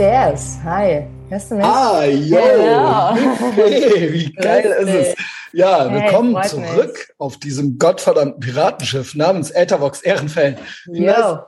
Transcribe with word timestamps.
CS. 0.00 0.56
Hi. 0.64 1.06
Hörst 1.28 1.50
du 1.50 1.56
mich? 1.56 1.64
Ah, 1.66 2.06
yo. 2.06 2.38
Genau. 2.38 3.14
Hey, 3.54 4.10
wie 4.10 4.32
geil 4.40 4.74
ist 4.80 4.94
es? 4.94 5.14
Ja, 5.52 5.92
willkommen 5.92 6.42
zurück 6.44 7.12
auf 7.18 7.36
diesem 7.36 7.76
gottverdammten 7.78 8.40
Piratenschiff 8.40 9.14
namens 9.14 9.50
Ethervox 9.50 10.00
Ehrenfeld. 10.00 10.56
Yo. 10.86 11.40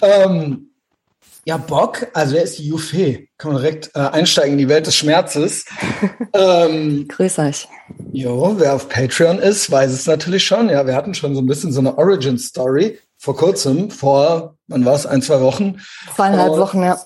Ähm, 0.00 0.70
ja, 1.44 1.56
Bock, 1.56 2.06
also 2.14 2.36
wer 2.36 2.44
ist 2.44 2.60
die 2.60 2.68
Jufe? 2.68 3.26
Kann 3.36 3.54
man 3.54 3.62
direkt 3.62 3.90
äh, 3.96 3.98
einsteigen 3.98 4.52
in 4.52 4.58
die 4.58 4.68
Welt 4.68 4.86
des 4.86 4.94
Schmerzes. 4.94 5.64
ähm, 6.34 7.08
Grüß 7.08 7.40
euch. 7.40 7.66
jo, 8.12 8.54
wer 8.58 8.76
auf 8.76 8.88
Patreon 8.88 9.40
ist, 9.40 9.72
weiß 9.72 9.90
es 9.90 10.06
natürlich 10.06 10.46
schon. 10.46 10.68
Ja, 10.68 10.86
wir 10.86 10.94
hatten 10.94 11.14
schon 11.14 11.34
so 11.34 11.40
ein 11.40 11.46
bisschen 11.46 11.72
so 11.72 11.80
eine 11.80 11.98
Origin-Story 11.98 13.00
vor 13.18 13.36
kurzem, 13.36 13.90
vor, 13.90 14.54
wann 14.68 14.84
war 14.84 14.94
es, 14.94 15.04
ein, 15.06 15.22
zwei 15.22 15.40
Wochen. 15.40 15.80
Zweieinhalb 16.14 16.52
Und- 16.52 16.60
Wochen, 16.60 16.82
ja. 16.82 16.98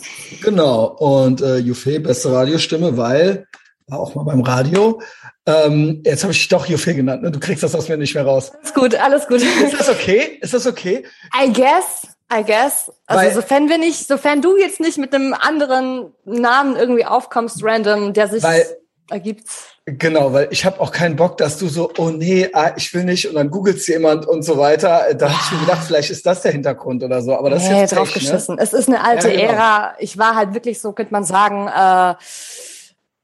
Genau. 0.43 0.85
Und 0.85 1.41
äh, 1.41 1.57
Jufe, 1.57 1.99
beste 2.01 2.31
Radiostimme, 2.33 2.97
weil, 2.97 3.47
war 3.89 3.99
auch 4.01 4.15
mal 4.15 4.25
beim 4.25 4.43
Radio. 4.43 5.01
Ähm, 5.47 6.03
jetzt 6.05 6.23
habe 6.23 6.33
ich 6.33 6.39
dich 6.39 6.49
doch 6.49 6.67
Jufe 6.67 6.95
genannt, 6.95 7.23
ne? 7.23 7.31
Du 7.31 7.41
kriegst 7.41 7.63
das 7.63 7.75
aus 7.75 7.89
mir 7.89 7.97
nicht 7.97 8.15
mehr 8.15 8.25
raus. 8.25 8.53
Alles 8.61 8.75
gut, 8.75 8.95
alles 8.95 9.27
gut. 9.27 9.41
Ist 9.43 9.79
das 9.81 9.89
okay? 9.89 10.39
Ist 10.41 10.55
das 10.55 10.67
okay? 10.67 11.05
I 11.35 11.53
guess, 11.53 12.07
I 12.33 12.45
guess. 12.45 12.93
Also 13.07 13.25
Weil- 13.25 13.35
sofern 13.35 13.69
wir 13.69 13.79
nicht, 13.79 14.07
sofern 14.07 14.41
du 14.41 14.57
jetzt 14.57 14.79
nicht 14.81 14.99
mit 14.99 15.13
einem 15.15 15.35
anderen 15.35 16.13
Namen 16.25 16.77
irgendwie 16.77 17.05
aufkommst, 17.07 17.65
random, 17.65 18.13
der 18.13 18.29
sich 18.29 18.43
Weil- 18.43 18.67
ergibt. 19.11 19.49
Genau, 19.85 20.33
weil 20.33 20.49
ich 20.51 20.65
habe 20.65 20.81
auch 20.81 20.93
keinen 20.93 21.17
Bock, 21.17 21.37
dass 21.37 21.59
du 21.59 21.69
so, 21.69 21.91
oh 21.99 22.11
nee, 22.11 22.49
ah, 22.53 22.73
ich 22.77 22.95
will 22.95 23.05
nicht 23.05 23.29
und 23.29 23.35
dann 23.35 23.51
googelst 23.51 23.89
jemand 23.89 24.27
und 24.27 24.43
so 24.43 24.57
weiter. 24.59 25.13
Da 25.15 25.33
hab 25.33 25.41
ich 25.45 25.53
mir 25.53 25.67
gedacht, 25.67 25.85
vielleicht 25.87 26.11
ist 26.11 26.25
das 26.25 26.43
der 26.43 26.53
Hintergrund 26.53 27.03
oder 27.03 27.21
so. 27.21 27.37
Aber 27.37 27.51
das 27.51 27.65
ist 27.65 27.71
Nee, 27.71 27.81
jetzt 27.81 27.97
drauf 27.97 28.13
Pech, 28.13 28.31
ne? 28.31 28.57
Es 28.59 28.73
ist 28.73 28.89
eine 28.89 29.05
alte 29.05 29.29
Ja, 29.29 29.35
genau. 29.35 29.53
Ära. 29.53 29.95
Ich 29.99 30.19
war 30.19 30.37
halt 30.37 30.55
wirklich 30.55 30.81
so, 30.81 30.93
könnte 30.93 31.13
man 31.13 31.25
sagen, 31.25 31.67
äh, 31.67 32.15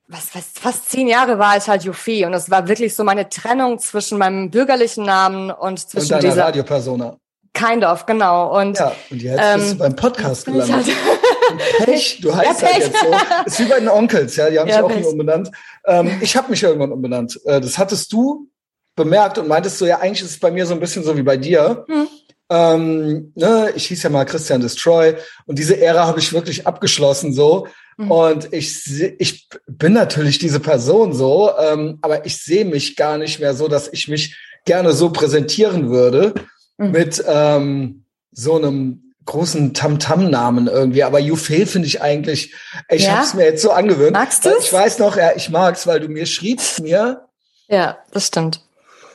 was, 0.08 0.34
was, 0.34 0.44
fast 0.54 0.90
zehn 0.90 1.06
Jahre 1.06 1.38
war 1.38 1.56
ich 1.56 1.68
halt 1.68 1.84
Jufi 1.84 2.24
und 2.24 2.32
es 2.32 2.50
war 2.50 2.66
wirklich 2.66 2.94
so 2.94 3.04
meine 3.04 3.28
Trennung 3.28 3.78
zwischen 3.78 4.18
meinem 4.18 4.50
bürgerlichen 4.50 5.04
Namen 5.04 5.50
und 5.50 5.68
Und 5.68 5.78
zwischen 5.78 6.08
deiner 6.08 6.22
dieser 6.22 6.44
Radiopersona. 6.44 7.16
Kind 7.54 7.84
of, 7.84 8.06
genau. 8.06 8.56
Und 8.60 8.78
Ja, 8.78 8.92
und 9.10 9.22
jetzt 9.22 9.40
Ähm, 9.42 9.60
bist 9.60 9.72
du 9.74 9.78
beim 9.78 9.96
Podcast 9.96 10.44
gelandet. 10.46 10.86
halt, 10.86 11.84
Pech, 11.84 12.20
du 12.22 12.34
heißt 12.34 12.62
Ja, 12.62 12.68
halt 12.68 12.74
Pech. 12.76 12.84
jetzt 12.86 12.96
so. 13.00 13.46
Ist 13.46 13.60
wie 13.60 13.64
bei 13.64 13.78
den 13.80 13.88
Onkels, 13.88 14.36
ja, 14.36 14.50
die 14.50 14.58
haben 14.58 14.68
Ja, 14.68 14.74
sich 14.76 14.82
auch 14.84 14.88
Pech. 14.88 14.98
nie 15.00 15.04
umbenannt. 15.06 15.50
Ähm, 15.86 16.18
ich 16.20 16.36
habe 16.36 16.50
mich 16.50 16.62
irgendwann 16.62 16.92
umbenannt. 16.92 17.40
Äh, 17.44 17.60
das 17.60 17.78
hattest 17.78 18.12
du 18.12 18.48
bemerkt 18.96 19.38
und 19.38 19.48
meintest 19.48 19.78
so, 19.78 19.86
ja, 19.86 19.98
eigentlich 20.00 20.22
ist 20.22 20.30
es 20.32 20.40
bei 20.40 20.50
mir 20.50 20.66
so 20.66 20.74
ein 20.74 20.80
bisschen 20.80 21.04
so 21.04 21.16
wie 21.16 21.22
bei 21.22 21.36
dir. 21.36 21.84
Hm. 21.88 22.08
Ähm, 22.50 23.32
ne, 23.34 23.72
ich 23.76 23.86
hieß 23.86 24.02
ja 24.02 24.10
mal 24.10 24.24
Christian 24.24 24.60
Destroy 24.62 25.14
und 25.46 25.58
diese 25.58 25.78
Ära 25.80 26.06
habe 26.06 26.18
ich 26.18 26.32
wirklich 26.32 26.66
abgeschlossen 26.66 27.34
so. 27.34 27.66
Mhm. 27.98 28.10
Und 28.10 28.52
ich, 28.54 29.14
ich 29.18 29.48
bin 29.66 29.92
natürlich 29.92 30.38
diese 30.38 30.58
Person 30.60 31.12
so, 31.12 31.50
ähm, 31.58 31.98
aber 32.00 32.24
ich 32.24 32.42
sehe 32.42 32.64
mich 32.64 32.96
gar 32.96 33.18
nicht 33.18 33.38
mehr 33.38 33.52
so, 33.54 33.68
dass 33.68 33.88
ich 33.92 34.08
mich 34.08 34.36
gerne 34.64 34.92
so 34.92 35.10
präsentieren 35.10 35.90
würde 35.90 36.32
Mhm. 36.78 36.90
mit 36.92 37.24
ähm, 37.26 38.04
so 38.32 38.56
einem 38.56 39.14
großen 39.26 39.74
Tamtam-Namen 39.74 40.68
irgendwie. 40.68 41.02
Aber 41.04 41.18
Jufe 41.18 41.66
finde 41.66 41.86
ich 41.86 42.00
eigentlich, 42.00 42.54
ich 42.88 43.04
Ja? 43.04 43.16
habe 43.16 43.22
es 43.24 43.34
mir 43.34 43.44
jetzt 43.44 43.62
so 43.62 43.72
angewöhnt. 43.72 44.12
Magst 44.12 44.46
du's? 44.46 44.64
Ich 44.64 44.72
weiß 44.72 44.98
noch, 45.00 45.16
ja, 45.18 45.32
ich 45.36 45.50
mag's, 45.50 45.86
weil 45.86 46.00
du 46.00 46.08
mir 46.08 46.24
schriebst 46.24 46.80
mir 46.80 47.24
ja, 47.70 47.98
das 48.12 48.28
stimmt. 48.28 48.64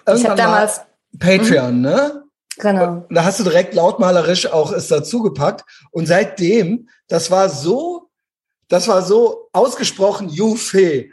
Ich 0.06 0.24
habe 0.26 0.36
damals, 0.36 0.82
Mhm. 1.14 1.20
mal 1.20 1.38
Patreon, 1.38 1.82
ne? 1.82 2.24
genau. 2.60 3.08
Da 3.10 3.24
hast 3.24 3.40
du 3.40 3.44
direkt 3.44 3.74
lautmalerisch 3.74 4.46
auch 4.46 4.72
es 4.72 4.88
dazu 4.88 5.24
gepackt. 5.24 5.64
Und 5.90 6.06
seitdem, 6.06 6.88
das 7.08 7.32
war 7.32 7.50
so, 7.50 8.10
das 8.70 8.88
war 8.88 9.02
so 9.02 9.50
ausgesprochen 9.54 10.30
Jufe. 10.30 11.06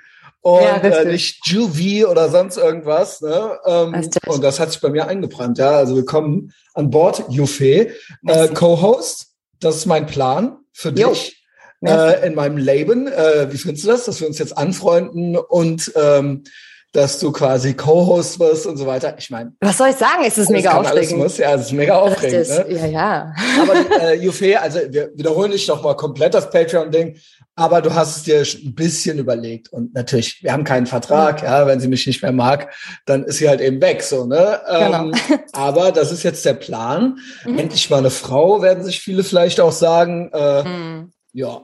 Und 0.43 0.62
Ja, 0.62 0.77
äh, 0.78 1.05
nicht 1.05 1.47
Juvie 1.47 2.06
oder 2.06 2.31
sonst 2.31 2.56
irgendwas. 2.56 3.21
Ne? 3.21 3.59
Ähm, 3.67 3.95
Richtig. 3.95 4.27
und 4.27 4.43
das 4.43 4.59
hat 4.59 4.73
sich 4.73 4.81
bei 4.81 4.89
mir 4.89 5.06
eingebrannt. 5.06 5.59
Ja, 5.59 5.73
also 5.73 5.97
willkommen 5.97 6.53
an 6.73 6.91
Bord, 6.91 7.25
Jufe. 7.28 7.89
Äh. 8.27 8.49
Co-Host, 8.55 9.34
das 9.61 9.77
ist 9.77 9.87
mein 9.87 10.06
Plan 10.06 10.56
für 10.73 10.91
Jo. 10.91 11.11
dich 11.11 11.45
äh, 11.84 12.27
in 12.27 12.34
meinem 12.34 12.56
Leben. 12.56 13.06
Äh, 13.06 13.53
wie 13.53 13.59
findest 13.59 13.84
du 13.84 13.89
das, 13.89 14.06
dass 14.06 14.21
wir 14.21 14.29
uns 14.29 14.39
jetzt 14.39 14.56
anfreunden 14.56 15.37
und 15.37 15.93
ähm, 15.95 16.45
dass 16.93 17.19
du 17.21 17.31
quasi 17.31 17.75
Co-Host 17.75 18.41
wirst 18.41 18.67
und 18.67 18.77
so 18.77 18.87
weiter? 18.87 19.15
Ich 19.17 19.31
meine, 19.31 19.53
Was 19.61 19.78
soll 19.78 19.91
ich 19.91 19.97
sagen? 19.97 20.25
Es 20.27 20.37
ist 20.39 20.51
mega 20.51 20.73
aufregend. 20.73 21.19
Muss. 21.19 21.39
Ja, 21.39 21.55
es 21.55 21.62
ist 21.67 21.73
mega 21.73 21.97
aufregend. 21.99 22.49
Richtig. 22.49 22.69
Ne? 22.69 22.78
Ja, 22.78 22.87
ja. 22.87 23.34
Aber 23.62 24.03
äh, 24.03 24.15
Jufe, 24.17 24.61
also 24.61 24.81
wir 24.89 25.11
wiederholen 25.15 25.50
nicht 25.53 25.69
noch 25.69 25.83
mal 25.83 25.95
komplett 25.95 26.34
das 26.34 26.50
Patreon-Ding, 26.50 27.17
aber 27.55 27.81
du 27.83 27.95
hast 27.95 28.17
es 28.17 28.23
dir 28.25 28.41
ein 28.41 28.75
bisschen 28.75 29.19
überlegt. 29.19 29.73
Und 29.73 29.95
natürlich, 29.95 30.43
wir 30.43 30.53
haben 30.53 30.65
keinen 30.65 30.87
Vertrag, 30.87 31.43
ja, 31.43 31.67
wenn 31.67 31.79
sie 31.79 31.89
mich 31.89 32.06
nicht 32.06 32.23
mehr 32.23 32.33
mag, 32.33 32.73
dann 33.06 33.25
ist 33.25 33.39
sie 33.39 33.49
halt 33.49 33.61
eben 33.61 33.81
weg, 33.81 34.03
so, 34.03 34.25
ne? 34.25 34.61
Ähm, 34.69 35.12
aber 35.53 35.93
das 35.93 36.11
ist 36.11 36.23
jetzt 36.23 36.45
der 36.45 36.55
Plan. 36.55 37.19
Mhm. 37.45 37.59
Endlich 37.59 37.89
mal 37.89 37.99
eine 37.99 38.11
Frau, 38.11 38.61
werden 38.62 38.83
sich 38.84 39.00
viele 39.00 39.23
vielleicht 39.25 39.61
auch 39.61 39.73
sagen. 39.73 40.31
Äh, 40.33 40.65
Hm. 40.65 41.12
Ja, 41.33 41.62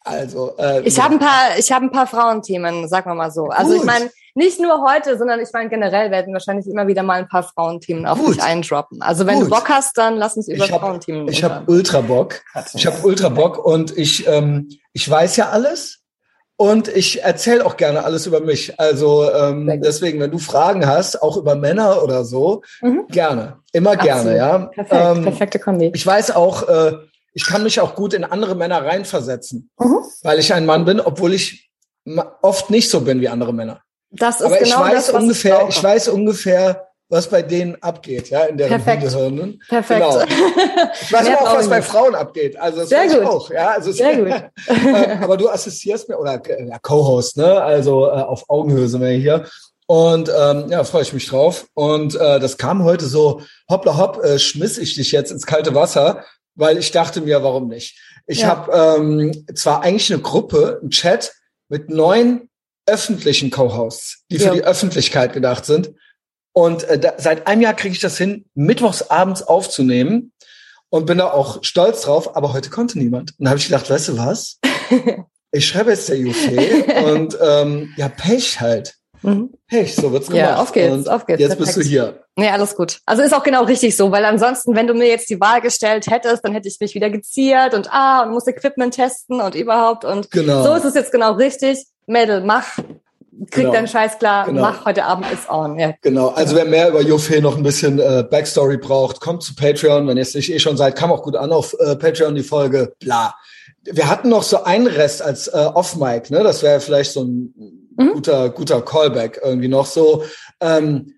also. 0.00 0.56
Äh, 0.58 0.82
Ich 0.82 1.00
habe 1.00 1.14
ein 1.14 1.18
paar, 1.20 1.58
ich 1.58 1.70
habe 1.72 1.86
ein 1.86 1.92
paar 1.92 2.06
Frauenthemen, 2.06 2.88
sagen 2.88 3.08
wir 3.10 3.14
mal 3.14 3.30
so. 3.30 3.46
Also 3.46 3.72
Gut. 3.72 3.80
ich 3.80 3.84
meine, 3.84 4.10
nicht 4.34 4.60
nur 4.60 4.82
heute, 4.82 5.16
sondern 5.16 5.40
ich 5.40 5.48
meine 5.52 5.68
generell 5.70 6.10
werden 6.10 6.32
wahrscheinlich 6.32 6.66
immer 6.66 6.86
wieder 6.86 7.02
mal 7.02 7.14
ein 7.20 7.28
paar 7.28 7.44
Frauenthemen 7.44 8.06
auf 8.06 8.18
Gut. 8.18 8.34
dich 8.36 8.42
eindroppen. 8.42 9.00
Also 9.02 9.26
wenn 9.26 9.36
Gut. 9.36 9.46
du 9.46 9.50
Bock 9.50 9.68
hast, 9.68 9.96
dann 9.96 10.16
lass 10.16 10.36
uns 10.36 10.48
über 10.48 10.64
Ich 10.64 10.72
hab- 10.72 10.80
Frauenthemen 10.80 11.28
Ich 11.28 11.42
habe 11.44 11.70
ultra 11.70 12.00
Bock. 12.00 12.42
Ich 12.74 12.86
habe 12.86 12.96
ultra 13.06 13.28
Bock 13.28 13.64
und 13.64 13.96
ich, 13.96 14.26
ähm, 14.26 14.68
ich 14.92 15.08
weiß 15.08 15.36
ja 15.36 15.50
alles 15.50 16.00
und 16.56 16.88
ich 16.88 17.22
erzähle 17.22 17.64
auch 17.66 17.76
gerne 17.76 18.04
alles 18.04 18.26
über 18.26 18.40
mich. 18.40 18.78
Also 18.78 19.30
ähm, 19.30 19.80
deswegen, 19.82 20.20
wenn 20.20 20.30
du 20.30 20.38
Fragen 20.38 20.86
hast, 20.86 21.22
auch 21.22 21.36
über 21.36 21.54
Männer 21.54 22.02
oder 22.02 22.24
so, 22.24 22.62
Mhm. 22.80 23.06
gerne, 23.08 23.58
immer 23.72 23.96
gerne, 23.96 24.36
ja. 24.36 24.58
Perfekt, 24.66 24.92
Ähm, 25.16 25.22
perfekte 25.24 25.58
Kombi. 25.58 25.90
ich 25.94 26.06
weiß 26.06 26.32
auch, 26.32 26.68
äh, 26.68 26.92
ich 27.32 27.46
kann 27.46 27.62
mich 27.64 27.80
auch 27.80 27.94
gut 27.96 28.14
in 28.14 28.22
andere 28.24 28.54
Männer 28.54 28.84
reinversetzen, 28.84 29.70
Mhm. 29.78 29.98
weil 30.22 30.38
ich 30.38 30.52
ein 30.54 30.66
Mann 30.66 30.84
bin, 30.84 31.00
obwohl 31.00 31.32
ich 31.34 31.70
oft 32.42 32.70
nicht 32.70 32.90
so 32.90 33.00
bin 33.00 33.20
wie 33.20 33.28
andere 33.28 33.52
Männer. 33.54 33.80
Das 34.16 34.40
ist 34.40 34.46
Aber 34.46 34.60
ich 34.60 34.70
genau 34.70 34.80
weiß 34.80 35.06
das, 35.06 35.14
ungefähr, 35.14 35.66
ich, 35.68 35.76
ich 35.76 35.82
weiß 35.82 36.08
ungefähr, 36.08 36.88
was 37.08 37.28
bei 37.28 37.42
denen 37.42 37.80
abgeht, 37.82 38.30
ja, 38.30 38.44
in 38.44 38.56
deren 38.56 38.82
Perfekt. 38.82 39.02
Gehirnen. 39.02 39.62
Perfekt. 39.68 40.00
Genau. 40.00 40.22
Ich 41.00 41.12
weiß 41.12 41.26
aber 41.28 41.40
auch, 41.42 41.56
was 41.56 41.64
ich 41.64 41.70
bei. 41.70 41.82
Frauen 41.82 42.14
abgeht. 42.14 42.56
Also 42.58 42.80
das 42.80 42.88
Sehr 42.88 43.04
ich 43.04 43.12
gut. 43.12 43.24
auch. 43.24 43.50
Ja, 43.50 43.70
also 43.70 43.92
Sehr 43.92 44.16
gut. 44.16 44.32
Ähm, 44.68 45.22
aber 45.22 45.36
du 45.36 45.48
assistierst 45.48 46.08
mir 46.08 46.18
oder 46.18 46.40
ja, 46.46 46.78
Co-Host, 46.80 47.36
ne? 47.36 47.60
Also 47.60 48.06
äh, 48.06 48.10
auf 48.12 48.48
Augenhöhe 48.48 48.88
sind 48.88 49.02
wir 49.02 49.08
hier. 49.10 49.44
Und 49.86 50.30
ähm, 50.34 50.66
ja, 50.70 50.82
freue 50.84 51.02
ich 51.02 51.12
mich 51.12 51.28
drauf. 51.28 51.66
Und 51.74 52.14
äh, 52.14 52.40
das 52.40 52.56
kam 52.56 52.84
heute 52.84 53.04
so, 53.04 53.42
hoppla 53.68 53.98
hopp, 53.98 54.24
äh, 54.24 54.38
schmiss 54.38 54.78
ich 54.78 54.94
dich 54.94 55.12
jetzt 55.12 55.30
ins 55.30 55.46
kalte 55.46 55.74
Wasser, 55.74 56.24
weil 56.54 56.78
ich 56.78 56.90
dachte 56.90 57.20
mir, 57.20 57.42
warum 57.42 57.68
nicht? 57.68 57.98
Ich 58.26 58.40
Ja. 58.40 58.48
habe 58.48 58.72
ähm, 58.98 59.46
zwar 59.54 59.82
eigentlich 59.82 60.10
eine 60.12 60.22
Gruppe, 60.22 60.78
einen 60.80 60.90
Chat 60.90 61.32
mit 61.68 61.90
neun 61.90 62.48
öffentlichen 62.86 63.50
Co-Hosts, 63.50 64.24
die 64.30 64.38
für 64.38 64.46
Ja. 64.46 64.54
die 64.54 64.64
Öffentlichkeit 64.64 65.32
gedacht 65.32 65.64
sind. 65.64 65.92
Und 66.52 66.84
äh, 66.84 66.98
da, 66.98 67.14
seit 67.18 67.46
einem 67.46 67.62
Jahr 67.62 67.74
kriege 67.74 67.94
ich 67.94 68.00
das 68.00 68.16
hin, 68.18 68.44
mittwochs 68.54 69.02
abends 69.10 69.42
aufzunehmen 69.42 70.32
und 70.90 71.06
bin 71.06 71.18
da 71.18 71.30
auch 71.32 71.64
stolz 71.64 72.02
drauf, 72.02 72.36
aber 72.36 72.52
heute 72.52 72.70
konnte 72.70 72.98
niemand. 72.98 73.32
Und 73.38 73.44
da 73.44 73.50
habe 73.50 73.58
ich 73.58 73.66
gedacht, 73.66 73.88
weißt 73.90 74.08
du 74.08 74.18
was? 74.18 74.58
Ich 75.56 75.68
schreibe 75.68 75.92
jetzt 75.92 76.08
der 76.08 76.16
Jufe 76.18 76.50
und 77.14 77.38
ähm, 77.40 77.94
ja, 77.96 78.08
Pech 78.08 78.60
halt. 78.60 78.94
Mhm. 79.22 79.50
Pech, 79.68 79.94
so 79.94 80.10
wird's 80.10 80.26
gemacht. 80.26 80.40
Ja, 80.40 80.56
auf 80.56 80.72
geht's, 80.72 80.92
und 80.92 81.08
auf 81.08 81.26
geht's. 81.26 81.40
Jetzt 81.40 81.56
bist 81.58 81.76
du 81.76 81.80
Perfekt. 81.82 81.88
hier. 81.90 82.24
Nee, 82.34 82.48
alles 82.50 82.74
gut. 82.74 82.98
Also 83.06 83.22
ist 83.22 83.32
auch 83.32 83.44
genau 83.44 83.62
richtig 83.62 83.96
so, 83.96 84.10
weil 84.10 84.24
ansonsten, 84.24 84.74
wenn 84.74 84.88
du 84.88 84.94
mir 84.94 85.06
jetzt 85.06 85.30
die 85.30 85.38
Wahl 85.38 85.60
gestellt 85.60 86.08
hättest, 86.08 86.44
dann 86.44 86.54
hätte 86.54 86.66
ich 86.66 86.78
mich 86.80 86.96
wieder 86.96 87.08
geziert 87.08 87.72
und 87.72 87.88
ah, 87.92 88.24
und 88.24 88.32
muss 88.32 88.48
Equipment 88.48 88.94
testen 88.94 89.40
und 89.40 89.54
überhaupt 89.54 90.04
und 90.04 90.28
Genau. 90.32 90.64
so 90.64 90.74
ist 90.74 90.84
es 90.86 90.94
jetzt 90.94 91.12
genau 91.12 91.34
richtig. 91.34 91.86
Mädel, 92.06 92.42
mach, 92.42 92.76
krieg 92.76 93.50
Genau. 93.50 93.72
deinen 93.72 93.88
Scheiß 93.88 94.18
klar, 94.18 94.46
Genau. 94.46 94.60
mach, 94.62 94.84
heute 94.84 95.04
Abend 95.04 95.26
ist 95.32 95.48
on. 95.50 95.78
Ja. 95.78 95.94
Genau, 96.02 96.28
also 96.28 96.54
wer 96.56 96.64
mehr 96.64 96.88
über 96.88 97.00
Jufe 97.02 97.40
noch 97.40 97.56
ein 97.56 97.62
bisschen 97.62 97.98
äh, 97.98 98.24
Backstory 98.28 98.76
braucht, 98.78 99.20
kommt 99.20 99.42
zu 99.42 99.54
Patreon. 99.54 100.06
Wenn 100.06 100.16
ihr 100.16 100.22
es 100.22 100.34
nicht 100.34 100.52
eh 100.52 100.58
schon 100.58 100.76
seid, 100.76 100.96
kam 100.96 101.10
auch 101.12 101.22
gut 101.22 101.36
an 101.36 101.52
auf 101.52 101.74
äh, 101.80 101.96
Patreon 101.96 102.34
die 102.34 102.42
Folge. 102.42 102.94
Bla. 103.00 103.34
Wir 103.82 104.08
hatten 104.08 104.28
noch 104.28 104.42
so 104.42 104.64
einen 104.64 104.86
Rest 104.86 105.20
als 105.20 105.48
äh, 105.48 105.52
Off-Mic, 105.74 106.30
ne? 106.30 106.42
Das 106.42 106.62
wäre 106.62 106.80
vielleicht 106.80 107.12
so 107.12 107.22
ein 107.24 107.54
Mhm. 107.96 108.12
guter, 108.14 108.50
guter 108.50 108.82
Callback 108.82 109.40
irgendwie 109.44 109.68
noch 109.68 109.86
so. 109.86 110.24
Ähm, 110.60 111.14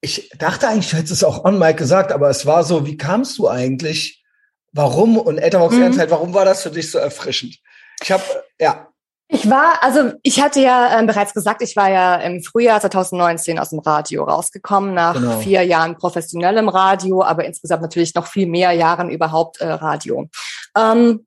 ich 0.00 0.30
dachte 0.38 0.68
eigentlich, 0.68 0.90
du 0.90 0.96
hättest 0.96 1.12
es 1.12 1.24
auch 1.24 1.44
on-Mic 1.44 1.76
gesagt, 1.76 2.12
aber 2.12 2.30
es 2.30 2.46
war 2.46 2.62
so, 2.62 2.86
wie 2.86 2.96
kamst 2.96 3.36
du 3.38 3.48
eigentlich? 3.48 4.24
Warum? 4.72 5.16
Und 5.16 5.38
Etherbox 5.38 5.74
Mhm. 5.74 5.82
Ehrenfeld, 5.82 6.10
warum 6.10 6.34
war 6.34 6.44
das 6.44 6.62
für 6.62 6.70
dich 6.70 6.88
so 6.90 6.98
erfrischend? 6.98 7.56
Ich 8.02 8.12
habe, 8.12 8.22
ja, 8.60 8.87
Ich 9.30 9.48
war, 9.48 9.82
also 9.82 10.12
ich 10.22 10.40
hatte 10.40 10.60
ja 10.60 10.98
ähm, 10.98 11.06
bereits 11.06 11.34
gesagt, 11.34 11.60
ich 11.60 11.76
war 11.76 11.90
ja 11.90 12.14
im 12.16 12.42
Frühjahr 12.42 12.80
2019 12.80 13.58
aus 13.58 13.70
dem 13.70 13.78
Radio 13.80 14.24
rausgekommen, 14.24 14.94
nach 14.94 15.14
Genau. 15.14 15.38
vier 15.40 15.62
Jahren 15.64 15.96
professionellem 15.96 16.68
Radio, 16.70 17.22
aber 17.22 17.44
insgesamt 17.44 17.82
natürlich 17.82 18.14
noch 18.14 18.26
viel 18.26 18.46
mehr 18.46 18.72
Jahren 18.72 19.10
überhaupt 19.10 19.60
äh, 19.60 19.68
Radio. 19.68 20.28
Ähm, 20.76 21.26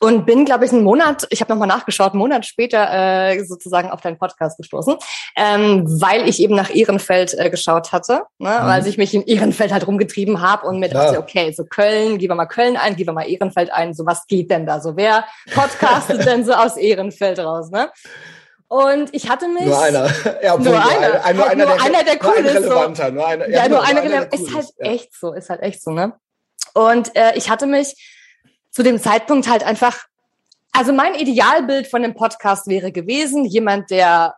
und 0.00 0.26
bin, 0.26 0.44
glaube 0.44 0.64
ich, 0.64 0.72
einen 0.72 0.84
Monat, 0.84 1.26
ich 1.30 1.40
habe 1.40 1.52
nochmal 1.52 1.68
nachgeschaut, 1.68 2.12
einen 2.12 2.20
Monat 2.20 2.46
später 2.46 2.88
äh, 2.90 3.44
sozusagen 3.44 3.90
auf 3.90 4.00
deinen 4.00 4.18
Podcast 4.18 4.58
gestoßen, 4.58 4.96
ähm, 5.36 5.84
weil 6.00 6.28
ich 6.28 6.40
eben 6.40 6.54
nach 6.54 6.74
Ehrenfeld 6.74 7.34
äh, 7.38 7.50
geschaut 7.50 7.92
hatte, 7.92 8.22
ne? 8.38 8.50
Mhm. 8.60 8.66
weil 8.66 8.86
ich 8.86 8.98
mich 8.98 9.14
in 9.14 9.22
Ehrenfeld 9.22 9.72
halt 9.72 9.86
rumgetrieben 9.86 10.40
habe 10.40 10.66
und 10.66 10.78
mir 10.78 10.88
dachte, 10.88 11.14
ja. 11.14 11.20
okay, 11.20 11.52
so 11.52 11.64
Köln, 11.64 12.18
gehen 12.18 12.30
wir 12.30 12.34
mal 12.34 12.46
Köln 12.46 12.76
ein, 12.76 12.96
gehen 12.96 13.06
wir 13.06 13.12
mal 13.12 13.28
Ehrenfeld 13.28 13.72
ein, 13.72 13.94
so 13.94 14.06
was 14.06 14.26
geht 14.26 14.50
denn 14.50 14.66
da 14.66 14.80
so? 14.80 14.96
Wer 14.96 15.24
podcastet 15.54 16.24
denn 16.26 16.44
so 16.44 16.52
aus 16.52 16.76
Ehrenfeld 16.76 17.38
raus, 17.38 17.70
ne? 17.70 17.90
Und 18.68 19.14
ich 19.14 19.30
hatte 19.30 19.48
mich. 19.48 19.64
Nur 19.64 19.80
einer. 19.80 20.10
Ja, 20.42 20.56
nur, 20.56 20.72
nur 20.72 20.86
einer. 20.86 21.24
Ein, 21.24 21.36
nur, 21.36 21.46
einer, 21.46 21.66
nur 21.66 21.74
der, 21.74 21.84
einer, 21.84 22.04
der 22.04 22.18
cool 22.22 22.44
ist. 22.44 22.64
So. 22.64 23.10
Nur 23.10 23.26
einer, 23.26 23.48
ja, 23.48 23.62
ja, 23.62 23.68
nur 23.68 23.82
einer, 23.82 24.02
einer 24.02 24.32
ist 24.32 24.54
halt 24.54 24.66
ja. 24.78 24.92
echt 24.92 25.14
so, 25.18 25.32
ist 25.32 25.48
halt 25.48 25.62
echt 25.62 25.82
so, 25.82 25.90
ne? 25.90 26.12
Und 26.74 27.16
äh, 27.16 27.32
ich 27.34 27.48
hatte 27.48 27.66
mich 27.66 27.96
zu 28.70 28.82
dem 28.82 29.00
Zeitpunkt 29.00 29.48
halt 29.48 29.64
einfach, 29.64 30.06
also 30.72 30.92
mein 30.92 31.14
Idealbild 31.14 31.86
von 31.86 32.02
dem 32.02 32.14
Podcast 32.14 32.66
wäre 32.66 32.92
gewesen, 32.92 33.44
jemand, 33.44 33.90
der 33.90 34.36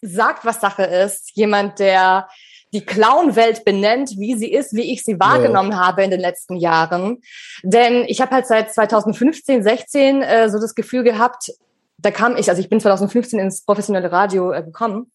sagt, 0.00 0.44
was 0.44 0.60
Sache 0.60 0.84
ist, 0.84 1.32
jemand, 1.34 1.78
der 1.78 2.28
die 2.72 2.84
Clown-Welt 2.84 3.64
benennt, 3.64 4.10
wie 4.18 4.36
sie 4.36 4.52
ist, 4.52 4.74
wie 4.74 4.92
ich 4.92 5.02
sie 5.02 5.18
wahrgenommen 5.18 5.72
ja. 5.72 5.86
habe 5.86 6.04
in 6.04 6.10
den 6.10 6.20
letzten 6.20 6.56
Jahren. 6.56 7.22
Denn 7.62 8.04
ich 8.06 8.20
habe 8.20 8.32
halt 8.32 8.46
seit 8.46 8.72
2015, 8.72 9.62
16 9.62 10.22
äh, 10.22 10.50
so 10.50 10.60
das 10.60 10.74
Gefühl 10.74 11.02
gehabt, 11.02 11.50
da 11.96 12.10
kam 12.10 12.36
ich, 12.36 12.48
also 12.48 12.60
ich 12.60 12.68
bin 12.68 12.80
2015 12.80 13.38
ins 13.38 13.64
professionelle 13.64 14.12
Radio 14.12 14.52
äh, 14.52 14.62
gekommen, 14.62 15.10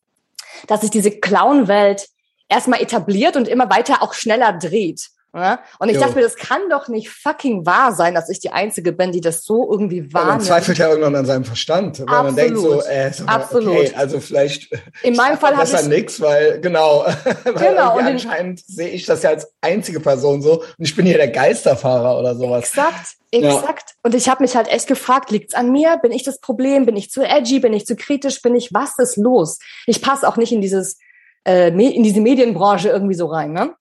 dass 0.67 0.81
sich 0.81 0.89
diese 0.89 1.11
Clown-Welt 1.11 2.07
erstmal 2.49 2.81
etabliert 2.81 3.35
und 3.37 3.47
immer 3.47 3.69
weiter 3.69 4.01
auch 4.01 4.13
schneller 4.13 4.53
dreht. 4.53 5.09
Und 5.33 5.89
ich 5.89 5.95
jo. 5.95 6.01
dachte 6.01 6.13
mir, 6.13 6.21
das 6.21 6.35
kann 6.35 6.69
doch 6.69 6.87
nicht 6.87 7.09
fucking 7.09 7.65
wahr 7.65 7.91
sein, 7.93 8.13
dass 8.13 8.29
ich 8.29 8.39
die 8.39 8.51
Einzige 8.51 8.91
bin, 8.91 9.11
die 9.11 9.19
das 9.19 9.43
so 9.43 9.67
irgendwie 9.71 10.13
wahrnimmt. 10.13 10.29
Ja, 10.29 10.35
man 10.35 10.41
zweifelt 10.41 10.77
ja 10.77 10.89
irgendwann 10.89 11.15
an 11.15 11.25
seinem 11.25 11.43
Verstand, 11.43 12.01
weil 12.01 12.07
Absolut. 12.07 12.25
man 12.25 12.35
denkt 12.35 12.59
so, 12.59 12.81
äh, 12.83 13.11
so 13.11 13.25
Absolut. 13.25 13.77
okay, 13.77 13.93
also 13.95 14.19
vielleicht 14.19 14.71
in 15.01 15.15
meinem 15.15 15.39
Fall 15.39 15.55
besser 15.55 15.81
ich 15.81 15.87
nix, 15.87 16.21
weil 16.21 16.61
genau, 16.61 17.05
weil 17.45 17.53
genau 17.53 17.97
und 17.97 18.05
anscheinend 18.05 18.59
sehe 18.59 18.89
ich 18.89 19.07
das 19.07 19.23
ja 19.23 19.31
als 19.31 19.51
einzige 19.61 19.99
Person 19.99 20.43
so 20.43 20.61
und 20.61 20.85
ich 20.85 20.95
bin 20.95 21.07
hier 21.07 21.17
der 21.17 21.29
Geisterfahrer 21.29 22.19
oder 22.19 22.35
sowas. 22.35 22.65
Exakt, 22.65 23.15
exakt. 23.31 23.89
Ja. 23.89 23.95
Und 24.03 24.13
ich 24.13 24.29
habe 24.29 24.43
mich 24.43 24.55
halt 24.55 24.67
echt 24.67 24.85
gefragt, 24.85 25.31
liegt's 25.31 25.55
an 25.55 25.71
mir? 25.71 25.97
Bin 25.97 26.11
ich 26.11 26.23
das 26.23 26.41
Problem? 26.41 26.85
Bin 26.85 26.95
ich 26.95 27.09
zu 27.09 27.23
edgy? 27.23 27.59
Bin 27.59 27.73
ich 27.73 27.87
zu 27.87 27.95
kritisch? 27.95 28.39
Bin 28.43 28.53
ich 28.53 28.71
was 28.71 28.99
ist 28.99 29.17
los? 29.17 29.57
Ich 29.87 30.03
passe 30.03 30.27
auch 30.27 30.37
nicht 30.37 30.51
in 30.51 30.61
dieses 30.61 30.99
äh, 31.47 31.69
in 31.69 32.03
diese 32.03 32.21
Medienbranche 32.21 32.89
irgendwie 32.89 33.15
so 33.15 33.25
rein, 33.25 33.51
ne? 33.51 33.73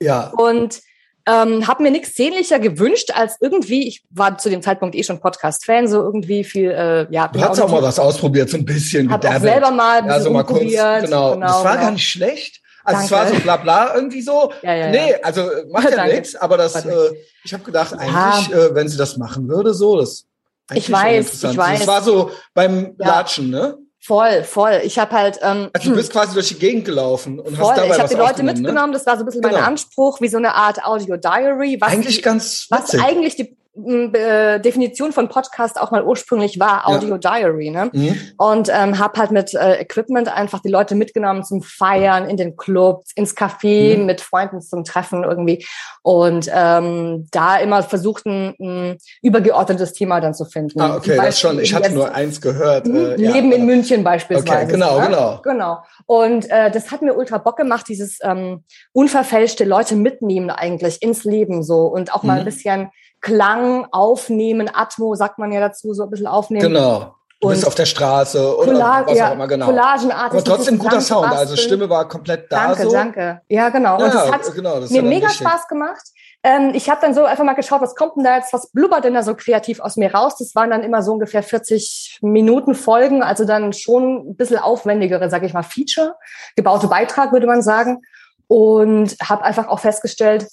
Ja. 0.00 0.32
Und 0.36 0.80
ähm, 1.26 1.66
habe 1.66 1.82
mir 1.82 1.90
nichts 1.90 2.14
sehnlicher 2.14 2.58
gewünscht 2.58 3.10
als 3.14 3.36
irgendwie, 3.40 3.88
ich 3.88 4.04
war 4.10 4.36
zu 4.36 4.50
dem 4.50 4.60
Zeitpunkt 4.60 4.94
eh 4.94 5.02
schon 5.02 5.20
Podcast-Fan, 5.20 5.88
so 5.88 6.02
irgendwie 6.02 6.44
viel, 6.44 6.70
äh, 6.70 7.06
ja. 7.10 7.28
Du 7.28 7.40
hast 7.40 7.60
auch 7.60 7.70
mal 7.70 7.82
was 7.82 7.98
ausprobiert, 7.98 8.50
so 8.50 8.58
ein 8.58 8.64
bisschen. 8.64 9.10
Hab 9.10 9.24
auch 9.24 9.40
selber 9.40 9.70
mal 9.70 10.02
ein 10.02 10.06
ja, 10.06 10.20
so 10.20 10.30
mal 10.30 10.42
kurz, 10.42 10.60
genau. 10.60 11.00
genau. 11.00 11.36
Das 11.36 11.64
war 11.64 11.72
genau. 11.72 11.84
gar 11.84 11.90
nicht 11.92 12.08
schlecht. 12.08 12.60
Also 12.84 13.00
Danke. 13.00 13.04
es 13.04 13.10
war 13.32 13.38
so 13.38 13.42
bla 13.42 13.56
bla 13.56 13.94
irgendwie 13.94 14.20
so. 14.20 14.52
Ja, 14.62 14.74
ja, 14.74 14.90
nee, 14.90 15.14
also 15.22 15.48
macht 15.70 15.90
ja 15.90 16.04
nichts, 16.14 16.36
aber 16.36 16.58
das, 16.58 16.84
äh, 16.84 16.94
ich 17.42 17.54
habe 17.54 17.64
gedacht, 17.64 17.94
eigentlich, 17.94 18.48
ja. 18.48 18.58
äh, 18.58 18.74
wenn 18.74 18.88
sie 18.88 18.98
das 18.98 19.16
machen 19.16 19.48
würde, 19.48 19.72
so, 19.72 19.98
das 19.98 20.26
ich 20.72 20.90
weiß, 20.90 21.44
ich 21.44 21.56
weiß. 21.56 21.78
Das 21.80 21.88
war 21.88 22.02
so 22.02 22.30
beim 22.52 22.94
Latschen, 22.98 23.50
ne? 23.50 23.78
Voll, 24.06 24.44
voll. 24.44 24.82
Ich 24.84 24.98
habe 24.98 25.16
halt. 25.16 25.38
Ähm, 25.40 25.70
also 25.72 25.90
du 25.90 25.96
bist 25.96 26.12
quasi 26.12 26.34
durch 26.34 26.48
die 26.48 26.58
Gegend 26.58 26.84
gelaufen 26.84 27.40
und 27.40 27.56
voll. 27.56 27.70
hast 27.70 27.78
dabei 27.78 27.94
Ich 27.94 27.98
habe 27.98 28.08
die 28.10 28.20
Leute 28.20 28.44
ne? 28.44 28.52
mitgenommen. 28.52 28.90
Ne? 28.90 28.98
Das 28.98 29.06
war 29.06 29.16
so 29.16 29.22
ein 29.22 29.26
bisschen 29.26 29.40
genau. 29.40 29.54
mein 29.54 29.64
Anspruch, 29.64 30.20
wie 30.20 30.28
so 30.28 30.36
eine 30.36 30.54
Art 30.54 30.84
Audio 30.84 31.16
Diary. 31.16 31.78
Was 31.80 31.90
eigentlich 31.90 32.22
ganz 32.22 32.66
witzig. 32.70 33.00
Was 33.00 33.06
eigentlich 33.06 33.36
die 33.36 33.56
äh, 33.76 34.60
Definition 34.60 35.12
von 35.12 35.28
Podcast 35.28 35.80
auch 35.80 35.90
mal 35.90 36.04
ursprünglich 36.04 36.60
war, 36.60 36.88
Audio 36.88 37.16
ja. 37.16 37.38
Diary, 37.38 37.70
ne? 37.70 37.90
Mhm. 37.92 38.16
Und 38.36 38.68
ähm, 38.72 38.98
habe 38.98 39.18
halt 39.18 39.30
mit 39.32 39.54
äh, 39.54 39.80
Equipment 39.80 40.28
einfach 40.28 40.60
die 40.60 40.68
Leute 40.68 40.94
mitgenommen 40.94 41.44
zum 41.44 41.62
Feiern, 41.62 42.28
in 42.28 42.36
den 42.36 42.56
Clubs, 42.56 43.10
ins 43.14 43.36
Café, 43.36 43.98
mhm. 43.98 44.06
mit 44.06 44.20
Freunden 44.20 44.60
zum 44.60 44.84
Treffen 44.84 45.24
irgendwie. 45.24 45.66
Und 46.02 46.48
ähm, 46.52 47.26
da 47.30 47.58
immer 47.58 47.82
versucht, 47.82 48.26
ein, 48.26 48.54
ein 48.60 48.98
übergeordnetes 49.22 49.92
Thema 49.92 50.20
dann 50.20 50.34
zu 50.34 50.44
finden. 50.44 50.80
Ah, 50.80 50.96
okay, 50.96 51.16
das 51.16 51.40
schon. 51.40 51.58
Ich 51.58 51.74
hatte 51.74 51.92
nur 51.92 52.14
eins 52.14 52.40
gehört. 52.40 52.86
Äh, 52.86 53.16
Leben 53.16 53.50
ja, 53.50 53.56
in 53.56 53.66
München 53.66 54.04
beispielsweise. 54.04 54.64
Okay, 54.64 54.72
genau, 54.72 55.00
ne? 55.00 55.06
genau. 55.06 55.40
Genau. 55.42 55.78
Und 56.06 56.50
äh, 56.50 56.70
das 56.70 56.90
hat 56.90 57.02
mir 57.02 57.14
ultra 57.14 57.38
Bock 57.38 57.56
gemacht, 57.56 57.86
dieses 57.88 58.18
ähm, 58.22 58.64
unverfälschte 58.92 59.64
Leute 59.64 59.96
mitnehmen 59.96 60.50
eigentlich 60.50 61.02
ins 61.02 61.24
Leben 61.24 61.62
so 61.62 61.86
und 61.86 62.12
auch 62.14 62.22
mal 62.22 62.34
mhm. 62.34 62.38
ein 62.40 62.44
bisschen 62.44 62.90
Klang 63.24 63.86
aufnehmen, 63.90 64.70
Atmo 64.72 65.14
sagt 65.14 65.38
man 65.38 65.50
ja 65.50 65.58
dazu, 65.58 65.94
so 65.94 66.02
ein 66.02 66.10
bisschen 66.10 66.26
aufnehmen. 66.26 66.68
Genau. 66.68 67.14
Du 67.40 67.48
bist 67.48 67.66
auf 67.66 67.74
der 67.74 67.86
Straße 67.86 68.56
oder 68.56 68.72
Collage, 68.72 69.10
was 69.12 69.20
auch 69.20 69.32
immer, 69.32 69.48
genau. 69.48 69.66
Collagenartig. 69.66 70.40
Aber 70.40 70.44
trotzdem 70.44 70.78
guter 70.78 71.00
Sound, 71.00 71.32
also 71.32 71.56
Stimme 71.56 71.88
war 71.88 72.06
komplett 72.06 72.52
da 72.52 72.68
danke, 72.68 72.82
so. 72.84 72.92
Danke. 72.92 73.40
Ja, 73.48 73.70
genau. 73.70 73.98
Ja, 73.98 74.04
und 74.04 74.14
das 74.14 74.30
hat 74.30 74.54
genau, 74.54 74.80
das 74.80 74.90
mir 74.90 75.02
mega 75.02 75.28
wichtig. 75.28 75.46
Spaß 75.46 75.68
gemacht. 75.68 76.02
Ähm, 76.42 76.72
ich 76.74 76.90
habe 76.90 77.00
dann 77.00 77.14
so 77.14 77.24
einfach 77.24 77.44
mal 77.44 77.54
geschaut, 77.54 77.80
was 77.80 77.94
kommt 77.94 78.16
denn 78.16 78.24
da 78.24 78.36
jetzt, 78.36 78.52
was 78.52 78.70
blubbert 78.70 79.04
denn 79.04 79.14
da 79.14 79.22
so 79.22 79.34
kreativ 79.34 79.80
aus 79.80 79.96
mir 79.96 80.14
raus? 80.14 80.36
Das 80.38 80.54
waren 80.54 80.68
dann 80.68 80.82
immer 80.82 81.02
so 81.02 81.12
ungefähr 81.12 81.42
40 81.42 82.18
Minuten 82.20 82.74
Folgen, 82.74 83.22
also 83.22 83.46
dann 83.46 83.72
schon 83.72 84.28
ein 84.28 84.36
bisschen 84.36 84.58
aufwendigere, 84.58 85.30
sage 85.30 85.46
ich 85.46 85.54
mal, 85.54 85.62
Feature, 85.62 86.16
gebaute 86.56 86.88
Beitrag, 86.88 87.32
würde 87.32 87.46
man 87.46 87.62
sagen. 87.62 88.02
Und 88.48 89.16
habe 89.22 89.42
einfach 89.42 89.68
auch 89.68 89.80
festgestellt, 89.80 90.46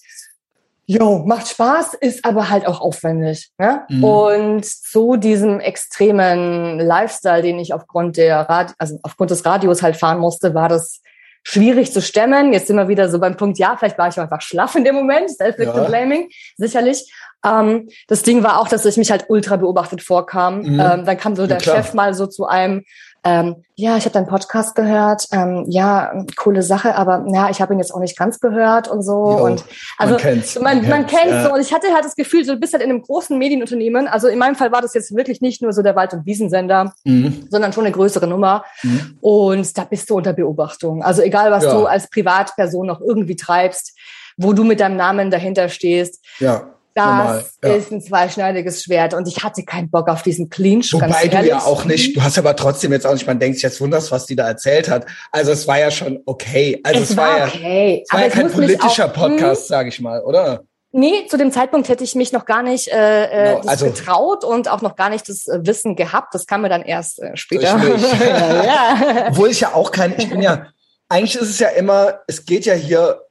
jo, 0.92 1.24
macht 1.26 1.48
Spaß, 1.48 1.94
ist 1.94 2.26
aber 2.26 2.50
halt 2.50 2.68
auch 2.68 2.82
aufwendig. 2.82 3.50
Ne? 3.58 3.84
Mhm. 3.88 4.04
Und 4.04 4.66
zu 4.66 5.16
diesem 5.16 5.62
extremen 5.62 6.80
Lifestyle, 6.80 7.42
den 7.42 7.60
ich 7.60 7.74
aufgrund 7.74 8.18
der 8.18 8.42
Radi 8.42 8.74
also 8.78 9.00
aufgrund 9.04 9.32
des 9.32 9.46
Radios 9.46 9.82
halt 9.82 9.96
fahren 9.96 10.20
musste, 10.20 10.54
war 10.54 10.68
das 10.68 11.02
schwierig 11.44 11.94
zu 11.94 12.02
stemmen. 12.02 12.52
Jetzt 12.52 12.68
sind 12.68 12.76
wir 12.76 12.90
wieder 12.90 13.10
so 13.10 13.20
beim 13.20 13.38
Punkt, 13.38 13.58
ja, 13.58 13.76
vielleicht 13.78 13.98
war 13.98 14.10
ich 14.10 14.20
einfach 14.20 14.42
schlaff 14.42 14.76
in 14.76 14.84
dem 14.84 14.96
Moment, 14.96 15.30
self-victim 15.30 15.86
blaming, 15.86 16.30
sicherlich. 16.58 17.10
Ähm, 17.46 17.88
das 18.08 18.22
Ding 18.24 18.44
war 18.44 18.60
auch, 18.60 18.68
dass 18.68 18.86
ich 18.86 18.98
mich 18.98 19.12
halt 19.12 19.26
ultra 19.30 19.56
beobachtet 19.56 20.02
vorkam. 20.02 20.62
Mhm. 20.62 20.80
Ähm, 20.80 21.06
dann 21.06 21.18
kam 21.18 21.38
so 21.38 21.48
der 21.48 21.60
ja, 21.60 21.64
Chef 21.64 21.94
mal 21.94 22.14
so 22.14 22.28
zu 22.28 22.46
einem, 22.48 22.84
ähm, 23.24 23.58
ja, 23.76 23.98
ich 23.98 24.06
habe 24.06 24.14
deinen 24.14 24.28
Podcast 24.28 24.74
gehört, 24.74 25.28
ähm, 25.32 25.66
ja, 25.68 26.12
coole 26.36 26.64
Sache, 26.64 26.96
aber 26.96 27.24
ja, 27.28 27.50
ich 27.52 27.62
habe 27.62 27.74
ihn 27.74 27.80
jetzt 27.80 27.94
auch 27.94 28.00
nicht 28.00 28.18
ganz 28.18 28.40
gehört 28.40 28.88
und 28.88 29.04
so. 29.04 29.12
Jo, 29.12 29.46
und 29.46 29.64
also 29.98 30.14
man 30.14 30.22
kennt's, 30.22 30.60
man, 30.60 30.82
man, 30.82 30.90
man 30.90 31.08
kennt's 31.08 31.32
ja. 31.32 31.44
so. 31.46 31.54
Und 31.54 31.62
ich 31.62 31.72
hatte 31.72 31.94
halt 31.94 32.04
das 32.04 32.16
Gefühl, 32.16 32.44
so, 32.44 32.54
du 32.54 32.60
bist 32.60 32.74
halt 32.74 32.84
in 32.84 32.90
einem 32.90 33.04
großen 33.04 33.38
Medienunternehmen. 33.38 34.08
Also 34.08 34.28
in 34.28 34.40
meinem 34.40 34.56
Fall 34.56 34.72
war 34.72 34.82
das 34.82 34.96
jetzt 34.96 35.16
wirklich 35.16 35.40
nicht 35.40 35.62
nur 35.62 35.72
so 35.72 35.84
der 35.84 35.96
Wald- 35.96 36.14
und 36.14 36.26
Wiesensender, 36.26 36.94
mhm. 37.04 37.48
sondern 37.50 37.74
schon 37.74 37.86
eine 37.86 37.94
größere 37.94 38.26
Nummer. 38.26 38.66
Mhm. 38.82 39.18
Und 39.22 39.78
da 39.78 39.84
bist 39.84 40.10
du 40.10 40.16
unter 40.16 40.34
Beobachtung. 40.34 41.04
Also 41.04 41.22
egal, 41.22 41.52
was 41.52 41.64
ja. 41.64 41.74
du 41.74 41.86
als 41.86 42.10
Privatperson 42.10 42.88
noch 42.88 43.02
irgendwie 43.02 43.36
treibst, 43.36 43.98
wo 44.38 44.54
du 44.54 44.64
mit 44.64 44.80
deinem 44.80 44.98
Namen 44.98 45.30
dahinter 45.30 45.70
stehst. 45.70 46.26
Ja 46.40 46.72
das 46.94 47.06
Normal, 47.06 47.46
ja. 47.64 47.70
ist 47.74 47.92
ein 47.92 48.02
zweischneidiges 48.02 48.84
Schwert 48.84 49.14
und 49.14 49.28
ich 49.28 49.44
hatte 49.44 49.64
keinen 49.64 49.90
Bock 49.90 50.10
auf 50.10 50.24
diesen 50.24 50.50
Clinch. 50.50 50.92
Wobei 50.94 51.28
du 51.28 51.46
ja 51.46 51.60
auch 51.60 51.86
nicht, 51.86 52.16
du 52.16 52.22
hast 52.22 52.38
aber 52.38 52.56
trotzdem 52.56 52.92
jetzt 52.92 53.08
auch 53.08 53.14
nicht, 53.14 53.28
man 53.28 53.40
denkt 53.40 53.58
sich 53.58 53.64
jetzt 53.64 53.80
wunders, 53.80 54.12
was 54.12 54.26
die 54.26 54.36
da 54.36 54.48
erzählt 54.48 54.90
hat. 54.90 55.06
Also 55.32 55.52
es 55.52 55.68
war 55.68 55.80
ja 55.80 55.92
schon 55.92 56.22
okay. 56.26 56.80
Also 56.84 57.02
es, 57.02 57.12
es 57.12 57.18
war, 57.18 57.40
war, 57.40 57.48
okay. 57.48 57.96
ja, 57.98 58.04
es 58.04 58.14
war 58.14 58.22
ja 58.22 58.30
kein 58.30 58.52
politischer 58.52 59.06
auch, 59.06 59.14
Podcast, 59.14 59.68
sage 59.68 59.90
ich 59.90 60.02
mal, 60.02 60.22
oder? 60.22 60.64
Nee, 60.94 61.26
zu 61.30 61.38
dem 61.38 61.52
Zeitpunkt 61.52 61.88
hätte 61.88 62.04
ich 62.04 62.16
mich 62.16 62.34
noch 62.34 62.46
gar 62.46 62.64
nicht 62.64 62.90
äh, 62.90 63.24
äh 63.26 63.54
no, 63.54 63.62
also, 63.62 63.86
getraut 63.86 64.44
und 64.44 64.70
auch 64.70 64.82
noch 64.82 64.98
gar 64.98 65.10
nicht 65.10 65.30
das 65.30 65.48
äh, 65.48 65.60
Wissen 65.64 65.96
gehabt. 65.96 66.36
Das 66.36 66.46
kam 66.48 66.64
mir 66.64 66.70
dann 66.70 66.82
erst 66.82 67.22
äh, 67.22 67.38
später. 67.38 67.80
ja. 68.66 69.28
Obwohl 69.30 69.50
ich 69.50 69.62
ja 69.62 69.74
auch 69.74 69.92
kein, 69.92 70.14
ich 70.18 70.30
bin 70.30 70.42
ja, 70.42 70.68
eigentlich 71.08 71.36
ist 71.36 71.50
es 71.50 71.60
ja 71.60 71.70
immer, 71.70 72.20
es 72.28 72.46
geht 72.46 72.66
ja 72.66 72.74
hier 72.74 73.22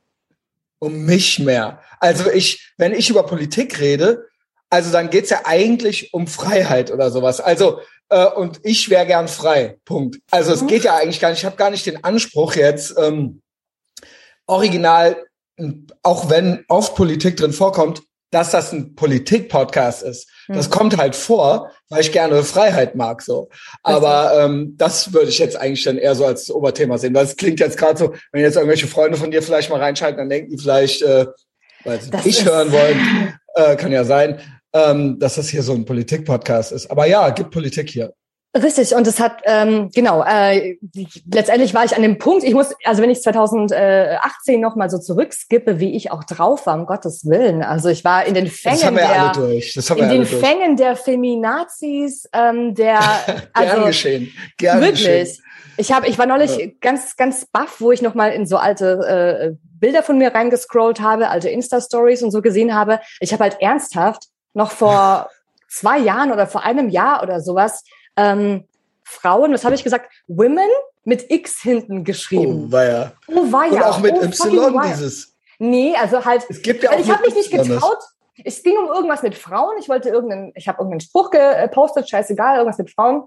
um 0.80 1.04
mich 1.04 1.38
mehr. 1.38 1.80
Also 2.00 2.30
ich, 2.30 2.72
wenn 2.76 2.92
ich 2.92 3.08
über 3.08 3.22
Politik 3.22 3.78
rede, 3.78 4.26
also 4.70 4.90
dann 4.90 5.10
geht's 5.10 5.30
ja 5.30 5.42
eigentlich 5.44 6.12
um 6.12 6.26
Freiheit 6.26 6.90
oder 6.90 7.10
sowas. 7.10 7.40
Also 7.40 7.80
äh, 8.08 8.26
und 8.26 8.60
ich 8.64 8.90
wäre 8.90 9.06
gern 9.06 9.28
frei. 9.28 9.78
Punkt. 9.84 10.18
Also 10.30 10.52
es 10.52 10.62
mhm. 10.62 10.66
geht 10.66 10.84
ja 10.84 10.96
eigentlich 10.96 11.20
gar 11.20 11.30
nicht. 11.30 11.40
Ich 11.40 11.44
habe 11.44 11.56
gar 11.56 11.70
nicht 11.70 11.86
den 11.86 12.02
Anspruch 12.02 12.54
jetzt 12.54 12.96
ähm, 12.98 13.40
original, 14.46 15.24
auch 16.02 16.28
wenn 16.30 16.64
oft 16.68 16.96
Politik 16.96 17.36
drin 17.36 17.52
vorkommt, 17.52 18.02
dass 18.30 18.50
das 18.50 18.72
ein 18.72 18.94
Politik-Podcast 18.94 20.02
ist. 20.02 20.28
Das 20.48 20.68
mhm. 20.68 20.72
kommt 20.72 20.96
halt 20.96 21.16
vor, 21.16 21.70
weil 21.88 22.00
ich 22.00 22.12
gerne 22.12 22.42
Freiheit 22.44 22.94
mag, 22.94 23.22
so. 23.22 23.48
Aber 23.82 24.38
ähm, 24.40 24.74
das 24.76 25.12
würde 25.12 25.28
ich 25.28 25.38
jetzt 25.38 25.56
eigentlich 25.56 25.84
dann 25.84 25.98
eher 25.98 26.14
so 26.14 26.24
als 26.24 26.50
Oberthema 26.50 26.98
sehen, 26.98 27.14
weil 27.14 27.24
es 27.24 27.36
klingt 27.36 27.60
jetzt 27.60 27.76
gerade 27.76 27.98
so, 27.98 28.14
wenn 28.32 28.42
jetzt 28.42 28.56
irgendwelche 28.56 28.86
Freunde 28.86 29.18
von 29.18 29.30
dir 29.30 29.42
vielleicht 29.42 29.70
mal 29.70 29.80
reinschalten, 29.80 30.18
dann 30.18 30.30
denken 30.30 30.50
die 30.50 30.58
vielleicht, 30.58 31.02
äh, 31.02 31.26
weil 31.84 32.00
sie 32.00 32.10
ich 32.24 32.44
hören 32.44 32.72
wollen, 32.72 33.34
äh, 33.54 33.76
kann 33.76 33.92
ja 33.92 34.04
sein, 34.04 34.40
ähm, 34.72 35.18
dass 35.18 35.34
das 35.34 35.48
hier 35.48 35.62
so 35.62 35.72
ein 35.72 35.84
Politik-Podcast 35.84 36.72
ist. 36.72 36.90
Aber 36.90 37.06
ja, 37.06 37.30
gibt 37.30 37.50
Politik 37.50 37.90
hier. 37.90 38.12
Richtig, 38.56 38.96
und 38.96 39.06
es 39.06 39.20
hat, 39.20 39.42
ähm, 39.44 39.90
genau, 39.94 40.24
äh, 40.24 40.76
letztendlich 41.32 41.72
war 41.72 41.84
ich 41.84 41.94
an 41.94 42.02
dem 42.02 42.18
Punkt, 42.18 42.42
ich 42.42 42.52
muss, 42.52 42.74
also 42.84 43.00
wenn 43.00 43.10
ich 43.10 43.22
2018 43.22 44.60
nochmal 44.60 44.90
so 44.90 44.98
zurückskippe, 44.98 45.78
wie 45.78 45.94
ich 45.94 46.10
auch 46.10 46.24
drauf 46.24 46.66
war, 46.66 46.76
um 46.76 46.84
Gottes 46.84 47.26
Willen. 47.26 47.62
Also 47.62 47.88
ich 47.90 48.04
war 48.04 48.24
in 48.24 48.34
den 48.34 48.48
Fängen 48.48 48.76
das 48.78 48.86
haben 48.86 48.96
wir 48.96 49.06
der, 49.06 49.22
alle 49.22 49.32
durch. 49.32 49.74
Das 49.74 49.88
haben 49.88 49.98
in 49.98 50.08
wir 50.08 50.18
den 50.18 50.28
durch. 50.28 50.34
Fängen 50.44 50.76
der 50.76 50.96
Feminazis, 50.96 52.28
ähm, 52.32 52.74
der, 52.74 52.98
also 53.52 53.74
Gern 53.74 53.86
geschehen. 53.86 54.32
Gern 54.58 54.80
wirklich. 54.80 55.04
geschehen. 55.04 55.44
Ich 55.76 55.92
habe, 55.92 56.08
ich 56.08 56.18
war 56.18 56.26
neulich 56.26 56.56
Ja. 56.56 56.66
ganz, 56.80 57.16
ganz 57.16 57.46
baff, 57.46 57.76
wo 57.78 57.92
ich 57.92 58.02
nochmal 58.02 58.32
in 58.32 58.46
so 58.46 58.56
alte 58.56 59.54
äh, 59.54 59.56
Bilder 59.78 60.02
von 60.02 60.18
mir 60.18 60.34
reingescrollt 60.34 61.00
habe, 61.00 61.28
alte 61.28 61.48
Insta-Stories 61.48 62.24
und 62.24 62.32
so 62.32 62.42
gesehen 62.42 62.74
habe. 62.74 62.98
Ich 63.20 63.32
habe 63.32 63.44
halt 63.44 63.58
ernsthaft 63.60 64.24
noch 64.54 64.72
vor 64.72 65.30
zwei 65.68 65.98
Jahren 66.00 66.32
oder 66.32 66.48
vor 66.48 66.64
einem 66.64 66.88
Jahr 66.88 67.22
oder 67.22 67.40
sowas 67.40 67.84
ähm, 68.20 68.64
Frauen, 69.04 69.52
was 69.52 69.64
habe 69.64 69.74
ich 69.74 69.84
gesagt? 69.84 70.10
Women 70.28 70.68
mit 71.04 71.30
X 71.30 71.60
hinten 71.62 72.00
Oh, 72.00 72.04
geschrieben. 72.04 72.70
war 72.70 72.84
ja. 72.84 73.12
Oh, 73.28 73.50
war 73.50 73.66
ja. 73.66 73.72
Und 73.72 73.82
auch 73.82 73.98
mit 74.00 74.14
oh, 74.14 74.22
Y 74.22 74.82
dieses. 74.86 75.36
Nee, 75.58 75.94
also 76.00 76.24
halt, 76.24 76.46
Es 76.48 76.62
gibt 76.62 76.82
ja 76.82 76.90
auch 76.90 76.98
ich 76.98 77.10
habe 77.10 77.24
mich 77.24 77.34
nicht 77.34 77.50
getraut. 77.50 77.98
Es 78.44 78.62
ging 78.62 78.76
um 78.78 78.88
irgendwas 78.88 79.22
mit 79.22 79.34
Frauen. 79.34 79.76
Ich 79.78 79.88
wollte 79.88 80.08
irgendeinen, 80.08 80.52
ich 80.54 80.66
habe 80.68 80.78
irgendeinen 80.78 81.00
Spruch 81.00 81.30
gepostet, 81.30 82.08
scheißegal, 82.08 82.56
irgendwas 82.56 82.78
mit 82.78 82.90
Frauen. 82.90 83.24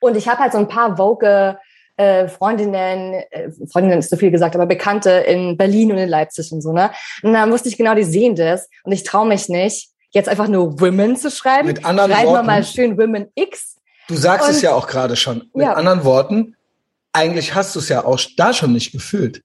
Und 0.00 0.16
ich 0.16 0.28
habe 0.28 0.38
halt 0.40 0.52
so 0.52 0.58
ein 0.58 0.68
paar 0.68 0.96
Vogue 0.96 1.58
äh, 1.96 2.28
Freundinnen, 2.28 3.14
äh, 3.30 3.50
Freundinnen 3.70 3.98
ist 3.98 4.10
so 4.10 4.16
viel 4.16 4.30
gesagt, 4.30 4.54
aber 4.54 4.66
Bekannte 4.66 5.10
in 5.10 5.56
Berlin 5.56 5.92
und 5.92 5.98
in 5.98 6.08
Leipzig 6.08 6.50
und 6.52 6.62
so, 6.62 6.72
ne? 6.72 6.90
Und 7.22 7.34
dann 7.34 7.50
wusste 7.52 7.68
ich 7.68 7.76
genau, 7.76 7.94
die 7.94 8.04
sehen 8.04 8.34
das. 8.34 8.68
Und 8.84 8.92
ich 8.92 9.04
traue 9.04 9.26
mich 9.26 9.48
nicht, 9.48 9.90
jetzt 10.10 10.28
einfach 10.28 10.48
nur 10.48 10.80
Women 10.80 11.16
zu 11.16 11.30
schreiben. 11.30 11.68
Mit 11.68 11.84
anderen 11.84 12.10
Schreiben 12.10 12.26
wir 12.28 12.32
Worten. 12.32 12.46
mal 12.46 12.64
schön 12.64 12.98
Women 12.98 13.26
X. 13.34 13.76
Du 14.10 14.16
sagst 14.16 14.48
es 14.48 14.56
Und- 14.56 14.62
ja 14.62 14.72
auch 14.74 14.86
gerade 14.88 15.14
schon. 15.16 15.48
Mit 15.54 15.66
Ja. 15.66 15.74
anderen 15.74 16.04
Worten, 16.04 16.56
eigentlich 17.12 17.54
hast 17.54 17.74
du 17.74 17.78
es 17.78 17.88
ja 17.88 18.04
auch 18.04 18.20
da 18.36 18.52
schon 18.52 18.72
nicht 18.72 18.92
gefühlt. 18.92 19.42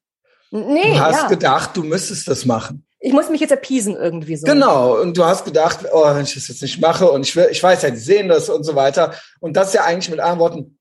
Nee, 0.51 0.93
Du 0.93 0.99
hast 0.99 1.23
ja. 1.23 1.27
gedacht, 1.27 1.71
du 1.77 1.83
müsstest 1.83 2.27
das 2.27 2.45
machen. 2.45 2.85
Ich 2.99 3.13
muss 3.13 3.29
mich 3.29 3.41
jetzt 3.41 3.51
erpiesen 3.51 3.95
irgendwie 3.95 4.35
so. 4.35 4.45
Genau. 4.47 4.99
Und 4.99 5.15
du 5.17 5.23
hast 5.25 5.45
gedacht, 5.45 5.79
oh, 5.91 6.05
wenn 6.15 6.23
ich 6.23 6.33
das 6.33 6.47
jetzt 6.47 6.61
nicht 6.63 6.79
mache 6.81 7.09
und 7.11 7.21
ich 7.27 7.35
will, 7.35 7.47
ich 7.51 7.61
weiß 7.61 7.83
ja, 7.83 7.91
die 7.91 7.97
sehen 7.97 8.27
das 8.29 8.49
und 8.49 8.63
so 8.63 8.75
weiter. 8.75 9.13
Und 9.39 9.55
das 9.55 9.67
ist 9.69 9.73
ja 9.75 9.83
eigentlich 9.83 10.09
mit 10.09 10.19
anderen 10.19 10.39
Worten, 10.39 10.77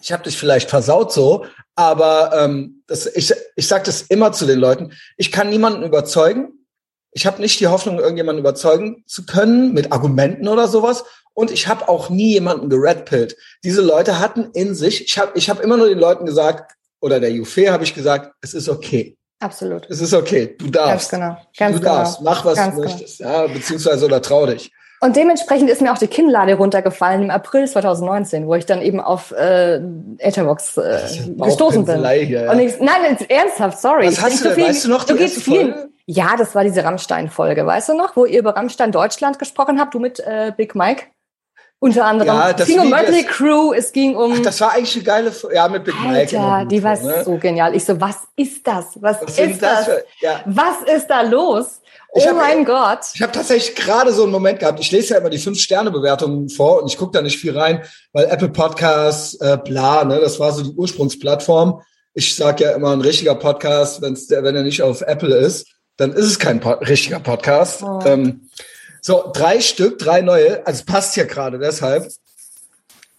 ich 0.00 0.10
habe 0.12 0.24
dich 0.24 0.36
vielleicht 0.36 0.70
versaut 0.70 1.12
so, 1.12 1.44
aber 1.76 2.32
ähm, 2.36 2.82
das, 2.88 3.06
ich, 3.06 3.32
ich 3.54 3.68
sage 3.68 3.84
das 3.84 4.02
immer 4.02 4.32
zu 4.32 4.46
den 4.46 4.58
Leuten, 4.58 4.92
ich 5.16 5.30
kann 5.30 5.50
niemanden 5.50 5.82
überzeugen. 5.84 6.61
Ich 7.12 7.26
habe 7.26 7.40
nicht 7.40 7.60
die 7.60 7.68
Hoffnung, 7.68 7.98
irgendjemanden 7.98 8.40
überzeugen 8.40 9.04
zu 9.06 9.24
können 9.26 9.72
mit 9.74 9.92
Argumenten 9.92 10.48
oder 10.48 10.66
sowas. 10.68 11.04
Und 11.34 11.50
ich 11.50 11.68
habe 11.68 11.88
auch 11.88 12.10
nie 12.10 12.32
jemanden 12.32 12.68
geredpillt. 12.68 13.36
Diese 13.64 13.80
Leute 13.82 14.18
hatten 14.18 14.50
in 14.54 14.74
sich, 14.74 15.04
ich 15.06 15.18
habe 15.18 15.32
ich 15.34 15.48
hab 15.48 15.60
immer 15.60 15.76
nur 15.76 15.88
den 15.88 15.98
Leuten 15.98 16.26
gesagt, 16.26 16.72
oder 17.00 17.20
der 17.20 17.30
Jufe 17.32 17.72
habe 17.72 17.84
ich 17.84 17.94
gesagt, 17.94 18.32
es 18.42 18.54
ist 18.54 18.68
okay. 18.68 19.16
Absolut. 19.40 19.86
Es 19.90 20.00
ist 20.00 20.14
okay. 20.14 20.54
Du 20.58 20.70
darfst. 20.70 21.10
Ganz 21.10 21.22
genau. 21.22 21.36
Ganz 21.58 21.76
du 21.76 21.80
genau. 21.82 21.94
darfst. 21.96 22.20
Mach, 22.22 22.44
was 22.44 22.54
Ganz 22.56 22.74
du 22.76 22.80
genau. 22.82 22.92
möchtest. 22.92 23.20
Ja, 23.20 23.46
beziehungsweise 23.46 24.04
oder 24.04 24.22
trau 24.22 24.46
dich. 24.46 24.70
Und 25.00 25.16
dementsprechend 25.16 25.68
ist 25.68 25.80
mir 25.82 25.92
auch 25.92 25.98
die 25.98 26.06
Kinnlade 26.06 26.54
runtergefallen 26.54 27.24
im 27.24 27.30
April 27.30 27.66
2019, 27.66 28.46
wo 28.46 28.54
ich 28.54 28.66
dann 28.66 28.80
eben 28.82 29.00
auf 29.00 29.32
äh, 29.32 29.80
Etherbox 30.18 30.76
äh, 30.76 31.00
gestoßen 31.38 31.84
bin. 31.84 32.06
Hier, 32.08 32.24
ja. 32.44 32.52
Und 32.52 32.60
ich, 32.60 32.78
nein, 32.78 33.16
ernsthaft, 33.28 33.80
sorry. 33.80 34.06
Was 34.06 34.12
Ich 34.14 34.22
hast 34.22 34.40
du 34.44 34.44
denn? 34.44 34.54
viel- 34.54 34.64
Weißt 34.68 34.84
du 34.84 34.88
noch 34.90 35.02
du 35.04 35.16
gehst. 35.16 35.42
Folge? 35.42 35.88
Ja, 36.06 36.36
das 36.36 36.54
war 36.54 36.64
diese 36.64 36.84
Rammstein-Folge, 36.84 37.64
weißt 37.64 37.90
du 37.90 37.94
noch, 37.94 38.16
wo 38.16 38.24
ihr 38.24 38.40
über 38.40 38.56
Rammstein 38.56 38.90
Deutschland 38.92 39.38
gesprochen 39.38 39.78
habt, 39.80 39.94
du 39.94 40.00
mit 40.00 40.20
äh, 40.20 40.52
Big 40.56 40.74
Mike. 40.74 41.04
Unter 41.78 42.04
anderem. 42.04 42.28
Ja, 42.36 42.50
es 42.50 42.56
das 42.56 42.68
ging 42.68 42.78
um 42.78 42.90
Mötley 42.90 43.24
Crew, 43.24 43.72
es 43.72 43.92
ging 43.92 44.14
um. 44.14 44.34
Ach, 44.36 44.42
das 44.42 44.60
war 44.60 44.72
eigentlich 44.72 44.94
eine 44.94 45.02
geile, 45.04 45.32
Fo- 45.32 45.50
ja, 45.50 45.66
mit 45.66 45.82
Big 45.82 45.94
Mike. 46.00 46.36
gut 46.36 46.70
die 46.70 46.80
war 46.84 46.96
so, 46.96 47.08
ne? 47.08 47.24
so 47.24 47.36
genial. 47.38 47.74
Ich 47.74 47.84
so, 47.84 48.00
was 48.00 48.18
ist 48.36 48.64
das? 48.64 48.86
Was, 49.00 49.16
Was 49.20 49.36
ist 49.36 49.60
das? 49.60 49.84
für, 49.86 50.04
ja. 50.20 50.42
Was 50.46 50.82
ist 50.94 51.08
da 51.08 51.22
los? 51.22 51.80
Oh 52.12 52.24
hab- 52.24 52.36
mein 52.36 52.64
Gott. 52.64 53.00
Ich 53.14 53.20
habe 53.20 53.32
tatsächlich 53.32 53.74
gerade 53.74 54.12
so 54.12 54.22
einen 54.22 54.30
Moment 54.30 54.60
gehabt. 54.60 54.78
Ich 54.78 54.92
lese 54.92 55.14
ja 55.14 55.18
immer 55.20 55.30
die 55.30 55.38
Fünf-Sterne-Bewertungen 55.38 56.48
vor 56.50 56.82
und 56.82 56.88
ich 56.88 56.96
gucke 56.96 57.10
da 57.12 57.20
nicht 57.22 57.38
viel 57.40 57.58
rein, 57.58 57.82
weil 58.12 58.26
Apple 58.26 58.50
Podcasts, 58.50 59.34
äh, 59.40 59.58
bla, 59.64 60.04
ne, 60.04 60.20
das 60.20 60.38
war 60.38 60.52
so 60.52 60.62
die 60.62 60.70
Ursprungsplattform. 60.76 61.82
Ich 62.14 62.36
sag 62.36 62.60
ja 62.60 62.72
immer, 62.72 62.92
ein 62.92 63.00
richtiger 63.00 63.34
Podcast, 63.34 64.02
wenn's 64.02 64.28
der, 64.28 64.44
wenn 64.44 64.54
er 64.54 64.62
nicht 64.62 64.82
auf 64.82 65.00
Apple 65.00 65.34
ist, 65.34 65.66
dann 65.96 66.12
ist 66.12 66.26
es 66.26 66.38
kein 66.38 66.60
po 66.60 66.72
richtiger 66.72 67.20
Podcast. 67.20 67.82
Oh. 67.82 68.00
Ähm, 68.04 68.48
so, 69.00 69.30
drei 69.34 69.60
Stück, 69.60 69.98
drei 69.98 70.20
neue. 70.20 70.66
Also 70.66 70.80
es 70.80 70.86
passt 70.86 71.16
ja 71.16 71.24
gerade 71.24 71.58
deshalb. 71.58 72.08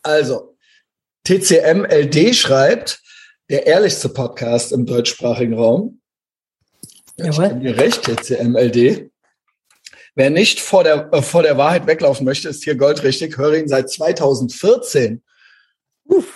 Also, 0.02 0.56
TCMLD 1.26 2.36
schreibt, 2.36 3.02
der 3.50 3.68
ehrlichste 3.68 4.10
Podcast 4.10 4.72
im 4.72 4.86
deutschsprachigen 4.86 5.54
Raum. 5.54 6.02
Ich 7.18 7.26
Jawohl. 7.26 7.50
gebe 7.50 7.60
dir 7.60 7.78
recht, 7.78 8.04
TCMLD. 8.04 9.12
Wer 10.16 10.30
nicht 10.30 10.60
vor 10.60 10.84
der, 10.84 11.10
äh, 11.12 11.22
vor 11.22 11.44
der 11.44 11.58
Wahrheit 11.58 11.88
weglaufen 11.88 12.26
möchte, 12.26 12.50
ist 12.50 12.64
hier 12.64 12.76
goldrichtig. 12.76 13.38
Höre 13.38 13.56
ihn 13.56 13.68
seit 13.68 13.90
2014. 13.90 15.24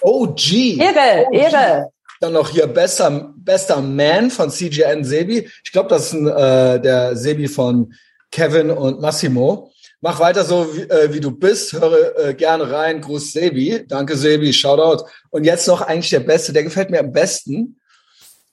OG. 0.01 0.79
Ehre, 0.79 1.25
OG. 1.27 1.35
Ehre. 1.35 1.91
Dann 2.19 2.33
noch 2.33 2.49
hier 2.49 2.67
bester, 2.67 3.33
bester 3.37 3.81
Man 3.81 4.31
von 4.31 4.49
CGN 4.49 5.03
Sebi. 5.03 5.49
Ich 5.63 5.71
glaube, 5.71 5.89
das 5.89 6.07
ist 6.07 6.13
ein, 6.13 6.27
äh, 6.27 6.81
der 6.81 7.15
Sebi 7.15 7.47
von 7.47 7.93
Kevin 8.31 8.71
und 8.71 9.01
Massimo. 9.01 9.71
Mach 10.01 10.19
weiter 10.19 10.43
so, 10.43 10.75
wie, 10.75 10.81
äh, 10.81 11.13
wie 11.13 11.19
du 11.19 11.31
bist. 11.31 11.73
Höre 11.73 12.17
äh, 12.17 12.33
gerne 12.33 12.71
rein. 12.71 13.01
Gruß 13.01 13.33
Sebi. 13.33 13.85
Danke 13.87 14.15
Sebi. 14.15 14.53
Shoutout. 14.53 15.05
Und 15.29 15.43
jetzt 15.43 15.67
noch 15.67 15.81
eigentlich 15.81 16.09
der 16.09 16.19
Beste. 16.19 16.53
Der 16.53 16.63
gefällt 16.63 16.89
mir 16.89 16.99
am 16.99 17.11
besten. 17.11 17.79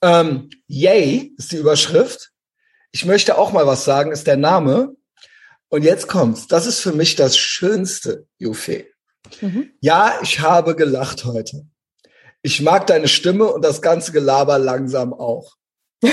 Ähm, 0.02 0.50
Yay 0.66 1.35
ist 1.37 1.52
die 1.52 1.56
Überschrift. 1.56 2.30
Ich 2.92 3.04
möchte 3.04 3.37
auch 3.38 3.52
mal 3.52 3.66
was 3.66 3.85
sagen, 3.85 4.12
ist 4.12 4.26
der 4.26 4.37
Name. 4.37 4.94
Und 5.68 5.83
jetzt 5.83 6.06
kommt's. 6.06 6.47
Das 6.47 6.66
ist 6.66 6.80
für 6.80 6.92
mich 6.92 7.16
das 7.16 7.37
Schönste, 7.37 8.26
Jufe. 8.38 8.87
Mhm. 9.40 9.71
Ja, 9.80 10.18
ich 10.23 10.40
habe 10.40 10.76
gelacht 10.76 11.25
heute. 11.25 11.66
Ich 12.47 12.61
mag 12.61 12.87
deine 12.87 13.09
Stimme 13.09 13.47
und 13.47 13.65
das 13.65 13.81
ganze 13.81 14.13
Gelaber 14.13 14.59
langsam 14.59 15.15
auch. 15.15 15.55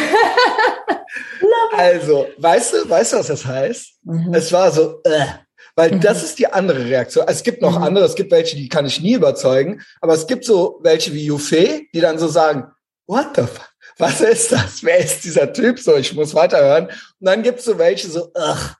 also, 1.75 2.27
weißt 2.37 2.73
du, 2.73 2.89
weißt 2.89 3.13
du, 3.13 3.17
was 3.17 3.27
das 3.27 3.45
heißt? 3.45 3.95
Mhm. 4.03 4.33
Es 4.33 4.51
war 4.53 4.71
so, 4.71 5.01
äh, 5.03 5.25
weil 5.75 5.91
Mhm. 5.95 5.99
das 5.99 6.23
ist 6.23 6.39
die 6.39 6.47
andere 6.47 6.85
Reaktion. 6.85 7.25
Es 7.27 7.43
gibt 7.43 7.61
noch 7.61 7.77
Mhm. 7.77 7.83
andere, 7.83 8.05
es 8.05 8.15
gibt 8.15 8.31
welche, 8.31 8.55
die 8.55 8.69
kann 8.69 8.85
ich 8.85 9.01
nie 9.01 9.13
überzeugen, 9.15 9.81
aber 9.99 10.13
es 10.13 10.25
gibt 10.25 10.45
so 10.45 10.79
welche 10.83 11.11
wie 11.13 11.25
Jufe, 11.25 11.81
die 11.93 11.99
dann 11.99 12.17
so 12.17 12.29
sagen, 12.29 12.71
what 13.07 13.27
the 13.35 13.41
fuck? 13.41 13.69
Was 13.97 14.21
ist 14.21 14.53
das? 14.53 14.83
Wer 14.83 14.99
ist 14.99 15.25
dieser 15.25 15.51
Typ? 15.51 15.79
So, 15.79 15.97
ich 15.97 16.13
muss 16.15 16.33
weiterhören. 16.33 16.85
Und 16.85 16.93
dann 17.19 17.43
gibt's 17.43 17.65
so 17.65 17.77
welche 17.77 18.07
so, 18.09 18.31
ach. 18.35 18.75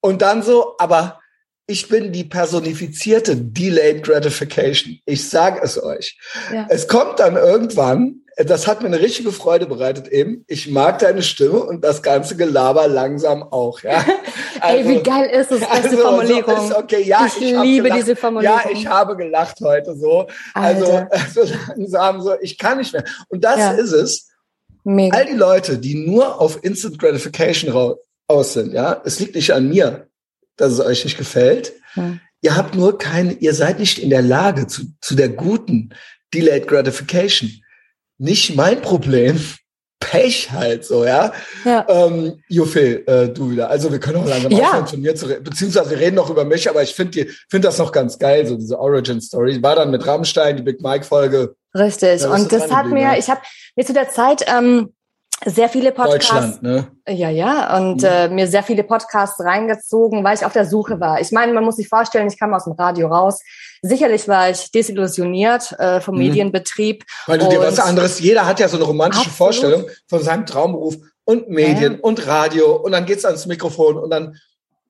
Und 0.00 0.20
dann 0.20 0.42
so, 0.42 0.74
aber 0.78 1.20
ich 1.70 1.86
bin 1.88 2.12
die 2.12 2.24
personifizierte 2.24 3.36
Delayed 3.36 4.02
Gratification. 4.02 4.98
Ich 5.04 5.28
sage 5.28 5.60
es 5.62 5.80
euch. 5.80 6.18
Ja. 6.52 6.66
Es 6.70 6.88
kommt 6.88 7.18
dann 7.20 7.36
irgendwann, 7.36 8.22
das 8.38 8.66
hat 8.66 8.80
mir 8.80 8.86
eine 8.86 9.00
richtige 9.00 9.32
Freude 9.32 9.66
bereitet 9.66 10.08
eben. 10.08 10.44
Ich 10.46 10.70
mag 10.70 10.98
deine 11.00 11.22
Stimme 11.22 11.62
und 11.62 11.84
das 11.84 12.02
ganze 12.02 12.36
Gelaber 12.36 12.88
langsam 12.88 13.42
auch, 13.42 13.82
ja. 13.82 14.02
Ey, 14.62 14.88
wie 14.88 15.02
geil 15.02 15.28
ist 15.28 15.50
das? 15.50 15.60
Beste 15.60 15.74
also, 15.74 15.96
Formulierung. 15.98 16.68
So 16.68 16.78
okay, 16.78 17.02
ja, 17.02 17.26
ich, 17.26 17.42
ich, 17.42 17.60
liebe 17.60 17.90
diese 17.90 18.16
Formulierung. 18.16 18.60
Ja, 18.64 18.70
ich 18.72 18.86
habe 18.86 19.14
gelacht 19.14 19.60
heute 19.60 19.94
so. 19.94 20.26
Also, 20.54 20.86
Alter. 20.86 21.08
also 21.12 21.42
langsam 21.76 22.22
so, 22.22 22.32
ich 22.40 22.56
kann 22.56 22.78
nicht 22.78 22.94
mehr. 22.94 23.04
Und 23.28 23.44
das 23.44 23.58
Ja. 23.58 23.72
ist 23.72 23.92
es. 23.92 24.28
Mega. 24.84 25.18
All 25.18 25.26
die 25.26 25.34
Leute, 25.34 25.76
die 25.76 26.06
nur 26.06 26.40
auf 26.40 26.64
Instant 26.64 26.98
Gratification 26.98 27.70
rau- 27.72 27.98
aus 28.26 28.54
sind, 28.54 28.72
ja, 28.72 29.02
es 29.04 29.20
liegt 29.20 29.34
nicht 29.34 29.52
an 29.52 29.68
mir, 29.68 30.08
dass 30.58 30.72
es 30.72 30.80
euch 30.80 31.04
nicht 31.04 31.18
gefällt. 31.18 31.72
Hm. 31.94 32.20
Ihr 32.40 32.56
habt 32.56 32.74
nur 32.74 32.98
keine, 32.98 33.32
ihr 33.32 33.54
seid 33.54 33.78
nicht 33.78 33.98
in 33.98 34.10
der 34.10 34.22
Lage 34.22 34.66
zu, 34.66 34.82
zu 35.00 35.14
der 35.14 35.28
guten 35.30 35.90
Delayed 36.32 36.68
Gratification. 36.68 37.50
Nicht 38.18 38.54
mein 38.56 38.80
Problem. 38.80 39.40
Pech 40.00 40.52
halt 40.52 40.84
so, 40.84 41.04
ja. 41.04 41.32
Ja. 41.64 41.84
Ähm, 41.88 42.40
Jufe, 42.48 43.04
äh, 43.06 43.28
du 43.30 43.50
wieder. 43.50 43.68
Also 43.68 43.90
wir 43.90 43.98
können 43.98 44.18
auch 44.18 44.26
langsam 44.26 44.52
Ja. 44.52 44.68
aufhören, 44.68 44.86
von 44.86 45.00
mir 45.00 45.16
zu 45.16 45.26
reden. 45.26 45.42
Beziehungsweise 45.42 45.90
wir 45.90 45.98
reden 45.98 46.14
noch 46.14 46.30
über 46.30 46.44
mich, 46.44 46.70
aber 46.70 46.82
ich 46.84 46.94
finde 46.94 47.26
find 47.50 47.64
das 47.64 47.78
noch 47.78 47.90
ganz 47.90 48.16
geil, 48.16 48.46
so 48.46 48.56
diese 48.56 48.78
Origin-Story. 48.78 49.60
War 49.60 49.74
dann 49.74 49.90
mit 49.90 50.06
Rammstein, 50.06 50.56
die 50.56 50.62
Big 50.62 50.80
Mike-Folge. 50.80 51.56
Richtig. 51.74 52.22
Was 52.22 52.40
und 52.40 52.52
das 52.52 52.70
hat 52.70 52.86
mir, 52.86 53.02
ja? 53.02 53.18
ich 53.18 53.28
habe 53.28 53.40
mir 53.74 53.84
zu 53.84 53.92
der 53.92 54.08
Zeit 54.08 54.44
ähm, 54.46 54.94
sehr 55.44 55.68
viele 55.68 55.92
Podcasts, 55.92 56.28
Deutschland, 56.30 56.62
ne? 56.62 56.88
ja, 57.08 57.30
ja, 57.30 57.76
und 57.76 58.02
Mhm. 58.02 58.08
äh, 58.08 58.28
mir 58.28 58.46
sehr 58.48 58.62
viele 58.62 58.82
Podcasts 58.82 59.38
reingezogen, 59.40 60.24
weil 60.24 60.34
ich 60.36 60.44
auf 60.44 60.52
der 60.52 60.66
Suche 60.66 60.98
war. 61.00 61.20
Ich 61.20 61.30
meine, 61.32 61.52
man 61.52 61.64
muss 61.64 61.76
sich 61.76 61.88
vorstellen, 61.88 62.26
ich 62.26 62.38
kam 62.38 62.52
aus 62.54 62.64
dem 62.64 62.72
Radio 62.72 63.08
raus. 63.08 63.40
Sicherlich 63.82 64.26
war 64.26 64.50
ich 64.50 64.70
desillusioniert 64.72 65.72
äh, 65.78 66.00
vom 66.00 66.16
Mhm. 66.16 66.20
Medienbetrieb. 66.22 67.04
Weil 67.26 67.38
du 67.38 67.48
dir 67.48 67.60
was 67.60 67.78
anderes, 67.78 68.18
jeder 68.20 68.46
hat 68.46 68.58
ja 68.60 68.68
so 68.68 68.76
eine 68.76 68.84
romantische 68.84 69.26
Absolut. 69.30 69.36
Vorstellung 69.36 69.84
von 70.08 70.22
seinem 70.22 70.44
Traumberuf 70.46 70.96
und 71.24 71.48
Medien 71.48 72.00
und 72.00 72.26
Radio 72.26 72.74
und 72.76 72.92
dann 72.92 73.06
geht's 73.06 73.24
ans 73.24 73.46
Mikrofon 73.46 73.96
und 73.96 74.10
dann 74.10 74.36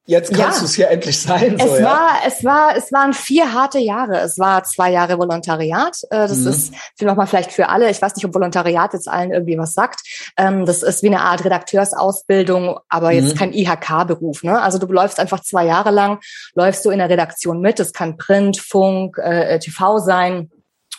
jetzt 0.09 0.33
kannst 0.33 0.57
ja. 0.57 0.61
du 0.61 0.65
es 0.65 0.75
hier 0.75 0.89
endlich 0.89 1.21
sein. 1.21 1.59
So, 1.59 1.75
es 1.75 1.81
ja? 1.81 1.85
war, 1.85 2.11
es 2.27 2.43
war, 2.43 2.77
es 2.77 2.91
waren 2.93 3.13
vier 3.13 3.53
harte 3.53 3.79
Jahre. 3.79 4.19
Es 4.21 4.39
war 4.39 4.65
zwei 4.65 4.91
Jahre 4.91 5.19
Volontariat. 5.19 5.99
Äh, 6.11 6.27
das 6.27 6.39
mhm. 6.39 6.49
ist 6.49 6.73
nochmal 7.03 7.27
vielleicht 7.27 7.53
für 7.53 7.69
alle. 7.69 7.91
Ich 7.91 8.01
weiß 8.01 8.17
nicht, 8.17 8.25
ob 8.25 8.35
Volontariat 8.35 8.95
jetzt 8.95 9.07
allen 9.07 9.33
irgendwie 9.33 9.59
was 9.59 9.75
sagt. 9.75 10.01
Ähm, 10.39 10.65
das 10.65 10.83
ist 10.83 11.03
wie 11.03 11.09
eine 11.09 11.21
Art 11.21 11.45
Redakteursausbildung, 11.45 12.79
aber 12.89 13.13
jetzt 13.13 13.35
mhm. 13.35 13.39
kein 13.39 13.53
IHK-Beruf. 13.53 14.43
Ne? 14.43 14.61
Also 14.61 14.79
du 14.79 14.87
läufst 14.87 15.21
einfach 15.21 15.41
zwei 15.41 15.67
Jahre 15.67 15.91
lang, 15.91 16.21
läufst 16.55 16.85
du 16.87 16.91
in 16.91 16.99
der 16.99 17.11
Redaktion 17.11 17.61
mit. 17.61 17.79
Das 17.79 17.93
kann 17.93 18.17
Print, 18.17 18.59
Funk, 18.59 19.19
äh, 19.19 19.59
TV 19.59 19.99
sein. 19.99 20.51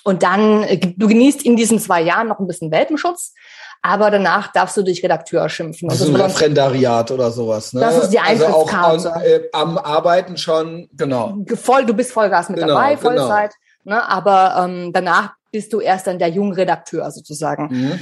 Und 0.04 0.24
dann, 0.24 0.64
äh, 0.64 0.80
du 0.80 1.08
genießt 1.08 1.44
in 1.44 1.56
diesen 1.56 1.80
zwei 1.80 2.02
Jahren 2.02 2.28
noch 2.28 2.40
ein 2.40 2.48
bisschen 2.48 2.72
Welpenschutz 2.72 3.34
aber 3.82 4.12
danach 4.12 4.52
darfst 4.52 4.76
du 4.78 4.84
dich 4.84 5.04
Redakteur 5.04 5.48
schimpfen. 5.48 5.88
Das 5.88 6.02
ist 6.02 6.10
ein 6.10 6.16
Referendariat 6.16 7.12
oder 7.12 7.32
sowas. 7.32 7.74
Ne? 7.74 7.80
Das 7.80 8.04
ist 8.04 8.10
die 8.10 8.20
Eintrittskarte. 8.20 8.78
Also 8.78 9.10
auch 9.10 9.16
an, 9.16 9.22
äh, 9.24 9.42
am 9.54 9.78
Arbeiten 9.78 10.38
schon, 10.38 10.90
genau. 10.94 11.38
Voll, 11.56 11.86
du 11.86 11.94
bist 11.94 12.12
Vollgas 12.12 12.50
mit 12.50 12.60
genau, 12.60 12.74
dabei, 12.74 12.96
genau. 12.96 13.02
Vollzeit. 13.02 13.54
Genau. 13.84 13.96
Ne? 13.96 14.10
Aber 14.10 14.66
ähm, 14.66 14.92
danach 14.92 15.34
bist 15.52 15.72
du 15.72 15.80
erst 15.80 16.08
dann 16.08 16.20
der 16.20 16.28
junge 16.28 16.58
Redakteur 16.58 17.10
sozusagen. 17.10 17.68
Mhm. 17.72 18.00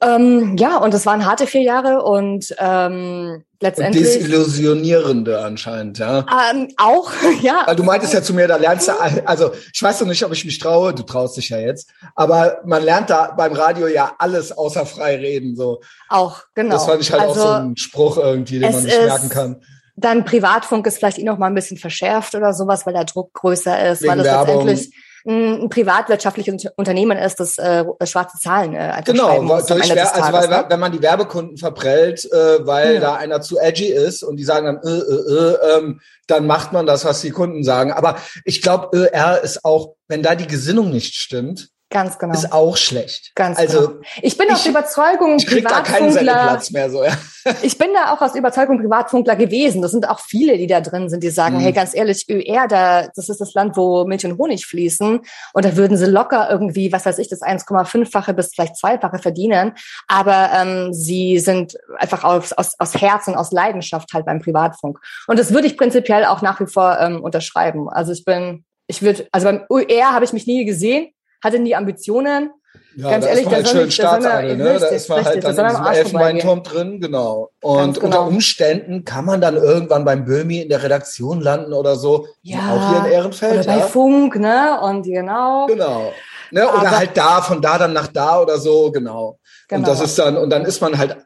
Ähm, 0.00 0.56
ja, 0.58 0.76
und 0.78 0.92
das 0.92 1.06
waren 1.06 1.24
harte 1.24 1.46
vier 1.46 1.62
Jahre 1.62 2.02
und 2.02 2.54
ähm, 2.58 3.44
letztendlich. 3.60 4.04
Und 4.04 4.14
desillusionierende 4.14 5.40
anscheinend, 5.40 5.98
ja. 5.98 6.26
Ähm, 6.52 6.68
auch, 6.76 7.10
ja. 7.42 7.62
Weil 7.64 7.76
du 7.76 7.82
meintest 7.82 8.12
ja 8.12 8.22
zu 8.22 8.34
mir, 8.34 8.46
da 8.46 8.56
lernst 8.56 8.88
du, 8.88 8.92
also 9.24 9.52
ich 9.72 9.82
weiß 9.82 10.00
noch 10.00 10.08
nicht, 10.08 10.24
ob 10.24 10.32
ich 10.32 10.44
mich 10.44 10.58
traue, 10.58 10.92
du 10.92 11.02
traust 11.02 11.36
dich 11.36 11.48
ja 11.48 11.58
jetzt, 11.58 11.90
aber 12.14 12.58
man 12.64 12.82
lernt 12.82 13.10
da 13.10 13.32
beim 13.36 13.52
Radio 13.52 13.86
ja 13.86 14.12
alles 14.18 14.52
außer 14.52 14.84
frei 14.84 15.16
reden, 15.16 15.56
so. 15.56 15.80
Auch, 16.08 16.42
genau. 16.54 16.74
Das 16.74 16.84
fand 16.84 17.00
ich 17.00 17.12
halt 17.12 17.22
also, 17.22 17.40
auch 17.40 17.46
so 17.46 17.52
ein 17.52 17.76
Spruch 17.76 18.18
irgendwie, 18.18 18.58
den 18.58 18.72
man 18.72 18.84
nicht 18.84 19.00
merken 19.00 19.28
kann. 19.28 19.62
Dann 19.98 20.26
Privatfunk 20.26 20.86
ist 20.86 20.98
vielleicht 20.98 21.18
eh 21.18 21.24
noch 21.24 21.38
mal 21.38 21.46
ein 21.46 21.54
bisschen 21.54 21.78
verschärft 21.78 22.34
oder 22.34 22.52
sowas, 22.52 22.84
weil 22.84 22.92
der 22.92 23.04
Druck 23.04 23.32
größer 23.32 23.92
ist, 23.92 24.02
Wegen 24.02 24.10
weil 24.10 24.18
das 24.18 24.26
Werbung. 24.26 24.66
letztendlich 24.66 24.94
ein 25.26 25.68
privatwirtschaftliches 25.68 26.66
Unternehmen 26.76 27.18
ist, 27.18 27.40
das 27.40 27.58
äh, 27.58 27.84
schwarze 28.04 28.38
Zahlen 28.38 28.74
äh, 28.74 28.78
einfach 28.78 29.12
genau, 29.12 29.42
muss 29.42 29.66
durch 29.66 29.92
Wer 29.92 30.14
also 30.14 30.32
weil, 30.32 30.48
ne? 30.48 30.64
wenn 30.68 30.80
man 30.80 30.92
die 30.92 31.02
Werbekunden 31.02 31.56
verprellt, 31.56 32.24
äh, 32.32 32.64
weil 32.66 32.94
ja. 32.94 33.00
da 33.00 33.14
einer 33.16 33.40
zu 33.40 33.58
edgy 33.58 33.86
ist 33.86 34.22
und 34.22 34.36
die 34.36 34.44
sagen 34.44 34.66
dann, 34.66 34.80
äh, 34.82 34.98
äh, 34.98 35.34
äh, 35.34 35.78
ähm, 35.78 36.00
dann 36.28 36.46
macht 36.46 36.72
man 36.72 36.86
das, 36.86 37.04
was 37.04 37.20
die 37.20 37.30
Kunden 37.30 37.64
sagen. 37.64 37.92
Aber 37.92 38.16
ich 38.44 38.62
glaube, 38.62 39.10
er 39.12 39.42
ist 39.42 39.64
auch, 39.64 39.94
wenn 40.08 40.22
da 40.22 40.34
die 40.34 40.46
Gesinnung 40.46 40.90
nicht 40.90 41.14
stimmt, 41.14 41.70
Ganz 41.88 42.18
genau. 42.18 42.34
Ist 42.34 42.52
auch 42.52 42.76
schlecht. 42.76 43.30
Ganz 43.36 43.58
also, 43.58 43.88
genau. 43.88 44.00
Ich 44.20 44.36
bin 44.36 44.48
ich, 44.48 44.54
aus 44.54 44.66
Überzeugung 44.66 45.36
ich 45.36 45.46
krieg 45.46 45.68
da 45.68 45.82
keinen 45.82 46.10
Sendeplatz 46.10 46.72
mehr 46.72 46.90
so. 46.90 47.04
Ja. 47.04 47.12
ich 47.62 47.78
bin 47.78 47.90
da 47.94 48.12
auch 48.12 48.20
aus 48.20 48.34
Überzeugung 48.34 48.80
Privatfunkler 48.80 49.36
gewesen. 49.36 49.82
Das 49.82 49.92
sind 49.92 50.08
auch 50.08 50.18
viele, 50.18 50.58
die 50.58 50.66
da 50.66 50.80
drin 50.80 51.08
sind, 51.08 51.22
die 51.22 51.30
sagen, 51.30 51.58
mhm. 51.58 51.60
hey, 51.60 51.72
ganz 51.72 51.94
ehrlich, 51.94 52.26
ÖR, 52.28 52.66
da, 52.66 53.06
das 53.14 53.28
ist 53.28 53.40
das 53.40 53.54
Land, 53.54 53.76
wo 53.76 54.04
Milch 54.04 54.26
und 54.26 54.36
Honig 54.36 54.66
fließen. 54.66 55.20
Und 55.52 55.64
da 55.64 55.76
würden 55.76 55.96
sie 55.96 56.06
locker 56.06 56.50
irgendwie, 56.50 56.90
was 56.90 57.06
weiß 57.06 57.18
ich, 57.18 57.28
das 57.28 57.40
1,5-fache 57.40 58.34
bis 58.34 58.50
vielleicht 58.52 58.76
zweifache 58.76 59.20
verdienen. 59.20 59.72
Aber 60.08 60.50
ähm, 60.54 60.92
sie 60.92 61.38
sind 61.38 61.78
einfach 61.98 62.24
aus, 62.24 62.52
aus, 62.52 62.74
aus 62.80 63.00
Herz 63.00 63.28
und 63.28 63.36
aus 63.36 63.52
Leidenschaft 63.52 64.12
halt 64.12 64.26
beim 64.26 64.40
Privatfunk. 64.40 64.98
Und 65.28 65.38
das 65.38 65.54
würde 65.54 65.68
ich 65.68 65.76
prinzipiell 65.76 66.24
auch 66.24 66.42
nach 66.42 66.58
wie 66.58 66.66
vor 66.66 66.98
ähm, 66.98 67.22
unterschreiben. 67.22 67.88
Also 67.88 68.10
ich 68.10 68.24
bin, 68.24 68.64
ich 68.88 69.02
würde, 69.02 69.28
also 69.30 69.46
beim 69.46 69.64
ÖR 69.70 70.12
habe 70.12 70.24
ich 70.24 70.32
mich 70.32 70.48
nie 70.48 70.64
gesehen 70.64 71.12
hatte 71.42 71.58
nie 71.58 71.74
Ambitionen. 71.74 72.50
Ja, 72.96 73.10
Ganz 73.10 73.24
da 73.24 73.30
ehrlich, 73.30 73.44
ist 73.44 73.50
man 73.50 73.54
halt 73.56 73.68
schön 73.68 73.90
Staatsadel, 73.90 74.56
ne? 74.56 74.78
Da 74.80 74.86
ist 74.86 75.08
man 75.08 75.24
halt 75.24 75.44
dann 75.44 75.58
in 75.58 75.66
diesem 75.68 75.86
Elfenbeinturm 75.86 76.62
drin, 76.62 77.00
genau. 77.00 77.50
Und 77.60 77.94
genau. 77.94 78.06
unter 78.06 78.26
Umständen 78.26 79.04
kann 79.04 79.26
man 79.26 79.42
dann 79.42 79.56
irgendwann 79.56 80.06
beim 80.06 80.24
Böhmi 80.24 80.60
in 80.60 80.70
der 80.70 80.82
Redaktion 80.82 81.42
landen 81.42 81.74
oder 81.74 81.96
so. 81.96 82.26
Ja. 82.40 82.74
Auch 82.74 82.90
hier 82.90 83.06
in 83.06 83.12
Ehrenfeld. 83.12 83.52
Oder 83.52 83.64
bei 83.64 83.78
ja. 83.80 83.86
Funk, 83.86 84.36
ne? 84.36 84.80
Und 84.80 85.02
genau. 85.02 85.66
Genau. 85.66 86.12
Ne? 86.50 86.62
Oder 86.62 86.78
Aber 86.78 86.90
halt 86.90 87.16
da, 87.16 87.42
von 87.42 87.60
da 87.60 87.76
dann 87.76 87.92
nach 87.92 88.06
da 88.06 88.40
oder 88.40 88.58
so, 88.58 88.90
genau. 88.90 89.38
genau. 89.68 89.80
Und 89.80 89.88
das 89.88 90.00
ist 90.00 90.18
dann, 90.18 90.38
und 90.38 90.48
dann 90.48 90.64
ist 90.64 90.80
man 90.80 90.96
halt, 90.96 91.18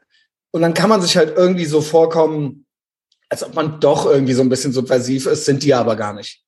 und 0.51 0.61
dann 0.61 0.73
kann 0.73 0.89
man 0.89 1.01
sich 1.01 1.15
halt 1.15 1.37
irgendwie 1.37 1.65
so 1.65 1.79
vorkommen, 1.79 2.65
als 3.29 3.43
ob 3.43 3.53
man 3.53 3.79
doch 3.79 4.05
irgendwie 4.05 4.33
so 4.33 4.41
ein 4.41 4.49
bisschen 4.49 4.73
subversiv 4.73 5.25
ist, 5.25 5.45
sind 5.45 5.63
die 5.63 5.73
aber 5.73 5.95
gar 5.95 6.13
nicht. 6.13 6.43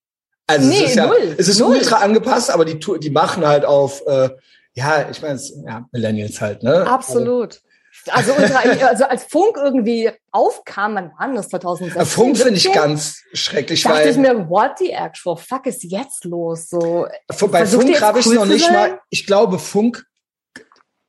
Also 0.47 0.67
nee, 0.67 0.83
es 0.83 0.89
ist 0.89 0.95
ja, 0.95 1.07
null, 1.07 1.35
es 1.37 1.47
ist 1.47 1.59
null. 1.59 1.77
ultra 1.77 1.97
angepasst, 1.97 2.49
aber 2.51 2.65
die, 2.65 2.79
die 2.99 3.09
machen 3.09 3.45
halt 3.45 3.65
auf, 3.65 4.05
äh, 4.05 4.29
ja, 4.73 5.09
ich 5.09 5.21
meine, 5.21 5.39
ja, 5.65 5.85
Millennials 5.91 6.41
halt, 6.41 6.63
ne? 6.63 6.85
Absolut. 6.85 7.61
Also, 8.09 8.33
ultra, 8.33 8.59
also 8.87 9.05
als 9.05 9.23
Funk 9.23 9.55
irgendwie 9.55 10.11
aufkam, 10.31 10.95
man 10.95 11.11
war 11.17 11.33
das 11.33 11.49
2016. 11.49 12.05
Funk 12.05 12.37
finde 12.37 12.55
ich 12.55 12.71
ganz 12.71 13.21
schrecklich, 13.33 13.83
dachte 13.83 13.99
weil 13.99 14.09
ich 14.09 14.17
mir, 14.17 14.49
what 14.49 14.77
the 14.79 14.91
actual 14.91 15.37
fuck 15.37 15.65
ist 15.65 15.83
jetzt 15.83 16.25
los? 16.25 16.69
So, 16.69 17.07
bei 17.27 17.65
Funk 17.65 18.01
habe 18.01 18.19
ich 18.19 18.25
cool 18.25 18.35
noch 18.35 18.45
nicht 18.45 18.69
mal. 18.71 18.99
Ich 19.09 19.25
glaube, 19.25 19.59
Funk, 19.59 20.05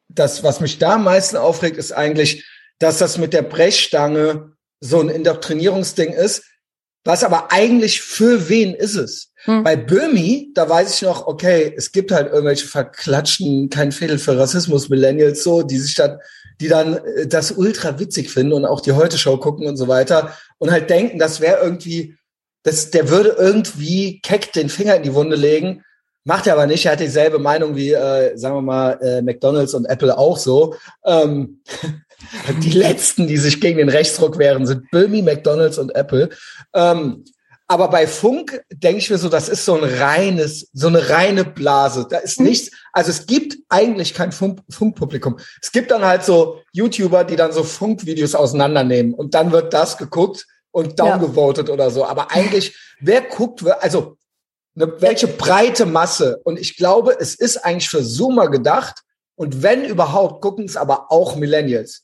das, 0.08 0.44
was 0.44 0.60
mich 0.60 0.78
da 0.78 0.94
am 0.94 1.04
meisten 1.04 1.36
aufregt, 1.36 1.76
ist 1.76 1.92
eigentlich, 1.92 2.46
dass 2.78 2.98
das 2.98 3.18
mit 3.18 3.32
der 3.32 3.42
Brechstange 3.42 4.52
so 4.80 5.00
ein 5.00 5.08
Indoktrinierungsding 5.08 6.12
ist 6.12 6.44
was 7.04 7.22
aber 7.22 7.52
eigentlich 7.52 8.00
für 8.00 8.48
wen 8.48 8.74
ist 8.74 8.94
es? 8.94 9.30
Hm. 9.44 9.62
Bei 9.62 9.76
Böhmi, 9.76 10.50
da 10.54 10.68
weiß 10.68 10.94
ich 10.94 11.02
noch, 11.02 11.26
okay, 11.26 11.74
es 11.76 11.92
gibt 11.92 12.10
halt 12.10 12.32
irgendwelche 12.32 12.66
verklatschten, 12.66 13.68
kein 13.68 13.92
Fädel 13.92 14.18
für 14.18 14.38
Rassismus, 14.38 14.88
Millennials 14.88 15.44
so, 15.44 15.62
die 15.62 15.78
sich 15.78 15.94
dann, 15.94 16.18
die 16.60 16.68
dann 16.68 16.96
äh, 16.96 17.26
das 17.26 17.52
ultra 17.52 17.98
witzig 17.98 18.30
finden 18.30 18.54
und 18.54 18.64
auch 18.64 18.80
die 18.80 18.92
Heute-Show 18.92 19.36
gucken 19.36 19.66
und 19.66 19.76
so 19.76 19.86
weiter 19.86 20.34
und 20.58 20.70
halt 20.70 20.88
denken, 20.88 21.18
das 21.18 21.42
wäre 21.42 21.62
irgendwie, 21.62 22.16
das, 22.62 22.90
der 22.90 23.10
würde 23.10 23.36
irgendwie 23.38 24.20
keck 24.22 24.52
den 24.54 24.70
Finger 24.70 24.96
in 24.96 25.02
die 25.02 25.14
Wunde 25.14 25.36
legen. 25.36 25.84
Macht 26.26 26.46
er 26.46 26.54
aber 26.54 26.66
nicht. 26.66 26.86
Er 26.86 26.92
hat 26.92 27.00
dieselbe 27.00 27.38
Meinung 27.38 27.76
wie, 27.76 27.92
äh, 27.92 28.34
sagen 28.38 28.54
wir 28.54 28.62
mal, 28.62 28.98
äh, 29.02 29.20
McDonalds 29.20 29.74
und 29.74 29.84
Apple 29.84 30.16
auch 30.16 30.38
so. 30.38 30.74
Ähm, 31.04 31.60
die 32.62 32.72
letzten, 32.72 33.26
die 33.26 33.36
sich 33.36 33.60
gegen 33.60 33.78
den 33.78 33.88
Rechtsruck 33.88 34.38
wehren, 34.38 34.66
sind 34.66 34.90
Böhmi, 34.90 35.22
McDonalds 35.22 35.78
und 35.78 35.94
Apple. 35.94 36.30
Ähm, 36.74 37.24
aber 37.66 37.88
bei 37.88 38.06
Funk 38.06 38.62
denke 38.70 38.98
ich 38.98 39.10
mir 39.10 39.16
so, 39.16 39.28
das 39.28 39.48
ist 39.48 39.64
so 39.64 39.74
ein 39.74 39.84
reines, 39.84 40.68
so 40.74 40.88
eine 40.88 41.08
reine 41.08 41.44
Blase. 41.44 42.06
Da 42.08 42.18
ist 42.18 42.38
mhm. 42.38 42.46
nichts, 42.46 42.70
also 42.92 43.10
es 43.10 43.26
gibt 43.26 43.56
eigentlich 43.70 44.12
kein 44.12 44.32
Funk, 44.32 44.60
Funkpublikum. 44.68 45.38
Es 45.62 45.72
gibt 45.72 45.90
dann 45.90 46.04
halt 46.04 46.24
so 46.24 46.60
YouTuber, 46.72 47.24
die 47.24 47.36
dann 47.36 47.52
so 47.52 47.64
Funkvideos 47.64 48.34
auseinandernehmen 48.34 49.14
und 49.14 49.34
dann 49.34 49.50
wird 49.50 49.72
das 49.72 49.96
geguckt 49.96 50.46
und 50.72 51.00
downgevotet 51.00 51.68
ja. 51.68 51.74
oder 51.74 51.90
so. 51.90 52.04
Aber 52.04 52.32
eigentlich, 52.32 52.76
wer 53.00 53.22
guckt, 53.22 53.64
also 53.80 54.18
eine, 54.76 55.00
welche 55.00 55.28
breite 55.28 55.86
Masse? 55.86 56.40
Und 56.44 56.58
ich 56.58 56.76
glaube, 56.76 57.16
es 57.18 57.34
ist 57.34 57.58
eigentlich 57.58 57.88
für 57.88 58.04
Zoomer 58.04 58.50
gedacht. 58.50 59.00
Und 59.36 59.62
wenn 59.62 59.84
überhaupt, 59.84 60.42
gucken 60.42 60.66
es 60.66 60.76
aber 60.76 61.10
auch 61.10 61.36
Millennials. 61.36 62.03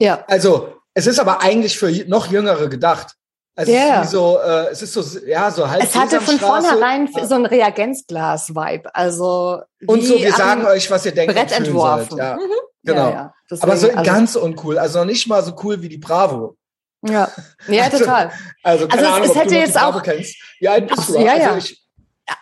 Ja. 0.00 0.24
Also 0.26 0.74
es 0.94 1.06
ist 1.06 1.18
aber 1.20 1.40
eigentlich 1.42 1.78
für 1.78 1.90
noch 2.08 2.30
Jüngere 2.30 2.68
gedacht. 2.68 3.14
Also 3.56 3.72
yeah. 3.72 4.00
es 4.00 4.06
ist 4.06 4.10
so, 4.12 4.38
äh, 4.38 4.68
es 4.70 4.82
ist 4.82 4.92
so, 4.92 5.18
ja, 5.26 5.50
so 5.50 5.68
halb. 5.68 5.82
Es 5.82 5.94
hatte 5.94 6.20
von 6.20 6.38
vornherein 6.38 7.08
so 7.24 7.34
ein 7.34 7.44
Reagenzglas-Vibe. 7.44 8.94
Also 8.94 9.62
und 9.86 10.02
so, 10.02 10.18
wir 10.18 10.32
sagen 10.32 10.64
euch, 10.64 10.90
was 10.90 11.04
ihr 11.04 11.12
denkt. 11.12 11.34
Brett 11.34 11.52
entworfen. 11.52 12.16
Ja, 12.16 12.34
mhm. 12.36 12.40
genau. 12.84 13.08
Ja, 13.08 13.10
ja. 13.10 13.34
Deswegen, 13.50 13.70
aber 13.70 13.76
so 13.76 13.90
also, 13.90 14.02
ganz 14.02 14.36
uncool. 14.36 14.78
Also 14.78 15.00
noch 15.00 15.06
nicht 15.06 15.28
mal 15.28 15.42
so 15.42 15.54
cool 15.62 15.82
wie 15.82 15.88
die 15.88 15.98
Bravo. 15.98 16.56
Ja, 17.02 17.30
ja, 17.68 17.84
also, 17.84 17.98
total. 17.98 18.30
Also, 18.62 18.88
keine 18.88 19.02
also 19.02 19.14
Ahnung, 19.14 19.28
es, 19.28 19.36
es 19.36 19.42
hätte 19.42 19.54
jetzt 19.56 19.80
auch. 19.80 20.02
Kennst. 20.02 20.36
Ja, 20.60 20.78
bist 20.80 21.08
du 21.08 21.18
ja, 21.18 21.36
ja. 21.36 21.52
Also 21.52 21.58
ich, 21.58 21.82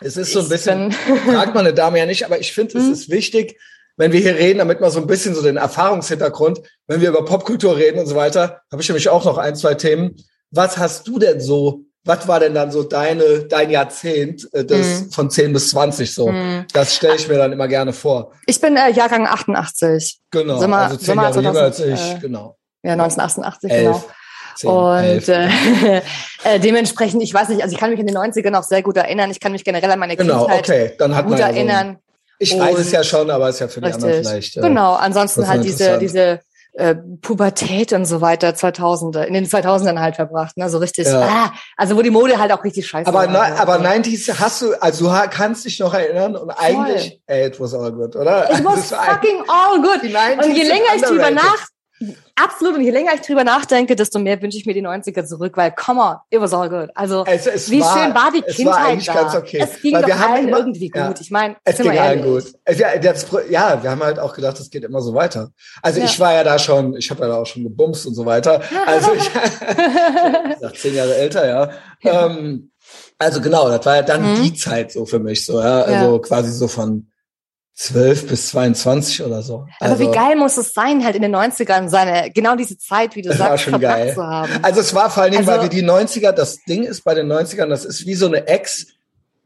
es 0.00 0.16
ist 0.16 0.32
so 0.32 0.40
ein 0.40 0.48
bisschen, 0.48 0.92
fragt 0.92 1.54
man 1.54 1.66
eine 1.66 1.74
Dame 1.74 1.98
ja 1.98 2.06
nicht, 2.06 2.24
aber 2.24 2.38
ich 2.38 2.52
finde, 2.52 2.78
es 2.78 2.84
mhm. 2.84 2.92
ist 2.92 3.10
wichtig, 3.10 3.58
wenn 3.98 4.12
wir 4.12 4.20
hier 4.20 4.37
reden, 4.37 4.61
damit 4.61 4.80
man 4.80 4.90
so 4.90 5.00
ein 5.00 5.06
bisschen 5.06 5.34
so 5.34 5.42
den 5.42 5.56
Erfahrungshintergrund, 5.56 6.61
wenn 6.87 7.00
wir 7.00 7.11
über 7.11 7.24
Popkultur 7.24 7.76
reden 7.76 7.98
und 7.98 8.06
so 8.06 8.14
weiter, 8.14 8.62
habe 8.72 8.80
ich 8.80 8.88
nämlich 8.88 9.08
auch 9.08 9.24
noch 9.24 9.37
ein, 9.37 9.56
zwei 9.56 9.74
Themen. 9.74 10.16
Was 10.50 10.78
hast 10.78 11.06
du 11.06 11.18
denn 11.18 11.40
so, 11.40 11.82
was 12.04 12.26
war 12.28 12.40
denn 12.40 12.54
dann 12.54 12.70
so 12.70 12.84
deine, 12.84 13.40
dein 13.40 13.70
Jahrzehnt 13.70 14.48
äh, 14.54 14.64
das 14.64 15.02
mm. 15.02 15.11
von 15.11 15.30
10 15.30 15.52
bis 15.52 15.70
20 15.70 16.14
so? 16.14 16.30
Mm. 16.30 16.64
Das 16.72 16.94
stelle 16.94 17.16
ich 17.16 17.28
mir 17.28 17.37
dann 17.37 17.52
immer 17.52 17.66
gerne 17.66 17.92
vor. 17.92 18.32
Ich 18.46 18.61
bin 18.61 18.76
äh, 18.76 18.90
Jahrgang 18.92 19.26
88. 19.26 20.20
Genau, 20.30 20.61
Sommer, 20.61 20.78
also 20.78 20.96
10 20.96 21.04
Sommer 21.04 21.22
Jahre 21.22 21.34
2000, 21.34 21.54
jünger 21.54 21.64
als 21.64 21.80
ich, 21.80 22.16
äh, 22.16 22.18
genau. 22.20 22.56
Ja, 22.84 22.92
1988, 22.92 23.70
11. 23.70 23.84
genau. 23.84 24.04
10, 24.54 24.70
und 24.70 25.28
äh, 25.28 25.98
äh, 26.44 26.61
dementsprechend, 26.61 27.22
ich 27.22 27.34
weiß 27.34 27.48
nicht, 27.48 27.62
also 27.62 27.74
ich 27.74 27.80
kann 27.80 27.90
mich 27.90 28.00
in 28.00 28.06
den 28.06 28.16
90ern 28.16 28.56
auch 28.56 28.62
sehr 28.62 28.82
gut 28.82 28.96
erinnern. 28.96 29.30
Ich 29.30 29.40
kann 29.40 29.52
mich 29.52 29.64
generell 29.64 29.90
an 29.90 29.98
meine 29.98 30.16
genau, 30.16 30.46
Kindheit 30.46 30.68
okay. 30.68 30.94
Dann 30.98 31.14
hat 31.14 31.26
gut 31.26 31.38
man 31.38 31.54
erinnern. 31.54 31.98
Ich 32.38 32.55
und 32.55 32.61
weiß 32.61 32.79
es 32.79 32.92
ja 32.92 33.03
schon, 33.03 33.31
aber 33.31 33.48
es 33.48 33.57
ist 33.57 33.61
ja 33.61 33.68
für 33.68 33.81
die 33.81 33.87
richtig. 33.87 34.05
anderen 34.05 34.24
vielleicht. 34.24 34.57
Äh, 34.57 34.61
genau, 34.61 34.94
ansonsten 34.94 35.48
halt 35.48 35.64
diese, 35.64 35.98
diese 35.98 36.40
äh, 36.79 36.94
Pubertät 36.94 37.92
und 37.92 38.05
so 38.05 38.20
weiter 38.20 38.51
2000er, 38.51 39.24
in 39.24 39.35
den 39.35 39.46
2000ern 39.46 39.98
halt 39.98 40.16
verbracht, 40.16 40.57
ne, 40.57 40.70
so 40.70 40.79
richtig, 40.79 41.09
ja. 41.09 41.20
ah, 41.20 41.53
also 41.77 41.96
wo 41.96 42.03
die 42.03 42.11
Mode 42.11 42.38
halt 42.38 42.53
auch 42.53 42.62
richtig 42.62 42.87
scheiße 42.87 43.09
aber 43.09 43.20
war. 43.20 43.27
Na, 43.27 43.57
aber 43.57 43.81
90s 43.81 44.38
hast 44.38 44.62
du, 44.62 44.74
also 44.81 45.11
du 45.11 45.29
kannst 45.31 45.64
dich 45.64 45.81
noch 45.81 45.92
erinnern 45.92 46.37
und 46.37 46.53
Voll. 46.53 46.64
eigentlich, 46.64 47.20
ey, 47.27 47.48
it 47.48 47.59
was 47.59 47.74
all 47.74 47.90
good, 47.90 48.14
oder? 48.14 48.48
It 48.51 48.64
was 48.64 48.92
fucking 48.92 49.42
all 49.48 49.81
good. 49.81 50.03
Die 50.03 50.14
90s 50.14 50.44
und 50.44 50.55
je 50.55 50.62
länger 50.62 50.94
ich 50.94 51.03
drüber 51.03 51.31
nach, 51.33 51.66
Absolut. 52.37 52.76
Und 52.76 52.82
je 52.82 52.90
länger 52.90 53.12
ich 53.14 53.22
drüber 53.22 53.42
nachdenke, 53.42 53.96
desto 53.96 54.18
mehr 54.20 54.40
wünsche 54.40 54.56
ich 54.56 54.66
mir 54.66 54.74
die 54.74 54.82
90er 54.87 55.24
zurück, 55.24 55.56
weil, 55.56 55.72
come 55.72 56.00
on, 56.00 56.16
it 56.30 56.40
was 56.40 56.54
all 56.54 56.68
good. 56.68 56.90
Also, 56.94 57.24
Es, 57.26 57.46
es 57.46 57.70
wie 57.70 57.80
war, 57.80 57.98
schön 57.98 58.14
war 58.14 58.30
die 58.32 58.42
es 58.46 58.56
Kindheit 58.56 58.74
war 58.76 58.84
eigentlich 58.87 59.06
da? 59.06 59.14
ganz 59.14 59.34
okay. 59.34 59.58
Es 59.62 59.82
ging 59.82 59.94
Weil 59.94 60.02
doch 60.02 60.20
allen 60.20 60.48
immer- 60.48 60.58
irgendwie 60.58 60.92
ja. 60.94 61.08
gut. 61.08 61.20
Ich 61.20 61.30
meine, 61.32 61.56
Es 61.64 61.78
ging 61.78 61.98
allen 61.98 62.22
gut. 62.22 62.44
Es- 62.64 62.78
Ja, 62.78 62.96
das, 62.98 63.26
ja, 63.50 63.82
wir 63.82 63.90
haben 63.90 64.02
halt 64.02 64.18
auch 64.20 64.32
gedacht, 64.34 64.61
es 64.61 64.70
geht 64.70 64.84
immer 64.84 65.00
so 65.00 65.12
weiter. 65.14 65.50
Also 65.82 65.98
Ja. 65.98 66.06
ich 66.06 66.20
war 66.20 66.32
ja 66.34 66.44
da 66.44 66.58
schon, 66.61 66.94
ich 66.96 67.11
habe 67.11 67.22
ja 67.22 67.28
da 67.28 67.34
auch 67.37 67.46
schon 67.46 67.64
gebumst 67.64 68.06
und 68.06 68.14
so 68.14 68.24
weiter. 68.24 68.62
Also 68.87 69.12
ich 69.14 69.28
nach 70.61 70.72
zehn 70.74 70.94
Jahre 70.94 71.16
älter, 71.16 71.46
ja. 71.48 71.70
Ähm, 72.02 72.70
also 73.18 73.40
genau, 73.40 73.68
das 73.68 73.84
war 73.84 73.96
ja 73.96 74.02
dann 74.02 74.22
Mhm. 74.38 74.42
die 74.44 74.54
Zeit 74.54 74.92
so 74.92 75.04
für 75.04 75.18
mich 75.18 75.44
so, 75.44 75.61
ja. 75.61 75.82
Also 75.82 76.20
quasi 76.20 76.52
so 76.52 76.68
von 76.68 77.11
12 77.78 78.26
bis 78.26 78.48
22 78.48 79.22
oder 79.22 79.40
so. 79.40 79.66
Aber 79.78 79.92
also, 79.92 80.00
wie 80.00 80.10
geil 80.12 80.34
muss 80.34 80.56
es 80.56 80.72
sein, 80.72 81.04
halt 81.04 81.14
in 81.14 81.22
den 81.22 81.34
90ern 81.34 81.88
seine, 81.88 82.30
genau 82.32 82.56
diese 82.56 82.76
Zeit, 82.76 83.14
wie 83.14 83.22
du 83.22 83.28
Das 83.28 83.38
war 83.38 83.48
sagst, 83.50 83.64
schon 83.64 83.80
geil. 83.80 84.12
zu 84.14 84.22
haben. 84.26 84.50
Also 84.62 84.80
es 84.80 84.92
war 84.96 85.10
vor 85.10 85.22
allen 85.22 85.32
Dingen, 85.32 85.48
Also- 85.48 85.60
weil 85.62 85.70
wir 85.70 85.80
die 85.80 85.84
90er, 85.84 86.32
das 86.32 86.58
Ding 86.68 86.82
ist 86.82 87.04
bei 87.04 87.14
den 87.14 87.28
90ern, 87.28 87.68
das 87.68 87.84
ist 87.84 88.04
wie 88.04 88.14
so 88.14 88.26
eine 88.26 88.48
Ex, 88.48 88.86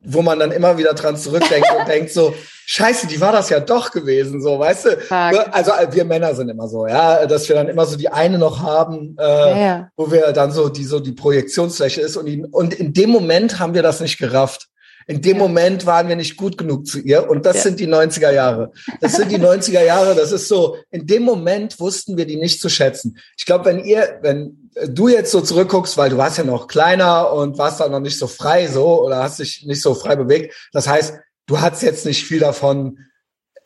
wo 0.04 0.22
man 0.22 0.38
dann 0.38 0.50
immer 0.50 0.78
wieder 0.78 0.94
dran 0.94 1.16
zurückdenkt 1.18 1.68
und 1.78 1.86
denkt 1.88 2.10
so, 2.10 2.34
scheiße, 2.64 3.06
die 3.06 3.20
war 3.20 3.32
das 3.32 3.50
ja 3.50 3.60
doch 3.60 3.90
gewesen, 3.90 4.40
so, 4.40 4.58
weißt 4.58 4.84
du? 4.86 4.90
Fuck. 4.96 5.48
Also 5.52 5.72
wir 5.90 6.04
Männer 6.06 6.34
sind 6.34 6.48
immer 6.48 6.68
so, 6.68 6.86
ja, 6.86 7.26
dass 7.26 7.46
wir 7.50 7.54
dann 7.56 7.68
immer 7.68 7.84
so 7.84 7.96
die 7.98 8.08
eine 8.08 8.38
noch 8.38 8.62
haben, 8.62 9.14
äh, 9.20 9.22
Ja, 9.22 9.56
ja. 9.58 9.88
wo 9.96 10.10
wir 10.10 10.32
dann 10.32 10.52
so 10.52 10.70
die 10.70 10.84
so 10.84 11.00
die 11.00 11.12
Projektionsfläche 11.12 12.00
ist 12.00 12.16
und, 12.16 12.24
die, 12.26 12.42
und 12.50 12.72
in 12.72 12.94
dem 12.94 13.10
Moment 13.10 13.58
haben 13.58 13.74
wir 13.74 13.82
das 13.82 14.00
nicht 14.00 14.16
gerafft. 14.18 14.68
In 15.06 15.20
dem 15.20 15.36
Ja. 15.36 15.42
Moment 15.42 15.86
waren 15.86 16.08
wir 16.08 16.16
nicht 16.16 16.36
gut 16.36 16.56
genug 16.58 16.86
zu 16.86 17.00
ihr 17.00 17.28
und 17.28 17.44
das 17.46 17.56
Ja. 17.56 17.62
sind 17.62 17.80
die 17.80 17.86
90er 17.88 18.30
Jahre. 18.32 18.72
Das 19.00 19.12
sind 19.16 19.30
die 19.30 19.38
90er 19.40 19.82
Jahre, 19.84 20.14
das 20.14 20.32
ist 20.32 20.48
so, 20.48 20.76
in 20.90 21.06
dem 21.06 21.22
Moment 21.24 21.78
wussten 21.80 22.16
wir 22.16 22.26
die 22.26 22.36
nicht 22.36 22.60
zu 22.60 22.68
schätzen. 22.68 23.18
Ich 23.36 23.46
glaube, 23.46 23.64
wenn 23.66 23.84
ihr, 23.84 24.18
wenn 24.22 24.70
du 24.88 25.08
jetzt 25.08 25.30
so 25.32 25.40
zurückguckst, 25.40 25.96
weil 25.98 26.10
du 26.10 26.16
warst 26.16 26.38
ja 26.38 26.44
noch 26.44 26.66
kleiner 26.66 27.32
und 27.32 27.58
warst 27.58 27.80
da 27.80 27.88
noch 27.88 28.00
nicht 28.00 28.18
so 28.18 28.26
frei 28.26 28.66
so 28.68 29.02
oder 29.04 29.22
hast 29.22 29.38
dich 29.38 29.64
nicht 29.66 29.82
so 29.82 29.94
frei 29.94 30.16
bewegt, 30.16 30.54
das 30.72 30.88
heißt, 30.88 31.14
du 31.46 31.60
hattest 31.60 31.82
jetzt 31.82 32.06
nicht 32.06 32.24
viel 32.24 32.38
davon, 32.40 32.98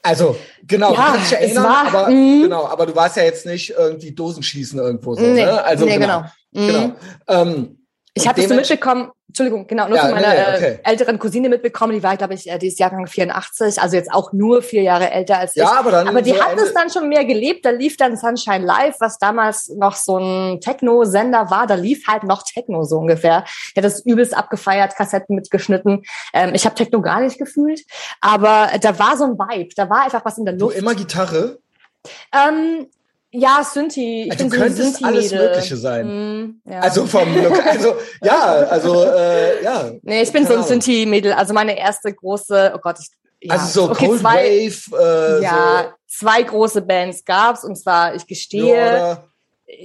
also 0.02 0.36
genau, 0.66 0.94
Ja, 0.94 1.12
dich 1.16 1.24
es 1.24 1.32
erinnern, 1.32 1.64
war- 1.64 1.86
aber 1.88 2.10
mhm. 2.10 2.42
genau, 2.42 2.66
aber 2.66 2.86
du 2.86 2.94
warst 2.96 3.16
ja 3.16 3.24
jetzt 3.24 3.44
nicht 3.46 3.70
irgendwie 3.70 4.12
Dosenschießen 4.12 4.78
irgendwo 4.78 5.14
so, 5.14 5.20
nee, 5.22 5.44
ne? 5.44 5.62
Also 5.64 5.84
nee, 5.84 5.98
genau. 5.98 6.24
genau. 6.52 6.64
Mhm. 6.64 6.66
genau. 6.68 6.92
Ähm, 7.28 7.86
Ich 8.14 8.26
habe 8.26 8.40
das 8.40 8.48
so 8.48 8.54
mitbekommen, 8.56 9.10
Entschuldigung, 9.28 9.66
genau, 9.66 9.88
nur 9.88 9.96
Ja, 9.96 10.04
von 10.04 10.12
meiner 10.12 10.28
nee, 10.28 10.56
okay. 10.56 10.78
äh, 10.82 10.90
älteren 10.90 11.18
Cousine 11.18 11.48
mitbekommen, 11.48 11.92
die 11.92 12.02
war, 12.02 12.16
glaube 12.16 12.34
ich, 12.34 12.48
äh, 12.48 12.58
die 12.58 12.68
ist 12.68 12.78
Jahrgang 12.78 13.06
84, 13.06 13.80
also 13.82 13.96
jetzt 13.96 14.10
auch 14.12 14.32
nur 14.32 14.62
vier 14.62 14.82
Jahre 14.82 15.10
älter 15.10 15.38
als 15.38 15.56
ich. 15.56 15.62
Ja, 15.62 15.78
aber 15.78 15.90
dann 15.90 16.08
Aber 16.08 16.22
die 16.22 16.30
so 16.30 16.40
hat 16.40 16.56
es 16.58 16.72
dann 16.72 16.90
schon 16.90 17.08
mehr 17.08 17.24
gelebt. 17.24 17.64
Da 17.64 17.70
lief 17.70 17.96
dann 17.96 18.16
Sunshine 18.16 18.64
Live, 18.64 18.96
was 19.00 19.18
damals 19.18 19.68
noch 19.70 19.96
so 19.96 20.18
ein 20.18 20.60
Techno-Sender 20.60 21.50
war. 21.50 21.66
Da 21.66 21.74
lief 21.74 22.06
halt 22.06 22.22
noch 22.22 22.44
Techno 22.44 22.84
so 22.84 22.98
ungefähr. 22.98 23.44
Der 23.74 23.82
hat 23.82 23.90
das 23.90 24.06
übelst 24.06 24.36
abgefeiert, 24.36 24.94
Kassetten 24.94 25.34
mitgeschnitten. 25.34 26.04
Ähm, 26.32 26.54
ich 26.54 26.64
habe 26.64 26.76
Techno 26.76 27.02
gar 27.02 27.20
nicht 27.20 27.36
gefühlt, 27.38 27.82
aber 28.20 28.70
da 28.80 28.98
war 28.98 29.16
so 29.16 29.24
ein 29.24 29.32
Vibe. 29.32 29.74
Da 29.76 29.90
war 29.90 30.04
einfach 30.04 30.24
was 30.24 30.38
in 30.38 30.44
der 30.44 30.54
du 30.54 30.66
Luft. 30.66 30.78
immer 30.78 30.94
Gitarre. 30.94 31.58
Ähm, 32.32 32.86
ja, 33.38 33.62
Synthi. 33.64 34.24
Ich 34.24 34.30
Also 34.32 34.48
so 34.48 34.56
eine 34.56 34.64
könntest 34.64 35.04
alles. 35.04 35.32
Mögliche 35.32 35.76
sein. 35.76 36.06
Mm, 36.06 36.60
ja. 36.64 36.80
Also 36.80 37.06
vom 37.06 37.34
Look, 37.42 37.66
also 37.66 37.94
ja, 38.22 38.42
also 38.44 39.04
äh, 39.04 39.62
ja. 39.62 39.90
Nee, 40.02 40.22
ich 40.22 40.32
bin 40.32 40.46
so 40.46 40.54
ein. 40.54 40.64
Synthi-Mädel. 40.64 41.32
Also 41.32 41.54
meine 41.54 41.78
erste 41.78 42.12
große, 42.12 42.72
oh 42.74 42.78
Gott, 42.78 42.96
ich, 43.00 43.08
ja. 43.40 43.54
Also 43.54 43.66
so 43.66 43.90
okay, 43.90 44.06
Cold 44.06 44.20
zwei, 44.20 44.70
Wave, 44.70 45.40
äh, 45.40 45.42
ja, 45.42 45.94
zwei 46.06 46.42
große 46.42 46.82
Bands 46.82 47.24
gab's 47.24 47.64
und 47.64 47.76
zwar, 47.76 48.14
ich 48.14 48.22
so 48.22 48.26
gestehe, 48.26 48.64
oder, 48.64 49.24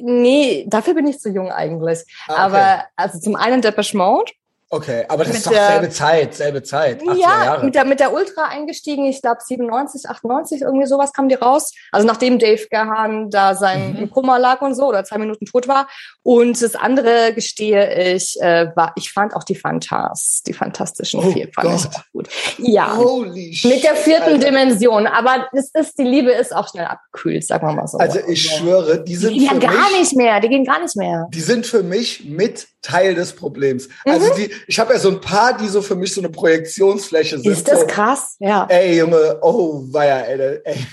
nee, 0.01 0.65
dafür 0.67 0.93
bin 0.93 1.07
ich 1.07 1.19
zu 1.19 1.29
jung 1.29 1.51
eigentlich. 1.51 1.99
Ah, 2.27 2.33
okay. 2.33 2.41
Aber 2.41 2.83
also 2.95 3.19
zum 3.19 3.35
einen 3.35 3.61
Depeche 3.61 3.97
Mode, 3.97 4.31
okay, 4.71 5.05
aber 5.07 5.23
das 5.23 5.27
mit 5.33 5.37
ist 5.37 5.45
doch 5.45 5.51
der- 5.51 5.67
selbe 5.67 5.89
Zeit, 5.89 6.33
selbe 6.33 6.63
Zeit, 6.63 7.01
80er 7.01 7.13
ja, 7.19 7.43
Jahre. 7.45 7.65
mit 7.65 7.75
der 7.75 7.85
mit 7.85 7.99
der 7.99 8.13
Ultra 8.13 8.45
eingestiegen, 8.45 9.05
ich 9.05 9.21
glaube 9.21 9.41
97, 9.45 10.09
98 10.09 10.61
irgendwie 10.61 10.87
sowas 10.87 11.13
kam 11.13 11.29
die 11.29 11.35
raus. 11.35 11.71
Also 11.91 12.07
nachdem 12.07 12.39
Dave 12.39 12.65
Gahan 12.69 13.29
da 13.29 13.53
sein 13.55 13.91
Mhm. 13.93 13.97
im 14.03 14.09
Koma 14.11 14.37
lag 14.37 14.61
und 14.61 14.73
so 14.75 14.87
oder 14.87 15.03
zwei 15.03 15.17
Minuten 15.17 15.45
tot 15.45 15.67
war. 15.67 15.87
Und 16.23 16.61
das 16.61 16.75
andere 16.75 17.33
gestehe 17.33 18.13
ich, 18.15 18.39
äh, 18.41 18.71
war, 18.75 18.93
ich 18.95 19.11
fand 19.11 19.35
auch 19.35 19.43
die 19.43 19.55
Phantas, 19.55 20.41
die 20.47 20.53
fantastischen 20.53 21.19
Oh 21.19 21.31
vier 21.31 21.49
fand 21.53 21.69
ich 21.79 21.85
auch 21.87 22.03
gut. 22.13 22.29
Ja. 22.57 22.95
Holy 22.97 23.53
shit. 23.53 23.71
Mit 23.71 23.83
der 23.83 23.95
vierten 23.95 24.33
Alter. 24.33 24.47
Dimension, 24.47 25.05
aber 25.07 25.47
es 25.53 25.69
ist, 25.73 25.97
die 25.99 26.03
Liebe 26.03 26.31
ist 26.31 26.55
auch 26.55 26.69
schnell 26.69 26.85
abgekühlt, 26.85 27.45
sagen 27.45 27.67
wir 27.67 27.73
mal 27.73 27.87
so. 27.87 27.97
Also 27.97 28.19
ich 28.27 28.41
schwöre, 28.49 28.99
die 29.03 29.11
die 29.11 29.15
sind 29.17 29.33
gehen 29.33 29.43
ja 29.43 29.51
für 29.53 29.59
gar 29.59 29.89
mich, 29.91 29.99
nicht 29.99 30.15
mehr, 30.15 30.39
die 30.39 30.47
gehen 30.49 30.63
gar 30.65 30.79
nicht 30.81 30.95
mehr. 30.95 31.27
die 31.33 31.41
sind 31.41 31.65
für 31.65 31.83
mich 31.83 32.23
mit 32.25 32.67
Teil 32.81 33.13
des 33.15 33.33
Problems. 33.33 33.87
Mhm. 34.05 34.11
Also 34.13 34.33
die, 34.35 34.49
ich 34.67 34.79
habe 34.79 34.93
ja 34.93 34.99
so 34.99 35.09
ein 35.09 35.21
paar, 35.21 35.57
die 35.57 35.67
so 35.67 35.81
für 35.81 35.95
mich 35.95 36.13
so 36.13 36.21
eine 36.21 36.29
Projektionsfläche 36.29 37.39
sind. 37.39 37.51
Ist 37.51 37.67
das 37.67 37.85
krass? 37.87 38.35
Ja. 38.39 38.65
Ey, 38.69 38.97
Junge, 38.97 39.39
oh, 39.41 39.83
weia, 39.91 40.19
ey, 40.21 40.61
ey. 40.63 40.87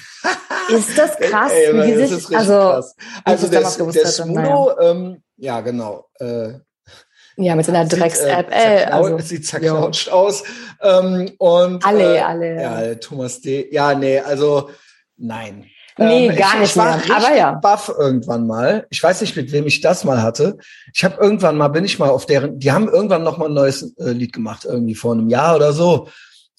Ist 0.75 0.99
das 0.99 1.17
krass? 1.17 1.53
Ey, 1.53 1.73
wie 1.73 1.77
Mann, 1.77 1.87
die 1.87 1.95
das 1.95 2.11
ist 2.11 2.31
richtig 2.31 2.39
also, 2.39 2.53
krass. 2.53 2.97
Also 3.25 3.49
der, 3.49 3.61
der 3.63 4.07
Smudo, 4.07 4.79
ähm, 4.81 5.23
ja 5.37 5.61
genau, 5.61 6.09
äh, 6.19 6.55
ja, 7.41 7.55
mit 7.55 7.65
seiner 7.65 7.89
sieht, 7.89 8.01
Drecks-App, 8.01 8.51
äh, 8.51 8.83
ey, 8.83 8.85
also, 8.87 9.19
sieht 9.21 9.47
zerknautscht 9.47 10.09
aus. 10.11 10.43
Ähm, 10.83 11.31
und 11.39 11.87
alle, 11.87 12.17
äh, 12.17 12.21
alle. 12.21 12.55
ja, 12.61 12.95
Thomas 12.97 13.41
D. 13.41 13.69
Ja, 13.71 13.95
nee, 13.95 14.19
also 14.19 14.71
nein. 15.17 15.67
Nee, 15.99 16.29
Ähm, 16.29 16.37
gar 16.37 16.55
ich, 16.55 16.61
nicht 16.61 16.71
ich 16.71 16.77
war 16.77 16.87
mehr. 16.87 16.97
richtig 16.97 17.15
Aber 17.15 17.37
ja. 17.37 17.53
baff 17.53 17.93
irgendwann 17.97 18.47
mal. 18.47 18.87
Ich 18.91 19.03
weiß 19.03 19.21
nicht, 19.21 19.37
mit 19.37 19.53
wem 19.53 19.67
ich 19.67 19.81
das 19.81 20.05
mal 20.05 20.23
hatte. 20.23 20.59
Ich 20.95 21.05
habe 21.05 21.17
irgendwann 21.21 21.57
mal, 21.57 21.69
bin 21.69 21.85
ich 21.85 21.99
mal 21.99 22.11
auf 22.11 22.27
deren, 22.27 22.59
die 22.59 22.73
haben 22.73 22.89
irgendwann 22.89 23.25
noch 23.25 23.39
mal 23.39 23.47
ein 23.47 23.55
neues 23.55 23.95
äh, 23.99 24.11
Lied 24.11 24.33
gemacht, 24.33 24.65
irgendwie 24.65 24.95
vor 24.95 25.13
einem 25.13 25.29
Jahr 25.29 25.57
oder 25.57 25.73
so. 25.73 26.09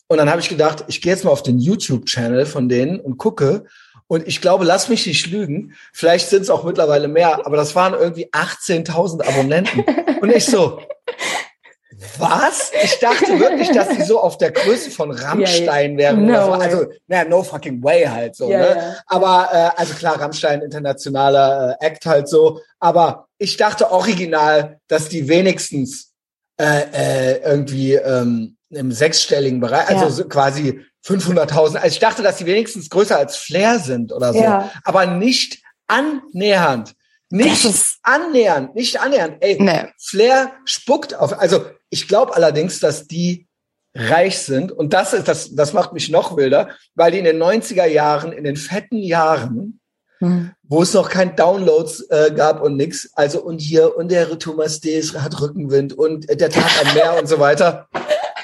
Und 0.07 0.17
dann 0.17 0.29
habe 0.29 0.41
ich 0.41 0.49
gedacht, 0.49 0.85
ich 0.87 1.01
gehe 1.01 1.13
jetzt 1.13 1.23
mal 1.23 1.31
auf 1.31 1.43
den 1.43 1.59
YouTube-Channel 1.59 2.45
von 2.45 2.67
denen 2.67 2.99
und 2.99 3.17
gucke. 3.17 3.65
Und 4.07 4.27
ich 4.27 4.41
glaube, 4.41 4.65
lass 4.65 4.89
mich 4.89 5.05
nicht 5.05 5.27
lügen, 5.27 5.75
vielleicht 5.93 6.29
sind 6.29 6.41
es 6.41 6.49
auch 6.49 6.63
mittlerweile 6.63 7.07
mehr, 7.07 7.45
aber 7.45 7.57
das 7.57 7.75
waren 7.75 7.93
irgendwie 7.93 8.27
18.000 8.31 9.21
Abonnenten. 9.27 9.85
Und 10.19 10.31
ich 10.35 10.47
so, 10.47 10.79
was? 12.17 12.71
Ich 12.83 12.99
dachte 12.99 13.39
wirklich, 13.39 13.71
dass 13.71 13.89
die 13.89 14.03
so 14.03 14.19
auf 14.19 14.37
der 14.37 14.51
Größe 14.51 14.91
von 14.91 15.11
Rammstein 15.11 15.97
wären. 15.97 16.25
No 16.25 16.31
oder 16.31 16.45
so. 16.45 16.51
Also, 16.53 16.85
naja, 17.07 17.25
no 17.27 17.43
fucking 17.43 17.83
way 17.83 18.05
halt 18.05 18.35
so. 18.35 18.49
Ja, 18.49 18.59
ne? 18.59 18.67
ja. 18.67 18.95
Aber 19.07 19.49
äh, 19.51 19.79
also 19.79 19.93
klar, 19.95 20.19
Rammstein 20.19 20.61
internationaler 20.61 21.77
äh, 21.79 21.85
Act 21.85 22.05
halt 22.05 22.27
so. 22.29 22.61
Aber 22.79 23.27
ich 23.37 23.57
dachte 23.57 23.91
original, 23.91 24.79
dass 24.87 25.09
die 25.09 25.27
wenigstens 25.27 26.13
äh, 26.57 26.83
äh, 26.93 27.41
irgendwie 27.43 27.93
ähm, 27.93 28.57
im 28.69 28.91
sechsstelligen 28.91 29.59
Bereich, 29.59 29.89
also 29.89 30.09
so 30.09 30.27
quasi 30.27 30.81
500.000. 31.05 31.75
Also 31.77 31.87
ich 31.87 31.99
dachte, 31.99 32.21
dass 32.21 32.37
die 32.37 32.45
wenigstens 32.45 32.89
größer 32.89 33.17
als 33.17 33.35
Flair 33.35 33.79
sind 33.79 34.13
oder 34.13 34.33
so. 34.33 34.43
Aber 34.83 35.05
nicht 35.05 35.61
annähernd. 35.87 36.93
Nicht 37.31 37.67
annähernd, 38.03 38.75
nicht 38.75 38.99
annähernd. 38.99 39.37
Ey, 39.41 39.57
Nee. 39.59 39.85
Flair 39.99 40.53
spuckt 40.65 41.13
auf. 41.13 41.39
Also 41.39 41.65
ich 41.89 42.07
glaube 42.07 42.35
allerdings, 42.35 42.79
dass 42.79 43.07
die 43.07 43.47
reich 43.95 44.39
sind 44.39 44.71
und 44.71 44.93
das 44.93 45.13
ist 45.13 45.27
das 45.27 45.55
das 45.55 45.73
macht 45.73 45.93
mich 45.93 46.09
noch 46.09 46.37
wilder, 46.37 46.69
weil 46.95 47.11
die 47.11 47.19
in 47.19 47.25
den 47.25 47.41
90er 47.41 47.85
Jahren 47.85 48.31
in 48.31 48.43
den 48.43 48.55
fetten 48.55 48.97
Jahren, 48.97 49.79
Hm. 50.21 50.51
wo 50.63 50.81
es 50.81 50.93
noch 50.93 51.09
kein 51.09 51.37
Downloads 51.37 52.01
äh, 52.09 52.31
gab 52.35 52.61
und 52.61 52.75
nix, 52.75 53.09
also 53.13 53.41
und 53.41 53.59
hier 53.59 53.95
und 53.95 54.11
der 54.11 54.37
Thomas 54.37 54.81
D. 54.81 55.01
hat 55.01 55.39
Rückenwind 55.39 55.93
und 55.93 56.29
äh, 56.29 56.35
der 56.35 56.49
Tag 56.49 56.69
am 56.85 56.93
Meer 56.93 57.17
und 57.17 57.27
so 57.27 57.39
weiter. 57.39 57.87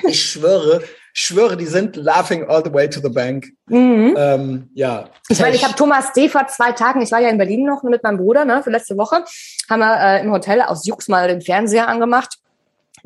Ich 0.08 0.24
schwöre, 0.24 0.82
schwöre, 1.14 1.58
die 1.58 1.66
sind 1.66 1.98
laughing 1.98 2.48
all 2.48 2.64
the 2.64 2.74
way 2.74 2.90
to 2.90 3.02
the 3.02 3.10
bank. 3.10 3.48
Mhm. 3.68 4.16
Ähm, 4.18 4.70
ja. 4.74 5.10
Ich 5.28 5.40
meine, 5.40 5.56
ich 5.56 5.66
habe 5.66 5.76
Thomas 5.76 6.14
D. 6.14 6.30
vor 6.30 6.48
zwei 6.48 6.72
Tagen, 6.72 7.02
ich 7.02 7.12
war 7.12 7.20
ja 7.20 7.30
in 7.30 7.38
Berlin 7.38 7.66
noch 7.66 7.84
mit 7.84 8.04
meinem 8.04 8.18
Bruder, 8.18 8.46
ne, 8.46 8.64
für 8.64 8.70
letzte 8.70 8.98
Woche, 8.98 9.26
haben 9.70 9.80
wir 9.80 10.00
äh, 10.00 10.22
im 10.22 10.32
Hotel 10.32 10.62
aus 10.62 10.86
Jux 10.86 11.10
mal 11.10 11.28
den 11.28 11.42
Fernseher 11.42 11.90
angemacht. 11.90 12.38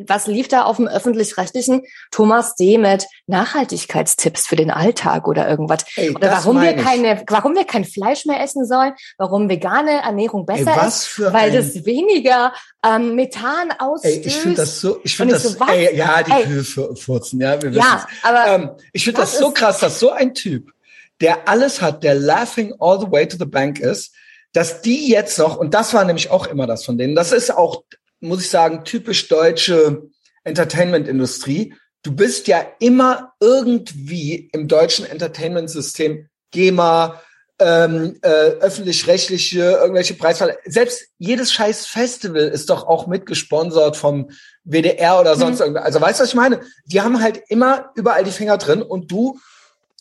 Was 0.08 0.28
lief 0.28 0.48
da 0.48 0.64
auf 0.64 0.78
dem 0.78 0.88
öffentlich-rechtlichen? 0.88 1.84
Thomas 2.12 2.56
D. 2.56 2.78
mit 2.78 3.06
Nachhaltigkeitstipps 3.28 4.48
für 4.48 4.56
den 4.56 4.72
Alltag 4.72 5.28
oder 5.28 5.48
irgendwas. 5.50 5.86
Ey, 5.96 6.12
Oder 6.16 6.32
warum 6.32 6.62
wir 6.62 6.74
keine, 6.76 7.22
warum 7.28 7.56
wir 7.56 7.66
kein 7.66 7.84
Fleisch 7.86 8.26
mehr 8.26 8.42
essen 8.42 8.66
sollen, 8.66 8.94
warum 9.18 9.50
vegane 9.50 10.02
Ernährung 10.02 10.46
Ey, 10.48 10.64
besser 10.64 10.78
was 10.80 11.08
ist, 11.08 11.20
weil 11.34 11.50
ein- 11.50 11.54
das 11.56 11.86
weniger 11.86 12.54
ähm, 12.86 13.16
Methan 13.16 13.72
ausstößt. 13.78 14.16
Ey, 14.16 14.22
ich 14.26 14.36
finde 14.38 14.58
das 14.58 14.80
so, 14.80 15.00
ich 15.04 15.16
finde 15.18 15.34
das, 15.34 15.44
so, 15.44 15.60
was? 15.60 15.70
ey, 15.70 15.96
ja, 15.96 16.24
die 16.24 16.32
Ey. 16.32 16.44
Kühe 16.44 16.64
fu- 16.64 16.96
furzen, 16.96 17.42
ja, 17.42 17.62
wir 17.62 17.70
wissen 17.72 17.80
Ja, 17.80 18.08
aber 18.24 18.48
ähm, 18.48 18.70
ich 18.94 19.04
finde 19.04 19.22
das 19.22 19.32
das 19.32 19.40
so 19.40 19.52
krass, 19.52 19.80
dass 19.80 20.00
so 20.00 20.12
ein 20.12 20.34
Typ, 20.34 20.72
der 21.20 21.48
alles 21.50 21.82
hat, 21.82 22.04
der 22.04 22.16
laughing 22.16 22.74
all 22.80 23.00
the 23.00 23.12
way 23.12 23.28
to 23.28 23.36
the 23.38 23.46
bank 23.46 23.80
ist, 23.80 24.14
dass 24.54 24.82
die 24.82 25.10
jetzt 25.10 25.38
noch, 25.38 25.58
und 25.58 25.74
das 25.74 25.94
war 25.94 26.06
nämlich 26.06 26.32
auch 26.32 26.48
immer 26.48 26.66
das 26.68 26.86
von 26.86 26.98
denen, 26.98 27.16
das 27.16 27.32
ist 27.34 27.52
auch, 27.56 27.84
muss 28.20 28.42
ich 28.42 28.50
sagen, 28.50 28.84
typisch 28.84 29.28
deutsche 29.28 30.10
Entertainment-Industrie. 30.44 31.76
Du 32.04 32.16
bist 32.16 32.48
ja 32.48 32.66
immer 32.80 33.34
irgendwie 33.40 34.50
im 34.54 34.68
deutschen 34.68 35.06
Entertainment-System 35.06 36.28
GEMA, 36.52 37.22
ähm, 37.60 38.18
äh, 38.22 38.30
öffentlich-rechtliche, 38.30 39.60
irgendwelche 39.60 40.14
Preisverleih. 40.14 40.58
Selbst 40.66 41.10
jedes 41.18 41.52
scheiß 41.52 41.86
Festival 41.86 42.44
ist 42.44 42.70
doch 42.70 42.88
auch 42.88 43.08
mitgesponsert 43.08 43.98
vom 43.98 44.30
WDR 44.64 45.20
oder 45.20 45.36
sonst 45.36 45.60
mhm. 45.60 45.66
irgendwas. 45.66 45.84
Also 45.84 46.02
weißt 46.02 46.20
du, 46.20 46.24
was 46.24 46.30
ich 46.30 46.36
meine? 46.36 46.62
Die 46.86 47.02
haben 47.02 47.22
halt 47.22 47.42
immer 47.50 47.92
überall 47.96 48.24
die 48.24 48.32
Finger 48.32 48.58
drin 48.58 48.82
und 48.82 49.12
du 49.12 49.40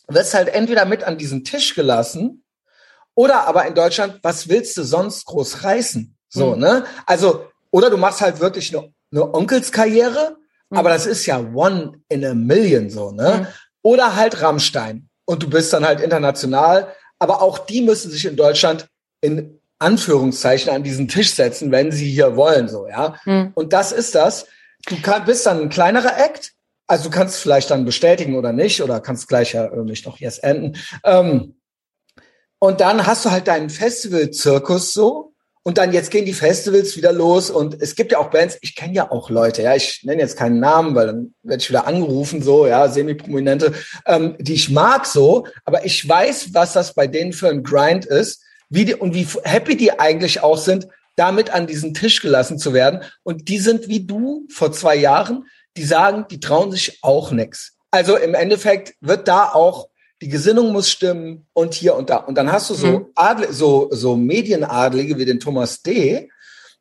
wirst 0.07 0.33
halt 0.33 0.47
entweder 0.47 0.85
mit 0.85 1.03
an 1.03 1.17
diesen 1.17 1.43
Tisch 1.43 1.75
gelassen 1.75 2.43
oder 3.13 3.47
aber 3.47 3.67
in 3.67 3.75
Deutschland, 3.75 4.19
was 4.23 4.47
willst 4.47 4.77
du 4.77 4.83
sonst 4.83 5.25
groß 5.25 5.63
reißen? 5.63 6.15
So, 6.29 6.55
mhm. 6.55 6.61
ne? 6.61 6.85
Also, 7.05 7.48
oder 7.71 7.89
du 7.89 7.97
machst 7.97 8.21
halt 8.21 8.39
wirklich 8.39 8.75
eine, 8.75 8.91
eine 9.11 9.33
Onkelskarriere, 9.33 10.37
mhm. 10.69 10.77
aber 10.77 10.89
das 10.89 11.05
ist 11.05 11.25
ja 11.25 11.39
one 11.39 12.01
in 12.09 12.25
a 12.25 12.33
million 12.33 12.89
so, 12.89 13.11
ne? 13.11 13.41
Mhm. 13.41 13.47
Oder 13.81 14.15
halt 14.15 14.41
Rammstein. 14.41 15.09
Und 15.25 15.43
du 15.43 15.49
bist 15.49 15.71
dann 15.71 15.85
halt 15.85 16.01
international, 16.01 16.93
aber 17.19 17.41
auch 17.41 17.59
die 17.59 17.81
müssen 17.81 18.11
sich 18.11 18.25
in 18.25 18.35
Deutschland 18.35 18.87
in 19.21 19.59
Anführungszeichen 19.79 20.71
an 20.71 20.83
diesen 20.83 21.07
Tisch 21.07 21.33
setzen, 21.33 21.71
wenn 21.71 21.91
sie 21.91 22.09
hier 22.09 22.35
wollen, 22.35 22.67
so, 22.67 22.87
ja. 22.87 23.15
Mhm. 23.25 23.51
Und 23.55 23.73
das 23.73 23.91
ist 23.91 24.15
das. 24.15 24.47
Du 24.87 25.01
kann, 25.01 25.25
bist 25.25 25.45
dann 25.45 25.61
ein 25.61 25.69
kleinerer 25.69 26.17
Act, 26.17 26.53
also 26.87 27.05
du 27.05 27.15
kannst 27.15 27.37
vielleicht 27.37 27.69
dann 27.69 27.85
bestätigen 27.85 28.35
oder 28.35 28.51
nicht, 28.51 28.81
oder 28.81 28.99
kannst 28.99 29.27
gleich 29.27 29.53
ja 29.53 29.69
nicht 29.83 30.05
noch 30.05 30.19
jetzt 30.19 30.43
enden. 30.43 30.77
Ähm, 31.03 31.55
und 32.59 32.81
dann 32.81 33.05
hast 33.05 33.23
du 33.23 33.31
halt 33.31 33.47
deinen 33.47 33.69
Festival-Zirkus 33.69 34.91
so. 34.91 35.28
Und 35.69 35.77
dann 35.77 35.93
jetzt 35.93 36.09
gehen 36.09 36.25
die 36.25 36.33
Festivals 36.33 36.97
wieder 36.97 37.13
los 37.13 37.51
und 37.51 37.79
es 37.79 37.93
gibt 37.93 38.11
ja 38.11 38.17
auch 38.17 38.31
Bands, 38.31 38.57
ich 38.61 38.75
kenne 38.75 38.95
ja 38.95 39.11
auch 39.11 39.29
Leute, 39.29 39.61
ja, 39.61 39.75
ich 39.75 40.03
nenne 40.03 40.19
jetzt 40.19 40.35
keinen 40.35 40.59
Namen, 40.59 40.95
weil 40.95 41.05
dann 41.05 41.35
werde 41.43 41.61
ich 41.61 41.69
wieder 41.69 41.85
angerufen, 41.85 42.41
so, 42.41 42.65
ja, 42.65 42.89
semi-prominente, 42.89 43.73
ähm, 44.07 44.35
die 44.39 44.55
ich 44.55 44.71
mag 44.71 45.05
so, 45.05 45.45
aber 45.65 45.85
ich 45.85 46.09
weiß, 46.09 46.55
was 46.55 46.73
das 46.73 46.95
bei 46.95 47.05
denen 47.05 47.33
für 47.33 47.49
ein 47.49 47.61
Grind 47.61 48.07
ist, 48.07 48.41
wie 48.69 48.83
die 48.83 48.95
und 48.95 49.13
wie 49.13 49.27
happy 49.43 49.77
die 49.77 49.99
eigentlich 49.99 50.41
auch 50.41 50.57
sind, 50.57 50.87
damit 51.15 51.51
an 51.51 51.67
diesen 51.67 51.93
Tisch 51.93 52.19
gelassen 52.19 52.57
zu 52.57 52.73
werden. 52.73 53.03
Und 53.21 53.47
die 53.47 53.59
sind 53.59 53.87
wie 53.87 54.03
du 54.03 54.47
vor 54.51 54.71
zwei 54.71 54.95
Jahren, 54.95 55.45
die 55.77 55.83
sagen, 55.83 56.25
die 56.31 56.39
trauen 56.39 56.71
sich 56.71 56.97
auch 57.03 57.29
nix. 57.29 57.73
Also 57.91 58.17
im 58.17 58.33
Endeffekt 58.33 58.95
wird 59.01 59.27
da 59.27 59.49
auch 59.53 59.88
die 60.21 60.29
Gesinnung 60.29 60.71
muss 60.71 60.89
stimmen 60.89 61.47
und 61.53 61.73
hier 61.73 61.95
und 61.95 62.09
da. 62.09 62.17
Und 62.17 62.37
dann 62.37 62.51
hast 62.51 62.69
du 62.69 62.73
so, 62.73 62.87
mhm. 62.87 63.05
Adle, 63.15 63.53
so, 63.53 63.87
so 63.91 64.15
Medienadlige 64.15 65.17
wie 65.17 65.25
den 65.25 65.39
Thomas 65.39 65.81
D., 65.81 66.29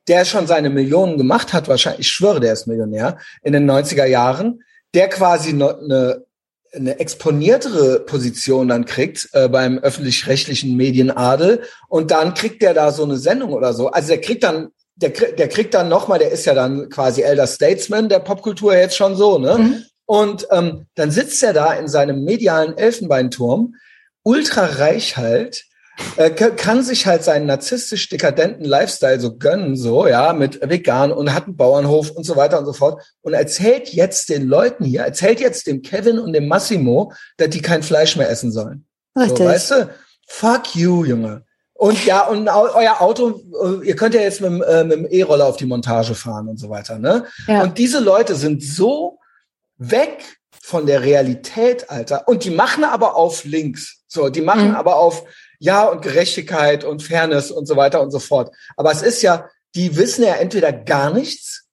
der 0.08 0.24
schon 0.24 0.46
seine 0.46 0.70
Millionen 0.70 1.18
gemacht 1.18 1.52
hat, 1.52 1.68
wahrscheinlich, 1.68 2.00
ich 2.00 2.10
schwöre, 2.10 2.40
der 2.40 2.54
ist 2.54 2.66
Millionär, 2.66 3.18
in 3.42 3.52
den 3.52 3.70
90er 3.70 4.06
Jahren, 4.06 4.62
der 4.94 5.08
quasi 5.08 5.50
eine, 5.50 6.24
eine 6.72 6.98
exponiertere 6.98 8.00
Position 8.00 8.68
dann 8.68 8.86
kriegt 8.86 9.28
äh, 9.32 9.48
beim 9.48 9.78
öffentlich-rechtlichen 9.78 10.76
Medienadel 10.76 11.62
und 11.88 12.10
dann 12.10 12.34
kriegt 12.34 12.62
der 12.62 12.74
da 12.74 12.90
so 12.90 13.04
eine 13.04 13.18
Sendung 13.18 13.52
oder 13.52 13.74
so. 13.74 13.88
Also 13.88 14.08
der 14.08 14.20
kriegt 14.20 14.44
dann 14.44 14.70
der, 15.00 15.10
der 15.10 15.48
kriegt 15.48 15.74
dann 15.74 15.88
nochmal, 15.88 16.18
der 16.18 16.32
ist 16.32 16.44
ja 16.44 16.54
dann 16.54 16.88
quasi 16.88 17.22
Elder 17.22 17.46
Statesman 17.46 18.08
der 18.08 18.18
Popkultur 18.18 18.74
jetzt 18.74 18.96
schon 18.96 19.14
so, 19.14 19.38
ne? 19.38 19.56
Mhm. 19.56 19.84
Und 20.08 20.48
ähm, 20.50 20.86
dann 20.94 21.10
sitzt 21.10 21.42
er 21.42 21.52
da 21.52 21.74
in 21.74 21.86
seinem 21.86 22.24
medialen 22.24 22.78
Elfenbeinturm, 22.78 23.74
ultra 24.22 24.64
reich 24.64 25.18
halt, 25.18 25.66
äh, 26.16 26.30
kann 26.30 26.82
sich 26.82 27.06
halt 27.06 27.24
seinen 27.24 27.44
narzisstisch 27.44 28.08
dekadenten 28.08 28.64
Lifestyle 28.64 29.20
so 29.20 29.36
gönnen, 29.36 29.76
so, 29.76 30.06
ja, 30.06 30.32
mit 30.32 30.66
vegan 30.66 31.12
und 31.12 31.34
hat 31.34 31.44
einen 31.44 31.58
Bauernhof 31.58 32.10
und 32.12 32.24
so 32.24 32.36
weiter 32.36 32.58
und 32.58 32.64
so 32.64 32.72
fort 32.72 33.02
und 33.20 33.34
erzählt 33.34 33.90
jetzt 33.90 34.30
den 34.30 34.48
Leuten 34.48 34.86
hier, 34.86 35.02
erzählt 35.02 35.40
jetzt 35.40 35.66
dem 35.66 35.82
Kevin 35.82 36.18
und 36.18 36.32
dem 36.32 36.48
Massimo, 36.48 37.12
dass 37.36 37.50
die 37.50 37.60
kein 37.60 37.82
Fleisch 37.82 38.16
mehr 38.16 38.30
essen 38.30 38.50
sollen. 38.50 38.86
Richtig. 39.14 39.36
So, 39.36 39.44
weißt 39.44 39.70
du? 39.72 39.90
Fuck 40.26 40.74
you, 40.74 41.04
Junge. 41.04 41.44
Und 41.74 42.02
ja, 42.06 42.26
und 42.26 42.48
euer 42.48 43.02
Auto, 43.02 43.42
äh, 43.62 43.86
ihr 43.86 43.94
könnt 43.94 44.14
ja 44.14 44.22
jetzt 44.22 44.40
mit, 44.40 44.62
äh, 44.62 44.84
mit 44.84 44.96
dem 44.96 45.06
E-Roller 45.06 45.44
auf 45.44 45.58
die 45.58 45.66
Montage 45.66 46.14
fahren 46.14 46.48
und 46.48 46.56
so 46.56 46.70
weiter, 46.70 46.98
ne? 46.98 47.26
Ja. 47.46 47.62
Und 47.62 47.76
diese 47.76 48.00
Leute 48.00 48.36
sind 48.36 48.62
so 48.62 49.18
weg 49.78 50.38
von 50.62 50.86
der 50.86 51.02
Realität, 51.02 51.90
Alter. 51.90 52.28
Und 52.28 52.44
die 52.44 52.50
machen 52.50 52.84
aber 52.84 53.16
auf 53.16 53.44
links. 53.44 54.02
So, 54.06 54.28
die 54.28 54.42
machen 54.42 54.70
mhm. 54.70 54.76
aber 54.76 54.96
auf 54.96 55.24
Ja 55.58 55.86
und 55.86 56.02
Gerechtigkeit 56.02 56.84
und 56.84 57.02
Fairness 57.02 57.50
und 57.50 57.66
so 57.66 57.76
weiter 57.76 58.00
und 58.02 58.10
so 58.10 58.18
fort. 58.18 58.54
Aber 58.76 58.92
es 58.92 59.02
ist 59.02 59.22
ja, 59.22 59.48
die 59.74 59.96
wissen 59.96 60.24
ja 60.24 60.34
entweder 60.34 60.72
gar 60.72 61.12
nichts 61.12 61.64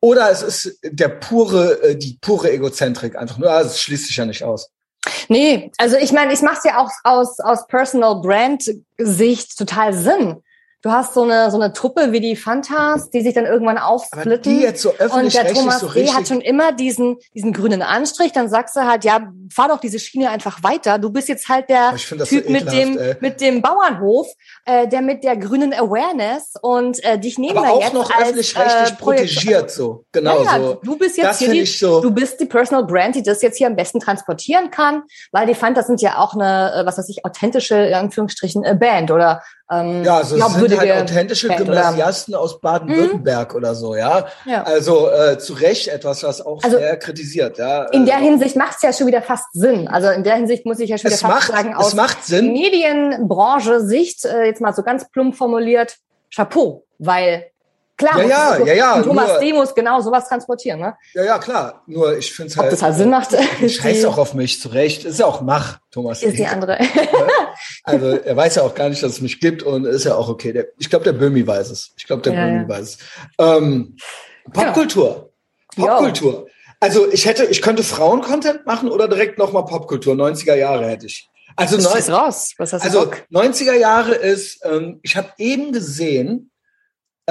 oder 0.00 0.30
es 0.30 0.42
ist 0.42 0.78
der 0.82 1.08
pure, 1.08 1.80
äh, 1.82 1.96
die 1.96 2.18
pure 2.20 2.50
Egozentrik 2.50 3.16
einfach 3.16 3.38
nur. 3.38 3.50
Also 3.50 3.70
es 3.70 3.80
schließt 3.80 4.08
sich 4.08 4.16
ja 4.16 4.26
nicht 4.26 4.42
aus. 4.42 4.70
Nee, 5.28 5.70
also 5.78 5.96
ich 5.96 6.12
meine, 6.12 6.32
ich 6.32 6.42
mache 6.42 6.58
es 6.58 6.64
ja 6.64 6.78
auch 6.78 6.90
aus, 7.04 7.38
aus 7.40 7.66
Personal 7.66 8.20
Brand 8.20 8.64
Sicht 8.98 9.56
total 9.56 9.94
Sinn. 9.94 10.42
Du 10.82 10.90
hast 10.90 11.14
so 11.14 11.22
eine, 11.22 11.48
so 11.52 11.60
eine 11.60 11.72
Truppe 11.72 12.10
wie 12.10 12.18
die 12.18 12.34
Fantas, 12.34 13.08
die 13.08 13.20
sich 13.20 13.34
dann 13.34 13.46
irgendwann 13.46 13.78
aufsplitten. 13.78 14.32
Aber 14.32 14.36
die 14.38 14.60
jetzt 14.60 14.82
so 14.82 14.92
öffentlich 14.98 15.38
und 15.38 15.46
der 15.46 15.54
Thomas 15.54 15.78
so 15.78 15.88
D. 15.88 16.10
hat 16.10 16.26
schon 16.26 16.40
immer 16.40 16.72
diesen, 16.72 17.18
diesen 17.34 17.52
grünen 17.52 17.82
Anstrich. 17.82 18.32
Dann 18.32 18.48
sagst 18.48 18.74
du 18.74 18.80
halt, 18.80 19.04
ja, 19.04 19.32
fahr 19.48 19.68
doch 19.68 19.78
diese 19.78 20.00
Schiene 20.00 20.30
einfach 20.30 20.64
weiter. 20.64 20.98
Du 20.98 21.10
bist 21.10 21.28
jetzt 21.28 21.48
halt 21.48 21.68
der 21.68 21.94
Typ 21.94 22.46
so 22.46 22.50
mit 22.50 22.72
dem, 22.72 22.98
mit 23.20 23.40
dem 23.40 23.62
Bauernhof, 23.62 24.26
äh, 24.64 24.88
der 24.88 25.02
mit 25.02 25.22
der 25.22 25.36
grünen 25.36 25.72
Awareness 25.72 26.54
und 26.60 27.02
äh, 27.04 27.16
dich 27.16 27.38
nehmen 27.38 27.58
Aber 27.58 27.68
wir 27.68 27.72
auch 27.74 27.82
jetzt 27.82 27.94
noch 27.94 28.10
öffentlich-rechtlich 28.10 28.90
äh, 28.90 28.96
protegiert 28.96 29.70
so. 29.70 30.04
Genau 30.10 30.42
ja, 30.42 30.56
ja, 30.56 30.60
so. 30.60 30.80
Du 30.82 30.98
bist 30.98 31.16
jetzt 31.16 31.26
das 31.26 31.38
hier 31.38 31.52
die, 31.52 31.64
so. 31.64 32.00
du 32.00 32.10
bist 32.10 32.40
die 32.40 32.46
Personal 32.46 32.84
Brand, 32.84 33.14
die 33.14 33.22
das 33.22 33.40
jetzt 33.40 33.56
hier 33.56 33.68
am 33.68 33.76
besten 33.76 34.00
transportieren 34.00 34.72
kann, 34.72 35.04
weil 35.30 35.46
die 35.46 35.54
Fantas 35.54 35.86
sind 35.86 36.02
ja 36.02 36.18
auch 36.18 36.34
eine, 36.34 36.72
äh, 36.74 36.86
was 36.86 36.98
weiß 36.98 37.08
ich, 37.08 37.24
authentische, 37.24 37.76
in 37.76 37.94
Anführungsstrichen, 37.94 38.64
äh, 38.64 38.74
Band 38.74 39.12
oder 39.12 39.42
ähm, 39.72 40.04
ja, 40.04 40.18
also 40.18 40.36
es 40.36 40.52
sind 40.52 40.78
halt 40.78 40.92
authentische 40.92 41.48
Band 41.48 41.64
Gymnasiasten 41.64 42.34
aus 42.34 42.60
Baden-Württemberg 42.60 43.52
mhm. 43.52 43.56
oder 43.56 43.74
so, 43.74 43.96
ja. 43.96 44.26
ja. 44.44 44.62
Also 44.64 45.08
äh, 45.10 45.38
zu 45.38 45.54
Recht 45.54 45.88
etwas, 45.88 46.22
was 46.22 46.44
auch 46.44 46.62
also, 46.62 46.76
sehr 46.78 46.96
kritisiert, 46.98 47.58
ja. 47.58 47.84
In 47.84 48.04
der 48.04 48.18
Hinsicht 48.18 48.56
macht 48.56 48.76
es 48.76 48.82
ja 48.82 48.92
schon 48.92 49.06
wieder 49.06 49.22
fast 49.22 49.46
Sinn. 49.52 49.88
Also 49.88 50.10
in 50.10 50.24
der 50.24 50.36
Hinsicht 50.36 50.66
muss 50.66 50.78
ich 50.78 50.90
ja 50.90 50.98
schon 50.98 51.06
wieder 51.06 51.14
es 51.14 51.22
fast 51.22 51.50
macht, 51.50 51.52
sagen, 51.52 51.74
aus 51.74 51.94
Medienbranche-Sicht, 52.30 54.24
äh, 54.26 54.44
jetzt 54.44 54.60
mal 54.60 54.74
so 54.74 54.82
ganz 54.82 55.08
plump 55.10 55.34
formuliert, 55.36 55.96
Chapeau, 56.34 56.84
weil 56.98 57.46
Klar, 57.96 58.22
ja, 58.22 58.58
ja, 58.58 58.64
ja, 58.64 58.74
ja. 58.74 59.02
Thomas 59.02 59.28
nur, 59.28 59.38
D. 59.38 59.52
muss 59.52 59.74
genau 59.74 60.00
sowas 60.00 60.28
transportieren, 60.28 60.80
ne? 60.80 60.96
Ja, 61.14 61.24
ja, 61.24 61.38
klar. 61.38 61.82
Nur 61.86 62.16
ich 62.16 62.32
finde 62.32 62.50
es 62.50 62.56
halt. 62.56 62.66
Ob 62.66 62.70
das 62.70 62.82
halt 62.82 62.96
Sinn 62.96 63.10
macht. 63.10 63.30
Scheiß 63.68 64.04
auch 64.06 64.18
auf 64.18 64.34
mich, 64.34 64.60
zu 64.60 64.68
Recht. 64.68 65.04
Ist 65.04 65.18
ja 65.18 65.26
auch 65.26 65.42
Mach, 65.42 65.78
Thomas. 65.90 66.22
Ist 66.22 66.38
die 66.38 66.46
andere. 66.46 66.78
also 67.84 68.10
er 68.10 68.36
weiß 68.36 68.56
ja 68.56 68.62
auch 68.62 68.74
gar 68.74 68.88
nicht, 68.88 69.02
dass 69.02 69.12
es 69.12 69.20
mich 69.20 69.40
gibt 69.40 69.62
und 69.62 69.84
ist 69.84 70.04
ja 70.04 70.14
auch 70.14 70.28
okay. 70.28 70.52
Der, 70.52 70.66
ich 70.78 70.88
glaube, 70.88 71.04
der 71.04 71.12
Böhmi 71.12 71.46
weiß 71.46 71.70
es. 71.70 71.92
Ich 71.96 72.06
glaube, 72.06 72.22
der 72.22 72.32
ja, 72.32 72.46
Böhmi 72.46 72.62
ja. 72.62 72.68
weiß 72.68 72.80
es. 72.80 72.98
Ähm, 73.38 73.96
Popkultur. 74.52 75.32
Genau. 75.76 75.86
Popkultur. 75.86 76.46
Also 76.80 77.10
ich 77.12 77.26
hätte, 77.26 77.44
ich 77.44 77.62
könnte 77.62 77.84
Frauen-Content 77.84 78.66
machen 78.66 78.90
oder 78.90 79.06
direkt 79.06 79.38
nochmal 79.38 79.64
Popkultur. 79.66 80.14
90er 80.14 80.54
Jahre 80.54 80.86
hätte 80.86 81.06
ich. 81.06 81.28
Also, 81.54 81.76
Was 81.78 82.10
raus. 82.10 82.54
Was 82.58 82.72
hast 82.72 82.84
du 82.84 82.86
also 82.86 83.00
Bock? 83.10 83.24
90er 83.30 83.74
Jahre 83.74 84.14
ist, 84.14 84.64
ähm, 84.64 85.00
ich 85.02 85.16
habe 85.16 85.28
eben 85.38 85.72
gesehen, 85.72 86.50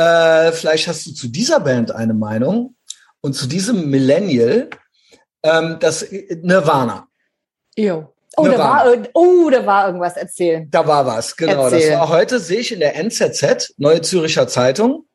äh, 0.01 0.51
vielleicht 0.51 0.87
hast 0.87 1.05
du 1.05 1.13
zu 1.13 1.27
dieser 1.27 1.59
Band 1.59 1.91
eine 1.91 2.13
Meinung 2.13 2.75
und 3.21 3.33
zu 3.33 3.47
diesem 3.47 3.89
Millennial, 3.89 4.69
ähm, 5.43 5.77
das 5.79 6.05
Nirvana. 6.41 7.07
Jo. 7.75 8.13
Oh, 8.37 8.45
da 8.45 8.57
war, 8.57 8.85
oh, 9.13 9.49
da 9.49 9.65
war 9.65 9.87
irgendwas 9.87 10.15
erzählen. 10.15 10.67
Da 10.71 10.87
war 10.87 11.05
was, 11.05 11.35
genau. 11.35 11.65
Erzähl. 11.65 11.89
Das 11.91 11.99
war 11.99 12.09
heute, 12.09 12.39
sehe 12.39 12.59
ich 12.59 12.71
in 12.71 12.79
der 12.79 12.95
NZZ, 12.95 13.73
Neue 13.77 14.01
Züricher 14.01 14.47
Zeitung. 14.47 15.05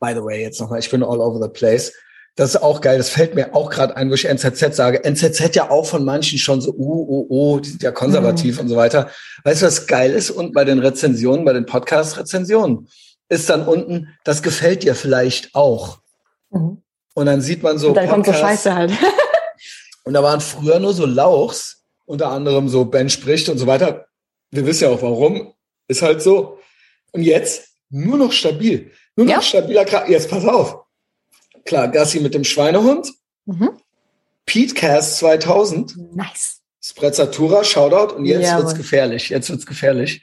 By 0.00 0.12
the 0.12 0.22
way, 0.22 0.42
jetzt 0.42 0.60
nochmal, 0.60 0.80
ich 0.80 0.90
bin 0.90 1.02
all 1.02 1.20
over 1.20 1.40
the 1.40 1.48
place. 1.48 1.92
Das 2.36 2.50
ist 2.50 2.62
auch 2.62 2.80
geil. 2.80 2.98
Das 2.98 3.10
fällt 3.10 3.36
mir 3.36 3.54
auch 3.54 3.70
gerade 3.70 3.96
ein, 3.96 4.10
wo 4.10 4.14
ich 4.14 4.24
NZZ 4.24 4.74
sage. 4.74 5.04
NZZ 5.04 5.54
ja 5.54 5.70
auch 5.70 5.86
von 5.86 6.04
manchen 6.04 6.38
schon 6.38 6.60
so, 6.60 6.72
uh, 6.72 7.06
uh, 7.08 7.26
uh, 7.30 7.60
die 7.60 7.70
sind 7.70 7.82
ja 7.84 7.92
konservativ 7.92 8.56
mhm. 8.56 8.62
und 8.62 8.68
so 8.70 8.76
weiter. 8.76 9.08
Weißt 9.44 9.62
du, 9.62 9.66
was 9.66 9.86
geil 9.86 10.12
ist? 10.12 10.30
Und 10.30 10.52
bei 10.52 10.64
den 10.64 10.80
Rezensionen, 10.80 11.44
bei 11.44 11.52
den 11.52 11.64
Podcast-Rezensionen 11.64 12.88
ist 13.28 13.48
dann 13.50 13.66
unten, 13.66 14.16
das 14.24 14.42
gefällt 14.42 14.82
dir 14.82 14.94
vielleicht 14.94 15.54
auch. 15.54 15.98
Mhm. 16.50 16.82
Und 17.14 17.26
dann 17.26 17.40
sieht 17.40 17.62
man 17.62 17.78
so. 17.78 17.88
Und 17.88 17.94
dann 17.94 18.08
Podcasts, 18.08 18.26
kommt 18.26 18.36
so 18.36 18.46
Scheiße 18.46 18.74
halt. 18.74 18.92
und 20.04 20.14
da 20.14 20.22
waren 20.22 20.40
früher 20.40 20.78
nur 20.80 20.92
so 20.92 21.06
Lauchs, 21.06 21.84
unter 22.06 22.30
anderem 22.30 22.68
so 22.68 22.84
Ben 22.84 23.08
spricht 23.08 23.48
und 23.48 23.58
so 23.58 23.66
weiter. 23.66 24.06
Wir 24.50 24.66
wissen 24.66 24.84
ja 24.84 24.90
auch 24.90 25.02
warum. 25.02 25.54
Ist 25.88 26.02
halt 26.02 26.22
so. 26.22 26.58
Und 27.12 27.22
jetzt 27.22 27.68
nur 27.90 28.18
noch 28.18 28.32
stabil. 28.32 28.90
Nur 29.16 29.26
noch 29.26 29.34
ja. 29.34 29.42
stabiler 29.42 29.84
Kra 29.84 30.08
Jetzt 30.08 30.28
pass 30.28 30.44
auf. 30.44 30.84
Klar, 31.64 31.88
Gassi 31.88 32.20
mit 32.20 32.34
dem 32.34 32.44
Schweinehund. 32.44 33.12
Mhm. 33.46 33.70
Petecast 34.46 35.18
2000. 35.18 36.14
Nice. 36.14 36.60
Sprezzatura, 36.80 37.64
Shoutout. 37.64 38.14
Und 38.14 38.26
jetzt 38.26 38.42
Jawohl. 38.42 38.64
wird's 38.64 38.76
gefährlich. 38.76 39.30
Jetzt 39.30 39.48
wird's 39.48 39.64
gefährlich. 39.64 40.22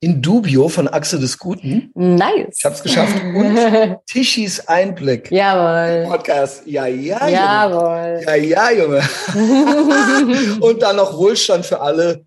In 0.00 0.20
Dubio 0.20 0.68
von 0.68 0.88
Achse 0.88 1.18
des 1.18 1.38
Guten. 1.38 1.90
Nice. 1.94 2.56
Ich 2.58 2.64
habe 2.64 2.74
es 2.74 2.82
geschafft. 2.82 3.16
Und 3.34 3.96
Tischis 4.06 4.60
Einblick. 4.68 5.30
Jawohl. 5.30 6.06
Podcast. 6.08 6.66
Ja, 6.66 6.86
ja, 6.86 7.26
Jawohl. 7.26 8.20
Junge. 8.20 8.24
Ja, 8.26 8.34
ja, 8.34 8.70
Junge. 8.72 9.02
und 10.60 10.82
dann 10.82 10.96
noch 10.96 11.16
Wohlstand 11.16 11.64
für 11.64 11.80
alle. 11.80 12.26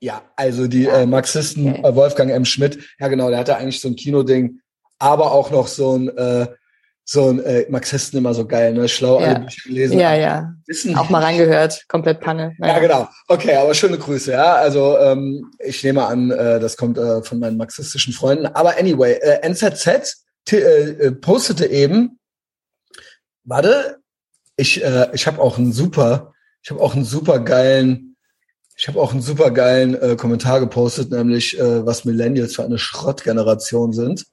Ja, 0.00 0.22
also 0.36 0.66
die 0.68 0.86
äh, 0.86 1.04
Marxisten, 1.06 1.68
Okay. 1.68 1.82
äh, 1.86 1.94
Wolfgang 1.94 2.30
M. 2.30 2.44
Schmidt, 2.44 2.78
ja 2.98 3.08
genau, 3.08 3.28
der 3.28 3.38
hatte 3.40 3.56
eigentlich 3.56 3.80
so 3.80 3.88
ein 3.88 3.96
Kinoding, 3.96 4.60
aber 4.98 5.32
auch 5.32 5.50
noch 5.50 5.66
so 5.68 5.96
ein, 5.96 6.08
äh, 6.16 6.46
so 7.08 7.28
ein 7.30 7.42
äh, 7.44 7.66
Marxisten 7.70 8.18
immer 8.18 8.34
so 8.34 8.46
geil, 8.46 8.74
ne? 8.74 8.88
Schlau, 8.88 9.20
Ja. 9.20 9.26
alle 9.28 9.40
Bücher 9.40 9.68
gelesen. 9.68 9.98
Ja, 10.00 10.14
ja. 10.16 10.52
Wissen 10.66 10.96
Auch 10.96 11.08
mal 11.08 11.22
reingehört. 11.22 11.84
Komplett 11.86 12.20
Panne. 12.20 12.56
Ja, 12.58 12.80
genau. 12.80 13.08
Okay, 13.28 13.54
aber 13.54 13.74
schöne 13.74 13.96
Grüße, 13.96 14.32
ja. 14.32 14.56
Also 14.56 14.98
ähm, 14.98 15.52
ich 15.60 15.84
nehme 15.84 16.04
an, 16.04 16.32
äh, 16.32 16.58
das 16.58 16.76
kommt 16.76 16.98
äh, 16.98 17.22
von 17.22 17.38
meinen 17.38 17.56
marxistischen 17.56 18.12
Freunden. 18.12 18.46
Aber 18.46 18.76
anyway, 18.76 19.12
äh, 19.12 19.38
NZZ 19.42 20.24
äh, 20.50 20.56
äh, 20.56 21.12
postete 21.12 21.66
eben, 21.66 22.18
warte, 23.44 23.98
ich, 24.56 24.82
äh, 24.82 25.08
ich 25.12 25.28
habe 25.28 25.40
auch 25.40 25.58
einen 25.58 25.72
super, 25.72 26.32
ich 26.64 26.70
habe 26.72 26.80
auch 26.80 26.96
einen 26.96 27.04
super 27.04 27.38
geilen, 27.38 28.16
ich 28.76 28.88
habe 28.88 29.00
auch 29.00 29.12
einen 29.12 29.22
super 29.22 29.52
geilen 29.52 29.94
äh, 29.94 30.16
Kommentar 30.16 30.58
gepostet, 30.58 31.12
nämlich 31.12 31.56
äh, 31.56 31.86
was 31.86 32.04
Millennials 32.04 32.56
für 32.56 32.64
eine 32.64 32.78
Schrottgeneration 32.78 33.92
sind. 33.92 34.26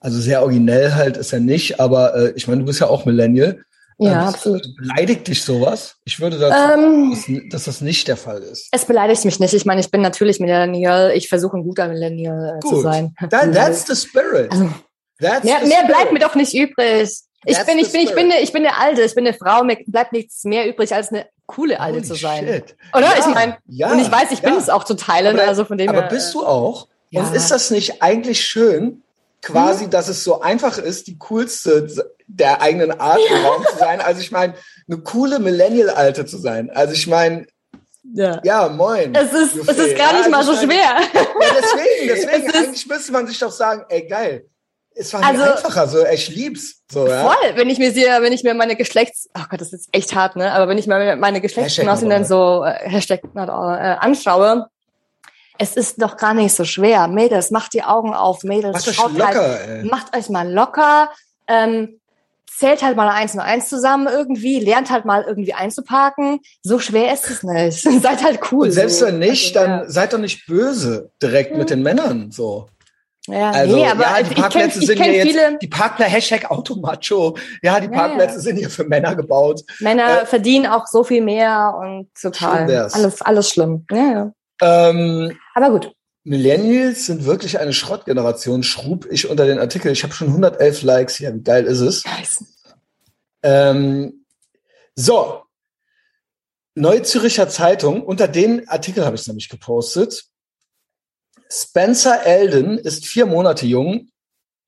Also 0.00 0.18
sehr 0.18 0.42
originell 0.42 0.94
halt 0.94 1.16
ist 1.18 1.32
er 1.32 1.40
nicht, 1.40 1.78
aber 1.80 2.14
äh, 2.16 2.32
ich 2.34 2.48
meine, 2.48 2.60
du 2.60 2.66
bist 2.66 2.80
ja 2.80 2.86
auch 2.88 3.04
Millennial. 3.04 3.60
Ja, 3.98 4.12
Ähm, 4.22 4.28
absolut. 4.28 4.62
Beleidigt 4.78 5.28
dich 5.28 5.44
sowas? 5.44 5.96
Ich 6.06 6.18
würde 6.20 6.38
dazu 6.38 6.72
Ähm, 6.80 7.10
dass, 7.10 7.52
dass 7.52 7.64
das 7.64 7.80
nicht 7.82 8.08
der 8.08 8.16
Fall 8.16 8.42
ist. 8.42 8.68
es 8.72 8.86
beleidigt 8.86 9.26
mich 9.26 9.38
nicht. 9.40 9.52
Ich 9.52 9.66
meine, 9.66 9.80
ich 9.82 9.90
bin 9.90 10.00
natürlich 10.00 10.40
Millennial. 10.40 11.12
Ich 11.14 11.28
versuche 11.28 11.58
ein 11.58 11.64
guter 11.64 11.86
Millennial 11.88 12.56
äh, 12.56 12.60
zu 12.60 12.70
Gut. 12.76 12.82
sein. 12.82 13.14
That, 13.28 13.30
that's 13.52 13.86
the 13.86 13.94
spirit. 13.94 14.50
Also, 14.50 14.70
That's 15.20 15.44
mehr, 15.44 15.58
the 15.60 15.68
mehr 15.68 15.78
spirit. 15.80 15.86
bleibt 15.88 16.12
mir 16.14 16.18
doch 16.18 16.34
nicht 16.34 16.54
übrig. 16.54 17.10
Ich 17.44 17.54
That's 17.56 17.66
bin, 17.66 17.78
ich 17.78 17.92
bin, 17.92 18.00
ich 18.00 18.14
bin, 18.14 18.32
eine, 18.32 18.40
ich 18.40 18.52
bin 18.52 18.66
eine 18.66 18.76
Alte, 18.78 19.02
ich 19.02 19.14
bin 19.14 19.26
eine 19.26 19.36
Frau, 19.36 19.64
mir 19.64 19.76
bleibt 19.86 20.12
nichts 20.14 20.44
mehr 20.44 20.66
übrig, 20.66 20.94
als 20.94 21.10
eine 21.10 21.26
coole 21.44 21.78
Alte 21.78 21.98
Holy 21.98 22.06
zu 22.06 22.14
sein. 22.14 22.46
shit. 22.46 22.76
Oder? 22.94 23.02
Ja, 23.06 23.12
ich 23.18 23.34
meine, 23.34 23.58
ja, 23.66 23.92
und 23.92 23.98
ich 23.98 24.10
weiß, 24.10 24.30
ich 24.32 24.40
bin 24.40 24.54
ja. 24.54 24.58
es 24.58 24.70
auch 24.70 24.84
zu 24.84 24.94
teilen, 24.94 25.38
Aber- 25.38 25.46
also 25.48 25.66
von 25.66 25.76
dem 25.76 25.90
Aber 25.90 26.02
her. 26.02 26.08
bist 26.08 26.32
du 26.32 26.46
auch? 26.46 26.88
Und 27.12 27.34
ist 27.34 27.50
das 27.50 27.70
nicht 27.70 28.02
eigentlich 28.02 28.40
schön, 28.46 29.02
quasi, 29.42 29.84
Hm? 29.84 29.90
dass 29.90 30.08
es 30.08 30.22
so 30.24 30.40
einfach 30.40 30.78
ist, 30.78 31.06
die 31.06 31.18
coolste 31.18 31.88
der 32.26 32.60
eigenen 32.62 32.98
Art 33.00 33.18
im 33.30 33.36
Raum 33.46 33.64
zu 33.70 33.76
sein? 33.78 34.00
Also 34.00 34.20
ich 34.20 34.30
meine, 34.30 34.54
eine 34.88 34.98
coole 34.98 35.38
Millennial-Alte 35.38 36.26
zu 36.26 36.38
sein. 36.38 36.70
Also 36.70 36.92
ich 36.94 37.06
meine, 37.06 37.46
ja. 38.12 38.40
ja, 38.44 38.68
moin. 38.68 39.14
Es 39.14 39.32
ist, 39.32 39.54
Juffé. 39.56 39.70
es 39.70 39.78
ist 39.78 39.96
gar 39.96 40.12
nicht 40.14 40.24
Ja, 40.24 40.30
mal 40.30 40.42
so 40.44 40.52
also 40.52 40.64
schwer. 40.64 40.76
Ja, 40.76 41.00
deswegen, 41.60 42.08
deswegen. 42.08 42.48
Es 42.48 42.54
eigentlich 42.54 42.86
müsste 42.86 43.12
man 43.12 43.26
sich 43.26 43.38
doch 43.38 43.52
sagen, 43.52 43.84
ey, 43.88 44.06
geil. 44.08 44.46
Es 44.94 45.12
war 45.14 45.22
Also- 45.24 45.42
einfacher, 45.42 45.86
so, 45.86 46.00
ey, 46.00 46.14
ich 46.16 46.28
lieb's. 46.28 46.82
So, 46.90 47.06
ja. 47.06 47.22
Voll, 47.22 47.56
wenn 47.56 47.70
ich 47.70 47.78
mir 47.78 47.92
sie, 47.92 48.02
wenn 48.02 48.32
ich 48.32 48.42
mir 48.42 48.54
meine 48.54 48.74
Geschlechts, 48.74 49.28
ach 49.32 49.48
Gott, 49.48 49.60
das 49.60 49.72
ist 49.72 49.88
echt 49.92 50.14
hart, 50.14 50.34
ne? 50.34 50.50
Aber 50.52 50.66
wenn 50.66 50.78
ich 50.78 50.88
mir 50.88 51.14
meine 51.16 51.40
Geschlechtsgenossinnen 51.40 52.24
so 52.24 52.64
äh, 52.64 52.72
Hashtag 52.88 53.22
not 53.34 53.48
all, 53.48 53.78
äh, 53.78 53.96
anschaue, 54.00 54.66
es 55.62 55.76
ist 55.76 56.00
doch 56.00 56.16
gar 56.16 56.32
nicht 56.32 56.54
so 56.54 56.64
schwer. 56.64 57.06
Mädels, 57.06 57.50
macht 57.50 57.74
die 57.74 57.82
Augen 57.82 58.14
auf, 58.14 58.44
Mädels, 58.44 58.72
Macht 58.72 58.88
euch 58.88 58.96
schaut 58.96 59.12
locker, 59.12 59.50
halt, 59.58 59.68
ey. 59.68 59.84
macht 59.84 60.16
euch 60.16 60.30
mal 60.30 60.50
locker, 60.50 61.10
ähm, 61.48 62.00
zählt 62.50 62.82
halt 62.82 62.96
mal 62.96 63.10
eins 63.10 63.34
und 63.34 63.40
eins 63.40 63.68
zusammen 63.68 64.08
irgendwie, 64.10 64.58
lernt 64.60 64.90
halt 64.90 65.04
mal 65.04 65.22
irgendwie 65.22 65.52
einzuparken. 65.52 66.40
So 66.62 66.78
schwer 66.78 67.12
ist 67.12 67.28
es 67.28 67.42
nicht. 67.42 67.82
Seid 68.02 68.24
halt 68.24 68.40
cool. 68.50 68.66
Und 68.66 68.72
selbst 68.72 69.02
wenn 69.02 69.18
nicht, 69.18 69.54
Also, 69.56 69.68
dann 69.70 69.90
seid 69.90 70.14
doch 70.14 70.18
nicht 70.18 70.46
böse 70.46 71.10
direkt 71.22 71.54
mit 71.54 71.68
den 71.68 71.82
Männern, 71.82 72.30
so. 72.30 72.68
ja, 73.26 73.50
Also, 73.50 73.76
nee, 73.76 73.86
aber 73.86 74.02
ja, 74.04 74.22
die 74.22 74.34
Parkplätze 74.34 74.80
ich 74.80 74.86
sind 74.86 74.96
kenn 74.98 75.12
ja 75.12 75.18
jetzt, 75.24 75.26
viele 75.26 75.58
die 75.58 75.68
Parkplätze, 75.68 76.10
Hashtag 76.10 76.50
Automacho. 76.50 77.36
Ja, 77.62 77.80
die 77.80 77.86
Ja, 77.86 77.92
Parkplätze 77.92 78.36
ja. 78.36 78.40
sind 78.40 78.56
hier 78.56 78.70
für 78.70 78.84
Männer 78.84 79.14
gebaut. 79.14 79.60
Männer 79.78 80.22
äh, 80.22 80.26
verdienen 80.26 80.66
auch 80.66 80.86
so 80.86 81.04
viel 81.04 81.20
mehr 81.22 81.74
und 81.78 82.08
total 82.18 82.70
alles, 82.94 83.20
alles 83.20 83.50
schlimm. 83.50 83.84
Ja, 83.90 84.10
ja. 84.10 84.32
Ähm, 84.62 85.38
Aber 85.54 85.70
gut. 85.70 85.92
Millennials 86.22 87.06
sind 87.06 87.24
wirklich 87.24 87.58
eine 87.58 87.72
Schrottgeneration, 87.72 88.62
schrub 88.62 89.06
ich 89.10 89.28
unter 89.28 89.46
den 89.46 89.58
Artikel. 89.58 89.90
Ich 89.90 90.02
habe 90.02 90.12
schon 90.12 90.28
111 90.28 90.82
Likes. 90.82 91.18
Ja, 91.18 91.34
wie 91.34 91.42
geil 91.42 91.64
ist 91.64 91.80
es? 91.80 92.04
Nice. 92.04 92.44
Ähm, 93.42 94.26
so. 94.94 95.42
Neue 96.74 97.02
Züricher 97.02 97.48
Zeitung, 97.48 98.02
unter 98.02 98.28
den 98.28 98.68
Artikel 98.68 99.04
habe 99.04 99.16
ich 99.16 99.22
es 99.22 99.26
nämlich 99.26 99.48
gepostet. 99.48 100.24
Spencer 101.50 102.24
Eldon 102.24 102.78
ist 102.78 103.06
vier 103.06 103.26
Monate 103.26 103.66
jung, 103.66 104.10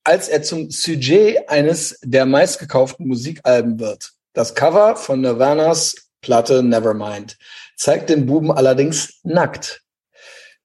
als 0.03 0.27
er 0.27 0.43
zum 0.43 0.69
Sujet 0.69 1.47
eines 1.49 1.97
der 2.03 2.25
meistgekauften 2.25 3.07
Musikalben 3.07 3.79
wird. 3.79 4.11
Das 4.33 4.53
Cover 4.53 4.95
von 4.95 5.21
Nirvanas 5.21 6.09
Platte 6.21 6.63
Nevermind 6.63 7.37
zeigt 7.77 8.09
den 8.09 8.25
Buben 8.25 8.51
allerdings 8.51 9.19
nackt. 9.23 9.82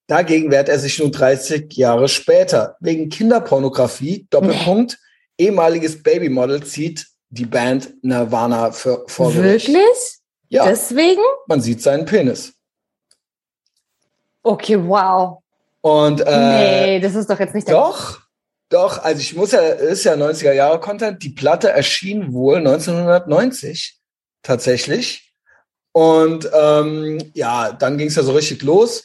Dagegen 0.08 0.50
wehrt 0.50 0.70
er 0.70 0.78
sich 0.78 0.98
nun 0.98 1.12
30 1.12 1.72
Jahre 1.74 2.08
später. 2.08 2.76
Wegen 2.80 3.10
Kinderpornografie, 3.10 4.26
Doppelpunkt, 4.30 4.98
ehemaliges 5.36 6.02
Babymodel 6.02 6.64
zieht 6.64 7.06
die 7.28 7.44
Band 7.44 7.92
Nirvana 8.02 8.72
für, 8.72 9.04
vor 9.06 9.32
Gericht. 9.32 9.68
Wirklich? 9.68 10.18
Ja, 10.48 10.66
Deswegen? 10.66 11.20
man 11.46 11.60
sieht 11.60 11.82
seinen 11.82 12.06
Penis. 12.06 12.54
Okay, 14.42 14.78
wow. 14.82 15.42
Und 15.82 16.22
äh, 16.22 16.86
nee, 16.86 17.00
das 17.00 17.14
ist 17.14 17.28
doch 17.28 17.38
jetzt 17.38 17.54
nicht 17.54 17.68
der. 17.68 17.74
doch, 17.74 18.18
doch, 18.70 19.04
also 19.04 19.20
ich 19.20 19.36
muss 19.36 19.52
ja, 19.52 19.60
ist 19.60 20.04
ja 20.04 20.14
90er 20.14 20.52
Jahre 20.52 20.80
Content. 20.80 21.22
Die 21.22 21.30
Platte 21.30 21.68
erschien 21.68 22.32
wohl 22.32 22.56
1990 22.56 23.98
tatsächlich. 24.42 25.34
Und 25.92 26.48
ähm, 26.54 27.30
ja, 27.34 27.72
dann 27.72 27.98
ging 27.98 28.08
es 28.08 28.16
ja 28.16 28.22
so 28.22 28.32
richtig 28.32 28.62
los. 28.62 29.04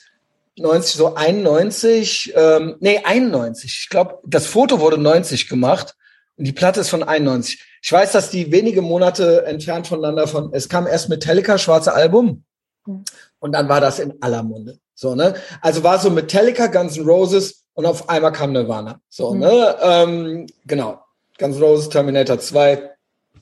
90, 0.57 0.95
so 0.95 1.15
91, 1.15 2.33
ähm, 2.35 2.75
nee, 2.79 2.99
91. 3.03 3.79
Ich 3.83 3.89
glaube, 3.89 4.19
das 4.25 4.45
Foto 4.45 4.79
wurde 4.79 4.97
90 4.97 5.47
gemacht 5.49 5.95
und 6.37 6.45
die 6.45 6.51
Platte 6.51 6.79
ist 6.79 6.89
von 6.89 7.03
91. 7.03 7.63
Ich 7.81 7.91
weiß, 7.91 8.11
dass 8.11 8.29
die 8.29 8.51
wenige 8.51 8.81
Monate 8.81 9.45
entfernt 9.45 9.87
voneinander 9.87 10.27
von, 10.27 10.53
es 10.53 10.69
kam 10.69 10.87
erst 10.87 11.09
Metallica, 11.09 11.57
schwarze 11.57 11.93
Album. 11.93 12.43
Mhm. 12.85 13.03
Und 13.39 13.51
dann 13.51 13.67
war 13.67 13.81
das 13.81 13.99
in 13.99 14.21
aller 14.21 14.43
Munde. 14.43 14.79
So, 14.95 15.15
ne? 15.15 15.33
Also 15.61 15.83
war 15.83 15.99
so 15.99 16.09
Metallica, 16.09 16.67
Guns 16.67 16.97
N' 16.97 17.05
Roses 17.05 17.63
und 17.73 17.85
auf 17.85 18.07
einmal 18.09 18.31
kam 18.31 18.51
Nirvana. 18.53 19.01
So, 19.09 19.33
Mhm. 19.33 19.39
ne? 19.39 19.75
Ähm, 19.81 20.47
genau. 20.65 21.03
Guns 21.39 21.57
N' 21.57 21.63
Roses, 21.63 21.89
Terminator 21.89 22.39
2, 22.39 22.91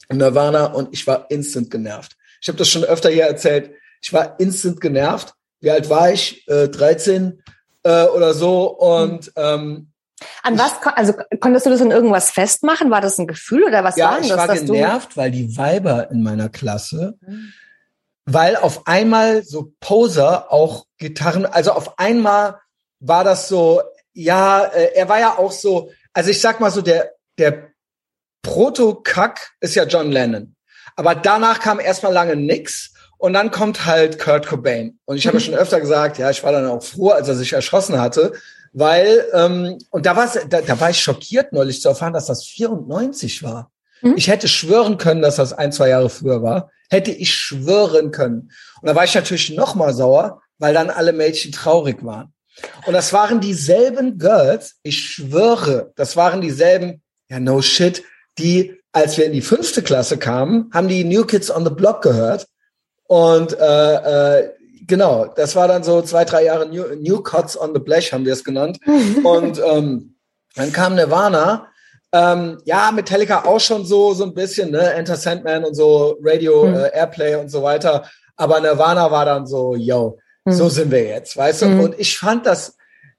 Nirvana 0.09 0.67
und 0.67 0.93
ich 0.93 1.05
war 1.05 1.29
instant 1.29 1.69
genervt. 1.69 2.15
Ich 2.41 2.47
habe 2.47 2.57
das 2.57 2.69
schon 2.69 2.83
öfter 2.83 3.09
hier 3.09 3.25
erzählt. 3.25 3.71
Ich 4.01 4.11
war 4.13 4.39
instant 4.39 4.81
genervt. 4.81 5.33
Wie 5.61 5.71
alt 5.71 5.89
war 5.89 6.11
ich? 6.11 6.47
Äh, 6.47 6.67
13 6.67 7.41
äh, 7.83 8.05
oder 8.05 8.33
so. 8.33 8.67
Und 8.67 9.31
ähm, 9.35 9.91
An 10.43 10.57
was, 10.57 10.73
also 10.95 11.13
konntest 11.39 11.65
du 11.65 11.69
das 11.69 11.81
in 11.81 11.91
irgendwas 11.91 12.31
festmachen? 12.31 12.91
War 12.91 13.01
das 13.01 13.17
ein 13.19 13.27
Gefühl 13.27 13.63
oder 13.63 13.83
was 13.83 13.97
war 13.97 14.17
ja, 14.17 14.19
ich 14.19 14.27
das, 14.27 14.37
war 14.37 14.47
dass 14.47 14.65
genervt, 14.65 15.17
weil 15.17 15.31
die 15.31 15.55
Weiber 15.57 16.09
in 16.11 16.23
meiner 16.23 16.49
Klasse 16.49 17.17
du. 17.21 17.31
weil 18.25 18.55
auf 18.55 18.87
einmal 18.87 19.43
so 19.43 19.71
Poser 19.79 20.51
auch 20.51 20.85
Gitarren, 20.97 21.45
also 21.45 21.71
auf 21.71 21.97
einmal 21.99 22.59
war 22.99 23.23
das 23.23 23.47
so, 23.47 23.81
ja, 24.13 24.63
äh, 24.63 24.93
er 24.95 25.09
war 25.09 25.19
ja 25.19 25.37
auch 25.37 25.51
so, 25.51 25.91
also 26.13 26.29
ich 26.29 26.41
sag 26.41 26.59
mal 26.59 26.71
so, 26.71 26.81
der, 26.81 27.13
der 27.37 27.71
Proto-Kack 28.41 29.51
ist 29.59 29.75
ja 29.75 29.85
John 29.85 30.11
Lennon. 30.11 30.55
Aber 30.95 31.15
danach 31.15 31.59
kam 31.59 31.79
erstmal 31.79 32.13
lange 32.13 32.35
nix 32.35 32.90
und 33.21 33.33
dann 33.33 33.51
kommt 33.51 33.85
halt 33.85 34.17
Kurt 34.17 34.47
Cobain. 34.47 34.97
Und 35.05 35.15
ich 35.15 35.27
habe 35.27 35.37
ja 35.37 35.41
schon 35.41 35.53
öfter 35.53 35.79
gesagt, 35.79 36.17
ja, 36.17 36.31
ich 36.31 36.43
war 36.43 36.51
dann 36.51 36.65
auch 36.65 36.81
froh, 36.81 37.09
als 37.09 37.27
er 37.27 37.35
sich 37.35 37.53
erschossen 37.53 38.01
hatte, 38.01 38.33
weil, 38.73 39.27
ähm, 39.33 39.77
und 39.91 40.07
da, 40.07 40.15
war's, 40.15 40.39
da, 40.49 40.61
da 40.61 40.79
war 40.79 40.89
ich 40.89 40.99
schockiert 40.99 41.53
neulich 41.53 41.81
zu 41.81 41.89
erfahren, 41.89 42.13
dass 42.13 42.25
das 42.25 42.43
94 42.45 43.43
war. 43.43 43.69
Mhm. 44.01 44.15
Ich 44.17 44.27
hätte 44.27 44.47
schwören 44.47 44.97
können, 44.97 45.21
dass 45.21 45.35
das 45.35 45.53
ein, 45.53 45.71
zwei 45.71 45.89
Jahre 45.89 46.09
früher 46.09 46.41
war. 46.41 46.71
Hätte 46.89 47.11
ich 47.11 47.35
schwören 47.35 48.09
können. 48.09 48.51
Und 48.81 48.87
da 48.87 48.95
war 48.95 49.03
ich 49.03 49.13
natürlich 49.13 49.51
noch 49.51 49.75
mal 49.75 49.93
sauer, 49.93 50.41
weil 50.57 50.73
dann 50.73 50.89
alle 50.89 51.13
Mädchen 51.13 51.51
traurig 51.51 52.03
waren. 52.03 52.33
Und 52.87 52.93
das 52.93 53.13
waren 53.13 53.39
dieselben 53.39 54.17
Girls, 54.17 54.77
ich 54.81 54.99
schwöre, 54.99 55.93
das 55.95 56.15
waren 56.15 56.41
dieselben, 56.41 57.03
ja, 57.29 57.39
no 57.39 57.61
shit, 57.61 58.01
die, 58.39 58.79
als 58.91 59.15
wir 59.19 59.25
in 59.25 59.33
die 59.33 59.41
fünfte 59.41 59.83
Klasse 59.83 60.17
kamen, 60.17 60.71
haben 60.73 60.87
die 60.87 61.03
New 61.03 61.23
Kids 61.23 61.51
on 61.51 61.63
the 61.63 61.71
Block 61.71 62.01
gehört. 62.01 62.47
Und 63.11 63.59
äh, 63.59 64.39
äh, 64.39 64.51
genau, 64.87 65.25
das 65.35 65.53
war 65.57 65.67
dann 65.67 65.83
so 65.83 66.01
zwei, 66.01 66.23
drei 66.23 66.45
Jahre 66.45 66.65
New, 66.65 66.95
New 66.95 67.19
Cuts 67.21 67.59
on 67.59 67.73
the 67.73 67.79
Blech, 67.81 68.13
haben 68.13 68.23
wir 68.23 68.31
es 68.31 68.41
genannt. 68.41 68.79
Und 69.25 69.59
ähm, 69.59 70.15
dann 70.55 70.71
kam 70.71 70.95
Nirvana. 70.95 71.67
Ähm, 72.13 72.59
ja, 72.63 72.89
Metallica 72.93 73.43
auch 73.43 73.59
schon 73.59 73.83
so, 73.85 74.13
so 74.13 74.23
ein 74.23 74.33
bisschen, 74.33 74.71
ne? 74.71 74.93
Enter 74.93 75.17
Sandman 75.17 75.65
und 75.65 75.73
so, 75.75 76.17
Radio, 76.23 76.63
Mhm. 76.65 76.75
äh, 76.75 76.89
Airplay 76.93 77.35
und 77.35 77.49
so 77.51 77.61
weiter. 77.63 78.05
Aber 78.37 78.61
Nirvana 78.61 79.11
war 79.11 79.25
dann 79.25 79.45
so, 79.45 79.75
yo, 79.75 80.17
Mhm. 80.45 80.51
so 80.53 80.69
sind 80.69 80.89
wir 80.89 81.03
jetzt, 81.03 81.35
weißt 81.35 81.63
du? 81.63 81.65
Mhm. 81.65 81.79
Und 81.81 81.99
ich 81.99 82.17
fand 82.17 82.45
das, 82.45 82.77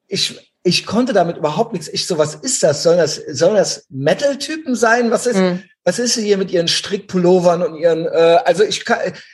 ich, 0.09 0.52
ich 0.65 0.87
konnte 0.87 1.13
damit 1.13 1.37
überhaupt 1.37 1.73
nichts. 1.73 1.89
Ich 1.89 2.07
so, 2.07 2.19
was 2.19 2.37
ist 2.37 2.63
das? 2.63 2.83
Sollen 2.83 2.99
das, 2.99 3.17
sollen 3.17 3.57
das 3.57 3.87
Metal-Typen 3.91 4.75
sein? 4.77 5.11
Was 5.11 5.27
ist, 5.27 5.37
Mhm. 5.39 5.63
was 5.85 5.99
ist 5.99 6.15
hier 6.15 6.37
mit 6.39 6.51
ihren 6.53 6.69
Strickpullovern 6.69 7.63
und 7.63 7.77
ihren, 7.77 8.07
äh, 8.07 8.39
also 8.45 8.63
ich, 8.63 8.85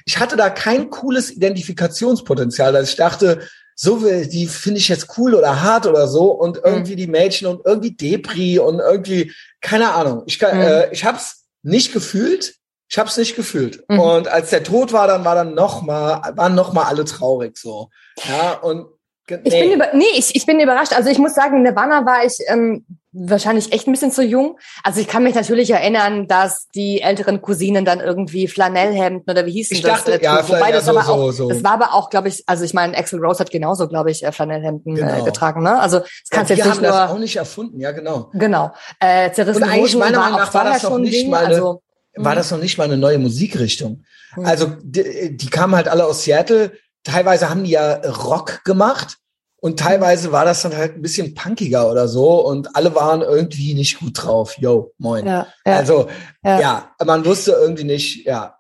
ich 0.07 0.19
hatte 0.19 0.37
da 0.37 0.49
kein 0.49 0.89
cooles 0.91 1.31
Identifikationspotenzial, 1.31 2.73
dass 2.73 2.91
ich 2.91 2.97
dachte, 2.97 3.41
so 3.75 4.03
will, 4.03 4.27
die 4.27 4.47
finde 4.49 4.79
ich 4.81 4.89
jetzt 4.89 5.19
cool 5.19 5.35
oder 5.35 5.63
hart 5.63 5.87
oder 5.87 6.09
so 6.09 6.33
und 6.33 6.57
Mhm. 6.57 6.63
irgendwie 6.65 6.97
die 6.97 7.07
Mädchen 7.07 7.47
und 7.47 7.65
irgendwie 7.65 7.93
Depri 7.95 8.59
und 8.59 8.81
irgendwie, 8.81 9.33
keine 9.61 9.93
Ahnung. 9.93 10.23
Ich, 10.27 10.39
kann, 10.39 10.57
Mhm. 10.57 10.63
äh, 10.63 10.93
ich 10.93 11.05
hab's 11.05 11.45
nicht 11.63 11.93
gefühlt. 11.93 12.55
Ich 12.91 12.99
hab's 12.99 13.19
nicht 13.19 13.37
gefühlt. 13.37 13.85
Mhm. 13.89 14.01
Und 14.01 14.29
als 14.29 14.51
der 14.51 14.65
Tod 14.65 14.93
war, 14.93 15.07
dann 15.07 15.25
war 15.25 15.35
dann 15.35 15.55
noch 15.55 15.83
mal, 15.83 16.23
waren 16.37 16.55
noch 16.55 16.73
mal 16.73 16.85
alle 16.85 17.05
traurig 17.05 17.57
so. 17.59 17.91
Ja, 18.27 18.55
und 18.55 18.87
ge- 19.29 19.39
Ich 19.45 19.53
bin 19.61 19.71
über, 19.73 19.87
nee, 19.95 20.05
ich, 20.17 20.35
ich 20.35 20.45
bin 20.47 20.59
überrascht. 20.59 20.93
Also 20.93 21.09
ich 21.11 21.19
muss 21.19 21.35
sagen, 21.35 21.63
Nirvana 21.63 22.05
war 22.05 22.25
ich 22.25 22.37
ähm, 22.49 22.85
wahrscheinlich 23.13 23.73
echt 23.73 23.87
ein 23.87 23.93
bisschen 23.93 24.11
zu 24.11 24.23
jung. 24.25 24.59
Also 24.83 25.01
ich 25.01 25.07
kann 25.07 25.23
mich 25.23 25.35
natürlich 25.37 25.71
erinnern, 25.71 26.27
dass 26.27 26.67
die 26.75 27.01
älteren 27.01 27.41
Cousinen 27.41 27.85
dann 27.85 28.01
irgendwie 28.01 28.49
Flanellhemden 28.49 29.25
oder 29.31 29.47
wie 29.47 29.53
hießen 29.53 29.77
Ich 29.77 29.83
das? 29.83 30.05
dachte, 30.05 30.21
äh, 30.21 30.25
ja, 30.25 30.47
wobei 30.49 30.71
ja, 30.71 30.73
das 30.73 30.85
so, 30.87 30.91
aber 30.91 31.03
so, 31.05 31.13
auch, 31.13 31.31
so. 31.31 31.49
das 31.49 31.63
war 31.63 31.73
aber 31.73 31.95
auch, 31.95 32.11
glaube 32.11 32.29
ich, 32.29 32.43
also 32.47 32.65
ich 32.65 32.75
meine, 32.75 32.97
Axel 32.97 33.21
Rose 33.21 33.39
hat 33.41 33.51
genauso, 33.51 33.87
glaube 33.89 34.11
ich, 34.11 34.25
äh, 34.25 34.33
Flanellhemden 34.33 34.97
äh, 34.97 35.01
Genau. 35.01 35.25
getragen. 35.25 35.63
Ne? 35.63 35.79
Also 35.79 36.01
das 36.01 36.09
kannst 36.31 36.51
ja, 36.51 36.57
jetzt 36.57 36.67
nicht 36.67 36.75
haben 36.77 36.83
das 36.83 36.95
auch 36.97 37.11
nur 37.11 37.19
nicht 37.21 37.37
erfunden, 37.37 37.81
ja 37.81 37.93
genau. 37.93 38.31
genau. 38.35 38.73
Äh, 39.01 39.31
zerrissene 39.33 39.65
Und 39.67 39.71
eigentlich 39.73 39.85
Hosen 39.95 40.01
meiner 40.01 40.19
war 40.19 40.25
Meinung 40.25 40.41
nach 40.41 40.55
war 40.55 40.65
das 40.65 40.85
ein 40.85 41.01
nicht 41.03 41.15
Ding. 41.23 41.31
mal 41.31 41.45
eine- 41.45 41.55
also, 41.55 41.83
war 42.17 42.33
Mhm. 42.33 42.37
das 42.37 42.51
noch 42.51 42.59
nicht 42.59 42.77
mal 42.79 42.85
eine 42.85 42.97
neue 42.97 43.19
Musikrichtung. 43.19 44.05
Mhm. 44.37 44.45
Also 44.45 44.67
die, 44.83 45.37
die 45.37 45.51
kamen 45.51 45.75
halt 45.77 45.89
alle 45.89 46.05
aus 46.05 46.25
Seattle. 46.25 46.73
Teilweise 47.05 47.49
haben 47.51 47.65
die 47.65 47.71
ja 47.71 47.95
Rock 47.95 48.65
gemacht 48.65 49.19
und 49.61 49.79
teilweise 49.79 50.31
war 50.31 50.45
das 50.45 50.63
dann 50.63 50.77
halt 50.77 50.97
ein 50.97 51.03
bisschen 51.03 51.35
punkiger 51.35 51.91
oder 51.91 52.07
so 52.07 52.47
und 52.47 52.75
alle 52.77 52.95
waren 52.95 53.23
irgendwie 53.23 53.75
nicht 53.75 53.99
gut 53.99 54.23
drauf. 54.23 54.57
Yo, 54.59 54.93
moin. 54.99 55.27
ja, 55.27 55.47
ja. 55.67 55.77
Also 55.77 56.09
Ja. 56.45 56.61
ja. 56.61 56.91
man 57.05 57.25
wusste 57.25 57.53
irgendwie 57.53 57.85
nicht, 57.85 58.25
ja. 58.27 58.55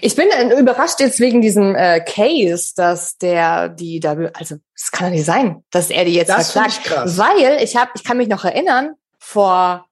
Ich 0.00 0.16
bin 0.16 0.26
überrascht 0.58 1.00
jetzt 1.00 1.20
wegen 1.20 1.42
diesem 1.42 1.74
äh, 1.76 2.00
Case, 2.00 2.72
dass 2.74 3.18
der 3.18 3.68
die 3.68 4.00
da, 4.00 4.16
also 4.32 4.56
das 4.74 4.90
kann 4.90 5.08
doch 5.08 5.14
nicht 5.14 5.26
sein, 5.26 5.62
dass 5.70 5.90
er 5.90 6.04
die 6.04 6.14
jetzt 6.14 6.30
Das 6.30 6.52
verklagt. 6.52 6.80
ich 6.82 6.90
krass. 6.90 7.18
Weil 7.18 7.62
ich 7.62 7.76
habe, 7.76 7.90
ich 7.94 8.02
kann 8.02 8.16
mich 8.16 8.28
noch 8.28 8.44
erinnern, 8.44 8.94
vor 9.18 9.86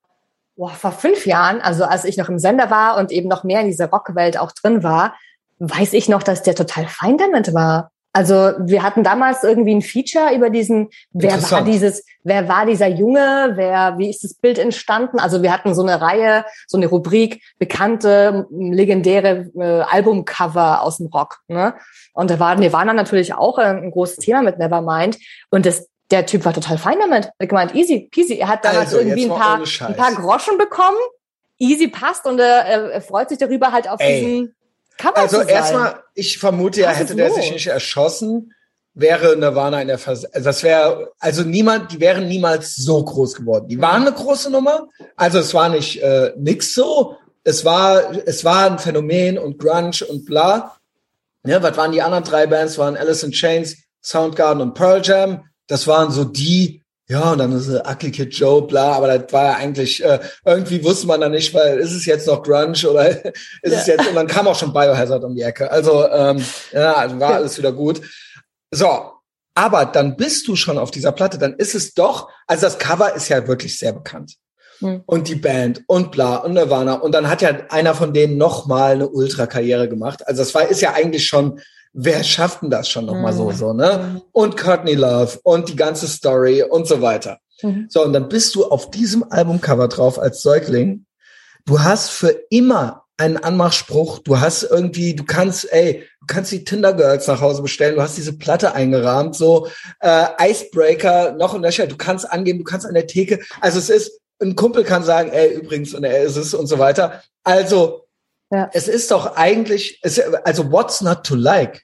boah, 0.56 0.70
vor 0.70 0.92
fünf 0.92 1.24
Jahren, 1.26 1.60
also 1.60 1.84
als 1.84 2.04
ich 2.04 2.16
noch 2.16 2.28
im 2.28 2.38
Sender 2.38 2.70
war 2.70 2.96
und 2.96 3.12
eben 3.12 3.28
noch 3.28 3.44
mehr 3.44 3.60
in 3.60 3.68
dieser 3.68 3.88
Rockwelt 3.88 4.38
auch 4.38 4.52
drin 4.52 4.82
war, 4.82 5.14
weiß 5.58 5.92
ich 5.94 6.08
noch, 6.08 6.22
dass 6.22 6.42
der 6.42 6.54
total 6.54 6.86
fein 6.86 7.18
damit 7.18 7.54
war. 7.54 7.90
Also 8.14 8.52
wir 8.58 8.82
hatten 8.82 9.04
damals 9.04 9.44
irgendwie 9.44 9.74
ein 9.74 9.82
Feature 9.82 10.34
über 10.34 10.48
diesen, 10.50 10.88
wer 11.12 11.40
war 11.50 11.62
dieses, 11.62 12.04
wer 12.24 12.48
war 12.48 12.64
dieser 12.64 12.88
Junge, 12.88 13.52
wer, 13.54 13.98
wie 13.98 14.08
ist 14.08 14.24
das 14.24 14.34
Bild 14.34 14.58
entstanden? 14.58 15.20
Also 15.20 15.42
wir 15.42 15.52
hatten 15.52 15.74
so 15.74 15.82
eine 15.82 16.00
Reihe, 16.00 16.44
so 16.66 16.78
eine 16.78 16.86
Rubrik, 16.86 17.42
bekannte, 17.58 18.46
legendäre 18.50 19.50
äh, 19.54 19.82
Albumcover 19.82 20.82
aus 20.82 20.96
dem 20.96 21.06
Rock. 21.08 21.38
Ne? 21.48 21.74
Und 22.14 22.30
da 22.30 22.40
war 22.40 22.56
Nirvana 22.56 22.94
natürlich 22.94 23.34
auch 23.34 23.58
äh, 23.58 23.62
ein 23.64 23.90
großes 23.90 24.16
Thema 24.16 24.42
mit 24.42 24.58
Nevermind. 24.58 25.18
Und 25.50 25.66
das, 25.66 25.86
der 26.10 26.24
Typ 26.26 26.44
war 26.46 26.54
total 26.54 26.78
fein 26.78 26.98
damit. 26.98 27.26
Er 27.26 27.44
hat 27.44 27.48
gemeint, 27.50 27.74
easy 27.74 28.08
peasy. 28.10 28.38
Er 28.38 28.48
hat 28.48 28.64
damals 28.64 28.94
Also, 28.94 28.98
irgendwie 29.00 29.24
ein 29.30 29.38
paar, 29.38 29.60
ein 29.86 29.96
paar 29.96 30.14
Groschen 30.14 30.56
bekommen. 30.56 30.96
Easy 31.60 31.88
passt 31.88 32.24
und 32.26 32.38
er, 32.40 32.64
er- 32.64 32.90
er 32.92 33.00
freut 33.02 33.28
sich 33.28 33.38
darüber 33.38 33.72
halt 33.72 33.88
auf 33.88 34.00
Ey. 34.00 34.20
diesen 34.20 34.54
Cover 34.98 35.16
Also 35.16 35.38
zu 35.38 35.44
sein. 35.44 35.54
erstmal, 35.54 36.02
ich 36.14 36.38
vermute 36.38 36.82
ja, 36.82 36.90
hätte 36.90 37.14
der 37.14 37.32
sich 37.32 37.50
nicht 37.50 37.68
erschossen, 37.68 38.52
wäre 38.94 39.36
Nirvana 39.36 39.80
in 39.80 39.88
der 39.88 39.98
Vers 39.98 40.24
also 40.26 40.44
das 40.44 40.62
wäre, 40.62 41.12
also 41.20 41.42
niemand, 41.42 41.92
die 41.92 42.00
wären 42.00 42.28
niemals 42.28 42.76
so 42.76 43.02
groß 43.02 43.36
geworden. 43.36 43.68
Die 43.68 43.80
waren 43.80 44.02
eine 44.02 44.12
große 44.12 44.50
Nummer, 44.50 44.88
also 45.16 45.38
es 45.38 45.54
war 45.54 45.68
nicht 45.68 46.02
äh, 46.02 46.32
nix 46.36 46.74
so, 46.74 47.16
es 47.44 47.64
war, 47.64 48.12
es 48.26 48.44
war 48.44 48.70
ein 48.70 48.78
Phänomen 48.78 49.38
und 49.38 49.58
Grunge 49.58 50.04
und 50.08 50.26
bla. 50.26 50.76
Ja, 51.46 51.62
was 51.62 51.76
waren 51.76 51.92
die 51.92 52.02
anderen 52.02 52.24
drei 52.24 52.46
Bands? 52.46 52.76
Waren 52.76 52.96
Alice 52.96 53.22
in 53.22 53.30
Chains, 53.30 53.76
Soundgarden 54.02 54.60
und 54.60 54.74
Pearl 54.74 55.00
Jam. 55.02 55.44
Das 55.66 55.86
waren 55.86 56.10
so 56.10 56.24
die, 56.24 56.82
ja, 57.08 57.32
und 57.32 57.38
dann 57.38 57.52
ist 57.52 57.68
äh, 57.68 57.80
Ugly 57.90 58.10
Kid 58.10 58.34
Joe, 58.34 58.62
bla, 58.66 58.92
aber 58.92 59.18
das 59.18 59.32
war 59.32 59.44
ja 59.44 59.54
eigentlich, 59.54 60.04
äh, 60.04 60.18
irgendwie 60.44 60.84
wusste 60.84 61.06
man 61.06 61.20
da 61.20 61.28
nicht, 61.28 61.54
weil 61.54 61.78
ist 61.78 61.92
es 61.94 62.04
jetzt 62.04 62.26
noch 62.26 62.42
Grunge 62.42 62.76
oder 62.88 63.08
ist 63.24 63.34
es 63.62 63.86
Ja. 63.86 63.94
jetzt, 63.94 64.08
und 64.08 64.14
dann 64.14 64.26
kam 64.26 64.46
auch 64.46 64.58
schon 64.58 64.72
Biohazard 64.72 65.24
um 65.24 65.34
die 65.34 65.42
Ecke. 65.42 65.70
Also, 65.70 66.06
ähm, 66.08 66.44
ja, 66.72 66.94
also 66.94 67.18
war 67.18 67.34
alles 67.34 67.56
wieder 67.56 67.72
gut. 67.72 68.02
So, 68.70 69.12
aber 69.54 69.86
dann 69.86 70.16
bist 70.16 70.46
du 70.46 70.54
schon 70.54 70.76
auf 70.78 70.90
dieser 70.90 71.12
Platte, 71.12 71.38
dann 71.38 71.54
ist 71.54 71.74
es 71.74 71.94
doch, 71.94 72.28
also 72.46 72.62
das 72.66 72.78
Cover 72.78 73.14
ist 73.14 73.28
ja 73.28 73.48
wirklich 73.48 73.78
sehr 73.78 73.92
bekannt. 73.92 74.34
Hm. 74.80 75.02
Und 75.06 75.26
die 75.28 75.34
Band 75.34 75.82
und 75.88 76.12
bla 76.12 76.36
und 76.36 76.52
Nirvana. 76.52 76.94
Und 76.94 77.12
dann 77.12 77.28
hat 77.28 77.42
ja 77.42 77.50
einer 77.70 77.94
von 77.96 78.12
denen 78.12 78.36
nochmal 78.36 78.92
eine 78.92 79.08
Ultra-Karriere 79.08 79.88
gemacht. 79.88 80.24
Also 80.28 80.42
das 80.42 80.54
war, 80.54 80.68
ist 80.68 80.80
ja 80.80 80.92
eigentlich 80.92 81.26
schon, 81.26 81.60
wer 81.92 82.22
schafft 82.24 82.62
denn 82.62 82.70
das 82.70 82.88
schon 82.88 83.06
nochmal 83.06 83.32
so, 83.32 83.50
Hm. 83.50 83.56
so, 83.56 83.72
ne? 83.72 84.22
Und 84.32 84.56
Courtney 84.56 84.94
Love 84.94 85.38
und 85.42 85.68
die 85.68 85.76
ganze 85.76 86.06
Story 86.08 86.62
und 86.62 86.86
so 86.86 87.00
weiter. 87.02 87.38
Mhm. 87.62 87.86
So, 87.88 88.04
und 88.04 88.12
dann 88.12 88.28
bist 88.28 88.54
du 88.54 88.66
auf 88.66 88.90
diesem 88.90 89.24
Albumcover 89.30 89.88
drauf 89.88 90.18
als 90.18 90.42
Säugling. 90.42 91.06
Du 91.64 91.80
hast 91.80 92.10
für 92.10 92.28
immer 92.50 93.04
einen 93.16 93.36
Anmachspruch. 93.36 94.20
Du 94.20 94.38
hast 94.38 94.62
irgendwie, 94.62 95.14
du 95.14 95.24
kannst, 95.24 95.70
ey, 95.72 96.04
du 96.20 96.26
kannst 96.26 96.52
die 96.52 96.64
Tinder 96.64 96.92
Girls 96.92 97.26
nach 97.26 97.40
Hause 97.40 97.62
bestellen. 97.62 97.96
Du 97.96 98.02
hast 98.02 98.16
diese 98.16 98.38
Platte 98.38 98.74
eingerahmt, 98.74 99.34
so 99.34 99.68
äh, 100.00 100.26
Icebreaker, 100.50 101.32
noch 101.32 101.52
und 101.54 101.62
nöcher. 101.62 101.86
Du 101.88 101.96
kannst 101.96 102.30
angeben, 102.30 102.58
du 102.60 102.64
kannst 102.64 102.86
an 102.86 102.94
der 102.94 103.08
Theke. 103.08 103.40
Also 103.60 103.78
es 103.80 103.90
ist, 103.90 104.20
ein 104.40 104.54
Kumpel 104.54 104.84
kann 104.84 105.02
sagen, 105.02 105.30
ey, 105.32 105.54
übrigens, 105.54 105.94
und 105.94 106.04
er 106.04 106.22
ist 106.22 106.36
es 106.36 106.54
und 106.54 106.68
so 106.68 106.78
weiter. 106.78 107.22
Also 107.42 108.07
Ja. 108.50 108.70
es 108.72 108.88
ist 108.88 109.10
doch 109.10 109.36
eigentlich, 109.36 109.98
es, 110.02 110.18
also 110.18 110.72
what's 110.72 111.00
not 111.00 111.24
to 111.24 111.34
like? 111.34 111.82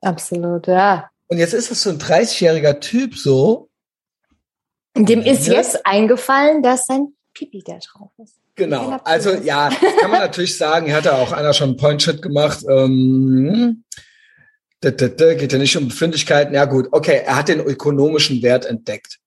Absolut, 0.00 0.66
ja. 0.66 1.10
Und 1.28 1.38
jetzt 1.38 1.54
ist 1.54 1.70
es 1.70 1.82
so 1.82 1.90
ein 1.90 1.98
30-jähriger 1.98 2.80
Typ 2.80 3.16
so, 3.16 3.68
Dem 4.96 5.22
ist 5.22 5.46
Ja. 5.46 5.54
jetzt 5.54 5.84
eingefallen, 5.86 6.62
dass 6.62 6.86
sein 6.86 7.14
Pipi 7.34 7.62
da 7.64 7.78
drauf 7.78 8.10
ist. 8.22 8.34
Genau. 8.54 8.98
Also 9.04 9.34
ja, 9.34 9.68
kann 10.00 10.10
man 10.10 10.20
natürlich 10.20 10.56
sagen, 10.56 10.86
hier 10.86 10.96
hat 10.96 11.04
ja 11.04 11.12
auch 11.12 11.32
einer 11.32 11.52
schon 11.52 11.70
einen 11.70 11.76
Point-Shit 11.76 12.22
gemacht. 12.22 12.64
Ähm, 12.68 13.84
da, 14.80 14.90
da, 14.90 15.08
da, 15.08 15.34
geht 15.34 15.52
ja 15.52 15.58
nicht 15.58 15.76
um 15.76 15.88
Befindlichkeiten. 15.88 16.54
Ja 16.54 16.64
gut, 16.64 16.88
okay, 16.92 17.22
er 17.24 17.36
hat 17.36 17.48
den 17.48 17.60
ökonomischen 17.60 18.42
Wert 18.42 18.64
entdeckt. 18.64 19.18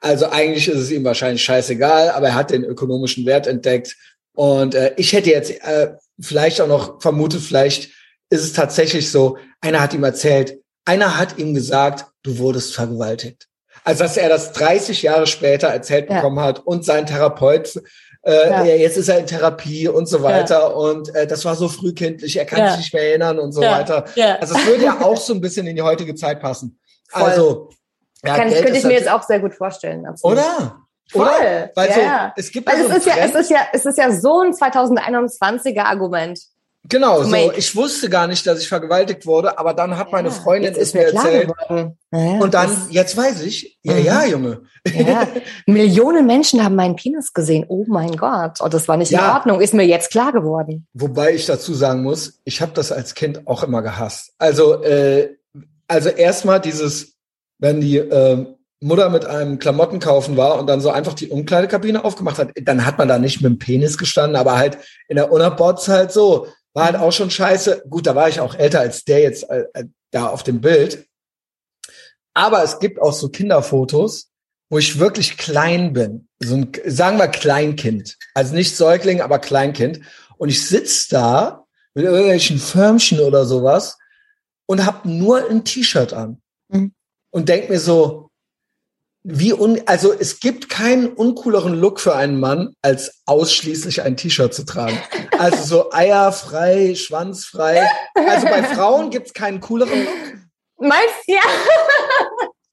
Also 0.00 0.30
eigentlich 0.30 0.68
ist 0.68 0.78
es 0.78 0.90
ihm 0.90 1.04
wahrscheinlich 1.04 1.44
scheißegal, 1.44 2.10
aber 2.10 2.28
er 2.28 2.34
hat 2.34 2.50
den 2.50 2.64
ökonomischen 2.64 3.26
Wert 3.26 3.46
entdeckt. 3.46 3.96
Und 4.34 4.74
äh, 4.74 4.94
ich 4.96 5.12
hätte 5.12 5.30
jetzt 5.30 5.50
äh, 5.62 5.94
vielleicht 6.20 6.60
auch 6.60 6.68
noch 6.68 7.00
vermutet, 7.02 7.42
vielleicht 7.42 7.90
ist 8.30 8.42
es 8.44 8.52
tatsächlich 8.52 9.10
so, 9.10 9.36
einer 9.60 9.80
hat 9.80 9.92
ihm 9.94 10.04
erzählt, 10.04 10.58
einer 10.84 11.18
hat 11.18 11.38
ihm 11.38 11.54
gesagt, 11.54 12.06
du 12.22 12.38
wurdest 12.38 12.74
vergewaltigt. 12.74 13.48
Also 13.84 14.04
dass 14.04 14.16
er 14.16 14.28
das 14.28 14.52
30 14.52 15.02
Jahre 15.02 15.26
später 15.26 15.68
erzählt 15.68 16.08
Ja. 16.08 16.16
bekommen 16.16 16.40
hat 16.40 16.60
und 16.60 16.84
sein 16.84 17.04
Therapeut, 17.06 17.76
äh, 18.22 18.48
Ja. 18.48 18.64
ja. 18.64 18.74
jetzt 18.76 18.96
ist 18.96 19.08
er 19.08 19.18
in 19.18 19.26
Therapie 19.26 19.88
und 19.88 20.06
so 20.06 20.22
weiter. 20.22 20.76
Und 20.76 21.14
äh, 21.14 21.26
das 21.26 21.44
war 21.44 21.56
so 21.56 21.68
frühkindlich, 21.68 22.36
er 22.38 22.44
kann 22.46 22.60
Ja. 22.60 22.68
sich 22.70 22.78
nicht 22.78 22.94
mehr 22.94 23.02
erinnern 23.08 23.38
und 23.38 23.52
so 23.52 23.62
Ja. 23.62 23.72
weiter. 23.72 24.04
Ja. 24.14 24.36
Also 24.36 24.54
es 24.56 24.66
würde 24.66 24.84
ja 24.84 25.00
auch 25.02 25.16
so 25.16 25.34
ein 25.34 25.40
bisschen 25.40 25.66
in 25.66 25.76
die 25.76 25.82
heutige 25.82 26.14
Zeit 26.14 26.40
passen. 26.40 26.78
Voll. 27.08 27.22
Also, 27.22 27.70
ja, 28.24 28.36
Kann, 28.36 28.48
Geld 28.50 28.62
könnte 28.64 28.78
ich 28.78 28.84
mir 28.84 28.92
jetzt 28.92 29.04
natürlich- 29.06 29.22
auch 29.22 29.26
sehr 29.26 29.40
gut 29.40 29.54
vorstellen. 29.54 30.06
Absolut. 30.06 30.38
Oder? 30.38 30.76
Voll. 31.10 31.22
Oder? 31.26 31.70
Weil 31.74 31.90
ja, 31.90 32.32
so, 32.36 32.40
es 32.40 32.50
gibt 32.50 32.66
Weil 32.66 32.78
ja 32.78 32.82
es 32.84 32.88
so 32.90 32.96
ist 32.96 33.06
ja, 33.06 33.14
es 33.24 33.34
ist 33.34 33.50
ja, 33.50 33.58
es 33.72 33.86
ist 33.86 33.98
ja 33.98 34.10
so 34.12 34.40
ein 34.40 34.52
2021er 34.52 35.82
Argument. 35.84 36.40
Genau, 36.88 37.22
so. 37.22 37.52
Ich 37.56 37.76
wusste 37.76 38.10
gar 38.10 38.26
nicht, 38.26 38.44
dass 38.44 38.60
ich 38.60 38.68
vergewaltigt 38.68 39.24
wurde, 39.24 39.56
aber 39.56 39.72
dann 39.72 39.96
hat 39.96 40.10
meine 40.10 40.28
Ja, 40.30 40.34
Freundin 40.34 40.72
jetzt 40.74 40.78
es 40.82 40.94
mir 40.94 41.12
erzählt. 41.12 41.46
geworden. 41.48 41.96
Ja, 42.12 42.18
ja, 42.18 42.38
Und 42.40 42.54
dann, 42.54 42.76
jetzt 42.90 43.16
weiß 43.16 43.42
ich, 43.42 43.78
ja, 43.84 43.92
Mhm. 43.94 44.04
ja, 44.04 44.24
Junge. 44.24 44.62
Ja, 44.92 45.28
Millionen 45.66 46.26
Menschen 46.26 46.64
haben 46.64 46.74
meinen 46.74 46.96
Penis 46.96 47.32
gesehen. 47.32 47.64
Oh 47.68 47.84
mein 47.86 48.16
Gott. 48.16 48.60
Und 48.60 48.74
das 48.74 48.88
war 48.88 48.96
nicht 48.96 49.12
in 49.12 49.18
Ja. 49.18 49.34
Ordnung. 49.36 49.60
Ist 49.60 49.74
mir 49.74 49.84
jetzt 49.86 50.10
klar 50.10 50.32
geworden. 50.32 50.88
Wobei 50.92 51.32
ich 51.34 51.46
dazu 51.46 51.72
sagen 51.72 52.02
muss, 52.02 52.40
ich 52.44 52.60
habe 52.60 52.72
das 52.72 52.90
als 52.90 53.14
Kind 53.14 53.46
auch 53.46 53.62
immer 53.62 53.82
gehasst. 53.82 54.32
Also, 54.38 54.82
äh, 54.82 55.36
also 55.86 56.08
erstmal 56.08 56.60
dieses, 56.60 57.12
wenn 57.60 57.80
die 57.80 57.98
äh, 57.98 58.44
Mutter 58.82 59.10
mit 59.10 59.24
einem 59.24 59.58
Klamottenkaufen 59.58 60.36
war 60.36 60.58
und 60.58 60.66
dann 60.66 60.80
so 60.80 60.90
einfach 60.90 61.14
die 61.14 61.28
Umkleidekabine 61.28 62.04
aufgemacht 62.04 62.38
hat, 62.38 62.50
dann 62.62 62.84
hat 62.84 62.98
man 62.98 63.08
da 63.08 63.18
nicht 63.18 63.40
mit 63.40 63.50
dem 63.50 63.58
Penis 63.58 63.98
gestanden, 63.98 64.36
aber 64.36 64.58
halt 64.58 64.78
in 65.08 65.16
der 65.16 65.32
Unterbots 65.32 65.88
halt 65.88 66.12
so. 66.12 66.48
War 66.74 66.86
halt 66.86 66.96
auch 66.96 67.12
schon 67.12 67.30
scheiße. 67.30 67.84
Gut, 67.88 68.06
da 68.06 68.14
war 68.14 68.28
ich 68.28 68.40
auch 68.40 68.54
älter 68.54 68.80
als 68.80 69.04
der 69.04 69.20
jetzt 69.20 69.48
äh, 69.50 69.64
äh, 69.74 69.84
da 70.10 70.28
auf 70.28 70.42
dem 70.42 70.60
Bild. 70.60 71.06
Aber 72.34 72.62
es 72.62 72.78
gibt 72.78 73.00
auch 73.00 73.12
so 73.12 73.28
Kinderfotos, 73.28 74.30
wo 74.70 74.78
ich 74.78 74.98
wirklich 74.98 75.36
klein 75.36 75.92
bin. 75.92 76.28
So 76.40 76.54
ein, 76.54 76.72
sagen 76.86 77.18
wir 77.18 77.28
Kleinkind. 77.28 78.16
Also 78.34 78.54
nicht 78.54 78.74
Säugling, 78.74 79.20
aber 79.20 79.38
Kleinkind. 79.38 80.00
Und 80.38 80.48
ich 80.48 80.66
sitz 80.66 81.08
da 81.08 81.66
mit 81.94 82.06
irgendwelchen 82.06 82.58
Förmchen 82.58 83.20
oder 83.20 83.44
sowas 83.44 83.98
und 84.66 84.86
hab 84.86 85.04
nur 85.04 85.50
ein 85.50 85.64
T-Shirt 85.64 86.14
an. 86.14 86.40
Mhm. 86.68 86.94
Und 87.30 87.48
denk 87.50 87.68
mir 87.68 87.78
so, 87.78 88.30
wie 89.24 89.52
un, 89.52 89.80
also 89.86 90.12
es 90.12 90.40
gibt 90.40 90.68
keinen 90.68 91.08
uncooleren 91.08 91.74
Look 91.74 92.00
für 92.00 92.16
einen 92.16 92.40
Mann, 92.40 92.74
als 92.82 93.22
ausschließlich 93.26 94.02
ein 94.02 94.16
T-Shirt 94.16 94.52
zu 94.52 94.64
tragen. 94.64 94.98
Also 95.38 95.62
so 95.62 95.92
eierfrei, 95.92 96.94
schwanzfrei. 96.94 97.86
Also 98.14 98.46
bei 98.46 98.62
Frauen 98.62 99.10
gibt's 99.10 99.32
keinen 99.32 99.60
cooleren 99.60 100.04
Look. 100.04 100.88
Meinst 100.88 101.14
du? 101.26 101.34
Ja. 101.34 101.40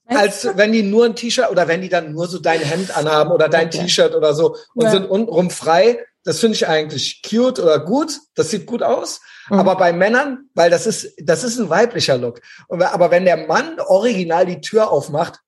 als 0.09 0.47
wenn 0.55 0.71
die 0.71 0.81
nur 0.81 1.05
ein 1.05 1.15
T-Shirt 1.15 1.51
oder 1.51 1.67
wenn 1.67 1.81
die 1.81 1.89
dann 1.89 2.13
nur 2.13 2.27
so 2.27 2.39
dein 2.39 2.61
Hemd 2.61 2.95
anhaben 2.97 3.31
oder 3.31 3.47
dein 3.47 3.67
okay. 3.67 3.81
T-Shirt 3.81 4.15
oder 4.15 4.33
so 4.33 4.55
und 4.73 4.85
ja. 4.85 4.91
sind 4.91 5.05
untenrum 5.05 5.51
frei. 5.51 6.03
Das 6.23 6.39
finde 6.39 6.55
ich 6.55 6.67
eigentlich 6.67 7.21
cute 7.27 7.59
oder 7.59 7.79
gut. 7.79 8.19
Das 8.35 8.49
sieht 8.49 8.65
gut 8.65 8.81
aus. 8.81 9.21
Mhm. 9.49 9.59
Aber 9.59 9.75
bei 9.75 9.93
Männern, 9.93 10.49
weil 10.55 10.69
das 10.69 10.87
ist, 10.87 11.13
das 11.21 11.43
ist 11.43 11.59
ein 11.59 11.69
weiblicher 11.69 12.17
Look. 12.17 12.41
Aber 12.69 13.11
wenn 13.11 13.25
der 13.25 13.47
Mann 13.47 13.79
original 13.79 14.45
die 14.45 14.61
Tür 14.61 14.91
aufmacht 14.91 15.39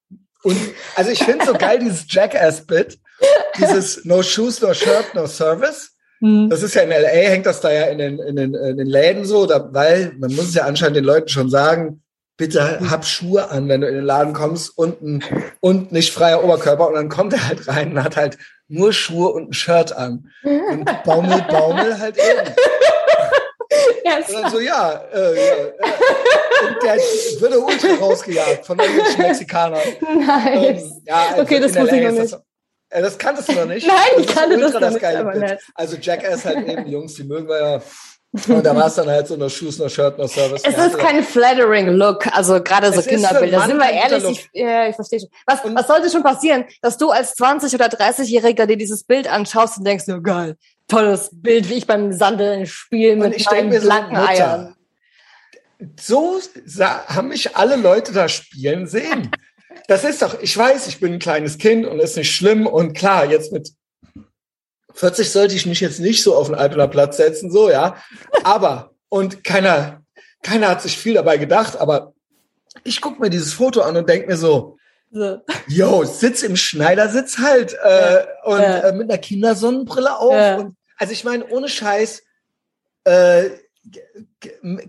und, 0.43 0.57
also 0.95 1.11
ich 1.11 1.23
finde 1.23 1.45
so 1.45 1.53
geil 1.53 1.79
dieses 1.79 2.05
Jackass-Bit, 2.07 2.99
dieses 3.57 4.05
No 4.05 4.23
Shoes, 4.23 4.61
No 4.61 4.73
Shirt, 4.73 5.13
No 5.13 5.27
Service. 5.27 5.91
Mhm. 6.19 6.49
Das 6.49 6.63
ist 6.63 6.75
ja 6.75 6.83
in 6.83 6.89
LA, 6.89 7.29
hängt 7.29 7.45
das 7.45 7.61
da 7.61 7.71
ja 7.71 7.85
in 7.85 7.97
den, 7.97 8.19
in 8.19 8.35
den, 8.35 8.53
in 8.53 8.77
den 8.77 8.87
Läden 8.87 9.25
so, 9.25 9.45
da, 9.45 9.69
weil 9.71 10.13
man 10.17 10.33
muss 10.33 10.49
es 10.49 10.53
ja 10.53 10.65
anscheinend 10.65 10.97
den 10.97 11.03
Leuten 11.03 11.29
schon 11.29 11.49
sagen, 11.49 12.01
bitte 12.37 12.79
hab 12.89 13.05
Schuhe 13.05 13.51
an, 13.51 13.69
wenn 13.69 13.81
du 13.81 13.87
in 13.87 13.93
den 13.93 14.05
Laden 14.05 14.33
kommst 14.33 14.75
und, 14.75 15.01
ein, 15.01 15.23
und 15.59 15.91
nicht 15.91 16.11
freier 16.11 16.43
Oberkörper. 16.43 16.87
Und 16.87 16.95
dann 16.95 17.09
kommt 17.09 17.33
er 17.33 17.47
halt 17.47 17.67
rein 17.67 17.91
und 17.91 18.03
hat 18.03 18.17
halt 18.17 18.37
nur 18.67 18.93
Schuhe 18.93 19.29
und 19.29 19.49
ein 19.49 19.53
Shirt 19.53 19.95
an. 19.95 20.31
Und 20.43 21.03
Baumel, 21.03 21.43
Baumel 21.49 21.99
halt 21.99 22.17
eben. 22.17 22.55
Ja, 24.05 24.17
und 24.17 24.33
dann 24.33 24.51
so, 24.51 24.59
ja, 24.59 25.03
äh, 25.13 25.35
ja. 25.35 25.53
Äh, 25.53 25.73
und 26.67 26.83
der 26.83 26.95
würde 27.39 27.59
ultra 27.59 27.93
rausgejagt 27.95 28.65
von 28.65 28.79
irgendwelchen 28.79 29.21
Mexikanern. 29.21 29.81
Nice. 30.01 30.83
Ähm, 30.83 31.01
ja, 31.05 31.25
also 31.29 31.41
okay, 31.43 31.59
das 31.59 31.75
muss 31.75 31.91
ich 31.91 32.03
noch 32.03 32.11
nicht. 32.11 32.33
Das, 32.33 32.41
äh, 32.89 33.01
das 33.01 33.17
kanntest 33.17 33.49
du 33.49 33.53
noch 33.53 33.65
nicht? 33.65 33.87
Nein, 33.87 33.97
ich 34.19 34.27
kannte 34.27 34.57
das, 34.57 34.71
das 34.73 34.81
noch 34.81 34.91
nicht, 34.91 35.05
aber 35.05 35.35
nett. 35.35 35.59
Also 35.75 35.97
Jackass 35.97 36.45
halt 36.45 36.67
eben, 36.67 36.85
die 36.85 36.91
Jungs, 36.91 37.13
die 37.15 37.23
mögen 37.23 37.47
wir 37.47 37.59
ja 37.59 37.81
und 38.47 38.65
da 38.65 38.73
war 38.73 38.87
es 38.87 38.95
dann 38.95 39.09
halt 39.09 39.27
so, 39.27 39.35
no 39.35 39.49
Shoes, 39.49 39.77
no 39.77 39.89
Shirt, 39.89 40.17
no 40.17 40.25
Service. 40.25 40.61
Es 40.63 40.77
ist 40.77 40.97
kein 40.97 41.21
flattering 41.21 41.89
Look, 41.89 42.27
also 42.27 42.63
gerade 42.63 42.93
so 42.93 43.01
Kinderbilder. 43.01 43.59
Sind 43.67 43.77
wir 43.77 43.89
ehrlich, 43.89 44.23
ich, 44.23 44.61
ja, 44.61 44.87
ich 44.87 44.95
verstehe 44.95 45.19
schon. 45.19 45.29
Was, 45.45 45.59
was 45.65 45.87
sollte 45.87 46.09
schon 46.09 46.23
passieren, 46.23 46.63
dass 46.81 46.97
du 46.97 47.09
als 47.09 47.35
20- 47.37 47.75
oder 47.75 47.87
30-Jähriger 47.87 48.65
dir 48.67 48.77
dieses 48.77 49.03
Bild 49.03 49.29
anschaust 49.29 49.79
und 49.79 49.85
denkst, 49.85 50.05
oh 50.07 50.21
geil, 50.21 50.55
tolles 50.91 51.29
Bild, 51.31 51.69
wie 51.69 51.75
ich 51.75 51.87
beim 51.87 52.11
Sandeln 52.11 52.65
spiele 52.65 53.15
mit 53.15 53.45
meinen 53.45 53.69
blanken 53.81 54.15
so, 54.15 54.21
Eiern. 54.21 54.75
So 55.99 56.39
haben 57.07 57.29
mich 57.29 57.55
alle 57.55 57.77
Leute 57.77 58.11
da 58.11 58.27
spielen 58.27 58.87
sehen. 58.87 59.31
Das 59.87 60.03
ist 60.03 60.21
doch, 60.21 60.39
ich 60.41 60.55
weiß, 60.55 60.87
ich 60.87 60.99
bin 60.99 61.13
ein 61.13 61.19
kleines 61.19 61.57
Kind 61.57 61.85
und 61.85 61.99
ist 61.99 62.17
nicht 62.17 62.35
schlimm 62.35 62.67
und 62.67 62.93
klar, 62.93 63.25
jetzt 63.25 63.51
mit 63.51 63.71
40 64.93 65.31
sollte 65.31 65.55
ich 65.55 65.65
mich 65.65 65.79
jetzt 65.79 65.99
nicht 65.99 66.21
so 66.21 66.35
auf 66.35 66.47
den 66.47 66.55
Alpener 66.55 66.89
Platz 66.89 67.17
setzen, 67.17 67.51
so, 67.51 67.69
ja. 67.69 67.95
Aber, 68.43 68.91
und 69.07 69.43
keiner, 69.45 70.01
keiner 70.43 70.67
hat 70.67 70.81
sich 70.81 70.97
viel 70.97 71.13
dabei 71.13 71.37
gedacht, 71.37 71.79
aber 71.79 72.13
ich 72.83 72.99
gucke 72.99 73.21
mir 73.21 73.29
dieses 73.29 73.53
Foto 73.53 73.81
an 73.81 73.95
und 73.95 74.09
denke 74.09 74.27
mir 74.27 74.37
so, 74.37 74.77
so. 75.13 75.41
Yo, 75.67 76.05
sitz 76.05 76.41
im 76.41 76.55
Schneidersitz 76.55 77.37
halt 77.37 77.75
äh, 77.83 78.13
ja. 78.13 78.25
und 78.45 78.61
ja. 78.61 78.79
Äh, 78.79 78.93
mit 78.93 79.09
einer 79.09 79.19
Kindersonnenbrille 79.19 80.17
auf. 80.17 80.33
Ja. 80.33 80.57
Und, 80.57 80.75
also 81.01 81.13
ich 81.13 81.23
meine, 81.23 81.47
ohne 81.47 81.67
Scheiß, 81.67 82.21
äh, 83.05 83.49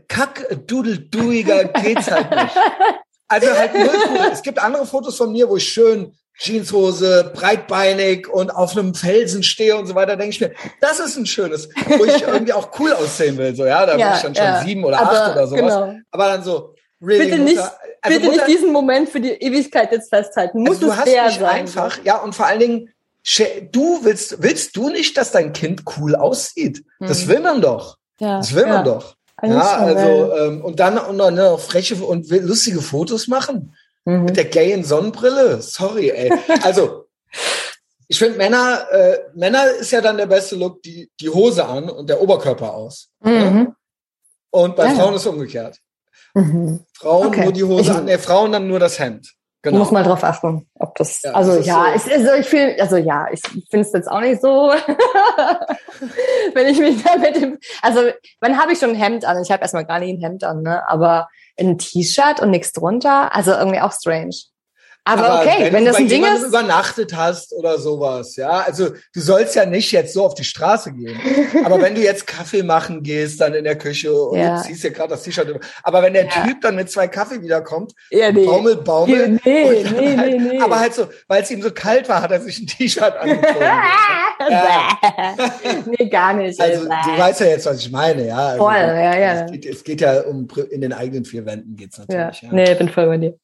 kack-dudelduiger 0.09 1.65
geht's 1.83 2.11
halt 2.11 2.31
nicht. 2.31 2.57
Also 3.29 3.51
halt 3.51 3.73
null 3.73 3.89
cool. 4.11 4.29
Es 4.31 4.43
gibt 4.43 4.59
andere 4.59 4.85
Fotos 4.85 5.17
von 5.17 5.33
mir, 5.33 5.49
wo 5.49 5.57
ich 5.57 5.67
schön 5.67 6.15
Jeanshose, 6.39 7.33
breitbeinig 7.35 8.29
und 8.29 8.51
auf 8.51 8.77
einem 8.77 8.95
Felsen 8.95 9.43
stehe 9.43 9.75
und 9.75 9.87
so 9.87 9.95
weiter, 9.95 10.17
denke 10.17 10.35
ich 10.35 10.41
mir, 10.41 10.53
das 10.83 11.01
ist 11.01 11.17
ein 11.17 11.25
schönes, 11.25 11.71
wo 11.87 12.05
ich 12.05 12.21
irgendwie 12.21 12.53
auch 12.53 12.79
cool 12.79 12.93
aussehen 12.93 13.39
will. 13.39 13.55
So, 13.57 13.65
ja, 13.65 13.87
da 13.87 13.97
ja, 13.97 14.09
bin 14.09 14.17
ich 14.17 14.23
dann 14.23 14.35
schon 14.35 14.45
ja. 14.45 14.63
sieben 14.63 14.85
oder 14.85 15.01
Aber, 15.01 15.13
acht 15.13 15.33
oder 15.33 15.47
sowas. 15.47 15.61
Genau. 15.61 15.95
Aber 16.11 16.27
dann 16.27 16.43
so, 16.43 16.75
really, 17.01 17.25
bitte 17.25 17.39
nicht, 17.39 17.59
also 17.59 17.79
bitte 18.03 18.21
Mutter, 18.27 18.37
nicht 18.37 18.49
diesen 18.49 18.71
Moment 18.71 19.09
für 19.09 19.21
die 19.21 19.31
Ewigkeit 19.31 19.93
jetzt 19.93 20.11
festhalten. 20.11 20.61
Muss 20.61 20.77
also 20.77 20.87
du 20.89 20.97
hast 20.97 21.07
der 21.07 21.25
nicht 21.25 21.41
sein, 21.41 21.49
einfach, 21.49 22.05
ja, 22.05 22.19
und 22.19 22.35
vor 22.35 22.45
allen 22.45 22.61
Dingen, 22.61 22.92
du 23.73 24.05
willst, 24.05 24.43
willst 24.43 24.77
du 24.77 24.89
nicht, 24.89 25.17
dass 25.17 25.31
dein 25.31 25.53
Kind 25.53 25.85
cool 25.97 26.15
aussieht? 26.17 26.85
Hm. 26.99 27.09
Das 27.09 27.29
will 27.29 27.41
man 27.41 27.61
doch. 27.61 27.99
Ja, 28.21 28.39
das 28.39 28.55
will 28.55 28.67
man 28.67 28.85
doch. 28.85 29.17
Ja, 29.43 29.77
also, 29.79 30.37
ähm, 30.37 30.65
und 30.65 30.79
dann 30.79 30.99
und 30.99 31.19
dann 31.19 31.35
noch 31.35 31.59
freche 31.59 31.97
und 31.97 32.29
lustige 32.31 32.81
Fotos 32.81 33.27
machen. 33.27 33.75
Mhm. 34.05 34.25
Mit 34.25 34.37
der 34.37 34.45
gayen 34.45 34.85
Sonnenbrille? 34.85 35.61
Sorry, 35.63 36.11
ey. 36.11 36.33
Also, 36.63 37.07
ich 38.09 38.19
finde 38.19 38.39
Männer, 38.39 38.87
äh, 38.91 39.19
Männer 39.35 39.71
ist 39.71 39.91
ja 39.91 40.01
dann 40.01 40.17
der 40.17 40.27
beste 40.27 40.57
Look, 40.57 40.83
die, 40.83 41.11
die 41.21 41.29
Hose 41.29 41.65
an 41.65 41.89
und 41.89 42.09
der 42.09 42.21
Oberkörper 42.21 42.73
aus. 42.73 43.09
Mhm. 43.21 43.33
Ja? 43.33 43.77
Und 44.51 44.77
bei 44.77 44.87
ja. 44.87 44.95
Frauen 44.95 45.15
ist 45.15 45.23
es 45.23 45.27
umgekehrt. 45.27 45.79
Mhm. 46.35 46.85
Frauen 46.95 47.29
okay. 47.29 47.45
nur 47.45 47.53
die 47.53 47.65
Hose 47.65 47.91
ich, 47.91 47.97
an, 47.97 48.05
nee, 48.05 48.19
Frauen 48.19 48.53
dann 48.53 48.69
nur 48.69 48.79
das 48.79 48.99
Hemd. 48.99 49.33
Genau. 49.63 49.79
Muss 49.79 49.93
mal 49.93 50.03
drauf 50.03 50.25
achten, 50.25 50.69
ob 50.81 50.97
das, 50.97 51.23
ja, 51.23 51.33
also 51.33 51.57
das 51.57 51.67
ja, 51.67 51.97
so. 51.97 52.09
ich, 52.09 52.13
also 52.13 52.35
ich 52.35 52.47
fühle, 52.47 52.77
also 52.81 52.97
ja, 52.97 53.29
ich 53.31 53.41
finde 53.71 53.87
es 53.87 53.93
jetzt 53.93 54.11
auch 54.11 54.21
nicht 54.21 54.43
so, 54.43 54.49
wenn 56.55 56.67
ich 56.67 56.81
mich 56.81 57.05
da 57.05 57.17
mit 57.17 57.37
dem, 57.37 57.59
also 57.81 58.01
wann 58.41 58.61
habe 58.61 58.73
ich 58.73 58.81
schon 58.81 58.91
ein 58.91 58.97
Hemd 58.97 59.25
an? 59.25 59.41
Ich 59.41 59.53
habe 59.53 59.63
erstmal 59.63 59.85
gar 59.85 60.01
nicht 60.01 60.19
ein 60.19 60.21
Hemd 60.21 60.43
an, 60.43 60.63
ne? 60.63 60.83
Aber 60.89 61.29
ein 61.59 61.79
T-Shirt 61.79 62.41
und 62.41 62.51
nichts 62.51 62.73
drunter. 62.73 63.35
Also 63.35 63.53
irgendwie 63.53 63.81
auch 63.81 63.93
strange. 63.93 64.35
Aber, 65.05 65.31
aber 65.31 65.41
okay, 65.41 65.65
wenn, 65.65 65.73
wenn 65.73 65.85
das 65.85 65.97
ein 65.97 66.07
Ding 66.07 66.25
ist. 66.25 66.47
übernachtet 66.47 67.17
hast 67.17 67.53
oder 67.53 67.77
sowas, 67.79 68.37
ja. 68.37 68.61
Also 68.61 68.91
du 69.13 69.21
sollst 69.21 69.57
ja 69.57 69.67
nicht 69.67 69.91
jetzt 69.91 70.15
so 70.15 70.25
auf 70.25 70.35
die 70.35 70.45
Straße 70.45 70.93
gehen. 70.93 71.19
aber 71.65 71.83
wenn 71.83 71.97
du 71.97 72.01
jetzt 72.05 72.25
Kaffee 72.25 72.63
machen 72.63 73.03
gehst, 73.03 73.41
dann 73.41 73.55
in 73.55 73.65
der 73.65 73.77
Küche 73.77 74.13
und 74.13 74.39
ja. 74.39 74.59
du 74.59 74.63
ziehst 74.63 74.85
ja 74.85 74.91
gerade 74.91 75.11
das 75.11 75.25
T-Shirt. 75.25 75.59
Aber 75.83 76.03
wenn 76.03 76.13
der 76.13 76.27
ja. 76.27 76.45
Typ 76.45 76.61
dann 76.61 76.77
mit 76.77 76.89
zwei 76.89 77.09
Kaffee 77.09 77.43
wiederkommt, 77.43 77.93
ja, 78.11 78.31
nee. 78.31 78.47
Baumel, 78.47 78.77
Baumel. 78.77 79.41
Nee, 79.45 79.85
nee, 79.93 80.17
halt, 80.17 80.31
nee, 80.31 80.39
nee. 80.53 80.61
Aber 80.61 80.79
halt 80.79 80.95
so, 80.95 81.09
weil 81.27 81.43
es 81.43 81.51
ihm 81.51 81.63
so 81.63 81.73
kalt 81.73 82.09
war, 82.09 82.23
hat 82.23 82.31
er 82.31 82.41
sich 82.41 82.61
ein 82.61 82.69
T-Shirt 82.69 83.17
angezogen. 83.17 83.61
ja. 84.51 84.99
nee, 85.99 86.09
gar 86.09 86.33
nicht. 86.35 86.61
Also 86.61 86.85
du 86.85 86.89
weißt 86.89 87.41
ja 87.41 87.47
jetzt, 87.47 87.67
was 87.67 87.81
ich 87.81 87.91
meine, 87.91 88.29
ja. 88.29 88.39
Also, 88.39 88.65
voll, 88.65 88.75
ja, 88.77 89.19
ja. 89.19 89.45
Es 89.45 89.51
geht, 89.51 89.67
es 89.67 89.83
geht, 89.83 90.01
ja 90.01 90.21
um 90.21 90.47
in 90.71 90.81
den 90.81 90.93
eigenen 90.93 91.25
vier 91.25 91.45
Wänden 91.45 91.75
geht's 91.75 91.99
natürlich. 91.99 92.43
Ja. 92.43 92.49
ja. 92.49 92.55
Nee, 92.55 92.71
ich 92.71 92.79
bin 92.79 92.89
voll 92.89 93.07
bei 93.07 93.17
dir. 93.17 93.37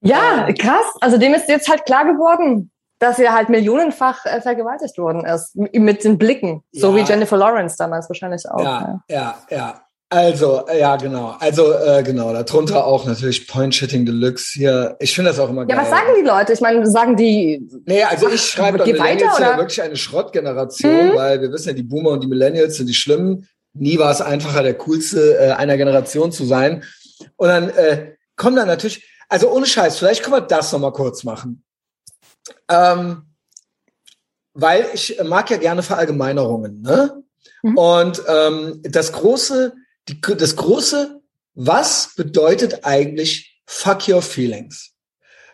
Ja, 0.00 0.48
krass. 0.52 0.86
Also 1.00 1.18
dem 1.18 1.34
ist 1.34 1.48
jetzt 1.48 1.68
halt 1.68 1.84
klar 1.84 2.04
geworden, 2.04 2.70
dass 2.98 3.18
er 3.18 3.32
halt 3.34 3.48
millionenfach 3.48 4.26
äh, 4.26 4.40
vergewaltigt 4.40 4.98
worden 4.98 5.24
ist. 5.24 5.56
Mit 5.56 6.04
den 6.04 6.18
Blicken. 6.18 6.62
Ja. 6.72 6.80
So 6.82 6.96
wie 6.96 7.00
Jennifer 7.00 7.36
Lawrence 7.36 7.76
damals 7.78 8.08
wahrscheinlich 8.08 8.44
auch. 8.48 8.62
Ja, 8.62 9.02
ja, 9.08 9.16
ja. 9.16 9.56
ja. 9.56 9.80
Also, 10.12 10.66
äh, 10.66 10.80
ja, 10.80 10.96
genau. 10.96 11.36
Also, 11.38 11.72
äh, 11.72 12.02
genau, 12.02 12.32
darunter 12.32 12.84
auch 12.84 13.06
natürlich 13.06 13.46
Point-Shitting 13.46 14.04
Deluxe 14.04 14.58
hier. 14.58 14.96
Ich 14.98 15.14
finde 15.14 15.30
das 15.30 15.38
auch 15.38 15.48
immer 15.48 15.64
geil. 15.64 15.76
Ja, 15.76 15.82
was 15.82 15.88
sagen 15.88 16.08
die 16.18 16.26
Leute? 16.26 16.52
Ich 16.52 16.60
meine, 16.60 16.84
sagen 16.90 17.14
die. 17.14 17.64
Nee, 17.86 18.02
also 18.02 18.28
ich 18.28 18.40
schreibe 18.42 18.78
doch, 18.78 18.86
Millennials 18.86 19.36
sind 19.36 19.46
ja 19.46 19.56
wirklich 19.56 19.80
eine 19.80 19.94
Schrottgeneration, 19.94 21.10
mhm. 21.10 21.14
weil 21.14 21.40
wir 21.40 21.52
wissen 21.52 21.68
ja, 21.68 21.74
die 21.74 21.84
Boomer 21.84 22.10
und 22.10 22.24
die 22.24 22.26
Millennials 22.26 22.76
sind 22.76 22.88
die 22.88 22.94
Schlimmen. 22.94 23.48
Nie 23.72 24.00
war 24.00 24.10
es 24.10 24.20
einfacher, 24.20 24.64
der 24.64 24.74
coolste 24.74 25.38
äh, 25.38 25.52
einer 25.52 25.76
Generation 25.76 26.32
zu 26.32 26.44
sein. 26.44 26.82
Und 27.36 27.48
dann 27.48 27.70
äh, 27.70 28.14
kommen 28.34 28.56
dann 28.56 28.66
natürlich, 28.66 29.08
also 29.30 29.50
ohne 29.50 29.64
Scheiß, 29.64 29.98
vielleicht 29.98 30.22
können 30.22 30.36
wir 30.36 30.40
das 30.42 30.72
nochmal 30.72 30.92
kurz 30.92 31.24
machen. 31.24 31.64
Ähm, 32.68 33.22
weil 34.52 34.90
ich 34.92 35.18
mag 35.22 35.48
ja 35.50 35.56
gerne 35.56 35.82
Verallgemeinerungen. 35.82 36.82
Ne? 36.82 37.22
Mhm. 37.62 37.78
Und 37.78 38.22
ähm, 38.26 38.80
das 38.82 39.12
große, 39.12 39.72
die, 40.08 40.20
das 40.20 40.56
große, 40.56 41.20
was 41.54 42.14
bedeutet 42.16 42.84
eigentlich 42.84 43.62
fuck 43.66 44.08
your 44.08 44.20
feelings? 44.20 44.92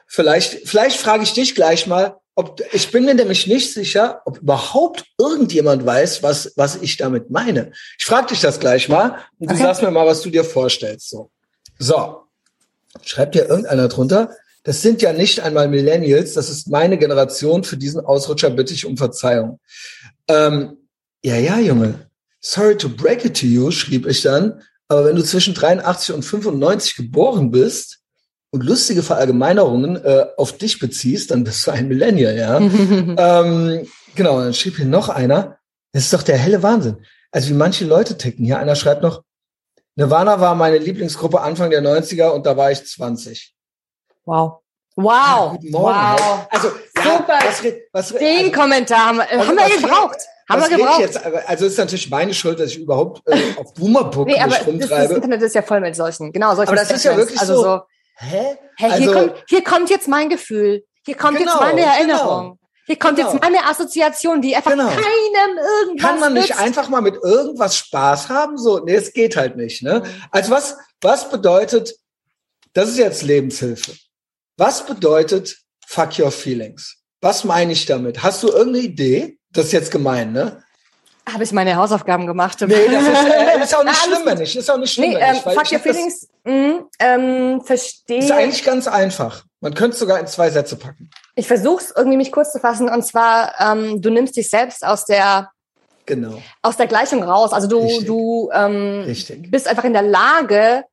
Vielleicht, 0.07 0.67
vielleicht 0.67 0.99
frage 0.99 1.25
ich 1.25 1.35
dich 1.35 1.55
gleich 1.55 1.87
mal, 1.87 2.17
ob 2.35 2.61
ich 2.73 2.91
bin 2.91 3.05
mir 3.05 3.15
nämlich 3.15 3.47
nicht 3.47 3.73
sicher, 3.73 4.23
ob 4.25 4.39
überhaupt 4.39 5.05
irgendjemand 5.19 5.85
weiß, 5.85 6.23
was 6.23 6.53
was 6.57 6.77
ich 6.77 6.99
damit 6.99 7.31
meine. 7.31 7.73
Ich 7.99 8.05
frage 8.05 8.29
dich 8.29 8.41
das 8.41 8.61
gleich 8.61 8.91
mal 8.91 9.19
und 9.39 9.51
du 9.51 9.55
okay. 9.55 9.63
sagst 9.63 9.83
mir 9.83 9.91
mal, 9.91 10.07
was 10.07 10.21
du 10.21 10.29
dir 10.29 10.45
vorstellst. 10.45 11.09
So, 11.09 11.31
so 11.79 12.26
schreibt 13.03 13.35
ja 13.35 13.45
irgendeiner 13.45 13.89
drunter, 13.89 14.31
das 14.65 14.83
sind 14.83 15.01
ja 15.01 15.13
nicht 15.13 15.41
einmal 15.41 15.69
Millennials, 15.69 16.35
das 16.35 16.51
ist 16.51 16.69
meine 16.69 16.99
Generation, 16.99 17.63
für 17.63 17.77
diesen 17.77 18.01
Ausrutscher 18.01 18.51
bitte 18.51 18.75
ich 18.75 18.85
um 18.85 18.97
Verzeihung. 18.97 19.61
Ähm, 20.29 20.77
ja, 21.23 21.37
ja, 21.37 21.59
Junge, 21.59 22.09
sorry 22.41 22.77
to 22.77 22.89
break 22.89 23.25
it 23.25 23.39
to 23.39 23.47
you, 23.47 23.71
schrieb 23.71 24.07
ich 24.07 24.23
dann, 24.23 24.61
aber 24.89 25.05
wenn 25.05 25.17
du 25.17 25.23
zwischen 25.23 25.55
83 25.55 26.15
und 26.15 26.25
95 26.25 26.97
geboren 26.97 27.51
bist 27.51 28.01
und 28.51 28.65
lustige 28.65 29.03
Verallgemeinerungen 29.03 29.97
äh, 29.97 30.27
auf 30.37 30.59
dich 30.59 30.79
beziehst, 30.79 31.31
dann 31.31 31.45
bist 31.45 31.67
du 31.67 31.71
ein 31.71 31.89
Millennial, 31.89 32.37
ja. 32.37 32.59
ähm, 32.61 33.87
genau, 34.15 34.41
dann 34.41 34.55
schrieb 34.55 34.77
hier 34.77 34.87
noch 34.87 35.09
einer, 35.09 35.59
das 35.93 36.05
ist 36.05 36.13
doch 36.13 36.23
der 36.23 36.39
helle 36.39 36.63
Wahnsinn. 36.63 36.97
Also 37.31 37.51
wie 37.51 37.55
manche 37.55 37.85
Leute 37.85 38.17
ticken. 38.17 38.45
Hier 38.45 38.59
einer 38.59 38.77
schreibt 38.77 39.03
noch, 39.03 39.23
Nirvana 39.97 40.41
war 40.41 40.55
meine 40.55 40.79
Lieblingsgruppe 40.79 41.41
Anfang 41.41 41.71
der 41.71 41.83
90er 41.83 42.29
und 42.31 42.47
da 42.47 42.57
war 42.57 42.71
ich 42.71 42.85
20. 42.87 43.55
Wow. 44.25 44.61
Wow. 44.95 45.59
Ja, 45.61 45.73
wow. 45.73 45.91
Halt. 45.93 46.47
Also, 46.51 46.69
Super. 46.95 47.39
Ja, 47.41 47.47
was, 47.47 47.63
was, 47.93 48.19
Den 48.19 48.39
also, 48.47 48.53
Kommentar 48.53 49.07
haben, 49.07 49.21
also, 49.21 49.47
haben 49.47 49.57
wir 49.57 49.77
gebraucht. 49.77 50.17
Haben 50.49 50.63
wir 50.63 50.77
gebraucht. 50.77 51.01
jetzt? 51.01 51.25
Also 51.49 51.67
ist 51.67 51.77
natürlich 51.79 52.09
meine 52.11 52.33
Schuld, 52.33 52.61
dass 52.61 52.71
ich 52.71 52.79
überhaupt 52.79 53.21
äh, 53.27 53.37
auf 53.57 53.75
Boomerbook 53.75 54.27
Nee, 54.27 54.39
aber 54.39 54.47
mich 54.47 54.57
das, 54.59 54.65
das 54.65 54.67
rumtreibe. 54.75 55.15
Internet 55.15 55.43
ist 55.43 55.55
ja 55.55 55.63
voll 55.63 55.81
mit 55.81 55.97
solchen, 55.97 56.33
genau, 56.33 56.55
solchen 56.55 56.69
Aber 56.69 56.77
das 56.77 56.91
ist 56.91 57.05
ja 57.05 57.13
Statements. 57.13 57.31
wirklich 57.33 57.41
also 57.41 57.55
so- 57.57 57.63
so 57.63 57.81
Hä? 58.19 58.57
hey, 58.77 58.91
also, 58.91 59.03
hier, 59.03 59.13
kommt, 59.13 59.45
hier 59.49 59.65
kommt 59.65 59.91
jetzt 59.91 60.09
mein 60.09 60.29
Gefühl. 60.29 60.85
Hier 61.05 61.17
kommt 61.17 61.39
Genau, 61.39 61.53
jetzt 61.53 61.61
meine 61.61 61.83
genau. 62.01 62.57
Hier 62.87 62.97
kommt 62.99 63.17
Genau. 63.17 63.33
jetzt 63.33 63.43
meine 63.43 63.65
Assoziation, 63.67 64.41
die 64.41 64.55
einfach 64.55 64.71
Genau. 64.71 64.89
keinem 64.89 65.59
irgendwas 65.59 66.09
kann 66.11 66.21
man 66.21 66.33
nicht 66.35 66.51
nützt. 66.51 66.61
einfach 66.61 66.89
mal 66.89 67.01
mit 67.03 67.17
irgendwas 67.23 67.77
Spaß 67.77 68.29
haben? 68.29 68.57
So, 68.57 68.79
nee, 68.79 68.95
es 68.95 69.13
geht 69.13 69.37
halt 69.37 69.57
nicht. 69.57 69.83
Ne? 69.83 70.03
Also 70.31 70.53
was, 70.53 70.77
was 71.01 71.29
bedeutet, 71.29 71.95
das 72.75 72.91
ist 72.91 72.99
jetzt 72.99 73.23
Lebenshilfe. 73.23 73.93
Was 74.57 74.87
bedeutet 74.87 75.57
fuck 75.87 76.19
your 76.19 76.31
feelings? 76.31 76.97
Was 77.21 77.43
meine 77.45 77.73
ich 77.73 77.87
damit? 77.87 78.23
Hast 78.23 78.43
du 78.43 78.49
irgendeine 78.49 78.85
Idee? 78.85 79.39
Das 79.53 79.67
ist 79.67 79.73
jetzt 79.73 79.91
gemein, 79.91 80.33
ne? 80.33 80.63
Habe 81.33 81.43
ich 81.43 81.51
meine 81.51 81.75
Hausaufgaben 81.75 82.25
gemacht? 82.27 82.59
Nee, 82.61 82.87
das 82.89 83.03
ist, 83.03 83.09
äh, 83.09 83.61
ist 83.65 83.75
auch 83.75 83.83
Na, 83.85 83.91
nicht 83.91 84.03
alles 84.03 84.15
schlimm, 84.19 84.27
wenn 84.27 84.39
nicht. 84.39 84.55
Ist 84.57 84.71
auch 84.71 84.77
nicht 84.79 84.93
schlimm, 84.93 85.11
Nee, 85.11 85.17
ähm, 85.19 85.33
nicht. 85.33 85.43
fuck 85.43 85.63
ich 85.65 85.73
your 85.73 85.79
feelings, 85.81 86.29
mh, 86.45 86.79
ähm, 87.01 87.61
verstehe. 87.65 88.19
Ist 88.21 88.31
eigentlich 88.31 88.63
ganz 88.63 88.87
einfach. 88.87 89.43
Man 89.61 89.75
könnte 89.75 89.95
es 89.95 89.99
sogar 90.01 90.21
in 90.21 90.27
zwei 90.27 90.51
Sätze 90.51 90.77
packen. 90.77 91.11
Ich 91.35 91.47
versuche 91.47 91.83
es 91.83 91.93
irgendwie 91.97 92.17
mich 92.19 92.31
kurz 92.33 92.53
zu 92.53 92.59
fassen 92.61 92.89
und 92.89 93.03
zwar, 93.05 93.55
ähm, 93.61 94.03
du 94.03 94.11
nimmst 94.11 94.37
dich 94.37 94.51
selbst 94.51 94.85
aus 94.85 95.05
der 95.07 95.51
Genau. 96.05 96.41
aus 96.63 96.77
der 96.77 96.87
Gleichung 96.87 97.23
raus. 97.23 97.53
Also 97.53 97.67
du 97.67 97.81
Richtig. 97.81 98.07
du 98.07 98.51
ähm, 98.53 99.03
Richtig. 99.07 99.51
bist 99.51 99.67
einfach 99.67 99.85
in 99.85 99.93
der 99.93 100.03
Lage, 100.03 100.85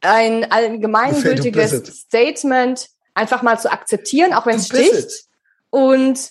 ein 0.00 0.50
allgemeingültiges. 0.50 1.70
Statement 2.00 2.88
einfach 3.14 3.42
mal 3.42 3.58
zu 3.58 3.70
akzeptieren, 3.70 4.32
auch 4.34 4.44
wenn 4.46 4.56
es 4.56 4.66
sticht. 4.66 5.24
Und 5.70 6.30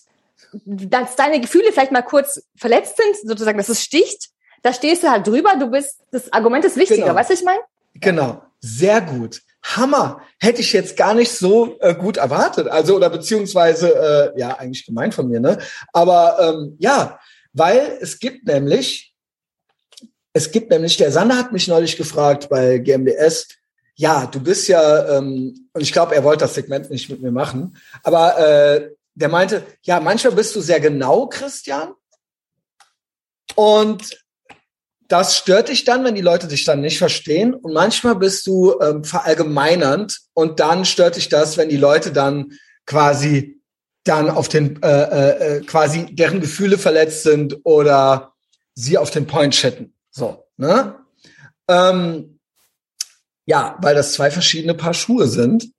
dass 0.66 1.16
deine 1.16 1.40
Gefühle 1.40 1.72
vielleicht 1.72 1.92
mal 1.92 2.02
kurz 2.02 2.42
verletzt 2.58 2.98
sind, 2.98 3.30
sozusagen, 3.30 3.58
dass 3.58 3.70
es 3.70 3.82
sticht, 3.82 4.30
da 4.64 4.74
stehst 4.74 5.04
du 5.04 5.10
halt 5.12 5.28
drüber, 5.28 5.56
du 5.60 5.68
bist, 5.68 6.00
das 6.12 6.32
Argument 6.32 6.64
ist 6.66 6.76
wichtiger, 6.78 7.04
Genau. 7.04 7.16
weißt 7.16 7.30
du, 7.30 7.34
was 7.34 7.40
ich 7.40 7.46
meine? 7.46 7.60
Genau, 7.96 8.42
sehr 8.60 9.02
gut. 9.02 9.42
Hammer. 9.74 10.22
Hätte 10.40 10.62
ich 10.62 10.74
jetzt 10.74 10.96
gar 10.96 11.14
nicht 11.14 11.32
so 11.32 11.78
äh, 11.80 11.96
gut 11.96 12.18
erwartet. 12.18 12.68
Also, 12.68 12.96
oder 12.96 13.10
beziehungsweise, 13.10 14.34
äh, 14.36 14.40
ja, 14.40 14.58
eigentlich 14.58 14.86
gemein 14.86 15.12
von 15.12 15.28
mir, 15.28 15.40
ne? 15.40 15.58
Aber 15.92 16.38
ähm, 16.40 16.76
ja, 16.80 17.20
weil 17.54 17.98
es 18.02 18.20
gibt 18.20 18.46
nämlich, 18.46 19.14
es 20.34 20.52
gibt 20.52 20.70
nämlich, 20.70 20.98
der 20.98 21.12
Sander 21.12 21.38
hat 21.38 21.52
mich 21.52 21.68
neulich 21.68 21.98
gefragt 21.98 22.50
bei 22.50 22.78
GMBS, 22.78 23.48
ja, 23.96 24.26
du 24.26 24.42
bist 24.42 24.68
ja, 24.68 25.18
ähm, 25.18 25.70
und 25.74 25.82
ich 25.82 25.94
glaube, 25.94 26.16
er 26.16 26.24
wollte 26.24 26.44
das 26.44 26.54
Segment 26.54 26.90
nicht 26.92 27.10
mit 27.10 27.22
mir 27.22 27.32
machen, 27.32 27.78
aber 28.04 28.38
äh, 28.38 28.90
der 29.14 29.30
meinte, 29.30 29.66
ja, 29.84 30.00
manchmal 30.02 30.34
bist 30.34 30.56
du 30.56 30.62
sehr 30.62 30.82
genau, 30.82 31.28
Christian. 31.28 31.94
Und 33.56 34.25
das 35.08 35.38
stört 35.38 35.70
dich 35.70 35.84
dann, 35.86 36.04
wenn 36.04 36.16
die 36.16 36.22
Leute 36.22 36.48
dich 36.48 36.66
dann 36.66 36.82
nicht 36.82 36.98
verstehen. 36.98 37.54
Und 37.54 37.74
manchmal 37.74 38.16
bist 38.16 38.48
du 38.48 38.80
ähm, 38.82 39.04
verallgemeinernd 39.04 40.20
und 40.34 40.60
dann 40.60 40.86
stört 40.86 41.16
dich 41.16 41.30
das, 41.30 41.58
wenn 41.58 41.70
die 41.70 41.78
Leute 41.78 42.12
dann 42.12 42.54
quasi 42.86 43.62
dann 44.04 44.30
auf 44.30 44.48
den 44.48 44.82
äh, 44.84 45.58
äh, 45.58 45.62
quasi 45.62 46.08
deren 46.14 46.40
Gefühle 46.40 46.78
verletzt 46.78 47.24
sind 47.24 47.58
oder 47.64 48.34
sie 48.76 48.98
auf 48.98 49.10
den 49.10 49.26
Point 49.26 49.54
chatten. 49.54 49.94
So, 50.12 50.46
ne? 50.58 50.96
Ähm, 51.68 52.40
ja, 53.46 53.78
weil 53.82 53.96
das 53.96 54.14
zwei 54.14 54.32
verschiedene 54.32 54.74
Paar 54.74 54.94
Schuhe 54.94 55.28
sind. 55.28 55.72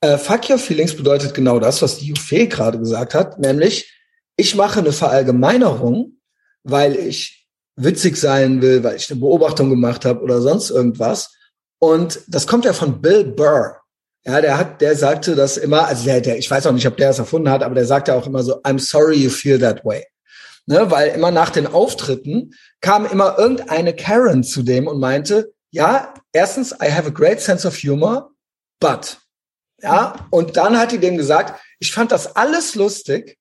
Äh, 0.00 0.18
Fuck 0.18 0.50
Your 0.50 0.58
Feelings 0.58 0.96
bedeutet 0.96 1.34
genau 1.34 1.58
das, 1.58 1.82
was 1.82 1.98
die 1.98 2.06
Jufe 2.06 2.46
gerade 2.46 2.78
gesagt 2.78 3.14
hat, 3.14 3.38
nämlich 3.38 3.90
ich 4.36 4.54
mache 4.54 4.80
eine 4.80 4.92
Verallgemeinerung, 4.92 6.18
weil 6.64 6.96
ich 6.96 7.43
witzig 7.76 8.16
sein 8.16 8.62
will, 8.62 8.84
weil 8.84 8.96
ich 8.96 9.10
eine 9.10 9.20
Beobachtung 9.20 9.70
gemacht 9.70 10.04
habe 10.04 10.20
oder 10.20 10.40
sonst 10.40 10.70
irgendwas. 10.70 11.34
Und 11.78 12.20
das 12.28 12.46
kommt 12.46 12.64
ja 12.64 12.72
von 12.72 13.00
Bill 13.00 13.24
Burr. 13.24 13.78
Ja, 14.24 14.40
der 14.40 14.56
hat, 14.56 14.80
der 14.80 14.96
sagte 14.96 15.34
das 15.34 15.58
immer, 15.58 15.86
also 15.86 16.04
der, 16.04 16.20
der, 16.20 16.38
ich 16.38 16.50
weiß 16.50 16.66
auch 16.66 16.72
nicht, 16.72 16.86
ob 16.86 16.96
der 16.96 17.10
es 17.10 17.18
erfunden 17.18 17.50
hat, 17.50 17.62
aber 17.62 17.74
der 17.74 17.84
sagt 17.84 18.08
ja 18.08 18.14
auch 18.14 18.26
immer 18.26 18.42
so, 18.42 18.62
I'm 18.62 18.78
sorry 18.78 19.16
you 19.16 19.28
feel 19.28 19.58
that 19.58 19.84
way. 19.84 20.06
Ne, 20.66 20.90
weil 20.90 21.10
immer 21.10 21.30
nach 21.30 21.50
den 21.50 21.66
Auftritten 21.66 22.54
kam 22.80 23.04
immer 23.04 23.38
irgendeine 23.38 23.94
Karen 23.94 24.42
zu 24.42 24.62
dem 24.62 24.86
und 24.86 24.98
meinte, 24.98 25.52
ja, 25.70 26.14
erstens, 26.32 26.72
I 26.72 26.90
have 26.90 27.06
a 27.06 27.10
great 27.10 27.40
sense 27.40 27.68
of 27.68 27.76
humor, 27.76 28.30
but. 28.80 29.18
Ja, 29.82 30.26
und 30.30 30.56
dann 30.56 30.78
hat 30.78 30.92
die 30.92 30.98
dem 30.98 31.18
gesagt, 31.18 31.60
ich 31.78 31.92
fand 31.92 32.12
das 32.12 32.34
alles 32.34 32.76
lustig, 32.76 33.36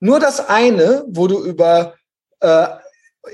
nur 0.00 0.20
das 0.20 0.48
eine, 0.50 1.04
wo 1.08 1.28
du 1.28 1.42
über 1.42 1.94
äh, 2.40 2.66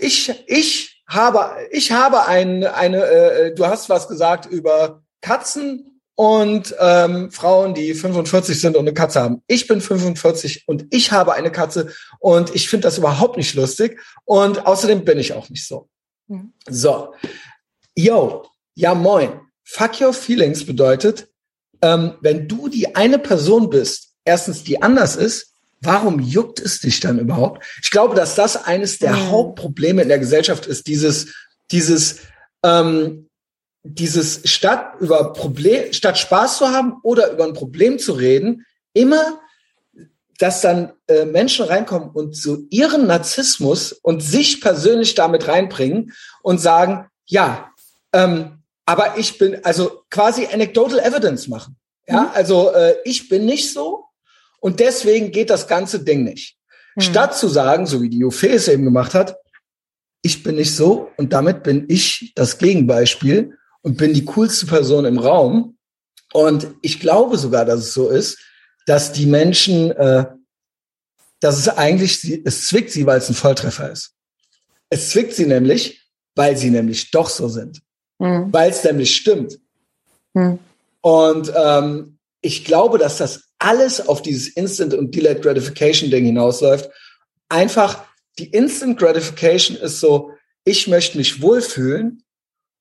ich 0.01 0.45
ich 0.47 1.03
habe 1.07 1.57
ich 1.71 1.93
habe 1.93 2.27
ein, 2.27 2.65
eine 2.65 3.05
äh, 3.05 3.55
du 3.55 3.67
hast 3.67 3.89
was 3.89 4.09
gesagt 4.09 4.47
über 4.47 5.03
Katzen 5.21 6.01
und 6.15 6.75
ähm, 6.79 7.31
Frauen, 7.31 7.75
die 7.75 7.95
45 7.95 8.61
sind 8.61 8.77
und 8.77 8.83
eine 8.83 8.95
Katze 8.95 9.23
haben. 9.23 9.43
Ich 9.47 9.67
bin 9.67 9.81
45 9.81 10.65
und 10.67 10.87
ich 10.91 11.11
habe 11.11 11.33
eine 11.35 11.51
Katze 11.51 11.93
und 12.19 12.55
ich 12.55 12.69
finde 12.69 12.87
das 12.87 12.99
überhaupt 12.99 13.37
nicht 13.37 13.55
lustig 13.55 13.99
und 14.25 14.67
außerdem 14.67 15.05
bin 15.05 15.19
ich 15.19 15.33
auch 15.33 15.49
nicht 15.49 15.67
so. 15.67 15.89
Mhm. 16.29 16.53
So, 16.69 17.15
yo, 17.95 18.47
ja 18.75 18.95
moin. 18.95 19.41
Fuck 19.65 20.01
your 20.01 20.13
feelings 20.13 20.67
bedeutet, 20.67 21.29
ähm, 21.81 22.15
wenn 22.21 22.49
du 22.49 22.69
die 22.69 22.95
eine 22.95 23.19
Person 23.19 23.71
bist, 23.71 24.15
erstens 24.25 24.65
die 24.65 24.83
anders 24.83 25.17
ist, 25.17 25.52
warum 25.83 26.21
juckt 26.21 26.61
es 26.61 26.81
dich 26.81 27.01
dann 27.01 27.19
überhaupt? 27.19 27.65
Ich 27.83 27.91
glaube, 27.91 28.15
dass 28.15 28.35
das 28.35 28.57
eines 28.65 28.99
der 28.99 29.13
Mhm. 29.13 29.31
Hauptprobleme 29.31 30.03
in 30.03 30.09
der 30.09 30.19
Gesellschaft 30.19 30.67
ist, 30.67 30.87
dieses, 30.87 31.35
dieses, 31.71 32.19
ähm, 32.65 33.29
dieses 33.83 34.43
statt 34.45 34.95
über 35.01 35.33
Problem, 35.33 35.93
statt 35.93 36.17
Spaß 36.19 36.59
zu 36.59 36.69
haben 36.69 36.95
oder 37.03 37.33
über 37.33 37.45
ein 37.45 37.53
Problem 37.53 37.99
zu 37.99 38.13
reden, 38.13 38.65
immer, 38.95 39.41
dass 40.39 40.61
dann 40.61 40.93
äh, 41.09 41.25
Menschen 41.25 41.67
reinkommen 41.67 42.11
und 42.11 42.37
so 42.37 42.59
ihren 42.71 43.07
Narzissmus 43.07 43.93
und 43.93 44.23
sich 44.23 44.61
persönlich 44.61 45.15
damit 45.15 45.49
reinbringen 45.49 46.13
und 46.43 46.59
sagen, 46.59 47.09
ja, 47.27 47.71
ähm, 48.13 48.59
aber 48.87 49.19
ich 49.19 49.39
bin, 49.39 49.65
also 49.65 50.03
quasi 50.11 50.47
anecdotal 50.53 50.99
evidence 51.01 51.49
machen. 51.49 51.77
Ja, 52.07 52.23
Mhm. 52.23 52.29
also 52.35 52.71
äh, 52.73 52.97
ich 53.05 53.29
bin 53.29 53.45
nicht 53.47 53.73
so 53.73 54.07
und 54.63 54.79
deswegen 54.79 55.33
geht 55.33 55.51
das 55.51 55.67
ganze 55.67 56.05
Ding 56.05 56.23
nicht. 56.23 56.57
Mhm. 56.95 57.01
Statt 57.01 57.37
zu 57.37 57.49
sagen, 57.49 57.87
so 57.87 58.01
wie 58.01 58.09
die 58.09 58.21
Jufe 58.21 58.49
es 58.49 58.69
eben 58.69 58.85
gemacht 58.85 59.13
hat, 59.13 59.37
ich 60.23 60.45
bin 60.45 60.55
nicht 60.55 60.75
so 60.75 61.11
und 61.17 61.33
damit 61.33 61.65
bin 61.65 61.87
ich 61.89 62.33
das 62.37 62.59
Gegenbeispiel 62.59 63.59
und 63.83 63.97
bin 63.97 64.15
die 64.15 64.25
coolste 64.25 64.67
Person 64.67 65.05
im 65.05 65.19
Raum. 65.19 65.77
Und 66.33 66.69
ich 66.81 67.01
glaube 67.01 67.39
sogar, 67.39 67.65
dass 67.65 67.81
es 67.81 67.93
so 67.93 68.09
ist, 68.09 68.39
dass 68.87 69.13
die 69.13 69.27
Menschen, 69.27 69.91
äh, 69.91 70.27
dass 71.41 71.59
es 71.59 71.69
eigentlich, 71.69 72.41
es 72.45 72.69
zwickt 72.69 72.93
sie, 72.93 73.05
weil 73.05 73.19
es 73.19 73.29
ein 73.29 73.35
Volltreffer 73.35 73.91
ist. 73.91 74.15
Es 74.91 75.11
zwickt 75.11 75.35
sie 75.35 75.47
nämlich, 75.47 76.09
weil 76.37 76.57
sie 76.57 76.71
nämlich 76.71 77.11
doch 77.11 77.29
so 77.29 77.49
sind, 77.49 77.83
Mhm. 78.21 78.53
weil 78.53 78.71
es 78.71 78.85
nämlich 78.85 79.17
stimmt. 79.17 79.59
Mhm. 80.35 80.61
Und 81.01 81.53
ähm, 81.57 82.19
ich 82.41 82.65
glaube, 82.65 82.99
dass 82.99 83.17
das 83.17 83.52
alles 83.63 84.07
auf 84.07 84.23
dieses 84.23 84.49
Instant 84.49 84.95
und 84.95 85.15
Delayed 85.15 85.43
Gratification 85.43 86.11
Ding 86.11 86.25
hinausläuft. 86.25 86.91
Einfach 87.49 88.05
die 88.39 88.51
Instant 88.51 88.99
Gratification 88.99 89.77
ist 89.77 90.01
so, 90.01 90.33
ich 90.65 90.89
möchte 90.89 91.19
mich 91.19 91.43
wohlfühlen 91.43 92.25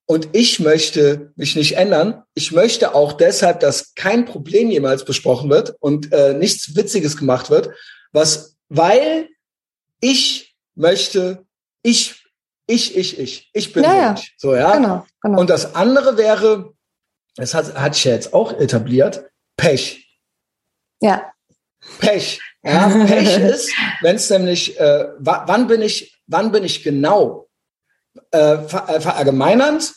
und 0.06 0.28
ich 0.32 0.60
möchte 0.60 1.32
mich 1.36 1.56
nicht 1.56 1.76
ändern. 1.76 2.22
Ich 2.34 2.52
möchte 2.52 2.94
auch 2.94 3.12
deshalb, 3.12 3.60
dass 3.60 3.94
kein 3.94 4.24
Problem 4.24 4.70
jemals 4.70 5.04
besprochen 5.04 5.50
wird 5.50 5.74
und 5.80 6.12
äh, 6.12 6.34
nichts 6.34 6.74
Witziges 6.74 7.16
gemacht 7.16 7.50
wird, 7.50 7.70
was, 8.12 8.56
weil 8.68 9.28
ich 10.00 10.56
möchte, 10.74 11.46
ich, 11.82 12.24
ich, 12.66 12.96
ich, 12.96 13.18
ich, 13.18 13.50
ich 13.52 13.72
bin 13.72 13.84
Ja, 13.84 13.90
so 13.90 13.96
ja. 13.96 14.14
ich. 14.14 14.34
So, 14.36 14.54
ja. 14.54 14.76
Genau, 14.76 15.06
genau. 15.22 15.40
Und 15.40 15.50
das 15.50 15.74
andere 15.74 16.16
wäre, 16.16 16.72
das 17.36 17.54
hat, 17.54 17.74
hat 17.74 17.96
ich 17.96 18.04
ja 18.04 18.12
jetzt 18.12 18.34
auch 18.34 18.52
etabliert, 18.52 19.26
Pech. 19.56 20.11
Ja. 21.02 21.30
Pech. 21.98 22.40
Ja, 22.62 22.88
Pech 23.06 23.38
ist, 23.52 23.72
wenn 24.02 24.16
es 24.16 24.30
nämlich, 24.30 24.78
äh, 24.78 25.08
wa- 25.18 25.44
wann 25.46 25.66
bin 25.66 25.82
ich, 25.82 26.16
wann 26.28 26.52
bin 26.52 26.62
ich 26.64 26.82
genau 26.84 27.48
äh, 28.30 28.58
ver 28.68 28.88
äh, 28.88 29.00
verallgemeinernd, 29.00 29.92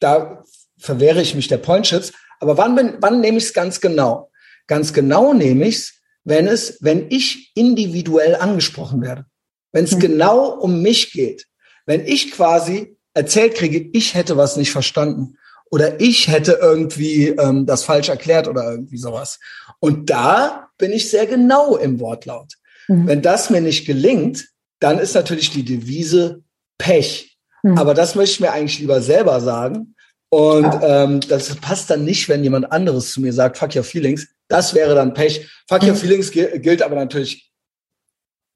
da 0.00 0.42
verwehre 0.78 1.22
ich 1.22 1.34
mich 1.36 1.46
der 1.48 1.58
Pointschitz, 1.58 2.12
aber 2.40 2.56
wann 2.58 2.74
bin, 2.74 2.96
wann 3.00 3.20
nehme 3.20 3.38
ich 3.38 3.44
es 3.44 3.52
ganz 3.52 3.80
genau? 3.80 4.30
Ganz 4.66 4.92
genau 4.92 5.32
nehme 5.32 5.66
ich 5.68 5.76
es, 5.76 5.94
wenn 6.24 6.48
es, 6.48 6.78
wenn 6.80 7.06
ich 7.10 7.52
individuell 7.54 8.34
angesprochen 8.34 9.00
werde. 9.02 9.26
Wenn 9.70 9.84
es 9.84 9.92
Mhm. 9.92 10.00
genau 10.00 10.48
um 10.58 10.82
mich 10.82 11.12
geht. 11.12 11.46
Wenn 11.86 12.04
ich 12.06 12.32
quasi 12.32 12.96
erzählt 13.14 13.54
kriege, 13.54 13.90
ich 13.92 14.14
hätte 14.14 14.36
was 14.36 14.56
nicht 14.56 14.72
verstanden 14.72 15.36
oder 15.72 15.98
ich 16.00 16.28
hätte 16.28 16.58
irgendwie 16.60 17.28
ähm, 17.28 17.64
das 17.64 17.84
falsch 17.84 18.10
erklärt 18.10 18.46
oder 18.46 18.70
irgendwie 18.70 18.98
sowas. 18.98 19.40
Und 19.80 20.10
da 20.10 20.68
bin 20.76 20.92
ich 20.92 21.08
sehr 21.08 21.26
genau 21.26 21.76
im 21.76 21.98
Wortlaut. 21.98 22.52
Mhm. 22.88 23.06
Wenn 23.06 23.22
das 23.22 23.48
mir 23.48 23.62
nicht 23.62 23.86
gelingt, 23.86 24.48
dann 24.80 24.98
ist 24.98 25.14
natürlich 25.14 25.50
die 25.50 25.64
Devise 25.64 26.42
Pech. 26.76 27.38
Mhm. 27.62 27.78
Aber 27.78 27.94
das 27.94 28.14
möchte 28.14 28.34
ich 28.34 28.40
mir 28.40 28.52
eigentlich 28.52 28.80
lieber 28.80 29.00
selber 29.00 29.40
sagen. 29.40 29.94
Und 30.28 30.64
ja. 30.64 31.04
ähm, 31.04 31.20
das 31.20 31.54
passt 31.56 31.88
dann 31.88 32.04
nicht, 32.04 32.28
wenn 32.28 32.44
jemand 32.44 32.70
anderes 32.70 33.12
zu 33.12 33.22
mir 33.22 33.32
sagt, 33.32 33.56
fuck 33.56 33.74
your 33.74 33.82
feelings. 33.82 34.28
Das 34.48 34.74
wäre 34.74 34.94
dann 34.94 35.14
Pech. 35.14 35.48
Fuck 35.70 35.84
mhm. 35.84 35.88
your 35.88 35.94
feelings 35.94 36.30
gilt 36.30 36.82
aber 36.82 36.96
natürlich 36.96 37.50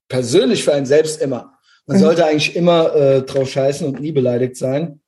persönlich 0.07 0.63
für 0.63 0.73
einen 0.73 0.85
selbst 0.85 1.19
immer. 1.19 1.57
Man 1.87 1.97
mhm. 1.97 2.01
sollte 2.01 2.25
eigentlich 2.27 2.55
immer 2.55 2.93
äh, 2.93 3.21
drauf 3.23 3.49
scheißen 3.49 3.87
und 3.87 3.99
nie 3.99 4.11
beleidigt 4.11 4.55
sein. 4.55 5.01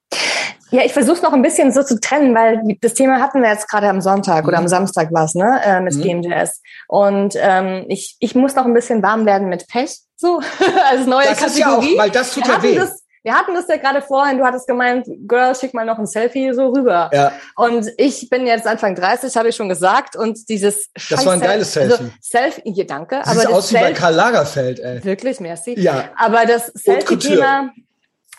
Ja, 0.71 0.83
ich 0.83 0.93
versuche 0.93 1.21
noch 1.23 1.33
ein 1.33 1.41
bisschen 1.41 1.71
so 1.71 1.83
zu 1.83 1.99
trennen, 1.99 2.35
weil 2.35 2.61
das 2.81 2.93
Thema 2.93 3.19
hatten 3.19 3.41
wir 3.41 3.49
jetzt 3.49 3.67
gerade 3.67 3.89
am 3.89 4.01
Sonntag 4.01 4.43
mhm. 4.43 4.49
oder 4.49 4.57
am 4.59 4.67
Samstag 4.67 5.09
was, 5.11 5.35
ne, 5.35 5.61
äh, 5.63 5.81
mit 5.81 5.95
mhm. 5.95 6.21
Jazz. 6.21 6.61
Und 6.87 7.35
ähm, 7.37 7.85
ich, 7.87 8.15
ich 8.19 8.35
muss 8.35 8.55
noch 8.55 8.65
ein 8.65 8.73
bisschen 8.73 9.01
warm 9.01 9.25
werden 9.25 9.49
mit 9.49 9.67
Pech, 9.67 9.97
so 10.15 10.41
als 10.91 11.05
neue 11.05 11.27
das 11.27 11.39
Kategorie. 11.39 11.87
Ist 11.89 11.95
ja 11.95 11.95
auch, 11.95 12.03
weil 12.03 12.11
das 12.11 12.33
tut 12.33 12.47
ja 12.47 12.61
weh. 12.61 12.75
Das, 12.75 13.03
wir 13.23 13.33
hatten 13.33 13.53
das 13.53 13.67
ja 13.67 13.75
gerade 13.75 14.01
vorhin, 14.01 14.37
du 14.37 14.45
hattest 14.45 14.67
gemeint, 14.67 15.05
Girl, 15.27 15.53
schick 15.53 15.73
mal 15.73 15.85
noch 15.85 15.99
ein 15.99 16.05
Selfie 16.05 16.53
so 16.53 16.67
rüber. 16.67 17.09
Ja. 17.13 17.33
Und 17.55 17.91
ich 17.97 18.29
bin 18.29 18.47
jetzt 18.47 18.65
Anfang 18.65 18.95
30, 18.95 19.35
habe 19.35 19.49
ich 19.49 19.55
schon 19.55 19.67
gesagt, 19.67 20.15
und 20.15 20.47
dieses 20.47 20.89
Das 21.09 21.25
war 21.25 21.33
ein 21.33 21.41
geiles 21.41 21.73
Selfie. 21.73 21.93
Also 21.93 22.05
Selfie, 22.21 22.73
hier, 22.73 22.87
danke. 22.87 23.21
Sieht 23.25 23.45
aber 23.45 23.55
aus 23.55 23.73
wie 23.73 23.77
bei 23.77 23.91
Karl 23.91 24.13
Lagerfeld, 24.13 24.79
ey. 24.79 25.03
Wirklich, 25.03 25.39
merci. 25.41 25.77
Ja. 25.77 26.05
Aber 26.15 26.45
das 26.45 26.67
Selfie-Thema, 26.67 27.71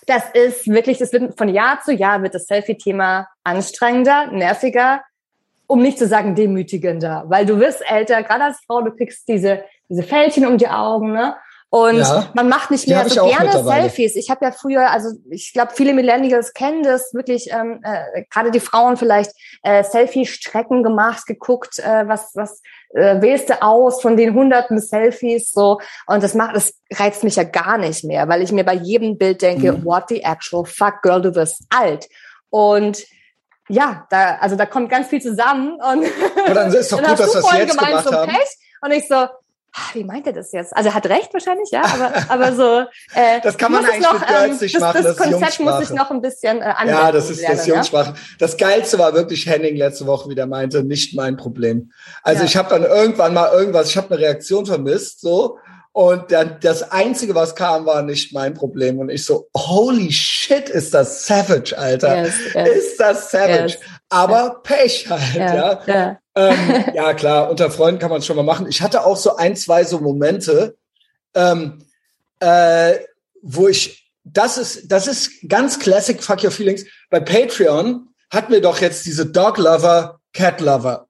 das 0.07 0.25
ist 0.33 0.67
wirklich, 0.69 0.99
das 0.99 1.13
wird 1.13 1.37
von 1.37 1.49
Jahr 1.49 1.81
zu 1.81 1.93
Jahr 1.93 2.23
wird 2.23 2.35
das 2.35 2.47
Selfie-Thema 2.47 3.29
anstrengender, 3.45 4.29
nerviger, 4.29 5.03
um 5.67 5.83
nicht 5.83 5.99
zu 5.99 6.07
sagen 6.07 6.35
demütigender, 6.35 7.25
weil 7.29 7.47
du 7.47 7.61
wirst 7.61 7.83
älter, 7.89 8.23
gerade 8.23 8.45
als 8.45 8.61
Frau, 8.67 8.83
du 8.83 8.91
kriegst 8.91 9.29
diese, 9.29 9.65
diese 9.89 10.03
Fältchen 10.03 10.47
um 10.47 10.59
die 10.59 10.69
Augen, 10.69 11.13
ne? 11.13 11.37
Und 11.73 11.99
ja, 11.99 12.29
man 12.35 12.49
macht 12.49 12.73
nicht 12.73 12.89
mehr 12.89 13.09
so 13.09 13.27
gerne 13.27 13.63
Selfies. 13.63 14.17
Ich 14.17 14.29
habe 14.29 14.45
ja 14.45 14.51
früher, 14.51 14.91
also 14.91 15.11
ich 15.31 15.53
glaube, 15.53 15.71
viele 15.73 15.95
Millennials 15.95 16.53
kennen 16.53 16.83
das 16.83 17.15
wirklich, 17.15 17.53
ähm, 17.53 17.81
äh, 17.85 18.25
gerade 18.29 18.51
die 18.51 18.59
Frauen 18.59 18.97
vielleicht 18.97 19.31
äh, 19.63 19.85
Selfie-Strecken 19.85 20.83
gemacht, 20.83 21.27
geguckt, 21.27 21.79
äh, 21.79 22.09
was 22.09 22.33
was 22.35 22.61
äh, 22.93 23.23
wählst 23.23 23.51
du 23.51 23.63
aus 23.63 24.03
von 24.03 24.17
den 24.17 24.35
hunderten 24.35 24.81
Selfies 24.81 25.53
so. 25.53 25.81
Und 26.09 26.25
das 26.25 26.35
macht, 26.35 26.57
das 26.57 26.75
reizt 26.93 27.23
mich 27.23 27.37
ja 27.37 27.45
gar 27.45 27.79
nicht 27.79 28.03
mehr, 28.03 28.29
weil 28.29 28.43
ich 28.43 28.51
mir 28.51 28.65
bei 28.65 28.75
jedem 28.75 29.17
Bild 29.17 29.41
denke, 29.41 29.73
mhm. 29.73 29.85
what 29.85 30.09
the 30.09 30.25
actual 30.25 30.65
fuck, 30.65 31.03
girl, 31.03 31.23
du 31.23 31.37
wirst 31.37 31.63
alt. 31.71 32.09
Und 32.49 33.05
ja, 33.69 34.09
da, 34.11 34.39
also 34.41 34.57
da 34.57 34.67
kommt 34.67 34.91
ganz 34.91 35.07
viel 35.07 35.23
zusammen. 35.23 35.75
Und, 35.75 36.03
und 36.49 36.55
dann 36.55 36.75
ist 36.75 36.91
doch 36.91 36.99
gut, 37.03 37.11
dass 37.11 37.33
wir 37.33 37.43
das 37.43 37.59
jetzt 37.59 37.79
gemacht 37.79 38.05
so 38.05 38.13
haben. 38.13 38.33
Pech. 38.33 38.57
Und 38.83 38.91
ich 38.93 39.07
so, 39.07 39.27
wie 39.93 40.05
meint 40.05 40.27
er 40.27 40.33
das 40.33 40.53
jetzt? 40.53 40.77
Also 40.77 40.91
er 40.91 40.95
hat 40.95 41.07
recht 41.07 41.33
wahrscheinlich, 41.33 41.71
ja, 41.71 41.83
aber, 41.85 42.13
aber 42.29 42.53
so. 42.55 42.81
Äh, 43.15 43.41
das 43.43 43.57
kann 43.57 43.73
man 43.73 43.85
eigentlich 43.85 44.03
noch, 44.03 44.21
mit 44.21 44.61
nicht 44.61 44.75
ähm, 44.75 44.81
machen. 44.81 45.03
Das, 45.03 45.17
das, 45.17 45.17
Konzept 45.17 45.61
muss 45.61 45.83
ich 45.83 45.91
noch 45.91 46.11
ein 46.11 46.21
bisschen 46.21 46.61
äh, 46.61 46.65
anwenden. 46.65 47.01
Ja, 47.01 47.13
das 47.13 47.31
ist 47.31 47.47
das 47.47 47.67
Jungsprache. 47.67 48.11
Ja? 48.11 48.17
Das 48.39 48.57
Geilste 48.57 48.99
war 48.99 49.15
wirklich 49.15 49.47
Henning 49.47 49.77
letzte 49.77 50.07
Woche, 50.07 50.29
wie 50.29 50.35
der 50.35 50.47
meinte, 50.47 50.83
nicht 50.83 51.15
mein 51.15 51.37
Problem. 51.37 51.93
Also 52.23 52.41
ja. 52.41 52.47
ich 52.47 52.57
habe 52.57 52.69
dann 52.71 52.85
irgendwann 52.85 53.35
mal 53.35 53.53
irgendwas, 53.53 53.91
ich 53.91 53.97
habe 53.97 54.15
eine 54.15 54.19
Reaktion 54.19 54.67
vermisst, 54.67 55.21
so. 55.21 55.59
Und 55.93 56.31
dann, 56.31 56.59
das 56.61 56.93
Einzige, 56.93 57.35
was 57.35 57.57
kam, 57.57 57.85
war 57.85 58.03
nicht 58.03 58.33
mein 58.33 58.55
Problem. 58.55 59.01
Und 59.01 59.09
ich 59.11 59.25
so, 59.25 59.49
holy 59.57 60.13
shit, 60.13 60.69
ist 60.69 60.95
das 60.95 61.27
savage, 61.27 61.77
Alter. 61.77 62.23
Yes, 62.23 62.35
yes. 62.55 62.69
Ist 62.69 63.01
das 63.01 63.31
savage. 63.31 63.75
Yes. 63.75 63.79
Aber 64.09 64.61
Pech 64.63 65.11
halt, 65.11 65.35
ja. 65.35 65.81
ja. 65.87 66.19
Ähm, 66.41 66.85
ja, 66.95 67.15
klar, 67.15 67.51
unter 67.51 67.71
Freunden 67.71 68.01
kann 68.01 68.11
man 68.11 68.21
es 68.21 68.27
schon 68.27 68.37
mal 68.37 68.43
machen. 68.43 68.67
Ich 68.69 68.83
hatte 68.83 69.05
auch 69.05 69.17
so 69.17 69.37
ein, 69.37 69.57
zwei 69.57 69.85
so 69.85 70.01
Momente, 70.01 70.77
ähm, 71.35 71.85
äh, 72.41 72.95
wo 73.43 73.69
ich, 73.69 74.11
das 74.25 74.59
ist, 74.59 74.91
das 74.91 75.07
ist 75.07 75.49
ganz 75.49 75.79
classic 75.79 76.23
Fuck 76.23 76.45
Your 76.45 76.51
Feelings. 76.51 76.85
Bei 77.11 77.21
Patreon 77.21 78.09
hatten 78.31 78.53
wir 78.53 78.61
doch 78.61 78.81
jetzt 78.81 79.07
diese 79.07 79.27
Dog 79.27 79.59
Lover, 79.59 80.21
Cat 80.33 80.61
Lover. 80.61 81.07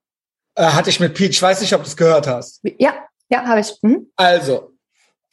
Äh, 0.55 0.65
hatte 0.65 0.91
ich 0.91 1.01
mit 1.01 1.15
Pete. 1.15 1.31
Ich 1.31 1.43
weiß 1.43 1.61
nicht, 1.61 1.75
ob 1.75 1.83
du 1.83 1.89
es 1.89 1.97
gehört 1.97 2.27
hast. 2.27 2.61
Ja, 2.79 2.95
ja, 3.31 3.45
habe 3.45 3.61
ich. 3.61 3.73
Mhm. 3.83 4.07
Also, 4.17 4.73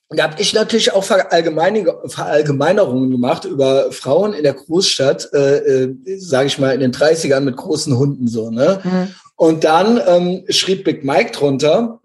da 0.10 0.24
habe 0.24 0.42
ich 0.42 0.54
natürlich 0.54 0.94
auch 0.94 1.04
Verallgemeinerungen 1.04 3.12
gemacht 3.12 3.46
über 3.46 3.92
Frauen 3.92 4.34
in 4.34 4.44
der 4.44 4.54
Großstadt, 4.54 5.30
äh, 5.34 5.58
äh, 5.58 6.18
sage 6.18 6.48
ich 6.48 6.60
mal, 6.60 6.74
in 6.74 6.80
den 6.80 6.94
30ern 6.94 7.42
mit 7.42 7.58
großen 7.58 7.98
Hunden 7.98 8.28
so. 8.28 8.50
Ne? 8.50 8.80
Mhm. 8.84 9.16
Und 9.38 9.64
dann 9.64 10.02
ähm, 10.06 10.46
schrieb 10.50 10.84
Big 10.84 11.06
Mike 11.06 11.32
drunter, 11.32 12.02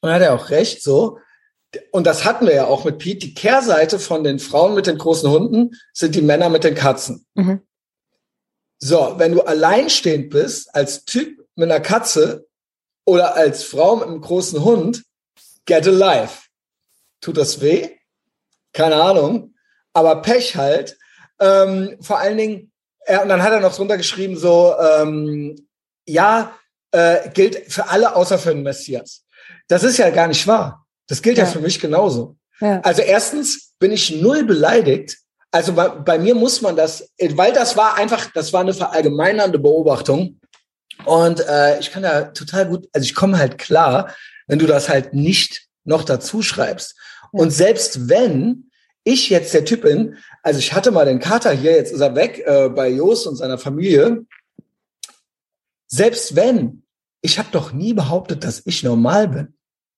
und 0.00 0.10
hat 0.10 0.22
er 0.22 0.34
auch 0.34 0.50
recht, 0.50 0.82
so, 0.82 1.18
und 1.90 2.06
das 2.06 2.24
hatten 2.24 2.46
wir 2.46 2.54
ja 2.54 2.66
auch 2.66 2.84
mit 2.84 2.98
Pete, 2.98 3.26
die 3.26 3.34
Kehrseite 3.34 3.98
von 3.98 4.24
den 4.24 4.38
Frauen 4.38 4.74
mit 4.74 4.86
den 4.86 4.96
großen 4.96 5.30
Hunden 5.30 5.72
sind 5.92 6.14
die 6.14 6.22
Männer 6.22 6.48
mit 6.48 6.64
den 6.64 6.74
Katzen. 6.74 7.26
Mhm. 7.34 7.60
So, 8.78 9.14
wenn 9.18 9.32
du 9.32 9.42
alleinstehend 9.42 10.30
bist, 10.30 10.74
als 10.74 11.04
Typ 11.04 11.44
mit 11.56 11.70
einer 11.70 11.80
Katze 11.80 12.46
oder 13.04 13.34
als 13.34 13.64
Frau 13.64 13.96
mit 13.96 14.06
einem 14.06 14.20
großen 14.20 14.64
Hund, 14.64 15.04
get 15.66 15.86
a 15.86 15.90
life. 15.90 16.44
Tut 17.20 17.36
das 17.36 17.60
weh? 17.60 17.90
Keine 18.72 18.96
Ahnung. 18.96 19.54
Aber 19.92 20.22
Pech 20.22 20.56
halt. 20.56 20.96
Ähm, 21.40 21.96
vor 22.00 22.18
allen 22.18 22.38
Dingen, 22.38 22.72
er, 23.00 23.22
und 23.22 23.28
dann 23.28 23.42
hat 23.42 23.52
er 23.52 23.60
noch 23.60 23.74
drunter 23.74 23.96
geschrieben, 23.96 24.36
so, 24.36 24.74
ähm, 24.78 25.67
ja, 26.08 26.58
äh, 26.92 27.30
gilt 27.30 27.72
für 27.72 27.88
alle 27.88 28.14
außer 28.14 28.38
für 28.38 28.54
den 28.54 28.62
Messias. 28.62 29.24
Das 29.68 29.84
ist 29.84 29.98
ja 29.98 30.10
gar 30.10 30.28
nicht 30.28 30.46
wahr. 30.46 30.86
Das 31.06 31.22
gilt 31.22 31.38
ja, 31.38 31.44
ja 31.44 31.50
für 31.50 31.60
mich 31.60 31.80
genauso. 31.80 32.36
Ja. 32.60 32.80
Also 32.80 33.02
erstens 33.02 33.72
bin 33.78 33.92
ich 33.92 34.10
null 34.20 34.44
beleidigt. 34.44 35.18
Also 35.50 35.72
bei, 35.72 35.88
bei, 35.88 36.18
mir 36.18 36.34
muss 36.34 36.60
man 36.60 36.76
das, 36.76 37.10
weil 37.18 37.52
das 37.52 37.76
war 37.76 37.96
einfach, 37.96 38.30
das 38.32 38.52
war 38.52 38.60
eine 38.60 38.74
verallgemeinernde 38.74 39.58
Beobachtung. 39.58 40.40
Und 41.04 41.40
äh, 41.40 41.78
ich 41.78 41.90
kann 41.90 42.02
da 42.02 42.22
total 42.22 42.66
gut, 42.66 42.88
also 42.92 43.04
ich 43.04 43.14
komme 43.14 43.38
halt 43.38 43.56
klar, 43.56 44.14
wenn 44.46 44.58
du 44.58 44.66
das 44.66 44.88
halt 44.88 45.14
nicht 45.14 45.68
noch 45.84 46.04
dazu 46.04 46.42
schreibst. 46.42 46.96
Ja. 47.32 47.40
Und 47.40 47.50
selbst 47.50 48.08
wenn 48.08 48.70
ich 49.04 49.30
jetzt 49.30 49.54
der 49.54 49.64
Typ 49.64 49.82
bin, 49.82 50.16
also 50.42 50.58
ich 50.58 50.74
hatte 50.74 50.90
mal 50.90 51.06
den 51.06 51.20
Kater 51.20 51.52
hier, 51.52 51.72
jetzt 51.72 51.92
ist 51.92 52.00
er 52.00 52.14
weg 52.14 52.42
äh, 52.44 52.68
bei 52.68 52.88
Jos 52.88 53.26
und 53.26 53.36
seiner 53.36 53.58
Familie. 53.58 54.24
Selbst 55.88 56.36
wenn, 56.36 56.84
ich 57.22 57.38
habe 57.38 57.48
doch 57.50 57.72
nie 57.72 57.94
behauptet, 57.94 58.44
dass 58.44 58.62
ich 58.64 58.82
normal 58.82 59.28
bin. 59.28 59.54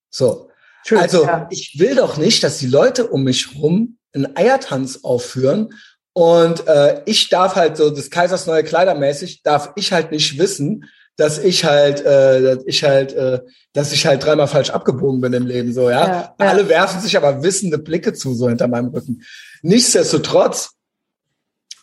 So. 0.09 0.49
True, 0.87 0.99
also 0.99 1.25
ja. 1.25 1.47
ich 1.51 1.79
will 1.79 1.95
doch 1.95 2.17
nicht, 2.17 2.43
dass 2.43 2.59
die 2.59 2.67
Leute 2.67 3.07
um 3.07 3.25
mich 3.25 3.55
rum 3.57 3.99
einen 4.15 4.35
Eiertanz 4.37 5.01
aufführen 5.03 5.75
und 6.13 6.67
äh, 6.67 7.03
ich 7.07 7.29
darf 7.29 7.55
halt 7.55 7.77
so 7.77 7.91
des 7.91 8.11
Kaisers 8.11 8.47
neue 8.47 8.65
Kleider 8.65 8.95
mäßig, 8.95 9.43
darf 9.43 9.73
ich 9.77 9.93
halt 9.93 10.11
nicht 10.11 10.39
wissen, 10.39 10.85
dass 11.17 11.39
ich 11.39 11.65
halt, 11.65 12.01
äh, 12.05 12.43
dass 12.43 12.65
ich 12.67 12.83
halt, 12.83 13.13
äh, 13.13 13.41
dass 13.73 13.93
ich 13.93 14.07
halt 14.07 14.25
dreimal 14.25 14.49
falsch 14.49 14.71
abgebogen 14.71 15.21
bin 15.21 15.33
im 15.33 15.47
Leben, 15.47 15.73
so 15.73 15.91
ja? 15.91 16.07
ja. 16.07 16.35
Alle 16.39 16.69
werfen 16.69 17.01
sich 17.01 17.17
aber 17.17 17.43
wissende 17.43 17.79
Blicke 17.79 18.13
zu 18.15 18.35
so 18.35 18.49
hinter 18.49 18.69
meinem 18.69 18.89
Rücken. 18.89 19.23
Nichtsdestotrotz 19.63 20.71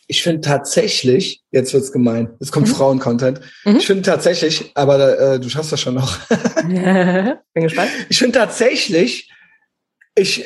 ich 0.07 0.23
finde 0.23 0.41
tatsächlich, 0.41 1.43
jetzt 1.51 1.73
wird's 1.73 1.91
gemein, 1.91 2.33
es 2.39 2.51
kommt 2.51 2.67
mhm. 2.67 2.71
Frauen-Content. 2.71 3.41
Mhm. 3.65 3.75
Ich 3.75 3.85
finde 3.85 4.03
tatsächlich, 4.03 4.71
aber 4.73 5.19
äh, 5.19 5.39
du 5.39 5.49
schaffst 5.49 5.73
das 5.73 5.81
schon 5.81 5.95
noch. 5.95 6.17
Bin 6.63 7.37
gespannt. 7.53 7.91
Ich 8.07 8.17
finde 8.17 8.39
tatsächlich, 8.39 9.29
ich 10.15 10.45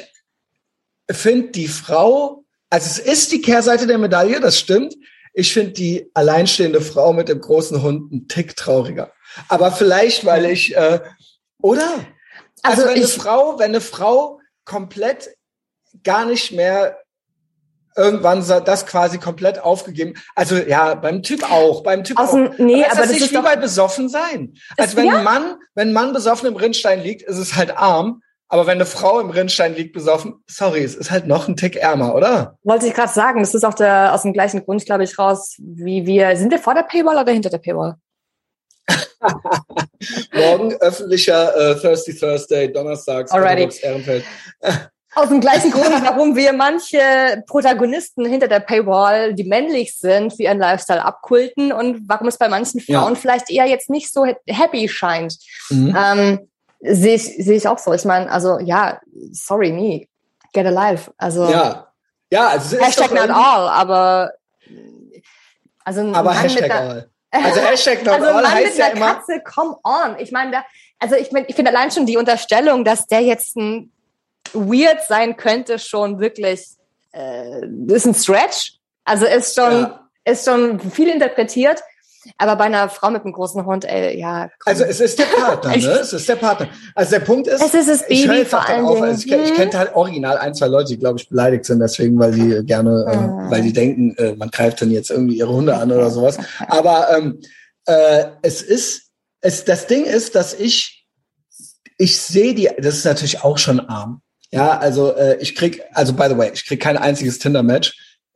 finde 1.09 1.51
die 1.51 1.68
Frau, 1.68 2.43
also 2.70 2.88
es 2.88 2.99
ist 2.99 3.32
die 3.32 3.41
Kehrseite 3.41 3.86
der 3.86 3.99
Medaille, 3.99 4.39
das 4.39 4.59
stimmt. 4.59 4.95
Ich 5.34 5.53
finde 5.53 5.72
die 5.72 6.09
alleinstehende 6.14 6.82
Frau 6.82 7.14
mit 7.14 7.30
dem 7.30 7.39
großen 7.39 7.82
Hund 7.82 8.12
einen 8.12 8.28
Tick 8.28 8.55
trauriger. 8.55 9.14
Aber 9.47 9.72
vielleicht, 9.72 10.26
weil 10.26 10.45
ich, 10.45 10.76
äh, 10.76 10.99
oder? 11.62 12.05
Also, 12.64 12.84
also 12.84 12.86
wenn 12.86 12.97
ich, 12.97 13.03
eine 13.03 13.07
Frau, 13.07 13.59
wenn 13.59 13.70
eine 13.70 13.82
Frau 13.82 14.39
komplett 14.66 15.30
gar 16.03 16.26
nicht 16.26 16.51
mehr 16.51 16.97
irgendwann 17.96 18.46
das 18.66 18.86
quasi 18.86 19.18
komplett 19.18 19.60
aufgegeben. 19.60 20.14
Also 20.36 20.56
ja, 20.56 20.96
beim 20.96 21.24
Typ 21.24 21.50
auch, 21.52 21.84
beim 21.84 22.04
Typ 22.04 22.18
Aus 22.18 22.30
auch. 22.30 22.58
Nee, 22.58 22.84
aber, 22.84 22.94
aber 22.94 23.02
das 23.02 23.12
ist 23.12 23.22
nicht 23.22 23.32
wie 23.34 23.42
bei 23.42 23.56
besoffen 23.56 24.10
sein. 24.10 24.54
Also 24.78 24.98
wenn 24.98 25.08
ja? 25.08 25.18
ein 25.18 25.24
Mann, 25.24 25.56
wenn 25.76 25.89
ein 25.89 25.94
Mann 25.94 26.14
besoffen 26.14 26.48
im 26.48 26.56
Rinnstein 26.56 27.02
liegt, 27.02 27.24
ist 27.24 27.38
es 27.38 27.56
halt 27.56 27.78
arm. 27.78 28.22
Aber 28.48 28.68
wenn 28.68 28.76
eine 28.76 28.86
Frau 28.86 29.22
im 29.22 29.30
Rinnstein 29.30 29.76
liegt 29.76 29.94
besoffen, 29.94 30.44
sorry, 30.46 30.84
es 30.84 30.94
ist 30.94 31.10
halt 31.10 31.26
noch 31.26 31.48
ein 31.48 31.56
Tick 31.56 31.78
ärmer, 31.78 32.14
oder? 32.16 32.58
Wollte 32.64 32.86
ich 32.86 32.94
gerade 32.94 33.14
sagen, 33.14 33.39
das 33.39 33.56
ist 33.56 33.64
auch 33.64 33.74
der, 33.74 34.14
aus 34.14 34.24
dem 34.24 34.34
gleichen 34.34 34.66
Grund, 34.66 34.86
glaube 34.86 35.06
ich, 35.06 35.18
raus, 35.18 35.56
wie 35.58 36.06
wir, 36.06 36.36
sind 36.36 36.52
wir 36.52 36.60
vor 36.60 36.74
der 36.74 36.84
Paywall 36.84 37.18
oder 37.18 37.32
hinter 37.32 37.50
der 37.50 37.60
Paywall? 37.60 37.96
Morgen 40.34 40.74
öffentlicher 40.82 41.56
äh, 41.56 41.80
Thirsty 41.80 42.14
Thursday, 42.14 42.70
Donnerstags. 42.72 43.32
Ehrenfeld. 43.80 44.26
Aus 45.14 45.28
dem 45.28 45.41
gleichen 45.41 45.72
Grund, 45.72 45.89
warum 46.03 46.36
wir 46.36 46.53
manche 46.53 47.43
Protagonisten 47.47 48.26
hinter 48.26 48.47
der 48.47 48.62
Paywall, 48.62 49.34
die 49.34 49.43
männlich 49.43 49.97
sind, 49.97 50.34
für 50.34 50.43
ihren 50.43 50.59
Lifestyle 50.59 51.03
abkulten 51.03 51.74
und 51.74 52.07
warum 52.07 52.28
es 52.28 52.38
bei 52.38 52.47
manchen 52.47 52.80
Frauen 52.80 53.14
ja. 53.14 53.20
vielleicht 53.20 53.49
eher 53.49 53.66
jetzt 53.66 53.89
nicht 53.89 54.14
so 54.14 54.26
happy 54.47 54.88
scheint. 54.88 55.38
Mhm. 55.70 55.97
Ähm, 55.97 56.49
sehe 56.80 57.16
ich, 57.16 57.24
sehe 57.24 57.57
ich 57.57 57.68
auch 57.68 57.78
so. 57.78 57.93
Ich 57.93 58.05
meine, 58.05 58.32
also 58.32 58.59
ja, 58.59 59.01
sorry, 59.32 59.72
me. 59.72 60.07
get 60.53 60.66
alive. 60.66 61.12
Also 61.18 61.49
Ja. 61.49 61.88
Ja, 62.32 62.47
also 62.47 62.78
es 62.78 62.82
ist 62.82 62.88
Hashtag 62.88 63.09
doch 63.09 63.28
not 63.28 63.30
all, 63.30 63.68
aber 63.68 64.32
also 65.84 65.99
ein 65.99 66.16
Aber 66.16 66.34
Mann 66.34 66.43
mit 66.43 66.51
Hashtag 66.51 66.72
einer, 66.72 66.89
all. 66.89 67.09
Also 67.32 67.59
Hashtag 67.59 68.05
not 68.05 68.14
also 68.14 68.26
all 68.28 68.41
Mann 68.41 68.51
heißt 68.53 68.66
mit 68.68 68.78
ja 68.78 68.86
einer 68.86 68.95
immer. 68.95 69.14
Katze, 69.16 69.41
come 69.43 69.78
on. 69.84 70.18
Ich 70.20 70.32
meine, 70.32 70.51
da, 70.51 70.66
also 70.99 71.16
ich 71.16 71.32
meine, 71.34 71.47
ich 71.47 71.55
finde 71.55 71.72
allein 71.72 71.91
schon 71.91 72.05
die 72.05 72.16
Unterstellung, 72.16 72.86
dass 72.86 73.07
der 73.07 73.22
jetzt 73.22 73.57
ein 73.57 73.91
weird 74.54 75.02
sein 75.08 75.38
könnte, 75.38 75.80
schon 75.80 76.20
wirklich 76.20 76.66
äh, 77.14 77.66
ist 77.88 78.06
ein 78.06 78.14
Stretch. 78.16 78.74
Also 79.06 79.26
ist 79.26 79.56
schon 79.56 79.72
Ja. 79.72 80.10
ist 80.26 80.46
schon 80.46 80.80
viel 80.80 81.10
interpretiert. 81.10 81.82
Aber 82.38 82.56
bei 82.56 82.66
einer 82.66 82.88
Frau 82.88 83.10
mit 83.10 83.24
einem 83.24 83.34
großen 83.34 83.66
Hund, 83.66 83.84
ey, 83.84 84.20
ja. 84.20 84.48
komm. 84.60 84.72
Also 84.74 84.84
es 84.84 85.00
ist 85.02 85.18
der 85.18 85.24
Partner, 85.26 85.72
ne? 85.76 85.88
Es 86.02 86.14
ist 86.14 86.30
der 86.30 86.36
Partner. 86.36 86.70
Also 86.94 87.12
der 87.12 87.20
Punkt 87.22 87.48
ist, 87.48 87.60
Es 87.64 87.74
ist 87.74 87.89
das 87.89 88.04
ich 88.10 88.22
höre 88.22 88.28
Baby 88.28 88.39
jetzt 88.42 88.50
vor 88.52 88.60
auch 88.60 88.66
dann 88.66 88.76
allen 88.76 88.86
auf, 88.86 88.94
Dingen. 88.94 89.06
also 89.06 89.26
ich, 89.26 89.32
ich 89.34 89.54
kenne 89.56 89.74
halt 89.74 89.96
original 89.96 90.38
ein, 90.38 90.54
zwei 90.54 90.68
Leute, 90.68 90.89
die, 90.89 91.00
glaube 91.00 91.18
ich, 91.20 91.28
beleidigt 91.28 91.66
sind 91.66 91.80
deswegen, 91.80 92.20
weil 92.20 92.32
sie 92.34 92.64
gerne, 92.64 93.06
Ah. 93.08 93.48
äh, 93.48 93.52
weil 93.52 93.64
sie 93.64 93.74
denken, 93.74 94.16
äh, 94.18 94.36
man 94.36 94.52
greift 94.52 94.84
dann 94.84 94.92
jetzt 94.92 95.10
irgendwie 95.10 95.38
ihre 95.38 95.52
Hunde 95.52 95.76
an 95.76 95.92
oder 95.92 96.12
sowas. 96.12 96.38
Aber 96.68 97.08
ähm, 97.18 97.42
äh, 97.88 98.26
es 98.44 98.62
ist, 98.62 99.10
es, 99.42 99.66
das 99.66 99.88
Ding 99.88 100.06
ist, 100.06 100.36
dass 100.36 100.54
ich, 100.54 101.08
ich 101.98 102.22
sehe 102.22 102.54
die, 102.54 102.70
das 102.78 102.98
ist 102.98 103.06
natürlich 103.06 103.44
auch 103.44 103.58
schon 103.58 103.80
arm. 103.80 104.22
Ja, 104.52 104.78
also 104.78 105.16
äh, 105.16 105.38
ich 105.39 105.56
krieg, 105.56 105.82
also 105.93 106.14
by 106.14 106.28
the 106.30 106.38
way, 106.38 106.52
ich 106.54 106.66
krieg 106.66 106.82
kein 106.82 106.97
einziges 106.97 107.39
Tinder-Match, 107.39 107.93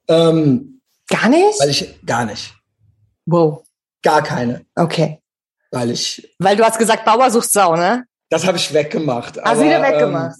ähm, 0.07 0.81
Gar 1.09 1.29
nicht? 1.29 1.59
weil 1.59 1.69
ich 1.69 1.99
gar 2.05 2.25
nicht, 2.25 2.53
wow. 3.25 3.63
gar 4.01 4.23
keine, 4.23 4.65
Okay. 4.75 5.19
weil 5.71 5.91
ich, 5.91 6.33
Weil 6.39 6.55
du 6.55 6.63
hast 6.63 6.77
gesagt, 6.77 7.03
Bauer 7.05 7.29
sucht 7.31 7.51
Sau, 7.51 7.75
ne? 7.75 8.05
das 8.29 8.47
habe 8.47 8.57
ich 8.57 8.73
weggemacht. 8.73 9.39
Hast 9.41 9.59
du 9.61 9.65
wieder 9.65 9.77
aber, 9.83 9.89
weggemacht. 9.89 10.35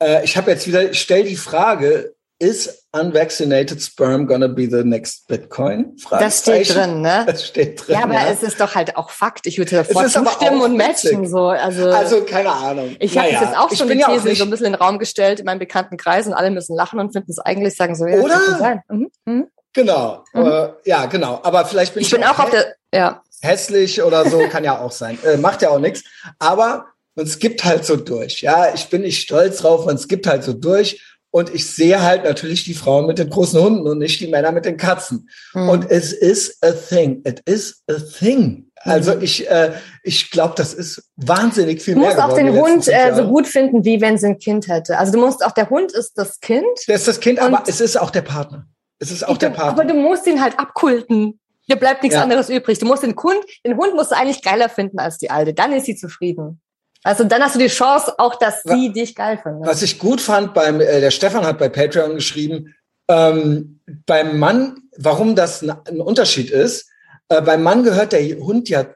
Ähm, 0.00 0.08
äh, 0.16 0.24
ich 0.24 0.36
habe 0.36 0.50
jetzt 0.50 0.66
wieder, 0.66 0.90
ich 0.90 1.00
stell 1.00 1.24
die 1.24 1.36
Frage, 1.36 2.14
is 2.40 2.86
unvaccinated 2.92 3.82
sperm 3.82 4.26
gonna 4.26 4.48
be 4.48 4.66
the 4.66 4.84
next 4.84 5.26
Bitcoin? 5.28 5.96
das 6.10 6.40
steht 6.40 6.72
drin, 6.72 7.00
ne? 7.02 7.24
Das 7.26 7.46
steht 7.46 7.86
drin. 7.86 7.96
Ja, 7.96 8.04
aber 8.04 8.14
ja. 8.14 8.28
es 8.30 8.42
ist 8.42 8.60
doch 8.60 8.74
halt 8.74 8.96
auch 8.96 9.10
Fakt. 9.10 9.46
Ich 9.46 9.58
würde 9.58 9.70
sofort 9.70 10.16
aber 10.16 10.30
zustimmen 10.30 10.60
auch 10.60 10.64
und 10.66 10.76
matchen. 10.76 11.26
So. 11.26 11.48
Also, 11.48 11.90
also 11.90 12.22
keine 12.22 12.50
Ahnung. 12.50 12.96
ich 13.00 13.16
habe 13.18 13.28
Naja, 13.28 13.40
das 13.40 13.50
jetzt 13.50 13.58
auch 13.58 13.74
schon 13.74 13.88
die 13.88 14.04
auch 14.04 14.12
These 14.12 14.34
so 14.36 14.44
ein 14.44 14.50
bisschen 14.50 14.66
in 14.66 14.72
den 14.72 14.80
Raum 14.80 14.98
gestellt 14.98 15.40
in 15.40 15.46
meinem 15.46 15.58
bekannten 15.58 15.96
Kreis 15.96 16.26
und 16.26 16.34
alle 16.34 16.50
müssen 16.50 16.76
lachen 16.76 17.00
und 17.00 17.12
finden 17.12 17.30
es 17.30 17.38
eigentlich, 17.38 17.74
sagen 17.74 17.94
so, 17.94 18.06
ja, 18.06 18.18
Oder? 18.18 18.40
das 18.48 18.58
sein. 18.58 18.82
Mhm. 18.88 19.10
Mhm. 19.24 19.46
Genau. 19.72 20.24
Mhm. 20.32 20.46
Äh, 20.46 20.68
ja, 20.84 21.06
genau. 21.06 21.40
Aber 21.42 21.64
vielleicht 21.64 21.94
bin 21.94 22.02
ich, 22.02 22.08
Ich 22.08 22.14
bin 22.14 22.24
auch 22.24 22.38
auf 22.38 22.50
der, 22.50 22.74
ja. 22.92 23.22
hässlich 23.40 24.02
oder 24.02 24.28
so, 24.28 24.38
kann 24.48 24.64
ja 24.64 24.78
auch 24.80 24.92
sein. 24.92 25.18
Äh, 25.24 25.36
macht 25.36 25.62
ja 25.62 25.70
auch 25.70 25.78
nichts. 25.78 26.04
Aber 26.38 26.86
man 27.14 27.26
skippt 27.26 27.64
halt 27.64 27.84
so 27.84 27.96
durch. 27.96 28.42
Ja, 28.42 28.72
ich 28.72 28.88
bin 28.88 29.02
nicht 29.02 29.20
stolz 29.20 29.58
drauf, 29.58 29.86
man 29.86 29.98
skippt 29.98 30.26
halt 30.26 30.44
so 30.44 30.52
durch. 30.52 31.02
Und 31.30 31.54
ich 31.54 31.70
sehe 31.70 32.00
halt 32.02 32.24
natürlich 32.24 32.64
die 32.64 32.74
Frauen 32.74 33.06
mit 33.06 33.18
den 33.18 33.28
großen 33.28 33.60
Hunden 33.60 33.86
und 33.86 33.98
nicht 33.98 34.18
die 34.20 34.28
Männer 34.28 34.50
mit 34.50 34.64
den 34.64 34.76
Katzen. 34.78 35.28
Mhm. 35.52 35.68
Und 35.68 35.90
es 35.90 36.12
ist 36.12 36.56
a 36.64 36.72
thing. 36.72 37.22
It 37.26 37.42
is 37.44 37.82
a 37.86 37.94
thing. 37.94 38.64
Also 38.80 39.14
Mhm. 39.14 39.22
ich, 39.22 39.50
äh, 39.50 39.72
ich 40.04 40.30
glaube, 40.30 40.54
das 40.56 40.72
ist 40.72 41.02
wahnsinnig 41.16 41.82
viel 41.82 41.94
Du 41.94 42.00
mehr 42.00 42.10
musst 42.10 42.20
auch 42.22 42.34
den 42.34 42.52
Hund 42.52 42.88
äh, 42.88 43.14
so 43.14 43.26
gut 43.28 43.46
finden, 43.46 43.84
wie 43.84 44.00
wenn 44.00 44.16
sie 44.16 44.26
ein 44.28 44.38
Kind 44.38 44.68
hätte. 44.68 44.96
Also 44.98 45.12
du 45.12 45.18
musst 45.18 45.44
auch, 45.44 45.52
der 45.52 45.68
Hund 45.68 45.92
ist 45.92 46.16
das 46.16 46.40
Kind. 46.40 46.64
Der 46.86 46.94
ist 46.96 47.06
das 47.08 47.20
Kind, 47.20 47.40
aber 47.40 47.62
es 47.66 47.80
ist 47.80 47.96
auch 48.00 48.10
der 48.10 48.22
Partner. 48.22 48.66
Es 48.98 49.10
ist 49.10 49.26
auch 49.26 49.36
der 49.36 49.50
aber 49.50 49.58
Partner. 49.74 49.84
du 49.84 49.94
musst 49.94 50.26
ihn 50.26 50.40
halt 50.40 50.58
abkulten. 50.58 51.38
Dir 51.68 51.76
bleibt 51.76 52.02
nichts 52.02 52.16
Ja. 52.16 52.22
anderes 52.22 52.48
übrig. 52.48 52.78
Du 52.78 52.86
musst 52.86 53.02
den 53.02 53.14
Hund, 53.14 53.38
den 53.66 53.76
Hund 53.76 53.94
musst 53.94 54.12
du 54.12 54.16
eigentlich 54.16 54.42
geiler 54.42 54.68
finden 54.70 54.98
als 54.98 55.18
die 55.18 55.30
Alte. 55.30 55.52
Dann 55.52 55.72
ist 55.74 55.84
sie 55.84 55.96
zufrieden. 55.96 56.62
Also 57.04 57.24
dann 57.24 57.42
hast 57.42 57.54
du 57.54 57.58
die 57.58 57.68
Chance 57.68 58.14
auch, 58.18 58.34
dass 58.34 58.62
sie 58.62 58.92
dich 58.92 59.14
geil 59.14 59.38
findet. 59.42 59.68
Was 59.68 59.82
ich 59.82 59.98
gut 59.98 60.20
fand 60.20 60.52
beim, 60.54 60.80
äh, 60.80 61.00
der 61.00 61.10
Stefan 61.10 61.46
hat 61.46 61.58
bei 61.58 61.68
Patreon 61.68 62.14
geschrieben, 62.14 62.74
ähm, 63.08 63.80
beim 64.06 64.38
Mann, 64.38 64.76
warum 64.96 65.34
das 65.34 65.62
ein, 65.62 65.70
ein 65.70 66.00
Unterschied 66.00 66.50
ist, 66.50 66.90
äh, 67.28 67.40
beim 67.40 67.62
Mann 67.62 67.84
gehört 67.84 68.12
der 68.12 68.22
Hund 68.38 68.68
ja 68.68 68.86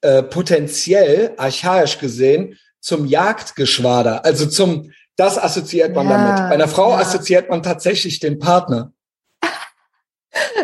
äh, 0.00 0.22
potenziell, 0.22 1.34
archaisch 1.36 1.98
gesehen, 1.98 2.58
zum 2.80 3.06
Jagdgeschwader. 3.06 4.24
Also 4.24 4.46
zum, 4.46 4.92
das 5.16 5.38
assoziiert 5.38 5.94
man 5.94 6.08
Ja, 6.08 6.16
damit. 6.16 6.36
Bei 6.36 6.54
einer 6.54 6.68
Frau 6.68 6.90
ja. 6.90 6.98
assoziiert 6.98 7.50
man 7.50 7.62
tatsächlich 7.62 8.20
den 8.20 8.38
Partner. 8.38 8.92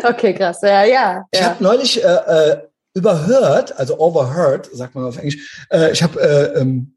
Okay, 0.03 0.33
krass. 0.33 0.61
Ja, 0.61 0.83
ja. 0.83 1.25
Ich 1.31 1.39
ja. 1.39 1.47
habe 1.47 1.63
neulich 1.63 2.01
äh, 2.01 2.07
äh, 2.07 2.61
überhört, 2.95 3.77
also 3.77 3.99
overheard, 3.99 4.69
sagt 4.73 4.95
man 4.95 5.05
auf 5.05 5.17
Englisch, 5.17 5.65
äh, 5.69 5.91
ich 5.91 6.01
habe 6.01 6.19
äh, 6.19 6.59
ähm, 6.59 6.95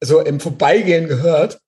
so 0.00 0.20
im 0.20 0.38
Vorbeigehen 0.38 1.08
gehört, 1.08 1.60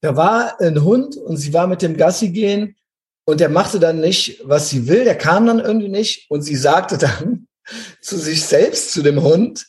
da 0.00 0.16
war 0.16 0.60
ein 0.60 0.82
Hund 0.82 1.16
und 1.16 1.36
sie 1.36 1.54
war 1.54 1.66
mit 1.68 1.80
dem 1.80 1.96
Gassi 1.96 2.30
gehen 2.30 2.76
und 3.24 3.40
der 3.40 3.48
machte 3.48 3.78
dann 3.78 4.00
nicht, 4.00 4.40
was 4.44 4.68
sie 4.68 4.88
will, 4.88 5.04
der 5.04 5.16
kam 5.16 5.46
dann 5.46 5.60
irgendwie 5.60 5.88
nicht 5.88 6.28
und 6.28 6.42
sie 6.42 6.56
sagte 6.56 6.98
dann 6.98 7.46
zu 8.02 8.18
sich 8.18 8.44
selbst, 8.44 8.92
zu 8.92 9.02
dem 9.02 9.22
Hund, 9.22 9.66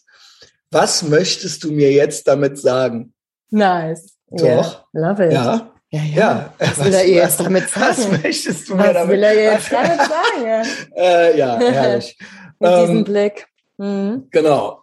was 0.72 1.04
möchtest 1.04 1.64
du 1.64 1.72
mir 1.72 1.92
jetzt 1.92 2.28
damit 2.28 2.58
sagen? 2.58 3.14
Nice. 3.52 4.18
Doch. 4.32 4.42
Yeah. 4.42 4.86
Love 4.94 5.26
it. 5.26 5.34
Ja, 5.34 5.73
ja. 5.94 6.02
ja. 6.02 6.04
ja. 6.16 6.54
Was 6.60 6.84
will 6.84 6.94
er 6.94 7.06
ihr 7.06 7.16
jetzt 7.16 7.40
damit 7.40 7.64
Was 7.80 8.04
sagen? 8.04 8.20
möchtest 8.24 8.70
du 8.70 8.76
mir 8.76 8.84
Was 8.86 8.94
damit 8.94 9.10
will 9.10 9.24
er 9.24 9.34
jetzt 9.34 9.72
damit 9.72 10.00
sagen? 10.00 10.68
Äh, 10.96 11.38
ja, 11.38 11.58
herrlich. 11.60 12.18
Mit 12.60 12.72
Ähm, 12.72 12.80
diesem 12.82 13.04
Blick. 13.04 13.48
Mhm. 13.78 14.28
Genau. 14.32 14.82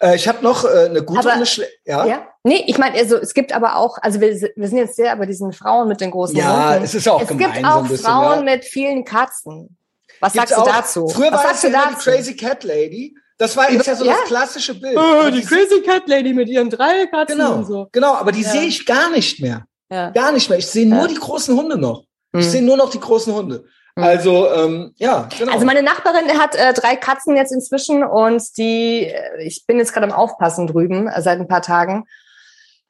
äh, 0.00 0.14
ich 0.16 0.28
habe 0.28 0.42
noch 0.42 0.64
äh, 0.64 0.86
eine 0.90 1.02
gute 1.02 1.20
Aber- 1.20 1.28
und 1.30 1.34
eine 1.36 1.46
schlechte. 1.46 1.72
Ja, 1.84 2.04
Ja. 2.06 2.26
Nee, 2.46 2.62
ich 2.66 2.76
meine, 2.76 2.98
also 2.98 3.16
es 3.16 3.32
gibt 3.32 3.54
aber 3.54 3.76
auch, 3.76 3.96
also 4.02 4.20
wir, 4.20 4.28
wir 4.54 4.68
sind 4.68 4.76
jetzt 4.76 4.96
sehr 4.96 5.16
bei 5.16 5.24
diesen 5.24 5.52
Frauen 5.54 5.88
mit 5.88 6.02
den 6.02 6.10
großen 6.10 6.36
Ja, 6.36 6.72
Hunden. 6.72 6.84
es 6.84 6.94
ist 6.94 7.08
auch 7.08 7.22
es 7.22 7.28
gemein 7.28 7.52
gibt 7.52 7.64
so 7.64 7.70
auch 7.70 7.82
ein 7.82 7.88
bisschen. 7.88 8.04
Frauen 8.04 8.46
ja. 8.46 8.54
mit 8.54 8.64
vielen 8.66 9.02
Katzen. 9.04 9.76
Was 10.20 10.34
Gibt's 10.34 10.50
sagst 10.50 10.66
du 10.66 10.70
auch. 10.70 10.76
dazu? 10.76 11.08
Früher 11.08 11.32
Was 11.32 11.38
war 11.38 11.42
sagst 11.54 11.54
es 11.54 11.60
du 11.62 11.68
ja 11.68 11.82
immer 11.82 11.88
die 11.88 11.94
dazu? 11.94 12.10
Crazy 12.10 12.36
Cat 12.36 12.64
Lady. 12.64 13.14
Das 13.38 13.56
war 13.56 13.68
ist 13.70 13.86
ja 13.86 13.96
so 13.96 14.04
Ja. 14.04 14.12
das 14.12 14.24
klassische 14.28 14.74
Bild. 14.78 14.96
Oh, 14.96 15.30
die- 15.30 15.40
Crazy 15.42 15.80
Cat 15.84 16.06
Lady 16.06 16.34
mit 16.34 16.48
ihren 16.50 16.68
drei 16.68 17.06
Katzen 17.06 17.38
genau, 17.38 17.54
und 17.54 17.64
so. 17.66 17.88
genau, 17.90 18.14
aber 18.14 18.30
die 18.30 18.42
Ja. 18.42 18.50
sehe 18.50 18.62
ich 18.64 18.84
gar 18.84 19.10
nicht 19.10 19.40
mehr. 19.40 19.64
Ja. 19.90 20.10
Gar 20.10 20.32
nicht 20.32 20.48
mehr. 20.48 20.58
Ich 20.58 20.66
sehe 20.66 20.86
nur 20.88 21.02
Ja. 21.02 21.06
die 21.08 21.14
großen 21.14 21.56
Hunde 21.56 21.78
noch. 21.78 22.04
Ich 22.32 22.46
Mhm. 22.46 22.50
sehe 22.50 22.62
nur 22.62 22.76
noch 22.76 22.90
die 22.90 23.00
großen 23.00 23.34
Hunde. 23.34 23.64
Mhm. 23.96 24.02
Also, 24.02 24.50
ähm, 24.52 24.92
ja, 24.96 25.28
genau. 25.38 25.52
Also 25.52 25.64
meine 25.66 25.82
Nachbarin 25.82 26.38
hat 26.40 26.56
äh, 26.56 26.72
drei 26.72 26.96
Katzen 26.96 27.36
jetzt 27.36 27.52
inzwischen 27.52 28.02
und 28.02 28.42
die, 28.56 29.04
äh, 29.06 29.42
ich 29.44 29.64
bin 29.66 29.78
jetzt 29.78 29.92
gerade 29.92 30.06
am 30.06 30.12
Aufpassen 30.12 30.66
drüben 30.66 31.06
äh, 31.06 31.22
seit 31.22 31.38
ein 31.38 31.46
paar 31.48 31.62
Tagen. 31.62 32.04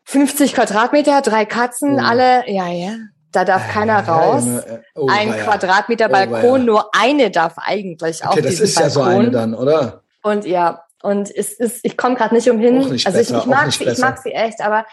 50 0.05 0.55
Quadratmeter, 0.55 1.21
drei 1.23 1.45
Katzen, 1.45 1.97
Oh. 1.97 2.03
alle, 2.03 2.45
ja, 2.51 2.69
ja. 2.69 2.93
Da 3.33 3.45
darf 3.45 3.69
keiner 3.73 4.05
Ja, 4.07 4.15
raus. 4.15 4.45
Äh, 4.47 4.79
oh, 4.95 5.09
Ein 5.11 5.31
weia. 5.33 5.43
Quadratmeter 5.43 6.07
Oh, 6.09 6.13
Balkon, 6.13 6.43
weia. 6.43 6.59
nur 6.59 6.91
eine 6.95 7.31
darf 7.33 7.55
eigentlich 7.57 8.25
auf 8.25 8.33
Okay, 8.33 8.43
das 8.43 8.51
diesen 8.53 8.65
ist 8.67 8.79
ja 8.79 8.89
so 8.91 9.01
Balkon. 9.01 9.23
eine 9.23 9.31
dann, 9.33 9.55
oder? 9.55 10.03
Und 10.23 10.47
ja, 10.47 10.85
und 11.03 11.35
es 11.35 11.53
ist, 11.53 11.81
ich 11.83 11.97
komme 11.97 12.15
gerade 12.15 12.33
nicht 12.35 12.49
umhin. 12.49 12.79
Nicht 12.91 13.07
also 13.07 13.19
besser, 13.19 13.37
ich, 13.39 13.43
ich 13.43 13.47
mag 13.47 13.73
sie, 13.73 13.85
ich 13.85 13.99
mag 13.99 14.19
sie 14.23 14.31
echt, 14.33 14.61
aber 14.61 14.87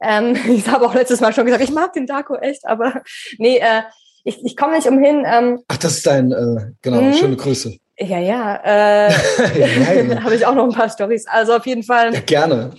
ähm, 0.00 0.36
ich 0.48 0.68
habe 0.68 0.86
auch 0.86 0.94
letztes 0.94 1.20
Mal 1.20 1.32
schon 1.32 1.44
gesagt, 1.46 1.62
ich 1.64 1.72
mag 1.72 1.92
den 1.92 2.06
Darko 2.06 2.36
echt, 2.36 2.66
aber 2.66 3.02
nee, 3.38 3.58
äh, 3.58 3.82
ich, 4.24 4.44
ich 4.44 4.56
komme 4.56 4.76
nicht 4.76 4.86
umhin. 4.88 5.24
Ähm, 5.26 5.60
Ach, 5.68 5.76
das 5.78 5.98
ist 5.98 6.06
dein, 6.06 6.32
äh, 6.32 6.72
genau, 6.82 7.00
Mhm. 7.00 7.14
schöne 7.14 7.36
Grüße. 7.36 7.76
ja, 7.98 8.18
ja, 8.18 8.56
äh, 8.64 9.10
ja, 9.58 9.92
ja, 9.94 10.22
habe 10.22 10.34
ich 10.34 10.44
auch 10.46 10.54
noch 10.54 10.64
ein 10.64 10.72
paar 10.74 10.88
Stories. 10.90 11.26
Also 11.26 11.54
auf 11.56 11.66
jeden 11.66 11.82
Fall, 11.82 12.12
ja, 12.14 12.20
gerne. 12.20 12.70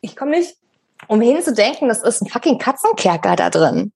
ich 0.00 0.16
komme 0.16 0.32
nicht 0.32 0.54
umhin 1.08 1.42
zu 1.42 1.52
denken, 1.52 1.88
das 1.88 2.02
ist 2.02 2.22
ein 2.22 2.28
fucking 2.28 2.58
Katzenkerker 2.58 3.36
da 3.36 3.50
drin. 3.50 3.92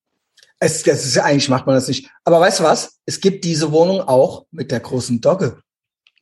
Es, 0.58 0.82
das 0.82 1.04
ist 1.04 1.14
ja 1.16 1.24
eigentlich 1.24 1.48
macht 1.48 1.66
man 1.66 1.74
das 1.74 1.86
nicht. 1.88 2.08
Aber 2.24 2.40
weißt 2.40 2.60
du 2.60 2.64
was? 2.64 2.98
Es 3.04 3.20
gibt 3.20 3.44
diese 3.44 3.72
Wohnung 3.72 4.00
auch 4.00 4.46
mit 4.50 4.70
der 4.72 4.80
großen 4.80 5.20
Dogge. 5.20 5.58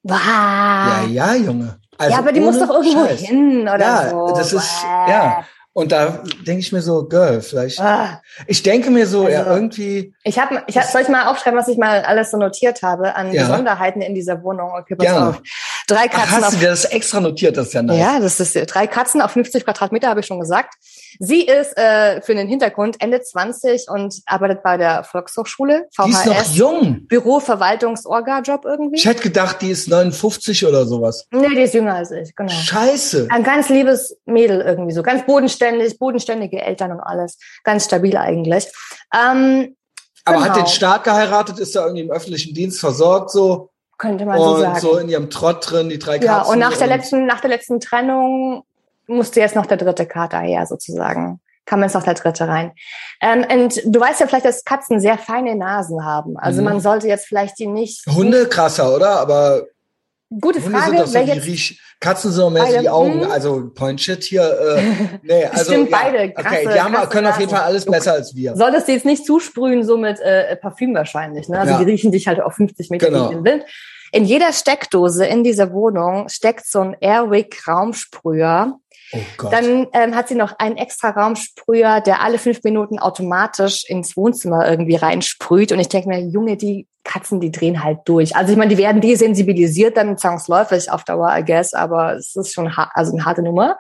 Wow. 0.03 0.19
Ja, 0.21 1.05
ja, 1.09 1.35
Junge. 1.35 1.79
Also 1.97 2.13
ja, 2.13 2.19
aber 2.19 2.33
die 2.33 2.41
muss 2.41 2.59
doch 2.59 2.69
irgendwo 2.71 3.07
Scheiß. 3.07 3.21
hin 3.21 3.63
oder 3.63 3.79
Ja, 3.79 4.11
so. 4.11 4.35
das 4.35 4.53
ist- 4.53 4.83
Bäh. 4.83 5.11
ja. 5.13 5.47
Und 5.75 5.91
da 5.91 6.23
denke 6.47 6.61
ich 6.61 6.71
mir 6.73 6.81
so, 6.83 7.09
Girl, 7.09 7.43
vielleicht. 7.43 7.81
Ah. 7.81 8.23
Ich 8.47 8.63
denke 8.63 8.91
mir 8.91 9.09
so, 9.09 9.29
ja, 9.29 9.41
Also- 9.41 9.51
irgendwie. 9.51 10.15
Ich 10.23 10.39
habe, 10.39 10.63
ich 10.69 10.79
hab, 10.79 10.85
soll 10.85 11.03
ich 11.03 11.09
mal 11.09 11.27
aufschreiben, 11.27 11.59
was 11.59 11.67
ich 11.67 11.77
mal 11.77 12.03
alles 12.05 12.31
so 12.31 12.37
notiert 12.37 12.83
habe 12.83 13.17
an 13.17 13.33
Ja. 13.33 13.43
Besonderheiten 13.49 14.01
in 14.01 14.15
dieser 14.15 14.41
Wohnung? 14.45 14.71
Okay, 14.79 14.95
pass 14.95 15.05
Gerne. 15.05 15.29
auf. 15.31 15.43
Drei 15.89 16.07
Ach, 16.07 16.11
Katzen 16.13 16.37
hast 16.37 16.45
auf 16.45 16.51
du 16.55 16.61
dir 16.61 16.69
das 16.69 16.85
extra 16.85 17.19
notiert? 17.21 17.57
Das 17.57 17.67
ist 17.67 17.73
ja 17.75 17.83
nice. 17.83 17.99
Ja, 17.99 18.21
das 18.21 18.39
ist 18.39 18.55
drei 18.73 18.87
Katzen 18.87 19.21
auf 19.21 19.33
50 19.33 19.65
Quadratmeter, 19.65 20.09
habe 20.09 20.21
ich 20.21 20.27
schon 20.27 20.39
gesagt. 20.39 20.75
Sie 21.19 21.43
ist 21.43 21.77
äh, 21.77 22.21
für 22.23 22.35
den 22.35 22.49
Hintergrund 22.49 23.01
Ende 23.01 23.21
20 23.21 23.89
und 23.89 24.21
arbeitet 24.27 24.63
bei 24.63 24.77
der 24.77 25.05
Volkshochschule, 25.05 25.89
Die 26.05 26.11
ist 26.11 26.27
noch 26.27 26.35
VHS, 26.35 26.57
jung. 26.57 27.07
Büro, 27.07 27.41
Verwaltungs-Orga-Job 27.41 28.65
irgendwie. 28.65 28.97
Ich 28.97 29.07
hätte 29.07 29.23
gedacht, 29.23 29.63
die 29.63 29.71
ist 29.71 29.89
59 29.89 30.67
oder 30.67 30.87
sowas. 30.87 31.27
Nee, 31.31 31.55
die 31.55 31.63
ist 31.63 31.75
jünger 31.75 31.95
als 31.95 32.11
ich, 32.11 32.35
genau. 32.35 32.51
Scheiße. 32.51 33.29
Ein 33.31 33.45
ganz 33.45 33.69
liebes 33.69 34.17
Mädel 34.25 34.61
irgendwie 34.61 34.93
so, 34.93 35.03
ganz 35.03 35.25
bodenständig, 35.27 35.99
bodenständige 35.99 36.61
Eltern 36.63 36.93
und 36.93 37.01
alles. 37.01 37.39
Ganz 37.63 37.85
stabil 37.85 38.17
eigentlich. 38.17 38.67
Ähm, 39.15 39.77
Aber 40.25 40.41
hat 40.41 40.55
genau. 40.55 40.65
den 40.65 40.67
Staat 40.67 41.05
geheiratet, 41.05 41.59
ist 41.59 41.77
da 41.77 41.85
irgendwie 41.85 42.03
im 42.03 42.11
öffentlichen 42.11 42.55
Dienst 42.55 42.81
versorgt 42.81 43.31
so 43.31 43.71
könnte 43.99 44.27
man 44.27 44.39
so 44.39 44.55
und 44.55 44.61
sagen. 44.61 44.81
so 44.81 44.97
in 44.97 45.09
ihrem 45.09 45.31
Trott 45.31 45.71
drin, 45.71 45.89
die 45.89 45.99
drei 45.99 46.19
Katzen. 46.19 46.27
ja, 46.27 46.43
und 46.43 46.59
nach 46.59 46.77
der 46.77 46.89
letzten, 46.89 47.27
nach 47.27 47.41
der 47.41 47.51
letzten 47.51 47.81
Trennung 47.81 48.65
musste 49.07 49.41
jetzt 49.41 49.55
noch 49.57 49.67
der 49.67 49.77
dritte 49.77 50.07
Kater 50.07 50.41
her, 50.41 50.67
sozusagen. 50.67 51.41
kam 51.67 51.83
jetzt 51.83 51.95
noch 51.95 52.03
der 52.03 52.15
dritte 52.15 52.47
rein. 52.47 52.73
Ähm, 53.21 53.45
und 53.51 53.81
du 53.87 54.01
weißt 54.01 54.21
ja 54.21 54.27
vielleicht, 54.27 54.45
dass 54.45 54.65
Katzen 54.65 55.01
sehr 55.01 55.19
feine 55.19 55.57
Nasen 55.57 56.05
haben. 56.05 56.37
Also 56.37 56.61
mhm. 56.61 56.69
man 56.69 56.81
sollte 56.81 57.09
jetzt 57.09 57.27
vielleicht 57.27 57.59
die 57.59 57.67
nicht. 57.67 58.07
Hunde 58.07 58.47
krasser, 58.49 58.95
oder? 58.95 59.21
Aber 59.21 59.63
Gute 60.41 60.63
Hunde 60.63 60.79
Frage. 60.79 60.91
Sind 60.91 61.01
doch 61.01 61.07
so 61.07 61.33
die 61.33 61.39
Riech 61.39 61.81
Katzen 62.01 62.33
sind 62.33 62.53
mehr 62.53 62.67
so 62.67 62.81
die 62.81 62.89
Augen, 62.89 63.21
mh. 63.21 63.29
also 63.29 63.71
Point 63.75 64.01
Shit 64.01 64.25
hier. 64.25 64.43
Äh, 64.43 64.83
nee, 65.23 65.45
also, 65.51 65.73
Stimmt, 65.73 65.91
ja, 65.91 65.99
beide. 66.03 66.33
Krasse, 66.33 66.49
okay, 66.49 66.69
die 66.75 66.81
haben, 66.81 67.09
können 67.09 67.27
auf 67.29 67.39
jeden 67.39 67.51
Fall 67.51 67.63
alles 67.63 67.87
besser 67.87 68.13
als 68.13 68.35
wir. 68.35 68.55
Solltest 68.57 68.89
du 68.89 68.93
jetzt 68.93 69.07
nicht 69.07 69.25
zusprühen, 69.25 69.85
so 69.85 69.97
mit 69.97 70.21
äh, 70.21 70.57
Parfüm 70.57 70.95
wahrscheinlich. 70.95 71.49
Ne? 71.49 71.59
Also 71.59 71.73
ja. 71.73 71.79
die 71.79 71.85
riechen 71.85 72.13
dich 72.13 72.29
halt 72.29 72.41
auf 72.41 72.55
50 72.55 72.91
Meter 72.91 73.07
genau. 73.07 73.31
in 73.31 73.37
den 73.37 73.45
Wind. 73.45 73.65
In 74.13 74.25
jeder 74.25 74.53
Steckdose 74.53 75.25
in 75.25 75.45
dieser 75.45 75.73
Wohnung 75.73 76.29
steckt 76.29 76.67
so 76.67 76.81
ein 76.81 76.97
Airwick 77.01 77.67
Raumsprüher. 77.67 78.79
Oh 79.15 79.21
Gott. 79.37 79.53
Dann 79.53 79.87
ähm, 79.93 80.15
hat 80.17 80.29
sie 80.29 80.35
noch 80.35 80.59
einen 80.59 80.77
extra 80.77 81.11
Raumsprüher, 81.11 82.01
der 82.01 82.21
alle 82.21 82.39
fünf 82.39 82.63
Minuten 82.65 82.99
automatisch 82.99 83.85
ins 83.87 84.17
Wohnzimmer 84.17 84.69
irgendwie 84.69 84.97
reinsprüht. 84.97 85.71
Und 85.73 85.81
ich 85.81 85.89
denke 85.89 86.09
mir, 86.09 86.21
Junge, 86.21 86.57
die 86.57 86.89
Katzen, 87.05 87.39
die 87.39 87.53
drehen 87.53 87.85
halt 87.85 88.01
durch. 88.07 88.35
Also 88.35 88.53
ich 88.53 88.59
meine, 88.59 88.75
die 88.75 88.79
werden 88.79 89.01
desensibilisiert 89.01 89.97
dann 89.97 90.17
zwangsläufig 90.19 90.91
auf 90.91 91.05
Dauer, 91.05 91.37
I 91.37 91.45
guess, 91.45 91.75
aber 91.75 92.15
es 92.15 92.35
ist 92.35 92.55
schon 92.55 92.73
also 92.75 93.13
eine 93.13 93.25
harte 93.25 93.43
Nummer. 93.43 93.79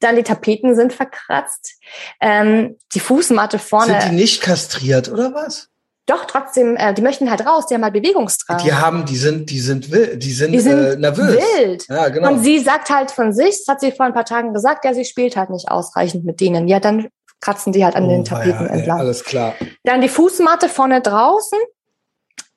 Dann 0.00 0.14
die 0.14 0.22
Tapeten 0.22 0.76
sind 0.76 0.92
verkratzt. 0.92 1.80
Ähm, 2.20 2.76
die 2.94 3.00
Fußmatte 3.00 3.58
vorne. 3.58 4.00
Sind 4.00 4.12
die 4.12 4.16
nicht 4.16 4.42
kastriert 4.42 5.10
oder 5.10 5.34
was? 5.34 5.70
Doch, 6.06 6.24
trotzdem, 6.24 6.76
äh, 6.76 6.94
die 6.94 7.02
möchten 7.02 7.28
halt 7.30 7.44
raus, 7.44 7.66
die 7.66 7.74
haben 7.74 7.82
halt 7.82 7.92
Bewegungsdrang. 7.92 8.58
Die 8.58 8.72
haben, 8.72 9.04
die 9.04 9.16
sind, 9.16 9.50
die 9.50 9.58
sind 9.58 9.90
wild, 9.90 10.22
die 10.22 10.30
sind, 10.30 10.52
die 10.52 10.60
sind 10.60 10.78
äh, 10.78 10.96
nervös. 10.96 11.36
Wild. 11.36 11.86
Ja, 11.88 12.08
genau. 12.08 12.30
Und 12.30 12.44
sie 12.44 12.60
sagt 12.60 12.90
halt 12.90 13.10
von 13.10 13.32
sich, 13.32 13.58
das 13.58 13.66
hat 13.66 13.80
sie 13.80 13.90
vor 13.90 14.06
ein 14.06 14.14
paar 14.14 14.24
Tagen 14.24 14.54
gesagt, 14.54 14.84
ja, 14.84 14.94
sie 14.94 15.04
spielt 15.04 15.36
halt 15.36 15.50
nicht 15.50 15.68
ausreichend 15.68 16.24
mit 16.24 16.40
denen. 16.40 16.68
Ja, 16.68 16.78
dann 16.78 17.08
kratzen 17.40 17.72
die 17.72 17.84
halt 17.84 17.96
an 17.96 18.04
oh, 18.04 18.08
den 18.08 18.24
Tapeten 18.24 18.66
ja, 18.66 18.72
entlang. 18.72 18.98
Ey, 18.98 19.02
alles 19.02 19.24
klar. 19.24 19.54
Dann 19.82 20.00
die 20.00 20.08
Fußmatte 20.08 20.68
vorne 20.68 21.00
draußen 21.00 21.58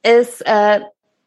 ist 0.04 0.46
äh, 0.46 0.82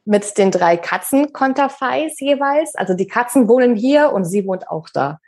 mit 0.04 0.38
den 0.38 0.52
drei 0.52 0.76
Katzenkonterfeis 0.76 2.20
jeweils. 2.20 2.76
Also 2.76 2.94
die 2.94 3.08
Katzen 3.08 3.48
wohnen 3.48 3.74
hier 3.74 4.12
und 4.12 4.24
sie 4.24 4.46
wohnt 4.46 4.68
auch 4.68 4.88
da. 4.94 5.18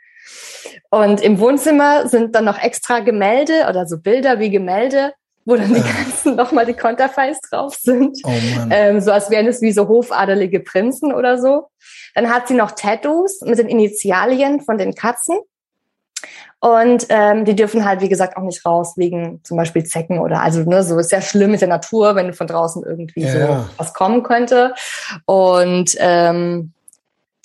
Und 0.89 1.21
im 1.21 1.39
Wohnzimmer 1.39 2.07
sind 2.07 2.35
dann 2.35 2.45
noch 2.45 2.57
extra 2.57 2.99
Gemälde 2.99 3.67
oder 3.69 3.85
so 3.85 3.99
Bilder 3.99 4.39
wie 4.39 4.49
Gemälde 4.49 5.13
wo 5.45 5.55
dann 5.55 5.73
die 5.73 5.81
ganzen 5.81 6.35
nochmal 6.35 6.65
die 6.65 6.73
Konterfeis 6.73 7.39
drauf 7.49 7.75
sind. 7.75 8.17
Oh. 8.23 8.31
Ähm, 8.69 8.99
so 8.99 9.11
als 9.11 9.29
wären 9.29 9.47
es 9.47 9.61
wie 9.61 9.71
so 9.71 9.87
hofadelige 9.87 10.59
Prinzen 10.59 11.13
oder 11.13 11.39
so. 11.39 11.69
Dann 12.15 12.33
hat 12.33 12.47
sie 12.47 12.55
noch 12.55 12.71
Tattoos 12.71 13.41
mit 13.41 13.59
den 13.59 13.69
Initialien 13.69 14.61
von 14.61 14.77
den 14.77 14.95
Katzen. 14.95 15.37
Und 16.59 17.05
ähm, 17.09 17.45
die 17.45 17.55
dürfen 17.55 17.85
halt, 17.85 18.01
wie 18.01 18.09
gesagt, 18.09 18.37
auch 18.37 18.41
nicht 18.41 18.65
raus 18.65 18.93
wegen 18.95 19.41
zum 19.43 19.57
Beispiel 19.57 19.83
Zecken 19.83 20.17
oder 20.17 20.41
also 20.41 20.61
ne, 20.61 20.81
so 20.81 20.97
ist 20.97 21.11
ja 21.11 21.21
schlimm 21.21 21.51
mit 21.51 21.61
der 21.61 21.67
Natur, 21.67 22.15
wenn 22.15 22.33
von 22.33 22.47
draußen 22.47 22.83
irgendwie 22.83 23.21
ja. 23.21 23.31
so 23.31 23.65
was 23.77 23.93
kommen 23.93 24.23
könnte. 24.23 24.73
Und 25.25 25.95
ähm, 25.99 26.73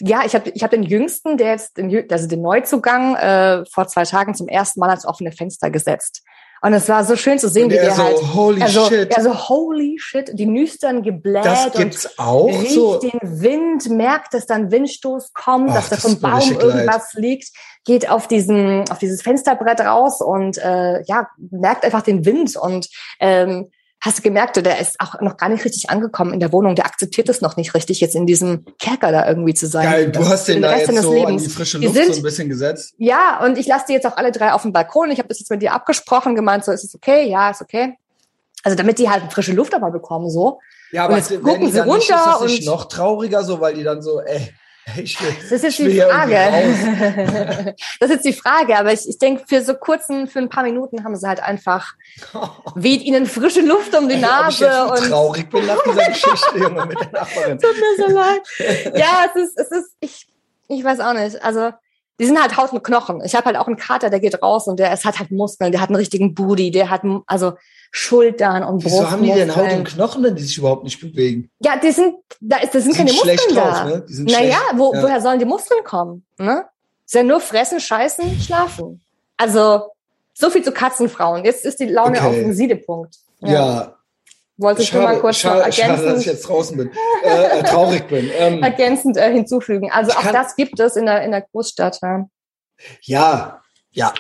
ja, 0.01 0.23
ich 0.25 0.35
habe 0.35 0.49
ich 0.51 0.63
hab 0.63 0.71
den 0.71 0.85
Jüngsten, 0.85 1.37
der 1.37 1.51
jetzt 1.51 1.77
den, 1.77 2.11
also 2.11 2.27
den 2.29 2.41
Neuzugang 2.41 3.17
äh, 3.17 3.65
vor 3.67 3.87
zwei 3.89 4.05
Tagen 4.05 4.35
zum 4.35 4.49
ersten 4.49 4.81
Mal 4.81 4.89
ans 4.89 5.05
offene 5.05 5.33
Fenster 5.33 5.69
gesetzt. 5.69 6.23
Und 6.63 6.75
es 6.75 6.89
war 6.89 7.05
so 7.05 7.17
schön 7.17 7.39
zu 7.39 7.49
sehen, 7.49 7.65
und 7.65 7.71
wie 7.71 7.77
der 7.77 7.93
so, 7.93 8.03
halt, 8.03 8.35
holy 8.35 8.63
also, 8.63 8.87
shit. 8.87 9.17
also 9.17 9.49
holy 9.49 9.97
shit, 9.99 10.31
die 10.35 10.47
Nüstern 10.47 11.03
gebläht 11.03 11.45
das 11.45 11.73
gibt's 11.73 12.07
und 12.07 12.19
auch 12.19 12.49
riecht 12.49 12.75
so. 12.75 12.99
den 12.99 13.19
Wind, 13.23 13.89
merkt, 13.89 14.35
dass 14.35 14.47
dann 14.47 14.71
Windstoß 14.71 15.33
kommt, 15.33 15.71
Och, 15.71 15.75
dass 15.75 15.89
da 15.89 15.97
vom 15.97 16.21
Baum 16.21 16.53
irgendwas 16.53 17.15
leid. 17.15 17.25
liegt, 17.25 17.49
geht 17.85 18.11
auf 18.11 18.29
diesen, 18.29 18.85
auf 18.91 18.99
dieses 18.99 19.23
Fensterbrett 19.23 19.81
raus 19.81 20.21
und 20.21 20.59
äh, 20.59 21.03
ja, 21.05 21.29
merkt 21.39 21.85
einfach 21.85 22.03
den 22.03 22.27
Wind 22.27 22.57
und 22.57 22.89
ähm, 23.21 23.71
hast 24.01 24.19
du 24.19 24.23
gemerkt, 24.23 24.57
der 24.57 24.81
ist 24.81 24.97
auch 24.99 25.21
noch 25.21 25.37
gar 25.37 25.49
nicht 25.49 25.65
richtig 25.65 25.91
angekommen 25.91 26.33
in 26.33 26.41
der 26.41 26.53
Wohnung. 26.53 26.75
Der 26.75 26.87
akzeptiert 26.87 27.29
es 27.29 27.41
noch 27.43 27.57
nicht 27.57 27.75
richtig, 27.75 28.01
jetzt 28.01 28.17
in 28.17 28.27
diesem 28.27 28.65
Kerker 28.79 29.13
da 29.13 29.29
irgendwie 29.29 29.53
zu 29.55 29.67
sein. 29.67 29.91
Geil, 29.91 30.11
du 30.11 30.27
hast 30.27 30.49
den 30.49 30.63
da 30.63 30.77
jetzt 30.77 30.91
so 31.03 31.13
Lebens. 31.13 31.29
an 31.29 31.39
die 31.39 31.49
frische 31.49 31.79
Luft 31.79 31.95
sind, 31.95 32.15
so 32.15 32.21
ein 32.21 32.23
bisschen 32.23 32.49
gesetzt. 32.49 32.95
Ja, 32.97 33.45
und 33.45 33.59
ich 33.59 33.67
lasse 33.67 33.85
die 33.89 33.93
jetzt 33.93 34.07
auch 34.07 34.17
alle 34.17 34.33
drei 34.33 34.53
auf 34.53 34.63
dem 34.63 34.73
Balkon. 34.73 35.11
Ich 35.11 35.19
habe 35.19 35.29
das 35.29 35.39
jetzt 35.39 35.51
mit 35.51 35.61
dir 35.61 35.75
abgesprochen, 35.75 36.35
gemeint, 36.35 36.65
so 36.65 36.73
ist 36.73 36.85
es 36.85 36.95
okay, 36.95 37.29
ja, 37.29 37.51
ist 37.51 37.61
okay. 37.61 37.99
Also 38.63 38.77
damit 38.77 38.99
die 38.99 39.09
halt 39.09 39.31
frische 39.33 39.53
Luft 39.53 39.75
aber 39.75 39.91
bekommen, 39.91 40.31
so. 40.31 40.61
Ja, 40.93 41.05
aber 41.05 41.15
und 41.15 41.31
jetzt 41.31 41.43
gucken 41.43 41.71
sie 41.71 41.79
runter 41.81 41.97
nicht, 41.97 42.11
ist 42.11 42.11
das 42.11 42.43
nicht 42.43 42.67
noch 42.67 42.87
trauriger, 42.87 43.45
so, 43.45 43.61
weil 43.61 43.75
die 43.75 43.85
dann 43.85 44.03
so, 44.03 44.21
ey, 44.21 44.53
will, 44.97 45.35
das 45.43 45.53
ist 45.53 45.63
jetzt 45.63 45.79
die 45.79 46.01
Frage. 46.01 46.35
das 48.01 48.11
ist 48.11 48.17
jetzt 48.17 48.25
die 48.25 48.33
Frage, 48.33 48.79
aber 48.79 48.93
ich, 48.93 49.09
ich 49.09 49.19
denke, 49.19 49.45
für 49.47 49.63
so 49.63 49.75
kurzen, 49.75 50.27
für 50.27 50.39
ein 50.39 50.49
paar 50.49 50.63
Minuten 50.63 51.05
haben 51.05 51.17
sie 51.17 51.27
halt 51.27 51.41
einfach, 51.41 51.95
weht 52.75 53.03
ihnen 53.03 53.27
frische 53.27 53.61
Luft 53.61 53.97
um 53.97 54.09
die 54.09 54.17
Nase. 54.17 54.51
Ich 54.51 54.61
jetzt 54.61 55.03
und 55.03 55.11
traurig 55.11 55.51
bin 55.51 55.67
nach 55.67 55.83
dieser 55.83 56.05
Geschichte, 56.09 56.59
Junge, 56.59 56.87
mit 56.87 57.01
der 57.01 57.11
Nachbarin. 57.11 57.59
Tut 57.59 57.75
mir 57.77 58.07
so 58.07 58.13
leid. 58.13 58.95
Ja, 58.95 59.27
es 59.29 59.43
ist, 59.43 59.59
es 59.59 59.71
ist, 59.71 59.97
ich, 60.01 60.27
ich 60.69 60.85
weiß 60.85 61.01
auch 61.01 61.15
nicht. 61.15 61.43
Also, 61.43 61.71
die 62.19 62.27
sind 62.27 62.41
halt 62.41 62.57
Haut 62.57 62.73
und 62.73 62.85
Knochen. 62.85 63.23
Ich 63.25 63.35
habe 63.35 63.47
halt 63.47 63.57
auch 63.57 63.67
einen 63.67 63.77
Kater, 63.77 64.11
der 64.11 64.21
geht 64.21 64.43
raus 64.43 64.67
und 64.67 64.79
der 64.79 64.93
es 64.93 65.05
hat 65.07 65.19
halt 65.19 65.31
Muskeln, 65.31 65.73
der 65.73 65.81
hat 65.81 65.89
einen 65.89 65.97
richtigen 65.97 66.35
Booty, 66.35 66.71
der 66.71 66.91
hat 66.91 67.03
also 67.27 67.55
Schultern 67.91 68.63
und 68.63 68.83
Brust. 68.83 68.95
Wieso 68.95 69.11
haben 69.11 69.23
die 69.23 69.33
denn 69.33 69.55
Haut 69.55 69.73
und 69.73 69.85
Knochen, 69.85 70.23
wenn 70.23 70.37
die 70.37 70.43
sich 70.43 70.57
überhaupt 70.59 70.85
nicht 70.85 71.01
bewegen? 71.01 71.51
Ja, 71.61 71.77
die 71.77 71.91
sind, 71.91 72.15
da 72.41 72.59
ist, 72.59 72.75
das 72.75 72.85
sind, 72.85 72.95
sind 72.95 73.07
keine 73.07 73.13
Muskeln 73.13 73.55
drauf, 73.55 73.73
da. 73.73 73.85
Ne? 73.85 74.05
Die 74.09 74.15
sind 74.15 74.31
naja, 74.31 74.61
wo, 74.75 74.95
ja. 74.95 75.03
woher 75.03 75.21
sollen 75.21 75.39
die 75.39 75.45
Muskeln 75.45 75.83
kommen? 75.83 76.25
Ne? 76.39 76.65
Ist 77.05 77.15
ja 77.15 77.25
nur 77.25 77.41
fressen, 77.41 77.81
scheißen, 77.81 78.41
schlafen. 78.41 79.01
Also 79.37 79.91
so 80.35 80.51
viel 80.51 80.63
zu 80.63 80.71
Katzenfrauen. 80.71 81.45
Jetzt 81.45 81.65
ist 81.65 81.81
die 81.81 81.87
Laune 81.87 82.19
okay. 82.19 82.27
auf 82.27 82.35
dem 82.35 82.53
Siedepunkt. 82.53 83.17
Ja. 83.41 83.51
ja. 83.51 83.97
Wollte 84.57 84.83
ich 84.83 84.93
nur 84.93 85.03
mal 85.03 85.19
kurz 85.19 85.39
schade, 85.39 85.61
noch 85.61 85.65
ergänzend, 85.65 85.99
schade, 85.99 86.13
dass 86.13 86.21
ich 86.21 86.27
jetzt 86.27 86.43
draußen 86.43 86.77
bin, 86.77 86.91
äh, 87.25 87.61
äh, 87.61 87.63
traurig 87.63 88.07
bin. 88.09 88.31
Ähm, 88.39 88.63
ergänzend 88.63 89.17
äh, 89.17 89.33
hinzufügen. 89.33 89.91
Also 89.91 90.13
auch 90.13 90.31
das 90.31 90.55
gibt 90.55 90.79
es 90.79 90.97
in 90.97 91.07
der 91.07 91.23
in 91.23 91.31
der 91.31 91.41
Großstadt. 91.41 91.99
Ja. 92.03 92.29
Ja, 93.01 93.63
ja, 93.91 94.13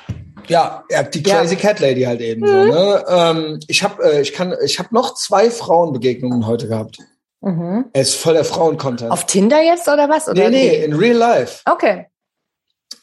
ja, 0.48 0.84
ja 0.90 1.02
die 1.02 1.22
Crazy 1.22 1.54
ja. 1.54 1.60
Cat 1.60 1.80
Lady 1.80 2.02
halt 2.02 2.20
eben 2.20 2.42
mhm. 2.42 2.46
so. 2.46 2.64
Ne? 2.64 3.04
Ähm, 3.08 3.60
ich 3.68 3.82
habe, 3.82 4.02
äh, 4.02 4.20
ich 4.20 4.32
kann, 4.32 4.54
ich 4.64 4.78
habe 4.78 4.88
noch 4.92 5.14
zwei 5.14 5.50
Frauenbegegnungen 5.50 6.46
heute 6.46 6.68
gehabt. 6.68 6.98
Mhm. 7.40 7.86
Er 7.92 8.02
ist 8.02 8.14
voll 8.14 8.34
der 8.34 8.44
Frauencontent. 8.44 9.10
Auf 9.10 9.26
Tinder 9.26 9.62
jetzt 9.62 9.88
oder 9.88 10.08
was? 10.08 10.28
Oder 10.28 10.50
nee, 10.50 10.68
nee, 10.68 10.84
in 10.84 10.92
real 10.92 11.16
life. 11.16 11.62
Okay. 11.64 12.06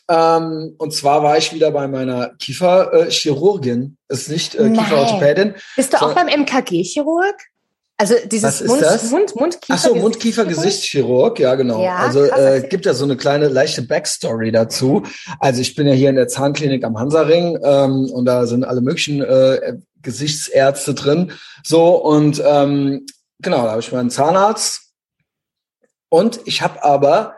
Ähm, 0.09 0.75
und 0.77 0.93
zwar 0.93 1.21
war 1.23 1.37
ich 1.37 1.53
wieder 1.53 1.71
bei 1.71 1.87
meiner 1.87 2.29
Kieferchirurgin. 2.39 3.97
Äh, 4.07 4.13
ist 4.13 4.29
nicht 4.29 4.55
äh, 4.55 4.69
Kieferorthopädin. 4.69 5.55
Bist 5.75 5.93
du 5.93 6.01
auch 6.01 6.13
beim 6.13 6.27
MKG-Chirurg? 6.27 7.35
Also 7.99 8.13
dieses 8.25 8.63
Mund, 8.63 8.81
Mund, 9.09 9.35
Mundkiefer. 9.35 9.73
Ach 9.73 9.77
so, 9.79 9.95
Mundkiefer-Gesichtschirurg, 9.95 11.39
ja 11.39 11.55
genau. 11.55 11.83
Ja, 11.83 11.95
also 11.95 12.23
äh, 12.25 12.67
gibt 12.69 12.85
ja 12.85 12.93
so 12.93 13.05
eine 13.05 13.17
kleine 13.17 13.47
leichte 13.47 13.81
Backstory 13.81 14.51
dazu. 14.51 15.01
Also 15.39 15.61
ich 15.61 15.73
bin 15.73 15.87
ja 15.87 15.93
hier 15.93 16.11
in 16.11 16.15
der 16.15 16.27
Zahnklinik 16.27 16.83
am 16.83 16.99
Hansaring 16.99 17.57
ähm, 17.63 18.05
und 18.11 18.25
da 18.25 18.45
sind 18.45 18.65
alle 18.65 18.81
möglichen 18.81 19.23
äh, 19.23 19.77
Gesichtsärzte 20.03 20.93
drin. 20.93 21.31
So 21.63 21.95
und 21.95 22.41
ähm, 22.45 23.07
genau, 23.39 23.63
da 23.63 23.71
habe 23.71 23.81
ich 23.81 23.91
meinen 23.91 24.11
Zahnarzt 24.11 24.91
und 26.09 26.39
ich 26.45 26.61
habe 26.61 26.83
aber 26.83 27.33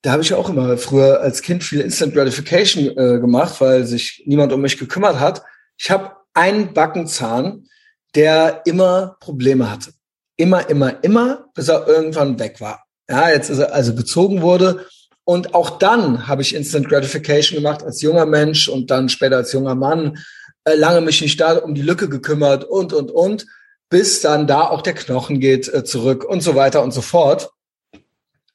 da 0.00 0.12
habe 0.12 0.22
ich 0.22 0.32
auch 0.32 0.48
immer 0.48 0.78
früher 0.78 1.20
als 1.20 1.42
Kind 1.42 1.64
viel 1.64 1.80
Instant 1.80 2.14
Gratification 2.14 2.96
äh, 2.96 3.18
gemacht, 3.18 3.60
weil 3.60 3.84
sich 3.84 4.22
niemand 4.24 4.52
um 4.52 4.60
mich 4.62 4.78
gekümmert 4.78 5.20
hat. 5.20 5.42
Ich 5.76 5.90
habe 5.90 6.12
einen 6.32 6.72
Backenzahn, 6.72 7.66
der 8.14 8.62
immer 8.64 9.16
Probleme 9.20 9.70
hatte. 9.70 9.92
Immer, 10.36 10.68
immer, 10.68 11.02
immer, 11.02 11.46
bis 11.54 11.68
er 11.68 11.86
irgendwann 11.86 12.38
weg 12.38 12.60
war. 12.60 12.84
Ja, 13.08 13.30
jetzt 13.30 13.50
ist 13.50 13.58
er 13.58 13.72
also 13.72 13.94
gezogen 13.94 14.42
wurde. 14.42 14.86
Und 15.24 15.54
auch 15.54 15.78
dann 15.78 16.28
habe 16.28 16.42
ich 16.42 16.54
Instant 16.54 16.88
Gratification 16.88 17.56
gemacht 17.56 17.82
als 17.82 18.00
junger 18.02 18.26
Mensch 18.26 18.68
und 18.68 18.90
dann 18.90 19.08
später 19.08 19.36
als 19.36 19.52
junger 19.52 19.74
Mann. 19.74 20.18
Äh, 20.64 20.74
lange 20.74 21.00
mich 21.00 21.20
nicht 21.20 21.40
da 21.40 21.58
um 21.58 21.74
die 21.74 21.82
Lücke 21.82 22.08
gekümmert 22.08 22.64
und, 22.64 22.92
und, 22.92 23.10
und, 23.10 23.46
bis 23.88 24.20
dann 24.20 24.46
da 24.46 24.62
auch 24.68 24.82
der 24.82 24.94
Knochen 24.94 25.40
geht 25.40 25.72
äh, 25.72 25.84
zurück 25.84 26.24
und 26.24 26.42
so 26.42 26.54
weiter 26.54 26.82
und 26.82 26.92
so 26.92 27.02
fort. 27.02 27.50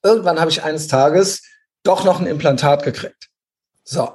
Irgendwann 0.04 0.40
habe 0.40 0.52
ich 0.52 0.64
eines 0.64 0.88
Tages 0.88 1.44
doch 1.84 2.04
noch 2.04 2.20
ein 2.20 2.28
Implantat 2.28 2.84
gekriegt. 2.84 3.30
So, 3.84 4.10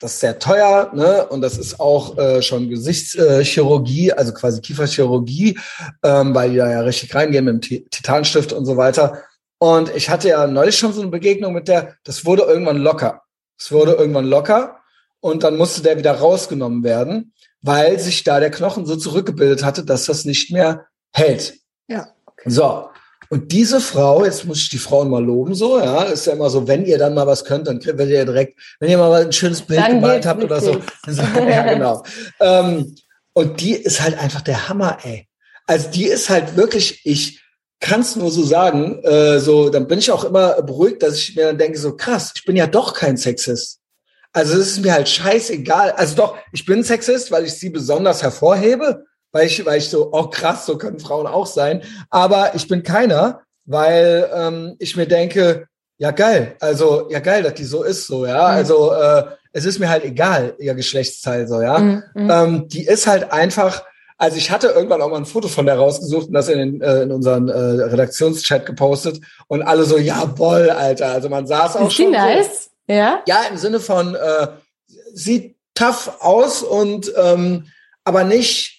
das 0.00 0.14
ist 0.14 0.20
sehr 0.20 0.38
teuer, 0.38 0.90
ne? 0.94 1.26
Und 1.28 1.40
das 1.40 1.58
ist 1.58 1.80
auch 1.80 2.16
äh, 2.18 2.42
schon 2.42 2.68
Gesichtschirurgie, 2.68 4.12
also 4.12 4.32
quasi 4.32 4.60
Kieferchirurgie, 4.60 5.58
ähm, 6.02 6.34
weil 6.34 6.50
die 6.50 6.56
da 6.56 6.70
ja 6.70 6.80
richtig 6.80 7.14
reingehen 7.14 7.44
mit 7.44 7.70
dem 7.70 7.90
Titanstift 7.90 8.52
und 8.52 8.66
so 8.66 8.76
weiter. 8.76 9.22
Und 9.58 9.94
ich 9.94 10.10
hatte 10.10 10.28
ja 10.28 10.46
neulich 10.46 10.76
schon 10.76 10.92
so 10.92 11.00
eine 11.00 11.10
Begegnung 11.10 11.52
mit 11.52 11.68
der, 11.68 11.96
das 12.04 12.24
wurde 12.24 12.42
irgendwann 12.42 12.78
locker. 12.78 13.22
Es 13.58 13.72
wurde 13.72 13.92
irgendwann 13.92 14.26
locker 14.26 14.80
und 15.20 15.42
dann 15.42 15.56
musste 15.56 15.82
der 15.82 15.96
wieder 15.96 16.12
rausgenommen 16.12 16.84
werden, 16.84 17.32
weil 17.62 17.98
sich 17.98 18.24
da 18.24 18.40
der 18.40 18.50
Knochen 18.50 18.84
so 18.84 18.96
zurückgebildet 18.96 19.64
hatte, 19.64 19.84
dass 19.84 20.06
das 20.06 20.24
nicht 20.24 20.50
mehr 20.50 20.86
hält. 21.12 21.54
Ja. 21.88 22.08
Okay. 22.26 22.50
So. 22.50 22.90
Und 23.34 23.50
diese 23.50 23.80
Frau, 23.80 24.24
jetzt 24.24 24.44
muss 24.44 24.58
ich 24.58 24.68
die 24.68 24.78
Frauen 24.78 25.10
mal 25.10 25.24
loben, 25.24 25.56
so, 25.56 25.80
ja, 25.80 26.04
ist 26.04 26.24
ja 26.28 26.34
immer 26.34 26.50
so, 26.50 26.68
wenn 26.68 26.86
ihr 26.86 26.98
dann 26.98 27.14
mal 27.14 27.26
was 27.26 27.44
könnt, 27.44 27.66
dann 27.66 27.84
werdet 27.84 28.10
ihr 28.10 28.24
direkt, 28.24 28.60
wenn 28.78 28.88
ihr 28.88 28.96
mal 28.96 29.24
ein 29.24 29.32
schönes 29.32 29.62
Bild 29.62 29.80
dann 29.80 29.96
gemalt 29.96 30.24
habt 30.24 30.44
oder 30.44 30.60
so. 30.60 30.80
ja, 31.08 31.74
genau. 31.74 32.04
ähm, 32.38 32.94
und 33.32 33.60
die 33.60 33.72
ist 33.72 34.00
halt 34.00 34.16
einfach 34.20 34.42
der 34.42 34.68
Hammer, 34.68 34.98
ey. 35.02 35.26
Also 35.66 35.90
die 35.90 36.04
ist 36.04 36.30
halt 36.30 36.56
wirklich, 36.56 37.00
ich 37.02 37.42
kann 37.80 38.02
es 38.02 38.14
nur 38.14 38.30
so 38.30 38.44
sagen, 38.44 39.02
äh, 39.02 39.40
so, 39.40 39.68
dann 39.68 39.88
bin 39.88 39.98
ich 39.98 40.12
auch 40.12 40.22
immer 40.22 40.62
beruhigt, 40.62 41.02
dass 41.02 41.16
ich 41.16 41.34
mir 41.34 41.46
dann 41.46 41.58
denke, 41.58 41.76
so 41.76 41.96
krass, 41.96 42.34
ich 42.36 42.44
bin 42.44 42.54
ja 42.54 42.68
doch 42.68 42.94
kein 42.94 43.16
Sexist. 43.16 43.80
Also 44.32 44.60
es 44.60 44.68
ist 44.68 44.84
mir 44.84 44.92
halt 44.92 45.08
scheißegal. 45.08 45.90
Also 45.90 46.14
doch, 46.14 46.38
ich 46.52 46.64
bin 46.64 46.84
Sexist, 46.84 47.32
weil 47.32 47.46
ich 47.46 47.54
sie 47.54 47.70
besonders 47.70 48.22
hervorhebe, 48.22 49.06
weil 49.34 49.48
ich, 49.48 49.66
weil 49.66 49.78
ich 49.78 49.90
so, 49.90 50.10
oh 50.12 50.28
krass, 50.28 50.64
so 50.64 50.78
können 50.78 51.00
Frauen 51.00 51.26
auch 51.26 51.46
sein. 51.46 51.82
Aber 52.08 52.54
ich 52.54 52.68
bin 52.68 52.84
keiner, 52.84 53.40
weil 53.66 54.30
ähm, 54.32 54.76
ich 54.78 54.96
mir 54.96 55.06
denke, 55.06 55.66
ja 55.98 56.12
geil, 56.12 56.54
also 56.60 57.08
ja 57.10 57.18
geil, 57.18 57.42
dass 57.42 57.54
die 57.54 57.64
so 57.64 57.82
ist, 57.82 58.06
so 58.06 58.26
ja. 58.26 58.48
Mhm. 58.48 58.54
Also 58.54 58.92
äh, 58.92 59.24
es 59.52 59.64
ist 59.64 59.80
mir 59.80 59.88
halt 59.88 60.04
egal, 60.04 60.54
ihr 60.60 60.74
Geschlechtsteil, 60.74 61.48
so 61.48 61.60
ja. 61.60 61.78
Mhm. 61.78 62.02
mhm. 62.14 62.30
Ähm, 62.30 62.68
die 62.68 62.86
ist 62.86 63.08
halt 63.08 63.32
einfach. 63.32 63.82
Also 64.16 64.36
ich 64.36 64.52
hatte 64.52 64.68
irgendwann 64.68 65.02
auch 65.02 65.10
mal 65.10 65.16
ein 65.16 65.26
Foto 65.26 65.48
von 65.48 65.66
der 65.66 65.76
rausgesucht 65.76 66.28
und 66.28 66.34
das 66.34 66.48
in, 66.48 66.58
den, 66.58 66.80
äh, 66.80 67.02
in 67.02 67.10
unseren 67.10 67.48
äh, 67.48 67.58
Redaktionschat 67.58 68.64
gepostet 68.64 69.20
und 69.48 69.62
alle 69.62 69.82
so, 69.82 69.98
jawoll, 69.98 70.70
Alter. 70.70 71.08
Also 71.08 71.28
man 71.28 71.48
saß 71.48 71.74
auch 71.76 71.88
ist 71.88 71.94
schon. 71.94 72.12
Nice? 72.12 72.70
So, 72.86 72.94
ja. 72.94 73.20
Ja, 73.26 73.40
im 73.50 73.56
Sinne 73.56 73.80
von 73.80 74.14
äh, 74.14 74.46
sieht 75.12 75.56
tough 75.74 76.12
aus 76.20 76.62
und 76.62 77.12
ähm, 77.16 77.66
aber 78.04 78.22
nicht, 78.22 78.73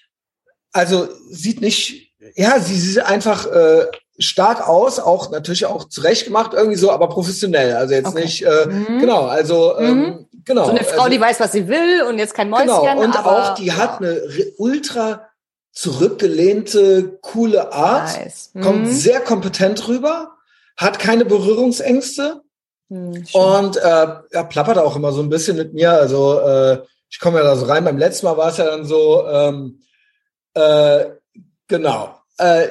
also 0.75 1.07
sieht 1.29 1.61
nicht, 1.61 2.11
ja, 2.35 2.59
sie 2.59 2.75
sieht 2.75 2.99
einfach 2.99 3.45
äh, 3.45 3.85
stark 4.19 4.67
aus, 4.67 4.99
auch 4.99 5.31
natürlich 5.31 5.65
auch 5.65 5.85
zurecht 5.85 6.25
gemacht 6.25 6.51
irgendwie 6.53 6.75
so, 6.75 6.91
aber 6.91 7.07
professionell. 7.07 7.75
Also 7.75 7.93
jetzt 7.93 8.07
okay. 8.07 8.21
nicht, 8.21 8.41
äh, 8.45 8.65
mhm. 8.67 8.99
genau, 8.99 9.25
also 9.25 9.77
ähm, 9.77 9.97
mhm. 9.97 10.27
genau. 10.43 10.65
So 10.65 10.71
eine 10.71 10.83
Frau, 10.83 11.03
also, 11.03 11.09
die 11.09 11.21
weiß, 11.21 11.39
was 11.39 11.53
sie 11.53 11.69
will 11.69 12.03
und 12.09 12.17
jetzt 12.17 12.33
kein 12.33 12.49
Mäuschen. 12.49 12.67
Genau, 12.67 13.01
und 13.01 13.17
aber, 13.17 13.51
auch 13.51 13.55
die 13.55 13.67
ja. 13.67 13.77
hat 13.77 14.01
eine 14.01 14.21
ultra 14.57 15.29
zurückgelehnte, 15.71 17.19
coole 17.21 17.71
Art, 17.71 18.17
nice. 18.17 18.49
mhm. 18.53 18.61
kommt 18.61 18.89
sehr 18.89 19.21
kompetent 19.21 19.87
rüber, 19.87 20.31
hat 20.75 20.99
keine 20.99 21.23
Berührungsängste 21.23 22.41
mhm, 22.89 23.25
und 23.31 23.77
äh, 23.77 24.07
ja, 24.33 24.43
plappert 24.43 24.77
auch 24.77 24.97
immer 24.97 25.13
so 25.13 25.21
ein 25.21 25.29
bisschen 25.29 25.55
mit 25.55 25.73
mir. 25.73 25.91
Also 25.91 26.39
äh, 26.41 26.81
ich 27.09 27.19
komme 27.21 27.37
ja 27.37 27.45
da 27.45 27.55
so 27.55 27.65
rein. 27.65 27.85
Beim 27.85 27.97
letzten 27.97 28.25
Mal 28.25 28.35
war 28.35 28.49
es 28.49 28.57
ja 28.57 28.65
dann 28.65 28.83
so, 28.83 29.25
ähm, 29.25 29.79
äh, 30.55 31.05
genau. 31.67 32.15
Äh, 32.37 32.67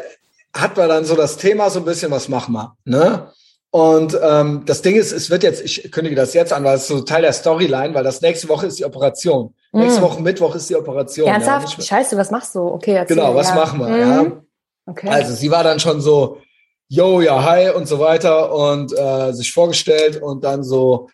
hat 0.53 0.77
man 0.77 0.89
dann 0.89 1.05
so 1.05 1.17
das 1.17 1.37
Thema 1.37 1.71
so 1.71 1.81
ein 1.81 1.85
bisschen, 1.85 2.11
was 2.11 2.29
machen 2.29 2.53
wir, 2.53 2.77
ne? 2.85 3.31
Und 3.71 4.17
ähm, 4.23 4.63
das 4.67 4.83
Ding 4.83 4.95
ist, 4.95 5.11
es 5.11 5.31
wird 5.31 5.43
jetzt, 5.43 5.61
ich 5.61 5.91
kündige 5.91 6.15
das 6.15 6.33
jetzt 6.33 6.53
an, 6.53 6.63
weil 6.63 6.77
es 6.77 6.87
so 6.87 7.01
Teil 7.01 7.23
der 7.23 7.33
Storyline, 7.33 7.93
weil 7.93 8.05
das 8.05 8.21
nächste 8.21 8.49
Woche 8.49 8.67
ist 8.69 8.79
die 8.79 8.85
Operation. 8.85 9.53
Mm. 9.73 9.81
Nächste 9.81 10.01
Woche 10.01 10.23
Mittwoch 10.23 10.55
ist 10.55 10.71
die 10.71 10.77
Operation. 10.77 11.27
Ernsthaft? 11.27 11.79
Ja, 11.79 11.85
Scheiße, 11.85 12.17
was 12.17 12.31
machst 12.31 12.55
du? 12.55 12.61
Okay, 12.61 12.93
erzähl, 12.93 13.17
Genau, 13.17 13.35
was 13.35 13.49
ja. 13.49 13.55
machen 13.57 13.81
wir? 13.81 13.89
Mm. 13.89 13.99
Ja. 13.99 14.43
Okay. 14.87 15.09
Also 15.09 15.35
sie 15.35 15.51
war 15.51 15.65
dann 15.65 15.81
schon 15.81 16.01
so, 16.01 16.39
yo, 16.87 17.21
ja, 17.21 17.43
hi 17.43 17.71
und 17.71 17.89
so 17.89 17.99
weiter 17.99 18.55
und 18.55 18.97
äh, 18.97 19.33
sich 19.33 19.53
vorgestellt 19.53 20.23
und 20.23 20.45
dann 20.45 20.63
so, 20.63 21.09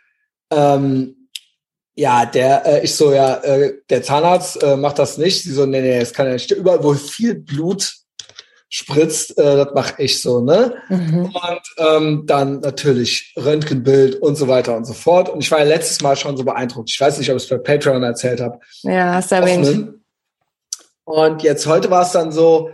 ähm, 0.50 1.19
ja, 2.00 2.24
der, 2.24 2.64
äh, 2.64 2.84
ich 2.84 2.94
so, 2.94 3.12
ja, 3.12 3.34
äh, 3.42 3.74
der 3.90 4.02
Zahnarzt 4.02 4.62
äh, 4.62 4.74
macht 4.78 4.98
das 4.98 5.18
nicht. 5.18 5.42
Sie 5.42 5.52
so, 5.52 5.66
nee, 5.66 5.82
nee, 5.82 5.98
es 5.98 6.14
kann 6.14 6.26
ja 6.26 6.32
nicht. 6.32 6.50
Überall, 6.50 6.82
wo 6.82 6.94
viel 6.94 7.34
Blut 7.34 7.92
spritzt, 8.70 9.36
äh, 9.36 9.56
das 9.56 9.74
mache 9.74 10.02
ich 10.02 10.22
so, 10.22 10.40
ne? 10.40 10.76
Mhm. 10.88 11.26
Und 11.26 11.60
ähm, 11.76 12.22
dann 12.24 12.60
natürlich 12.60 13.34
Röntgenbild 13.36 14.14
und 14.16 14.36
so 14.36 14.48
weiter 14.48 14.78
und 14.78 14.86
so 14.86 14.94
fort. 14.94 15.28
Und 15.28 15.42
ich 15.42 15.50
war 15.50 15.58
ja 15.58 15.66
letztes 15.66 16.00
Mal 16.00 16.16
schon 16.16 16.38
so 16.38 16.44
beeindruckt. 16.44 16.88
Ich 16.90 16.98
weiß 16.98 17.18
nicht, 17.18 17.30
ob 17.30 17.36
ich 17.36 17.42
es 17.42 17.50
bei 17.50 17.58
Patreon 17.58 18.02
erzählt 18.02 18.40
habe. 18.40 18.60
Ja, 18.80 19.16
hast 19.16 19.30
du 19.30 19.34
erwähnt. 19.34 19.92
Und 21.04 21.42
jetzt 21.42 21.66
heute 21.66 21.90
war 21.90 22.02
es 22.04 22.12
dann 22.12 22.32
so, 22.32 22.70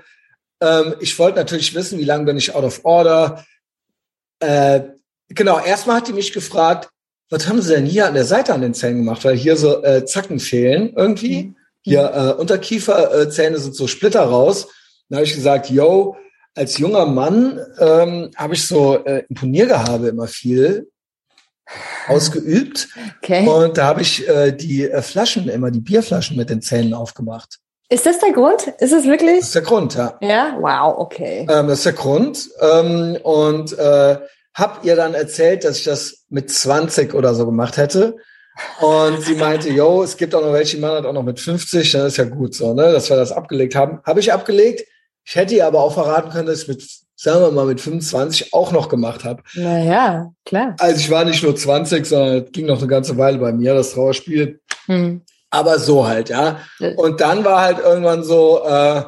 ähm, 0.61 0.95
ich 1.01 1.19
wollte 1.19 1.39
natürlich 1.39 1.75
wissen, 1.75 1.99
wie 1.99 2.05
lange 2.05 2.27
bin 2.27 2.37
ich 2.37 2.55
out 2.55 2.63
of 2.63 2.85
order. 2.85 3.45
Äh, 4.39 4.83
genau, 5.31 5.59
erstmal 5.59 5.97
hat 5.97 6.07
die 6.07 6.13
mich 6.13 6.33
gefragt, 6.33 6.91
was 7.31 7.49
haben 7.49 7.61
sie 7.61 7.75
denn 7.75 7.87
hier 7.87 8.07
an 8.07 8.15
der 8.15 8.25
Seite 8.25 8.55
an 8.55 8.61
den 8.61 8.75
Zähnen 8.75 8.99
gemacht? 8.99 9.25
Weil 9.25 9.37
hier 9.37 9.57
so 9.57 9.83
äh, 9.83 10.05
Zacken 10.05 10.39
fehlen 10.39 10.93
irgendwie. 10.97 11.45
Mhm. 11.45 11.57
Hier 11.83 12.13
äh, 12.15 12.41
Unterkieferzähne 12.41 13.59
sind 13.59 13.75
so 13.75 13.87
Splitter 13.87 14.23
raus. 14.23 14.69
Dann 15.09 15.19
habe 15.19 15.27
ich 15.27 15.35
gesagt, 15.35 15.71
yo, 15.71 16.17
als 16.55 16.79
junger 16.79 17.07
Mann 17.07 17.61
ähm, 17.79 18.31
habe 18.37 18.55
ich 18.55 18.67
so 18.67 19.05
äh, 19.05 19.25
Imponiergehabe 19.29 20.09
immer 20.09 20.27
viel 20.27 20.91
ausgeübt. 22.09 22.89
Okay. 23.23 23.47
Und 23.47 23.79
da 23.79 23.87
habe 23.87 24.03
ich 24.03 24.29
äh, 24.29 24.53
die 24.53 24.89
äh, 24.89 25.03
Flaschen, 25.03 25.49
immer 25.49 25.71
die 25.71 25.81
Bierflaschen 25.81 26.37
mit 26.37 26.51
den 26.51 26.63
Zähnen 26.63 26.95
aufgemacht. 26.95 27.59
Ist 27.89 28.05
das 28.05 28.19
der 28.19 28.33
Grund? 28.33 28.67
Ist 28.81 28.93
es 28.93 29.05
wirklich? 29.05 29.39
Das 29.39 29.47
ist 29.49 29.55
der 29.55 29.63
Grund, 29.63 29.95
ja. 29.95 30.19
Ja, 30.21 30.57
wow, 30.59 30.99
okay. 30.99 31.47
Ähm, 31.49 31.69
das 31.69 31.79
ist 31.79 31.87
der 31.87 31.93
Grund. 31.93 32.49
Ähm, 32.61 33.17
und 33.23 33.79
äh, 33.79 34.19
hab 34.57 34.85
ihr 34.85 34.97
dann 34.97 35.13
erzählt, 35.13 35.65
dass 35.65 35.79
ich 35.79 35.85
das 35.85 36.25
mit 36.31 36.51
20 36.51 37.15
oder 37.15 37.35
so 37.35 37.45
gemacht 37.45 37.77
hätte. 37.77 38.17
Und 38.81 39.21
sie 39.23 39.35
meinte, 39.35 39.69
yo, 39.69 40.03
es 40.03 40.17
gibt 40.17 40.35
auch 40.35 40.41
noch 40.41 40.55
welche, 40.55 40.77
die 40.77 40.83
machen 40.83 40.97
das 40.97 41.05
auch 41.05 41.13
noch 41.13 41.23
mit 41.23 41.39
50, 41.39 41.93
dann 41.93 42.07
ist 42.07 42.17
ja 42.17 42.25
gut 42.25 42.55
so, 42.55 42.73
ne, 42.73 42.91
dass 42.91 43.11
wir 43.11 43.17
das 43.17 43.31
abgelegt 43.31 43.75
haben. 43.75 44.01
Habe 44.05 44.21
ich 44.21 44.33
abgelegt. 44.33 44.89
Ich 45.27 45.37
hätte 45.37 45.55
ihr 45.55 45.67
aber 45.67 45.83
auch 45.83 45.93
verraten 45.93 46.31
können, 46.31 46.47
dass 46.47 46.63
ich 46.63 46.69
mit, 46.69 46.83
sagen 47.17 47.41
wir 47.41 47.51
mal, 47.51 47.67
mit 47.67 47.83
25 47.83 48.55
auch 48.55 48.73
noch 48.73 48.89
gemacht 48.89 49.25
habe. 49.25 49.43
Naja, 49.53 50.33
klar. 50.47 50.75
Also 50.79 51.01
ich 51.01 51.11
war 51.11 51.27
nicht 51.27 51.43
nur 51.43 51.55
20, 51.55 52.07
sondern 52.07 52.45
es 52.45 52.53
ging 52.53 52.65
noch 52.65 52.79
eine 52.79 52.87
ganze 52.87 53.19
Weile 53.19 53.37
bei 53.37 53.53
mir, 53.53 53.75
das 53.75 53.93
Trauerspiel. 53.93 54.61
Hm. 54.87 55.21
Aber 55.51 55.79
so 55.79 56.07
halt, 56.07 56.31
ja. 56.31 56.61
Und 56.97 57.21
dann 57.21 57.45
war 57.45 57.61
halt 57.61 57.79
irgendwann 57.79 58.25
so, 58.25 58.65
äh, 58.65 59.03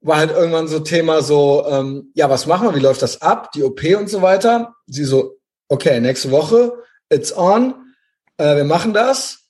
war 0.00 0.18
halt 0.18 0.30
irgendwann 0.30 0.68
so 0.68 0.80
Thema 0.80 1.22
so, 1.22 1.66
ähm, 1.68 2.12
ja, 2.14 2.30
was 2.30 2.46
machen 2.46 2.68
wir, 2.68 2.74
wie 2.74 2.80
läuft 2.80 3.02
das 3.02 3.20
ab, 3.20 3.52
die 3.52 3.64
OP 3.64 3.82
und 3.98 4.08
so 4.08 4.22
weiter. 4.22 4.74
Sie 4.86 5.04
so, 5.04 5.36
okay, 5.68 6.00
nächste 6.00 6.30
Woche, 6.30 6.72
it's 7.10 7.36
on, 7.36 7.74
äh, 8.36 8.56
wir 8.56 8.64
machen 8.64 8.94
das. 8.94 9.40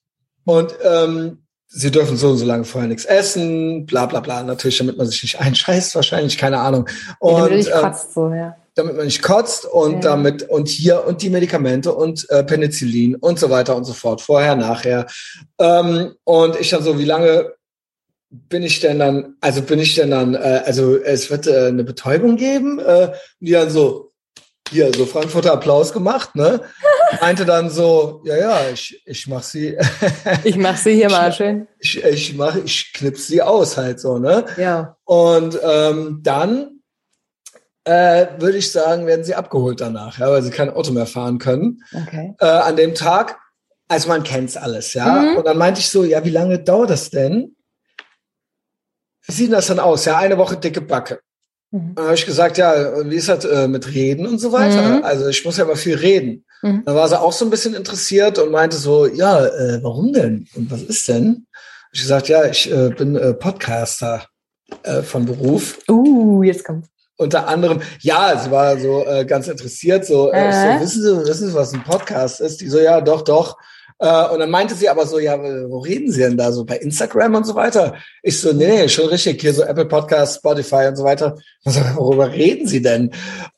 Und 0.45 0.75
ähm, 0.83 1.45
sie 1.67 1.91
dürfen 1.91 2.17
so 2.17 2.31
und 2.31 2.39
so 2.39 2.47
lange 2.47 2.65
vorher 2.65 2.89
nichts 2.89 3.05
essen, 3.05 3.85
bla 3.85 4.07
bla 4.07 4.21
bla. 4.21 4.43
Natürlich, 4.43 4.79
damit 4.79 4.97
man 4.97 5.07
sich 5.07 5.23
nicht 5.23 5.41
einscheißt, 5.41 5.95
wahrscheinlich, 5.95 6.39
keine 6.39 6.59
Ahnung. 6.59 6.89
Und, 7.19 7.35
damit 7.35 7.51
man 7.51 7.59
nicht 7.59 7.71
ähm, 7.75 7.83
kotzt, 7.83 8.15
so, 8.15 8.33
ja. 8.33 8.57
Damit 8.75 8.97
man 8.97 9.05
nicht 9.05 9.23
kotzt 9.23 9.67
und 9.67 9.95
ja. 9.95 10.01
damit 10.01 10.49
und 10.49 10.69
hier 10.69 11.05
und 11.07 11.21
die 11.21 11.31
Medikamente 11.31 11.93
und 11.93 12.29
äh, 12.31 12.45
Penicillin 12.45 13.17
und 13.17 13.39
so 13.39 13.51
weiter 13.51 13.77
und 13.77 13.85
so 13.85 13.93
fort, 13.93 14.23
vorher, 14.23 14.57
nachher. 14.57 15.07
Ähm, 15.59 16.15
und 16.25 16.59
ich 16.59 16.71
dann 16.71 16.83
so, 16.83 16.99
wie 16.99 17.05
lange 17.05 17.53
bin 18.31 18.63
ich 18.63 18.81
denn 18.81 18.99
dann, 18.99 19.37
also 19.41 19.63
bin 19.63 19.79
ich 19.79 19.95
denn 19.95 20.11
dann, 20.11 20.35
äh, 20.35 20.63
also 20.65 20.97
es 20.97 21.31
wird 21.31 21.47
äh, 21.47 21.67
eine 21.67 21.85
Betäubung 21.85 22.37
geben? 22.37 22.79
Äh, 22.79 23.13
die 23.41 23.53
dann 23.53 23.71
so, 23.71 24.11
hier 24.71 24.93
so 24.93 25.07
Frankfurter 25.07 25.53
Applaus 25.53 25.93
gemacht, 25.93 26.35
ne? 26.35 26.61
Meinte 27.21 27.47
dann 27.47 27.71
so, 27.71 28.23
ja, 28.25 28.37
ja, 28.37 28.61
ich, 28.71 29.03
ich 29.07 29.27
mach 29.27 29.43
sie. 29.43 29.79
ich 30.45 30.57
mach 30.57 30.77
sie 30.77 30.95
hier 30.95 31.11
mal 31.11 31.33
schön. 31.33 31.67
Ich, 31.79 32.03
ich 32.05 32.37
mach, 32.37 32.57
ich 32.57 32.93
knips 32.93 33.27
sie 33.29 33.41
aus 33.41 33.79
halt 33.79 33.99
so, 33.99 34.19
ne? 34.19 34.45
Ja. 34.59 34.97
Und 35.05 35.59
ähm, 35.63 36.21
dann 36.23 36.81
äh, 37.85 38.27
würde 38.39 38.59
ich 38.59 38.71
sagen, 38.71 39.07
werden 39.07 39.25
sie 39.25 39.35
abgeholt 39.35 39.81
danach, 39.81 40.19
ja, 40.19 40.31
weil 40.31 40.43
sie 40.43 40.51
kein 40.51 40.69
Auto 40.71 40.93
mehr 40.93 41.07
fahren 41.07 41.39
können. 41.39 41.83
Okay. 41.95 42.35
Äh, 42.39 42.47
an 42.47 42.77
dem 42.77 42.95
Tag. 42.95 43.39
Also 43.91 44.09
man 44.09 44.23
kennt's 44.23 44.59
alles, 44.59 44.93
ja. 44.93 45.07
Mhm. 45.07 45.37
Und 45.39 45.47
dann 45.47 45.57
meinte 45.57 45.81
ich 45.81 45.89
so, 45.89 46.05
ja, 46.05 46.23
wie 46.23 46.31
lange 46.31 46.59
dauert 46.59 46.91
das 46.91 47.09
denn? 47.09 47.57
Wie 49.29 49.35
sieht 49.35 49.53
das 49.53 49.67
dann 49.67 49.79
aus? 49.79 50.07
Ja, 50.07 50.17
eine 50.17 50.39
Woche 50.39 50.57
dicke 50.57 50.81
Backe. 50.81 51.21
Mhm. 51.71 51.95
Dann 51.95 52.05
habe 52.07 52.15
ich 52.15 52.25
gesagt, 52.25 52.57
ja, 52.57 53.05
wie 53.05 53.17
ist 53.17 53.29
das 53.29 53.45
äh, 53.45 53.69
mit 53.69 53.93
Reden 53.93 54.27
und 54.27 54.39
so 54.39 54.53
weiter? 54.53 54.83
Mhm. 54.83 55.05
Also 55.05 55.29
ich 55.29 55.45
muss 55.45 55.59
ja 55.59 55.65
immer 55.65 55.77
viel 55.77 55.97
reden. 55.97 56.47
Mhm. 56.63 56.83
Dann 56.87 56.95
war 56.95 57.09
sie 57.09 57.21
auch 57.21 57.33
so 57.33 57.45
ein 57.45 57.51
bisschen 57.51 57.75
interessiert 57.75 58.39
und 58.39 58.51
meinte 58.51 58.77
so, 58.77 59.07
ja, 59.07 59.45
äh, 59.45 59.83
warum 59.83 60.13
denn? 60.13 60.47
Und 60.55 60.71
was 60.71 60.83
ist 60.83 61.07
denn? 61.09 61.47
Ich 61.93 62.01
gesagt, 62.01 62.29
ja, 62.29 62.47
ich 62.47 62.73
äh, 62.73 62.89
bin 62.91 63.17
äh, 63.17 63.35
Podcaster 63.35 64.27
äh, 64.83 65.03
von 65.03 65.27
Beruf. 65.27 65.79
Uh, 65.89 66.43
jetzt 66.43 66.65
kommt. 66.65 66.87
Unter 67.17 67.49
anderem, 67.49 67.83
ja, 68.01 68.39
sie 68.39 68.51
war 68.51 68.79
so 68.79 69.05
äh, 69.05 69.25
ganz 69.25 69.49
interessiert, 69.49 70.07
so, 70.07 70.31
äh, 70.33 70.53
so 70.53 70.81
wissen 70.81 71.03
Sie, 71.03 71.29
wissen 71.29 71.49
Sie, 71.49 71.55
was 71.55 71.75
ein 71.75 71.83
Podcast 71.83 72.41
ist? 72.41 72.61
Die 72.61 72.69
so, 72.69 72.79
ja, 72.79 73.01
doch, 73.01 73.23
doch. 73.23 73.57
Äh, 74.01 74.29
und 74.29 74.39
dann 74.39 74.51
meinte 74.51 74.75
sie 74.75 74.89
aber 74.89 75.07
so, 75.07 75.19
ja, 75.19 75.37
wo 75.43 75.79
reden 75.79 76.13
Sie 76.13 76.21
denn 76.21 76.37
da? 76.37 76.53
So 76.53 76.65
bei 76.65 76.77
Instagram 76.77 77.35
und 77.35 77.45
so 77.45 77.55
weiter? 77.57 77.97
Ich 78.23 78.41
so, 78.41 78.53
nee, 78.53 78.69
nee, 78.69 78.89
schon 78.89 79.09
richtig, 79.09 79.41
hier 79.41 79.53
so 79.53 79.63
Apple 79.63 79.87
Podcast, 79.87 80.37
Spotify 80.37 80.87
und 80.87 80.97
so 80.97 81.03
weiter. 81.03 81.37
Und 81.65 81.73
so, 81.73 81.81
worüber 81.97 82.31
reden 82.31 82.69
Sie 82.69 82.81
denn? 82.81 83.11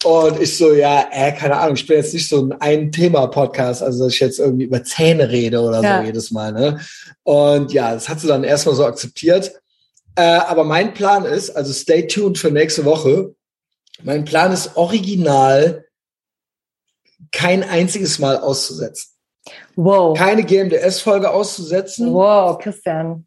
Und 0.02 0.40
ich 0.40 0.56
so, 0.56 0.72
ja, 0.72 1.08
äh, 1.12 1.32
keine 1.32 1.56
Ahnung, 1.56 1.76
ich 1.76 1.86
bin 1.86 1.98
jetzt 1.98 2.14
nicht 2.14 2.28
so 2.28 2.42
ein 2.42 2.52
Ein-Thema-Podcast, 2.52 3.82
also 3.82 4.04
dass 4.04 4.14
ich 4.14 4.20
jetzt 4.20 4.38
irgendwie 4.38 4.64
über 4.64 4.82
Zähne 4.82 5.28
rede 5.28 5.60
oder 5.60 5.82
ja. 5.82 6.00
so 6.00 6.06
jedes 6.06 6.30
Mal. 6.30 6.52
Ne? 6.52 6.80
Und 7.22 7.72
ja, 7.72 7.92
das 7.92 8.08
hat 8.08 8.20
sie 8.20 8.28
dann 8.28 8.44
erstmal 8.44 8.74
so 8.74 8.86
akzeptiert. 8.86 9.52
Äh, 10.16 10.22
aber 10.22 10.64
mein 10.64 10.94
Plan 10.94 11.26
ist, 11.26 11.50
also 11.50 11.72
stay 11.72 12.06
tuned 12.06 12.38
für 12.38 12.50
nächste 12.50 12.86
Woche. 12.86 13.34
Mein 14.02 14.24
Plan 14.24 14.52
ist 14.52 14.76
original, 14.76 15.84
kein 17.30 17.62
einziges 17.62 18.18
Mal 18.18 18.38
auszusetzen. 18.38 19.19
Wow. 19.76 20.16
Keine 20.16 20.44
GMDS-Folge 20.44 21.30
auszusetzen. 21.30 22.12
Wow, 22.12 22.58
Christian. 22.58 23.26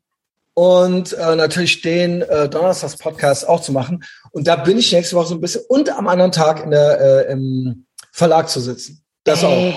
Und 0.55 1.13
äh, 1.13 1.35
natürlich 1.35 1.81
den 1.81 2.21
äh, 2.21 2.47
Donnerstags-Podcast 2.47 3.47
auch 3.47 3.61
zu 3.61 3.71
machen. 3.71 4.03
Und 4.31 4.47
da 4.47 4.55
bin 4.55 4.77
ich 4.77 4.91
nächste 4.91 5.15
Woche 5.15 5.27
so 5.27 5.35
ein 5.35 5.41
bisschen 5.41 5.63
und 5.67 5.89
am 5.89 6.07
anderen 6.07 6.31
Tag 6.31 6.63
in 6.63 6.71
der, 6.71 7.27
äh, 7.27 7.31
im 7.31 7.87
Verlag 8.11 8.49
zu 8.49 8.59
sitzen. 8.59 9.03
Das 9.23 9.43
auch. 9.43 9.73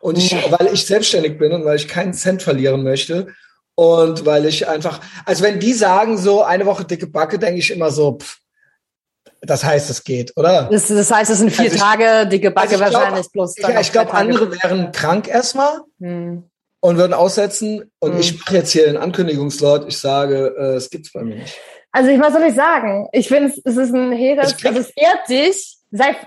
Und 0.00 0.18
ich, 0.18 0.32
weil 0.32 0.72
ich 0.72 0.86
selbstständig 0.86 1.38
bin 1.38 1.52
und 1.52 1.64
weil 1.64 1.76
ich 1.76 1.88
keinen 1.88 2.14
Cent 2.14 2.42
verlieren 2.42 2.82
möchte. 2.82 3.28
Und 3.74 4.26
weil 4.26 4.46
ich 4.46 4.68
einfach, 4.68 5.00
also 5.24 5.42
wenn 5.42 5.58
die 5.58 5.72
sagen 5.72 6.16
so 6.16 6.42
eine 6.42 6.66
Woche 6.66 6.84
dicke 6.84 7.06
Backe, 7.06 7.38
denke 7.38 7.60
ich 7.60 7.70
immer 7.70 7.90
so, 7.90 8.18
pff, 8.18 8.39
das 9.42 9.64
heißt, 9.64 9.88
es 9.90 10.04
geht, 10.04 10.32
oder? 10.36 10.68
Das, 10.70 10.88
das 10.88 11.10
heißt, 11.10 11.30
es 11.30 11.38
sind 11.38 11.50
vier 11.50 11.64
Also 11.66 11.76
ich- 11.76 11.80
Tage, 11.82 12.26
dicke 12.28 12.50
Backe 12.50 12.70
Also 12.72 12.84
ich 12.84 12.90
glaub- 12.90 13.02
wahrscheinlich 13.02 13.32
bloß. 13.32 13.54
dann 13.56 13.72
Ja, 13.72 13.80
ich 13.80 13.92
glaube, 13.92 14.12
andere 14.14 14.50
wären 14.62 14.92
krank 14.92 15.28
erstmal 15.28 15.80
Hm. 16.00 16.44
und 16.80 16.96
würden 16.98 17.14
aussetzen. 17.14 17.90
Und 18.00 18.14
Mhm. 18.14 18.20
ich 18.20 18.38
mache 18.38 18.56
jetzt 18.56 18.70
hier 18.72 18.86
den 18.86 18.96
Ankündigungslot. 18.96 19.86
Ich 19.88 19.98
sage, 19.98 20.54
äh, 20.58 20.74
es 20.76 20.90
gibt's 20.90 21.12
bei 21.12 21.22
mir 21.22 21.36
nicht. 21.36 21.56
Also, 21.92 22.10
ich, 22.10 22.20
was 22.20 22.32
soll 22.32 22.42
ich 22.44 22.54
sagen? 22.54 23.08
Ich 23.12 23.28
finde, 23.28 23.48
es 23.50 23.60
es 23.64 23.76
ist 23.76 23.92
ein 23.94 24.12
hehres, 24.12 24.54
also 24.64 24.78
es 24.78 24.90
ehrt 24.90 25.28
dich. 25.28 25.78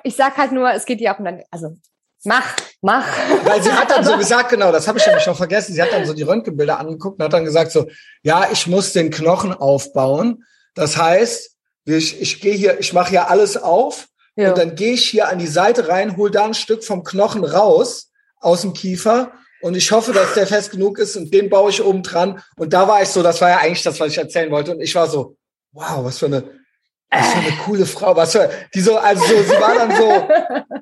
Ich 0.04 0.16
sag 0.16 0.36
halt 0.38 0.52
nur, 0.52 0.70
es 0.74 0.86
geht 0.86 1.00
dir 1.00 1.14
auch 1.14 1.20
um 1.20 1.26
dein, 1.26 1.44
also, 1.52 1.70
mach, 2.26 2.56
mach. 2.82 3.06
Weil 3.46 3.62
sie 3.64 3.72
hat 3.72 3.90
dann 3.90 3.98
Also 4.00 4.12
so 4.12 4.18
gesagt, 4.18 4.50
genau, 4.50 4.72
das 4.74 4.88
habe 4.90 4.98
ich 5.00 5.06
nämlich 5.08 5.26
noch 5.26 5.38
vergessen. 5.38 5.74
Sie 5.74 5.82
hat 5.82 5.94
dann 5.94 6.06
so 6.06 6.14
die 6.14 6.24
Röntgenbilder 6.24 6.80
angeguckt 6.80 7.18
und 7.20 7.24
hat 7.24 7.32
dann 7.32 7.46
gesagt 7.46 7.72
so, 7.72 7.88
ja, 8.24 8.48
ich 8.52 8.68
muss 8.68 8.92
den 8.92 9.10
Knochen 9.12 9.54
aufbauen. 9.54 10.44
Das 10.76 10.98
heißt, 10.98 11.53
ich, 11.86 12.20
ich 12.22 12.40
gehe 12.42 12.54
hier, 12.54 12.80
ich 12.80 12.94
mache 12.94 13.10
hier 13.10 13.30
alles 13.30 13.58
auf 13.58 14.08
Ja. 14.36 14.50
und 14.50 14.58
dann 14.58 14.76
gehe 14.76 14.94
ich 14.94 15.10
hier 15.10 15.28
an 15.30 15.40
die 15.40 15.48
Seite 15.48 15.88
rein, 15.90 16.18
hol 16.18 16.32
da 16.32 16.46
ein 16.46 16.54
Stück 16.54 16.84
vom 16.84 17.04
Knochen 17.04 17.44
raus 17.44 18.10
aus 18.40 18.62
dem 18.62 18.74
Kiefer 18.74 19.32
und 19.62 19.76
ich 19.76 19.92
hoffe, 19.92 20.12
dass 20.14 20.34
der 20.34 20.48
fest 20.48 20.72
genug 20.72 20.98
ist 21.00 21.16
und 21.16 21.34
den 21.34 21.50
baue 21.50 21.70
ich 21.70 21.82
oben 21.84 22.04
dran. 22.04 22.42
Und 22.58 22.74
da 22.74 22.86
war 22.88 23.02
ich 23.02 23.08
so, 23.10 23.24
das 23.24 23.40
war 23.42 23.50
ja 23.50 23.58
eigentlich 23.60 23.84
das, 23.84 23.98
was 24.00 24.10
ich 24.10 24.18
erzählen 24.18 24.52
wollte. 24.52 24.72
Und 24.72 24.82
ich 24.82 24.94
war 24.94 25.08
so, 25.08 25.38
wow, 25.72 26.04
was 26.04 26.18
für 26.18 26.26
eine, 26.26 26.44
was 27.10 27.28
für 27.32 27.38
eine 27.40 27.58
coole 27.64 27.86
Frau, 27.86 28.14
was 28.14 28.34
für, 28.34 28.50
die 28.74 28.82
so, 28.82 28.98
also 28.98 29.24
so, 29.24 29.42
sie 29.44 29.62
war 29.62 29.76
dann 29.76 29.96
so, 29.96 30.28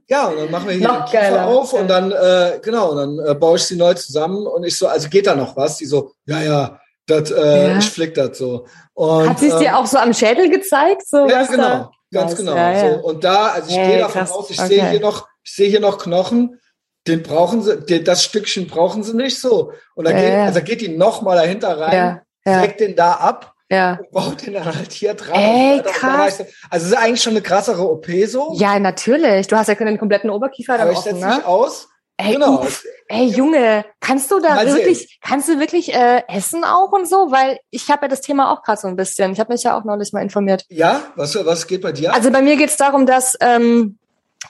ja, 0.07 0.27
und 0.29 0.37
dann 0.37 0.49
machen 0.49 0.67
wir 0.69 0.75
hier 0.75 0.87
Noch 0.87 1.05
den 1.05 1.11
Kiefer 1.11 1.21
geiler. 1.21 1.47
auf 1.47 1.73
und 1.73 1.87
dann, 1.87 2.11
äh, 2.11 2.59
genau, 2.63 2.91
und 2.91 2.97
dann 3.19 3.27
äh, 3.27 3.35
baue 3.35 3.57
ich 3.57 3.63
sie 3.65 3.75
neu 3.75 3.93
zusammen 3.93 4.47
und 4.47 4.63
ich 4.63 4.75
so, 4.75 4.87
also 4.87 5.09
geht 5.09 5.27
da 5.27 5.35
noch 5.35 5.55
was? 5.55 5.77
Die 5.77 5.85
so, 5.85 6.13
ja, 6.25 6.41
ja, 6.41 6.79
das, 7.11 7.31
äh, 7.31 7.67
Ja. 7.69 7.77
ich 7.77 7.89
flick 7.89 8.13
das 8.15 8.37
so. 8.37 8.65
Und, 8.93 9.29
Hat 9.29 9.39
sie 9.39 9.47
es 9.47 9.53
ähm, 9.53 9.59
dir 9.59 9.77
auch 9.77 9.85
so 9.85 9.97
am 9.97 10.13
Schädel 10.13 10.49
gezeigt? 10.49 11.07
So, 11.07 11.27
ja, 11.29 11.43
genau, 11.45 11.63
da? 11.63 11.91
ganz 12.11 12.35
genau. 12.35 12.55
Ja, 12.55 12.71
ja. 12.71 12.79
So, 12.93 13.07
und 13.07 13.23
da, 13.23 13.47
also 13.49 13.69
ich 13.69 13.77
Hey, 13.77 13.87
gehe 13.91 13.99
davon 13.99 14.21
krass, 14.21 14.31
aus, 14.31 14.49
ich 14.49 14.59
okay. 14.59 14.67
sehe 14.67 14.89
hier 14.89 14.99
noch, 14.99 15.27
ich 15.43 15.53
sehe 15.55 15.69
hier 15.69 15.79
noch 15.79 15.97
Knochen, 15.97 16.59
den 17.07 17.23
brauchen 17.23 17.61
sie, 17.63 17.77
den, 17.81 18.03
das 18.03 18.23
Stückchen 18.23 18.67
brauchen 18.67 19.03
sie 19.03 19.15
nicht 19.15 19.39
so. 19.39 19.71
Und 19.95 20.07
Ja, 20.07 20.13
geht, 20.13 20.33
also 20.33 20.61
geht 20.61 20.81
die 20.81 20.89
noch 20.89 21.21
mal 21.21 21.35
dahinter 21.35 21.79
rein, 21.79 22.21
trägt 22.45 22.79
den 22.79 22.95
da 22.95 23.13
ab 23.13 23.53
ja. 23.71 23.93
und 23.99 24.11
baut 24.11 24.45
den 24.45 24.53
dann 24.53 24.65
halt 24.65 24.91
hier 24.91 25.13
dran. 25.15 25.33
Ey, 25.39 25.79
und 25.79 25.85
so 25.85 25.85
weiter. 25.85 25.85
Und 25.85 25.85
dann 25.85 25.93
krass. 25.93 26.39
ich 26.39 26.45
so- 26.47 26.53
Also 26.69 26.85
es 26.85 26.91
ist 26.91 26.97
eigentlich 26.97 27.23
schon 27.23 27.33
eine 27.33 27.41
krassere 27.41 27.89
OP 27.89 28.07
so. 28.27 28.53
Ja, 28.55 28.77
natürlich. 28.79 29.47
Du 29.47 29.55
hast 29.55 29.67
ja 29.67 29.75
den 29.75 29.97
kompletten 29.97 30.29
Oberkiefer 30.29 30.73
dann 30.73 30.81
aber 30.81 30.91
ich 30.91 30.97
offen, 30.99 31.15
setze 31.15 31.27
ne? 31.27 31.35
mich 31.37 31.45
aus. 31.45 31.87
Ey, 32.21 32.33
genau. 32.33 32.61
uff. 32.61 32.83
Ey, 33.07 33.25
Junge, 33.25 33.85
kannst 33.99 34.31
du 34.31 34.39
da 34.39 34.55
Mal 34.55 34.67
sehen. 34.67 34.75
wirklich, 34.77 35.19
kannst 35.21 35.49
du 35.49 35.59
wirklich 35.59 35.93
äh, 35.93 36.23
essen 36.27 36.63
auch 36.63 36.91
und 36.91 37.07
so? 37.07 37.31
Weil 37.31 37.59
ich 37.69 37.89
habe 37.89 38.03
ja 38.03 38.07
das 38.07 38.21
Thema 38.21 38.51
auch 38.51 38.63
gerade 38.63 38.79
so 38.79 38.87
ein 38.87 38.95
bisschen. 38.95 39.33
Ich 39.33 39.39
habe 39.39 39.51
mich 39.51 39.63
ja 39.63 39.77
auch 39.77 39.83
neulich 39.83 40.13
mal 40.13 40.21
informiert. 40.21 40.65
Ja, 40.69 41.01
was, 41.15 41.35
was 41.45 41.67
geht 41.67 41.81
bei 41.81 41.91
dir? 41.91 42.13
Also 42.13 42.31
bei 42.31 42.41
mir 42.41 42.55
geht's 42.57 42.77
darum, 42.77 43.05
dass 43.05 43.37
ähm, 43.41 43.97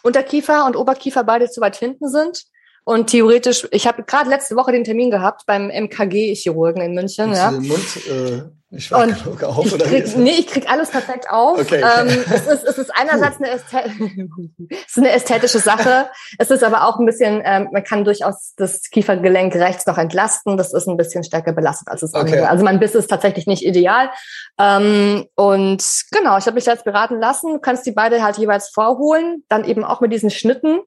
Unterkiefer 0.04 0.66
und 0.66 0.76
Oberkiefer 0.76 1.24
beide 1.24 1.50
zu 1.50 1.62
weit 1.62 1.76
hinten 1.78 2.10
sind. 2.10 2.44
Und 2.84 3.08
theoretisch, 3.08 3.68
ich 3.72 3.88
habe 3.88 4.04
gerade 4.04 4.30
letzte 4.30 4.56
Woche 4.56 4.72
den 4.72 4.84
Termin 4.84 5.12
gehabt 5.12 5.44
beim 5.46 5.70
MKG-Chirurgen 5.70 6.82
in 6.82 6.94
München. 6.94 7.34
Ja. 7.34 7.52
Mund 7.52 8.08
äh, 8.08 8.42
nicht 8.72 8.92
Und 8.94 9.24
genug 9.24 9.44
auf? 9.44 9.66
Ich 9.66 9.74
oder 9.74 9.86
wie 9.86 9.90
krieg, 9.90 10.06
das? 10.06 10.16
nee, 10.16 10.32
ich 10.32 10.48
krieg 10.48 10.72
alles 10.72 10.90
perfekt 10.90 11.30
auf. 11.30 11.60
Okay. 11.60 11.82
Ähm, 11.82 12.08
es, 12.08 12.48
ist, 12.48 12.64
es 12.64 12.78
ist 12.78 12.92
einerseits 12.96 13.38
eine, 13.38 13.50
Ästhet 13.50 13.86
es 14.70 14.78
ist 14.88 14.98
eine 14.98 15.12
ästhetische 15.12 15.60
Sache. 15.60 16.10
Es 16.38 16.52
ist 16.52 16.64
aber 16.64 16.88
auch 16.88 16.98
ein 16.98 17.06
bisschen, 17.06 17.42
ähm, 17.44 17.68
man 17.74 17.84
kann 17.84 18.06
durchaus 18.06 18.54
das 18.56 18.84
Kiefergelenk 18.90 19.54
rechts 19.56 19.86
noch 19.86 19.98
entlasten. 19.98 20.56
Das 20.56 20.74
ist 20.74 20.88
ein 20.88 20.96
bisschen 20.96 21.26
stärker 21.26 21.52
belastet 21.52 21.90
als 21.90 22.00
das 22.00 22.14
andere. 22.14 22.38
Okay. 22.38 22.46
Also 22.46 22.64
mein 22.64 22.80
Biss 22.80 22.96
ist 22.96 23.08
tatsächlich 23.08 23.46
nicht 23.46 23.66
ideal. 23.66 24.10
Ähm, 24.58 25.26
und 25.36 25.84
genau, 26.12 26.38
ich 26.38 26.46
habe 26.46 26.56
mich 26.56 26.66
jetzt 26.66 26.86
beraten 26.86 27.20
lassen. 27.20 27.54
Du 27.54 27.60
kannst 27.60 27.86
die 27.86 27.92
beide 27.92 28.24
halt 28.24 28.38
jeweils 28.38 28.70
vorholen. 28.70 29.44
Dann 29.50 29.66
eben 29.66 29.84
auch 29.84 30.00
mit 30.00 30.14
diesen 30.14 30.30
Schnitten. 30.30 30.80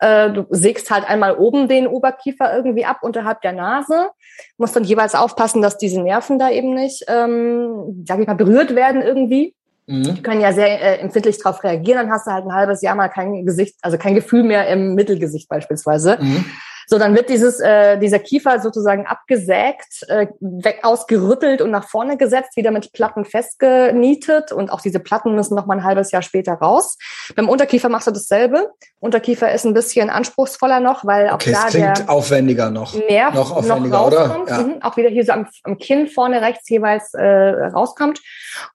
Äh, 0.00 0.30
du 0.30 0.46
sägst 0.50 0.90
halt 0.90 1.08
einmal 1.08 1.36
oben 1.36 1.68
den 1.68 1.86
Oberkiefer 1.86 2.54
irgendwie 2.54 2.84
ab 2.84 2.98
unterhalb 3.02 3.40
der 3.42 3.52
Nase 3.52 4.10
muss 4.56 4.72
dann 4.72 4.84
jeweils 4.84 5.14
aufpassen, 5.14 5.62
dass 5.62 5.78
diese 5.78 6.00
Nerven 6.02 6.38
da 6.38 6.50
eben 6.50 6.74
nicht, 6.74 7.04
ähm, 7.08 8.04
sag 8.06 8.20
ich 8.20 8.26
mal, 8.26 8.34
berührt 8.34 8.74
werden 8.74 9.02
irgendwie. 9.02 9.54
Mhm. 9.86 10.02
Die 10.02 10.22
können 10.22 10.40
ja 10.40 10.52
sehr 10.52 10.80
äh, 10.80 10.98
empfindlich 10.98 11.38
darauf 11.38 11.62
reagieren. 11.64 11.98
Dann 11.98 12.10
hast 12.10 12.26
du 12.26 12.32
halt 12.32 12.44
ein 12.44 12.52
halbes 12.52 12.82
Jahr 12.82 12.94
mal 12.94 13.08
kein 13.08 13.44
Gesicht, 13.46 13.76
also 13.82 13.98
kein 13.98 14.14
Gefühl 14.14 14.42
mehr 14.42 14.68
im 14.68 14.94
Mittelgesicht 14.94 15.48
beispielsweise. 15.48 16.18
Mhm. 16.20 16.44
So, 16.90 16.98
dann 16.98 17.14
wird 17.14 17.28
dieses, 17.28 17.60
äh, 17.60 17.98
dieser 17.98 18.18
Kiefer 18.18 18.60
sozusagen 18.60 19.06
abgesägt, 19.06 20.06
äh, 20.08 20.28
weg, 20.40 20.80
ausgerüttelt 20.84 21.60
und 21.60 21.70
nach 21.70 21.86
vorne 21.86 22.16
gesetzt, 22.16 22.56
wieder 22.56 22.70
mit 22.70 22.94
Platten 22.94 23.26
festgenietet 23.26 24.52
und 24.52 24.72
auch 24.72 24.80
diese 24.80 24.98
Platten 24.98 25.34
müssen 25.34 25.54
noch 25.54 25.66
mal 25.66 25.76
ein 25.76 25.84
halbes 25.84 26.12
Jahr 26.12 26.22
später 26.22 26.54
raus. 26.54 26.96
Beim 27.36 27.50
Unterkiefer 27.50 27.90
machst 27.90 28.06
du 28.06 28.10
dasselbe. 28.10 28.70
Unterkiefer 29.00 29.52
ist 29.52 29.66
ein 29.66 29.74
bisschen 29.74 30.08
anspruchsvoller 30.08 30.80
noch, 30.80 31.04
weil 31.04 31.28
auch 31.28 31.34
Okay, 31.34 31.52
da 31.52 31.68
der 31.70 32.10
aufwendiger 32.10 32.70
noch. 32.70 32.94
Nerv 32.94 33.34
Noch 33.34 33.50
noch, 33.50 33.56
aufwendiger, 33.58 34.06
oder? 34.06 34.20
rauskommt, 34.20 34.50
Ja. 34.50 34.58
mhm, 34.62 34.82
auch 34.82 34.96
wieder 34.96 35.10
hier 35.10 35.24
so 35.26 35.32
am, 35.32 35.46
am 35.64 35.76
Kinn 35.78 36.08
vorne 36.08 36.40
rechts 36.40 36.68
jeweils 36.70 37.12
äh, 37.12 37.22
rauskommt. 37.24 38.20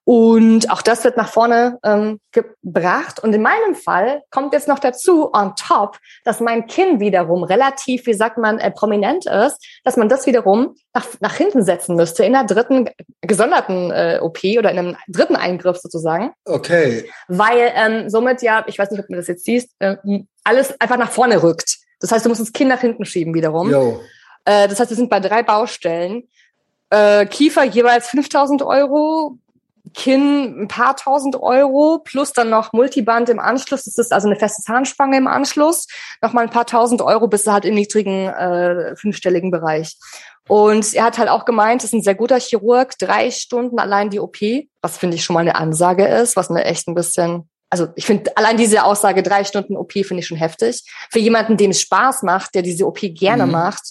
Und 0.04 0.70
auch 0.70 0.82
das 0.82 1.02
wird 1.02 1.16
nach 1.16 1.28
vorne 1.28 1.78
ähm, 1.82 2.20
gebracht. 2.30 3.20
Und 3.20 3.34
in 3.34 3.42
meinem 3.42 3.74
Fall 3.74 4.22
kommt 4.30 4.52
jetzt 4.52 4.68
noch 4.68 4.78
dazu, 4.78 5.30
on 5.34 5.54
top, 5.56 5.98
dass 6.24 6.40
mein 6.40 6.66
Kinn 6.66 7.00
wiederum 7.00 7.42
relativ, 7.42 8.03
wie 8.06 8.14
sagt 8.14 8.38
man, 8.38 8.58
äh, 8.58 8.70
prominent 8.70 9.26
ist, 9.26 9.58
dass 9.84 9.96
man 9.96 10.08
das 10.08 10.26
wiederum 10.26 10.74
nach, 10.92 11.06
nach 11.20 11.34
hinten 11.34 11.62
setzen 11.62 11.96
müsste 11.96 12.24
in 12.24 12.34
einer 12.34 12.46
dritten 12.46 12.90
gesonderten 13.20 13.90
äh, 13.90 14.18
OP 14.20 14.38
oder 14.58 14.70
in 14.70 14.78
einem 14.78 14.96
dritten 15.08 15.36
Eingriff 15.36 15.78
sozusagen 15.78 16.32
Okay. 16.44 17.10
weil 17.28 17.72
ähm, 17.74 18.10
somit 18.10 18.42
ja, 18.42 18.64
ich 18.66 18.78
weiß 18.78 18.90
nicht, 18.90 19.00
ob 19.00 19.06
du 19.08 19.16
das 19.16 19.28
jetzt 19.28 19.44
siehst, 19.44 19.70
äh, 19.78 19.96
alles 20.44 20.78
einfach 20.80 20.98
nach 20.98 21.10
vorne 21.10 21.42
rückt. 21.42 21.78
Das 22.00 22.12
heißt, 22.12 22.24
du 22.24 22.28
musst 22.28 22.40
das 22.40 22.52
Kinn 22.52 22.68
nach 22.68 22.80
hinten 22.80 23.04
schieben 23.04 23.34
wiederum. 23.34 23.70
Jo. 23.70 24.00
Äh, 24.44 24.68
das 24.68 24.78
heißt, 24.78 24.90
wir 24.90 24.96
sind 24.96 25.10
bei 25.10 25.20
drei 25.20 25.42
Baustellen. 25.42 26.28
Äh, 26.90 27.26
Kiefer 27.26 27.64
jeweils 27.64 28.08
5000 28.08 28.62
Euro, 28.62 29.38
Kinn 29.92 30.62
ein 30.62 30.68
paar 30.68 30.96
tausend 30.96 31.36
Euro, 31.36 32.00
plus 32.02 32.32
dann 32.32 32.48
noch 32.48 32.72
Multiband 32.72 33.28
im 33.28 33.38
Anschluss. 33.38 33.84
Das 33.84 33.98
ist 33.98 34.12
also 34.12 34.28
eine 34.28 34.36
feste 34.36 34.62
Zahnspange 34.62 35.18
im 35.18 35.26
Anschluss. 35.26 35.86
Nochmal 36.22 36.44
ein 36.44 36.50
paar 36.50 36.66
tausend 36.66 37.02
Euro, 37.02 37.28
bis 37.28 37.46
halt 37.46 37.64
im 37.64 37.74
niedrigen 37.74 38.28
äh, 38.28 38.96
fünfstelligen 38.96 39.50
Bereich. 39.50 39.96
Und 40.48 40.94
er 40.94 41.04
hat 41.04 41.18
halt 41.18 41.28
auch 41.28 41.44
gemeint, 41.44 41.84
ist 41.84 41.94
ein 41.94 42.02
sehr 42.02 42.14
guter 42.14 42.38
Chirurg, 42.38 42.98
drei 42.98 43.30
Stunden 43.30 43.78
allein 43.78 44.10
die 44.10 44.20
OP, 44.20 44.38
was 44.82 44.98
finde 44.98 45.16
ich 45.16 45.24
schon 45.24 45.34
mal 45.34 45.40
eine 45.40 45.54
Ansage 45.54 46.06
ist, 46.06 46.36
was 46.36 46.50
mir 46.50 46.64
echt 46.64 46.86
ein 46.86 46.94
bisschen, 46.94 47.48
also 47.74 47.88
ich 47.96 48.06
finde 48.06 48.36
allein 48.36 48.56
diese 48.56 48.84
Aussage, 48.84 49.24
drei 49.24 49.42
Stunden 49.42 49.76
OP 49.76 49.90
finde 49.94 50.18
ich 50.18 50.28
schon 50.28 50.36
heftig. 50.36 50.84
Für 51.10 51.18
jemanden, 51.18 51.56
dem 51.56 51.72
es 51.72 51.80
Spaß 51.80 52.22
macht, 52.22 52.54
der 52.54 52.62
diese 52.62 52.86
OP 52.86 53.00
gerne 53.00 53.46
Mhm. 53.46 53.50
macht. 53.50 53.82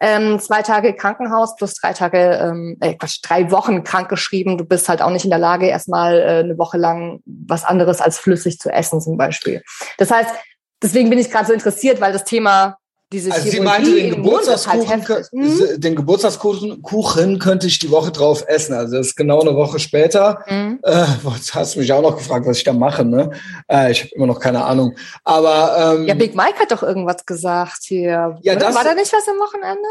Ähm, 0.00 0.40
zwei 0.40 0.62
Tage 0.62 0.92
Krankenhaus 0.94 1.54
plus 1.54 1.74
drei 1.74 1.92
Tage, 1.92 2.18
ähm, 2.18 2.76
äh, 2.80 2.94
Quatsch, 2.94 3.20
drei 3.22 3.52
Wochen 3.52 3.84
krankgeschrieben. 3.84 4.58
Du 4.58 4.64
bist 4.64 4.88
halt 4.88 5.02
auch 5.02 5.10
nicht 5.10 5.22
in 5.22 5.30
der 5.30 5.38
Lage, 5.38 5.68
erstmal 5.68 6.18
äh, 6.18 6.24
eine 6.40 6.58
Woche 6.58 6.78
lang 6.78 7.20
was 7.24 7.62
anderes 7.64 8.00
als 8.00 8.18
flüssig 8.18 8.58
zu 8.58 8.70
essen 8.72 9.00
zum 9.00 9.16
Beispiel. 9.16 9.62
Das 9.98 10.10
heißt, 10.10 10.30
deswegen 10.82 11.08
bin 11.08 11.20
ich 11.20 11.30
gerade 11.30 11.46
so 11.46 11.52
interessiert, 11.52 12.00
weil 12.00 12.12
das 12.12 12.24
Thema 12.24 12.76
diese 13.12 13.30
Also 13.32 13.48
sie 13.48 13.60
meinte, 13.60 13.92
den 13.94 14.04
halt 14.06 14.16
Geburtstagskuchen. 14.16 15.00
Mhm. 15.32 15.46
kö- 15.46 15.78
den 15.78 15.94
Geburtstagskuchen 15.94 16.82
Kuchen 16.82 17.38
könnte 17.38 17.66
ich 17.68 17.78
die 17.78 17.90
Woche 17.90 18.10
drauf 18.10 18.44
essen. 18.48 18.72
Also 18.74 18.96
das 18.96 19.08
ist 19.08 19.16
genau 19.16 19.40
eine 19.40 19.54
Woche 19.54 19.78
später. 19.78 20.42
Mhm. 20.48 20.80
Äh, 20.82 21.04
hast 21.52 21.74
du 21.76 21.80
mich 21.80 21.92
auch 21.92 22.02
noch 22.02 22.16
gefragt, 22.16 22.46
was 22.46 22.56
ich 22.58 22.64
da 22.64 22.72
mache. 22.72 23.04
Ne? 23.04 23.30
Äh, 23.68 23.92
ich 23.92 24.00
habe 24.00 24.10
immer 24.14 24.26
noch 24.26 24.40
keine 24.40 24.64
Ahnung. 24.64 24.96
Aber 25.22 25.94
ähm, 25.98 26.06
Ja, 26.08 26.14
Big 26.14 26.34
Mike 26.34 26.58
hat 26.58 26.72
doch 26.72 26.82
irgendwas 26.82 27.24
gesagt 27.26 27.82
hier. 27.84 28.38
Ja, 28.42 28.56
das- 28.56 28.74
War 28.74 28.84
da 28.84 28.94
nicht 28.94 29.12
was 29.12 29.28
am 29.28 29.36
Wochenende? 29.38 29.88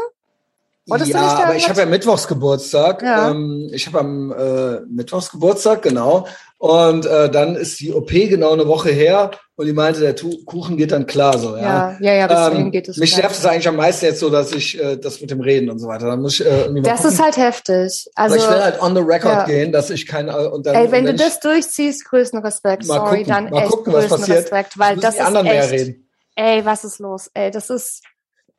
Wolltest 0.86 1.12
ja, 1.12 1.20
nicht 1.22 1.32
da 1.38 1.44
aber 1.44 1.54
ich 1.54 1.68
habe 1.68 1.78
ja 1.78 1.86
Mittwochs 1.86 2.26
Geburtstag. 2.26 3.02
Ja. 3.02 3.30
Ähm, 3.30 3.70
ich 3.72 3.86
habe 3.86 4.00
am 4.00 4.32
äh, 4.32 4.80
Mittwochs 4.90 5.30
Geburtstag, 5.30 5.82
genau. 5.82 6.26
Und 6.62 7.06
äh, 7.06 7.28
dann 7.28 7.56
ist 7.56 7.80
die 7.80 7.92
OP 7.92 8.10
genau 8.10 8.52
eine 8.52 8.68
Woche 8.68 8.90
her. 8.90 9.32
Und 9.56 9.66
die 9.66 9.72
meinte, 9.72 9.98
der 9.98 10.14
tu 10.14 10.44
Kuchen 10.44 10.76
geht 10.76 10.92
dann 10.92 11.06
klar 11.06 11.36
so, 11.36 11.56
ja. 11.56 11.96
Ja, 11.98 11.98
ja, 11.98 12.12
ja 12.14 12.28
deswegen 12.28 12.66
ähm, 12.66 12.70
geht 12.70 12.86
es. 12.86 12.98
Mich 12.98 13.16
nervt 13.16 13.36
es 13.36 13.44
eigentlich 13.44 13.66
am 13.66 13.74
meisten 13.74 14.04
jetzt 14.04 14.20
so, 14.20 14.30
dass 14.30 14.52
ich 14.52 14.80
äh, 14.80 14.96
das 14.96 15.20
mit 15.20 15.32
dem 15.32 15.40
Reden 15.40 15.70
und 15.70 15.80
so 15.80 15.88
weiter. 15.88 16.06
Dann 16.06 16.22
muss 16.22 16.38
ich 16.38 16.46
äh, 16.46 16.60
irgendwie 16.60 16.82
Das 16.82 17.04
ist 17.04 17.20
halt 17.20 17.36
heftig. 17.36 18.08
Also, 18.14 18.36
Aber 18.36 18.44
ich 18.44 18.48
will 18.48 18.62
halt 18.62 18.80
on 18.80 18.94
the 18.94 19.02
record 19.02 19.38
ja. 19.38 19.44
gehen, 19.44 19.72
dass 19.72 19.90
ich 19.90 20.06
kein 20.06 20.28
äh, 20.28 20.30
und 20.30 20.64
dann, 20.64 20.76
ey, 20.76 20.92
wenn 20.92 21.04
du 21.04 21.14
das 21.14 21.40
durchziehst, 21.40 22.04
größten 22.04 22.38
Respekt. 22.38 22.86
Mal 22.86 22.94
Sorry, 22.94 23.24
gucken, 23.24 23.26
dann 23.26 23.50
mal 23.50 23.62
echt 23.62 23.68
gucken, 23.68 23.92
was 23.92 24.02
größten 24.02 24.20
passiert. 24.20 24.38
Respekt, 24.38 24.78
weil 24.78 24.96
das 24.98 25.14
die 25.16 25.20
ist 25.20 25.26
anderen 25.26 25.46
echt. 25.48 25.70
mehr 25.70 25.80
reden. 25.80 26.08
Ey, 26.36 26.64
was 26.64 26.84
ist 26.84 27.00
los? 27.00 27.28
Ey, 27.34 27.50
das 27.50 27.70
ist. 27.70 28.04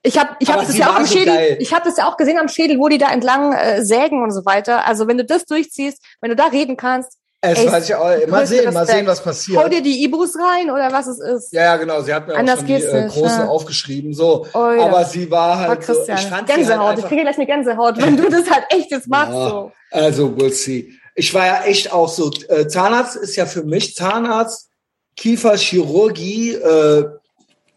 Ich 0.02 0.20
habe 0.20 0.32
ich 0.40 0.52
hab 0.52 0.60
das 0.60 0.78
ja 0.78 0.90
auch 0.90 0.96
am 0.96 1.06
so 1.06 1.18
Schädel. 1.18 1.34
geil. 1.34 1.58
Ich 1.62 1.74
habe 1.74 1.86
das 1.86 1.96
ja 1.96 2.10
auch 2.10 2.18
gesehen 2.18 2.38
am 2.38 2.50
Schädel, 2.50 2.80
wo 2.80 2.90
die 2.90 2.98
da 2.98 3.14
entlang 3.14 3.54
äh, 3.54 3.86
sägen 3.86 4.22
und 4.24 4.32
so 4.32 4.46
weiter. 4.46 4.86
Also 4.86 5.08
wenn 5.08 5.18
du 5.18 5.24
das 5.24 5.46
durchziehst, 5.46 6.04
wenn 6.20 6.32
du 6.32 6.36
da 6.36 6.48
reden 6.48 6.76
kannst, 6.76 7.18
Es 7.46 7.60
Ey, 7.60 7.70
weiß 7.70 7.90
ich 7.90 7.96
auch. 7.96 8.06
Mal 8.28 8.48
sehen, 8.48 8.64
mal 8.74 8.80
Respekt. 8.80 9.00
sehen, 9.00 9.08
was 9.08 9.20
hau 9.20 9.24
passiert. 9.26 9.74
dir 9.74 9.82
die 9.82 10.02
Ibus 10.06 10.34
rein 10.40 10.72
oder 10.72 10.94
was 10.94 11.08
es 11.08 11.20
ist. 11.20 11.52
Ja, 11.52 11.64
ja, 11.64 11.76
genau. 11.76 12.02
Sie 12.02 12.14
hat 12.14 12.26
mir 12.26 12.36
auch 12.36 12.38
Anders 12.38 12.60
schon 12.60 12.68
die 12.68 12.74
äh, 12.76 13.08
großen 13.10 13.40
ja. 13.42 13.48
aufgeschrieben. 13.50 14.14
So, 14.14 14.48
Oh, 14.54 14.58
ja. 14.72 14.84
aber 14.86 15.04
sie 15.04 15.30
war 15.30 15.60
halt 15.60 15.84
so. 15.84 15.94
Christian, 15.94 16.18
Ich 16.20 16.26
fand 16.28 16.48
sie 16.48 16.56
Gänsehaut. 16.56 16.88
halt 16.88 17.00
ich 17.00 17.06
kriege 17.06 17.22
gleich 17.24 17.36
eine 17.36 17.46
Gänsehaut, 17.46 17.98
wenn 18.02 18.16
du 18.16 18.30
das 18.30 18.50
halt 18.50 18.64
echt 18.70 18.92
jetzt 18.92 19.10
machst. 19.10 19.34
Ja. 19.34 19.50
So. 19.50 19.72
Also, 19.92 20.28
we'll 20.38 20.52
see. 20.54 20.94
Ich 21.16 21.34
war 21.34 21.46
ja 21.46 21.64
echt 21.66 21.92
auch 21.92 22.08
so. 22.08 22.32
Äh, 22.48 22.68
Zahnarzt 22.70 23.18
ist 23.18 23.36
ja 23.36 23.46
für 23.46 23.64
mich 23.64 23.94
Zahnarzt, 23.94 24.70
Kieferchirurgie, 25.18 26.54
äh, 26.54 27.06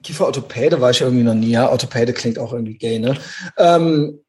Kieferorthopäde 0.05 0.81
war 0.81 0.91
ich 0.91 1.01
irgendwie 1.01 1.25
noch 1.25 1.35
nie. 1.35 1.51
Ja, 1.51 1.69
Orthopäde 1.71 2.13
klingt 2.13 2.39
auch 2.39 2.53
irgendwie 2.53 2.79
gay, 2.79 3.01
ne? 3.01 3.17
Ähm, 3.59 4.21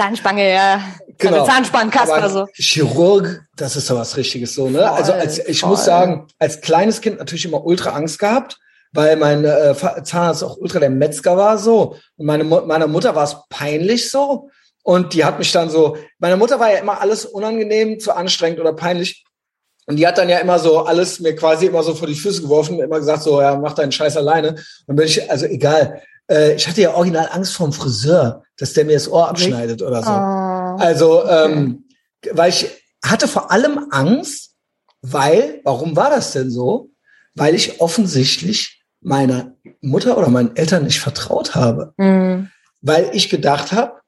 Zahnspange, 0.00 0.50
ja. 0.50 0.82
Genau. 1.18 1.40
Also 1.40 1.52
Zahnspangenkasper 1.52 2.30
so. 2.30 2.46
Chirurg, 2.54 3.42
das 3.56 3.76
ist 3.76 3.86
so 3.86 3.96
was 3.96 4.16
Richtiges 4.16 4.54
so, 4.54 4.70
ne? 4.70 4.78
Voll, 4.78 4.88
also 4.88 5.12
als, 5.12 5.38
ich 5.46 5.60
voll. 5.60 5.70
muss 5.70 5.84
sagen, 5.84 6.26
als 6.38 6.62
kleines 6.62 7.02
Kind 7.02 7.18
natürlich 7.18 7.44
immer 7.44 7.62
ultra 7.66 7.90
Angst 7.90 8.18
gehabt, 8.18 8.58
weil 8.92 9.16
mein 9.16 9.44
äh, 9.44 9.74
Zahnarzt 10.02 10.42
auch 10.42 10.56
ultra 10.56 10.78
der 10.78 10.88
Metzger 10.88 11.36
war 11.36 11.58
so. 11.58 11.96
Und 12.16 12.24
meine 12.26 12.44
meiner 12.44 12.86
Mutter 12.86 13.14
war 13.14 13.24
es 13.24 13.36
peinlich 13.50 14.10
so. 14.10 14.48
Und 14.82 15.12
die 15.12 15.22
hat 15.22 15.38
mich 15.38 15.52
dann 15.52 15.68
so, 15.68 15.98
meine 16.18 16.38
Mutter 16.38 16.58
war 16.58 16.72
ja 16.72 16.78
immer 16.78 17.02
alles 17.02 17.26
unangenehm, 17.26 18.00
zu 18.00 18.16
anstrengend 18.16 18.58
oder 18.58 18.72
peinlich. 18.72 19.24
Und 19.84 19.96
die 19.96 20.06
hat 20.06 20.16
dann 20.16 20.30
ja 20.30 20.38
immer 20.38 20.58
so 20.58 20.78
alles 20.78 21.20
mir 21.20 21.36
quasi 21.36 21.66
immer 21.66 21.82
so 21.82 21.94
vor 21.94 22.08
die 22.08 22.14
Füße 22.14 22.40
geworfen, 22.40 22.80
immer 22.80 22.98
gesagt 22.98 23.22
so, 23.22 23.40
ja, 23.42 23.56
mach 23.56 23.74
deinen 23.74 23.92
Scheiß 23.92 24.16
alleine. 24.16 24.54
Und 24.86 24.96
bin 24.96 25.04
ich, 25.06 25.30
also 25.30 25.44
egal. 25.44 26.02
Äh, 26.30 26.54
ich 26.54 26.68
hatte 26.68 26.80
ja 26.80 26.94
original 26.94 27.28
Angst 27.32 27.54
vor 27.54 27.68
dem 27.68 27.72
Friseur, 27.72 28.44
dass 28.56 28.72
der 28.72 28.84
mir 28.84 28.94
das 28.94 29.08
Ohr 29.08 29.28
abschneidet 29.28 29.82
oder 29.82 30.02
so. 30.02 30.10
Oh. 30.10 30.82
Also, 30.82 31.26
ähm, 31.26 31.88
weil 32.32 32.50
ich 32.50 32.68
hatte 33.04 33.28
vor 33.28 33.50
allem 33.50 33.86
Angst, 33.90 34.54
weil, 35.02 35.60
warum 35.64 35.96
war 35.96 36.10
das 36.10 36.32
denn 36.32 36.50
so? 36.50 36.90
Weil 37.34 37.54
ich 37.54 37.80
offensichtlich 37.80 38.82
meiner 39.00 39.56
Mutter 39.80 40.18
oder 40.18 40.28
meinen 40.28 40.56
Eltern 40.56 40.84
nicht 40.84 41.00
vertraut 41.00 41.54
habe. 41.54 41.94
Hm. 41.98 42.50
Weil 42.82 43.10
ich 43.14 43.30
gedacht 43.30 43.72
habe, 43.72 44.00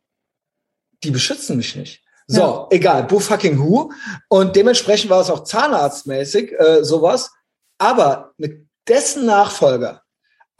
die 1.03 1.11
beschützen 1.11 1.57
mich 1.57 1.74
nicht. 1.77 2.03
So, 2.27 2.40
Ja. 2.40 2.66
egal, 2.70 3.05
boo 3.05 3.19
fucking 3.19 3.59
who. 3.59 3.90
Und 4.28 4.55
dementsprechend 4.55 5.11
war 5.11 5.20
es 5.20 5.31
auch 5.31 5.44
zahnarztmäßig, 5.44 6.53
äh, 6.59 6.85
sowas. 6.85 7.31
Aber 7.78 8.32
mit 8.36 8.69
dessen 8.86 9.27
Nachfolger, 9.27 10.02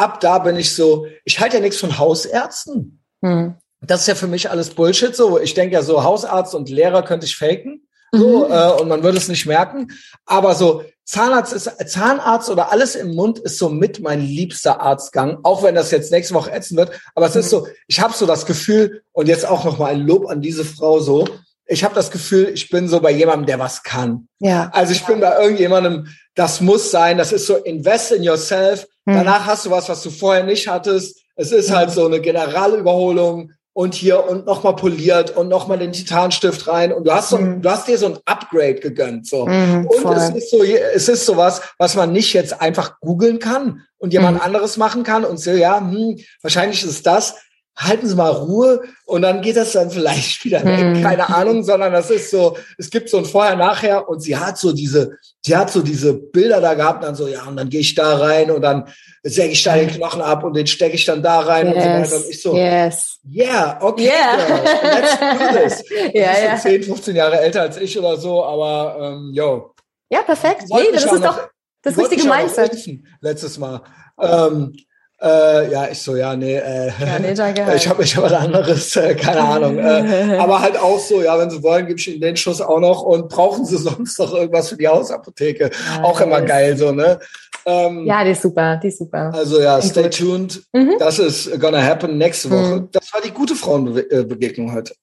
ab 0.03 0.21
da 0.21 0.39
bin 0.39 0.57
ich 0.57 0.75
so, 0.75 1.07
ich 1.25 1.39
halte 1.41 1.57
ja 1.57 1.63
nichts 1.63 1.79
von 1.79 1.99
Hausärzten 1.99 3.01
Hm. 3.25 3.55
das 3.81 4.01
ist 4.03 4.07
ja 4.09 4.15
für 4.17 4.27
mich 4.27 4.51
alles 4.51 4.71
Bullshit. 4.71 5.15
So, 5.15 5.39
ich 5.39 5.55
denke 5.55 5.75
ja 5.75 5.83
so 5.83 6.03
Hausarzt 6.03 6.55
und 6.55 6.69
Lehrer 6.69 7.03
könnte 7.05 7.27
ich 7.27 7.37
faken. 7.37 7.87
So, 8.15 8.47
Mhm. 8.47 8.53
äh, 8.53 8.71
und 8.81 8.89
man 8.89 9.03
würde 9.03 9.17
es 9.17 9.29
nicht 9.29 9.47
merken. 9.47 9.89
Aber 10.27 10.55
so 10.55 10.83
Zahnarzt 11.05 11.53
ist 11.53 11.71
Zahnarzt 11.91 12.51
oder 12.51 12.71
alles 12.71 12.95
im 12.95 13.15
Mund 13.15 13.39
ist 13.41 13.59
so 13.59 13.69
mit 13.69 14.01
mein 14.01 14.21
liebster 14.21 14.81
Arztgang, 14.81 15.39
auch 15.43 15.63
wenn 15.63 15.75
das 15.75 15.91
jetzt 15.91 16.13
nächste 16.13 16.35
Woche 16.35 16.53
ätzen 16.53 16.77
wird. 16.77 16.91
Aber 17.15 17.27
es 17.27 17.35
ist 17.37 17.51
so, 17.51 17.67
ich 17.89 18.01
habe 18.01 18.13
so 18.15 18.27
das 18.27 18.45
Gefühl 18.47 19.03
und 19.13 19.29
jetzt 19.29 19.47
auch 19.47 19.65
noch 19.65 19.79
mal 19.79 19.93
ein 19.93 20.07
Lob 20.07 20.29
an 20.29 20.41
diese 20.43 20.65
Frau 20.65 21.01
so. 21.01 21.27
Ich 21.73 21.83
habe 21.85 21.95
das 21.95 22.11
Gefühl, 22.11 22.51
ich 22.55 22.69
bin 22.69 22.87
so 22.89 23.01
bei 23.01 23.11
jemandem, 23.11 23.47
der 23.47 23.59
was 23.59 23.83
kann. 23.83 24.29
Ja. 24.41 24.71
Also 24.75 24.93
ich 24.93 25.05
bin 25.07 25.21
bei 25.21 25.41
irgendjemandem, 25.41 26.07
das 26.35 26.61
muss 26.61 26.91
sein. 26.91 27.17
Das 27.19 27.33
ist 27.33 27.47
so 27.47 27.57
invest 27.57 28.13
in 28.13 28.23
yourself. 28.23 28.87
Mhm. 29.07 29.15
Danach 29.15 29.47
hast 29.47 29.65
du 29.67 29.71
was, 29.71 29.89
was 29.89 30.03
du 30.03 30.11
vorher 30.11 30.45
nicht 30.45 30.69
hattest. 30.69 31.21
Es 31.35 31.51
ist 31.51 31.71
Mhm. 31.71 31.75
halt 31.75 31.91
so 31.91 32.07
eine 32.07 32.21
Generalüberholung 32.21 33.53
und 33.75 33.95
hier 33.95 34.29
und 34.29 34.45
nochmal 34.45 34.77
poliert 34.77 35.35
und 35.35 35.49
nochmal 35.49 35.79
den 35.79 35.93
Titanstift 35.93 36.69
rein 36.69 36.93
und 36.93 37.05
du 37.07 37.13
hast 37.13 37.31
so, 37.31 37.39
Mhm. 37.39 37.63
du 37.63 37.71
hast 37.71 37.89
dir 37.89 37.97
so 37.97 38.07
ein 38.07 38.19
Upgrade 38.27 38.75
gegönnt, 38.75 39.27
so. 39.27 39.47
Mhm, 39.47 39.87
Und 39.91 40.01
voll. 40.01 40.15
es 40.17 40.29
ist 40.31 40.51
so, 40.51 40.63
es 40.63 41.09
ist 41.09 41.25
sowas, 41.25 41.63
was 41.79 41.95
man 41.95 42.13
nicht 42.13 42.35
jetzt 42.35 42.61
einfach 42.61 43.01
googeln 43.01 43.39
kann 43.39 43.81
und 43.97 44.13
jemand 44.13 44.37
Mhm. 44.39 44.43
anderes 44.45 44.77
machen 44.77 45.05
kann 45.05 45.25
und 45.25 45.39
so, 45.39 45.53
ja, 45.53 45.79
hm, 45.81 46.19
wahrscheinlich 46.43 46.85
ist 46.85 47.07
das. 47.07 47.35
Halten 47.75 48.07
Sie 48.07 48.15
mal 48.15 48.29
Ruhe 48.31 48.83
und 49.07 49.23
dann 49.23 49.41
geht 49.41 49.57
das 49.57 49.73
dann 49.73 49.91
vielleicht 49.91 50.45
wieder 50.45 50.63
weg, 50.63 50.97
Mhm. 50.99 51.03
keine 51.03 51.29
Ahnung, 51.31 51.65
sondern 51.65 51.91
das 51.93 52.11
ist 52.11 52.31
so, 52.31 52.57
es 52.77 52.91
gibt 52.91 53.09
so 53.09 53.17
ein 53.17 53.25
Vorher-Nachher 53.25 54.09
und 54.11 54.21
sie 54.21 54.37
hat 54.37 54.59
so 54.59 54.73
diese, 54.73 55.17
sie 55.43 55.57
hat 55.57 55.71
so 55.71 55.81
diese 55.81 56.13
Bilder 56.13 56.61
da 56.61 56.75
gehabt 56.75 56.99
und 56.99 57.07
dann 57.07 57.15
so, 57.15 57.27
ja, 57.29 57.45
und 57.45 57.57
dann 57.57 57.71
gehe 57.71 57.81
ich 57.81 57.95
da 57.95 58.17
rein 58.19 58.51
und 58.51 58.61
dann 58.61 58.89
säge 59.23 59.53
ich 59.53 59.63
da 59.63 59.75
den 59.75 59.89
Knochen 59.89 60.21
ab 60.21 60.45
und 60.45 60.55
den 60.55 60.67
stecke 60.67 60.97
ich 60.97 61.07
dann 61.07 61.23
da 61.23 61.41
rein 61.41 61.69
und 61.69 61.75
so 61.75 61.81
weiter. 61.81 62.17
Und 62.17 62.29
ich 62.29 62.43
so, 62.43 62.55
yes. 62.57 63.19
yeah, 63.35 63.79
okay, 63.81 64.05
Yeah. 64.05 64.47
girl, 64.47 64.65
let's 65.01 65.19
do 65.19 65.59
this. 65.89 66.13
ja, 66.13 66.21
ja. 66.23 66.55
ist 66.55 66.63
so 66.65 66.69
10, 66.69 66.83
15 66.83 67.17
Jahre 67.17 67.41
älter 67.41 67.63
als 67.63 67.79
ich 67.79 67.99
oder 67.99 68.19
so, 68.19 68.45
aber 68.45 68.97
ähm, 69.01 69.31
yo. 69.33 69.75
ja, 70.11 70.21
perfekt. 70.23 70.65
Nee, 70.69 70.89
das 70.93 71.05
ist 71.05 71.13
noch- 71.15 71.37
doch 71.37 71.49
das 71.83 71.97
richtige 71.97 72.29
Mindset. 72.29 72.77
Letztes 73.23 73.59
Mal. 73.59 73.81
Ähm, 74.21 74.77
äh, 75.23 75.71
ja, 75.71 75.89
ich 75.89 76.01
so, 76.01 76.17
ja, 76.17 76.35
nee, 76.35 76.57
äh, 76.57 76.89
Ja, 76.89 77.19
nee, 77.21 77.35
danke. 77.35 77.65
ich 77.77 77.89
habe 77.89 78.03
ich 78.03 78.17
hab 78.17 78.25
was 78.25 78.33
anderes, 78.33 78.97
äh, 78.97 79.15
keine 79.15 79.41
Ahnung. 79.41 79.79
Äh, 79.79 80.37
aber 80.41 80.61
halt 80.61 80.77
auch 80.77 80.99
so, 80.99 81.23
ja, 81.23 81.39
wenn 81.39 81.49
Sie 81.51 81.63
wollen, 81.63 81.87
gebe 81.87 81.99
ich 81.99 82.09
Ihnen 82.09 82.21
den 82.21 82.37
Schuss 82.37 82.61
auch 82.61 82.81
noch 82.81 83.03
und 83.03 83.29
brauchen 83.29 83.65
Sie 83.65 83.77
sonst 83.79 84.19
noch 84.19 84.35
irgendwas 84.35 84.69
für 84.71 84.77
die 84.77 84.89
Hausapotheke. 84.89 85.71
Auch 86.03 86.21
immer 86.21 86.43
geil, 86.43 86.77
so, 86.77 86.93
ne? 86.93 87.21
Ähm, 87.65 88.05
Ja, 88.07 88.25
die 88.25 88.33
ist 88.33 88.43
super, 88.43 88.77
die 88.83 88.89
ist 88.89 88.99
super. 88.99 89.31
Also 89.33 89.61
ja, 89.61 89.81
stay 89.81 90.03
gut. 90.03 90.19
tuned. 90.19 90.63
Mhm. 90.73 90.95
Das 90.99 91.21
ist 91.21 91.61
gonna 91.61 91.81
happen 91.81 92.19
nächste 92.19 92.51
Woche. 92.51 92.81
Mhm. 92.81 92.89
Das 92.91 93.13
war 93.13 93.21
die 93.21 93.31
gute 93.31 93.55
Frauenbegegnung 93.55 94.75
heute. 94.75 94.95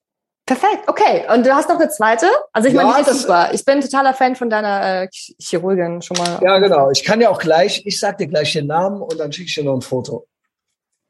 Perfekt, 0.49 0.87
okay. 0.87 1.25
Und 1.31 1.45
du 1.45 1.53
hast 1.53 1.69
noch 1.69 1.79
eine 1.79 1.89
zweite? 1.89 2.25
Also 2.53 2.69
ich 2.69 2.73
Ja, 2.73 2.81
meine, 2.81 2.95
die 2.95 3.01
ist 3.01 3.09
das- 3.09 3.21
super. 3.21 3.49
Ich 3.53 3.63
bin 3.63 3.81
totaler 3.81 4.15
Fan 4.15 4.35
von 4.35 4.49
deiner 4.49 5.03
äh, 5.03 5.07
Ch- 5.07 5.35
Chirurgin 5.39 6.01
schon 6.01 6.17
mal. 6.17 6.39
Ja, 6.41 6.57
genau. 6.57 6.89
Ich 6.89 7.03
kann 7.03 7.21
ja 7.21 7.29
auch 7.29 7.37
gleich, 7.37 7.83
ich 7.85 7.99
sag 7.99 8.17
dir 8.17 8.25
gleich 8.25 8.53
den 8.53 8.65
Namen 8.65 8.99
und 9.01 9.19
dann 9.19 9.31
schicke 9.31 9.47
ich 9.47 9.53
dir 9.53 9.63
noch 9.63 9.75
ein 9.75 9.81
Foto. 9.83 10.25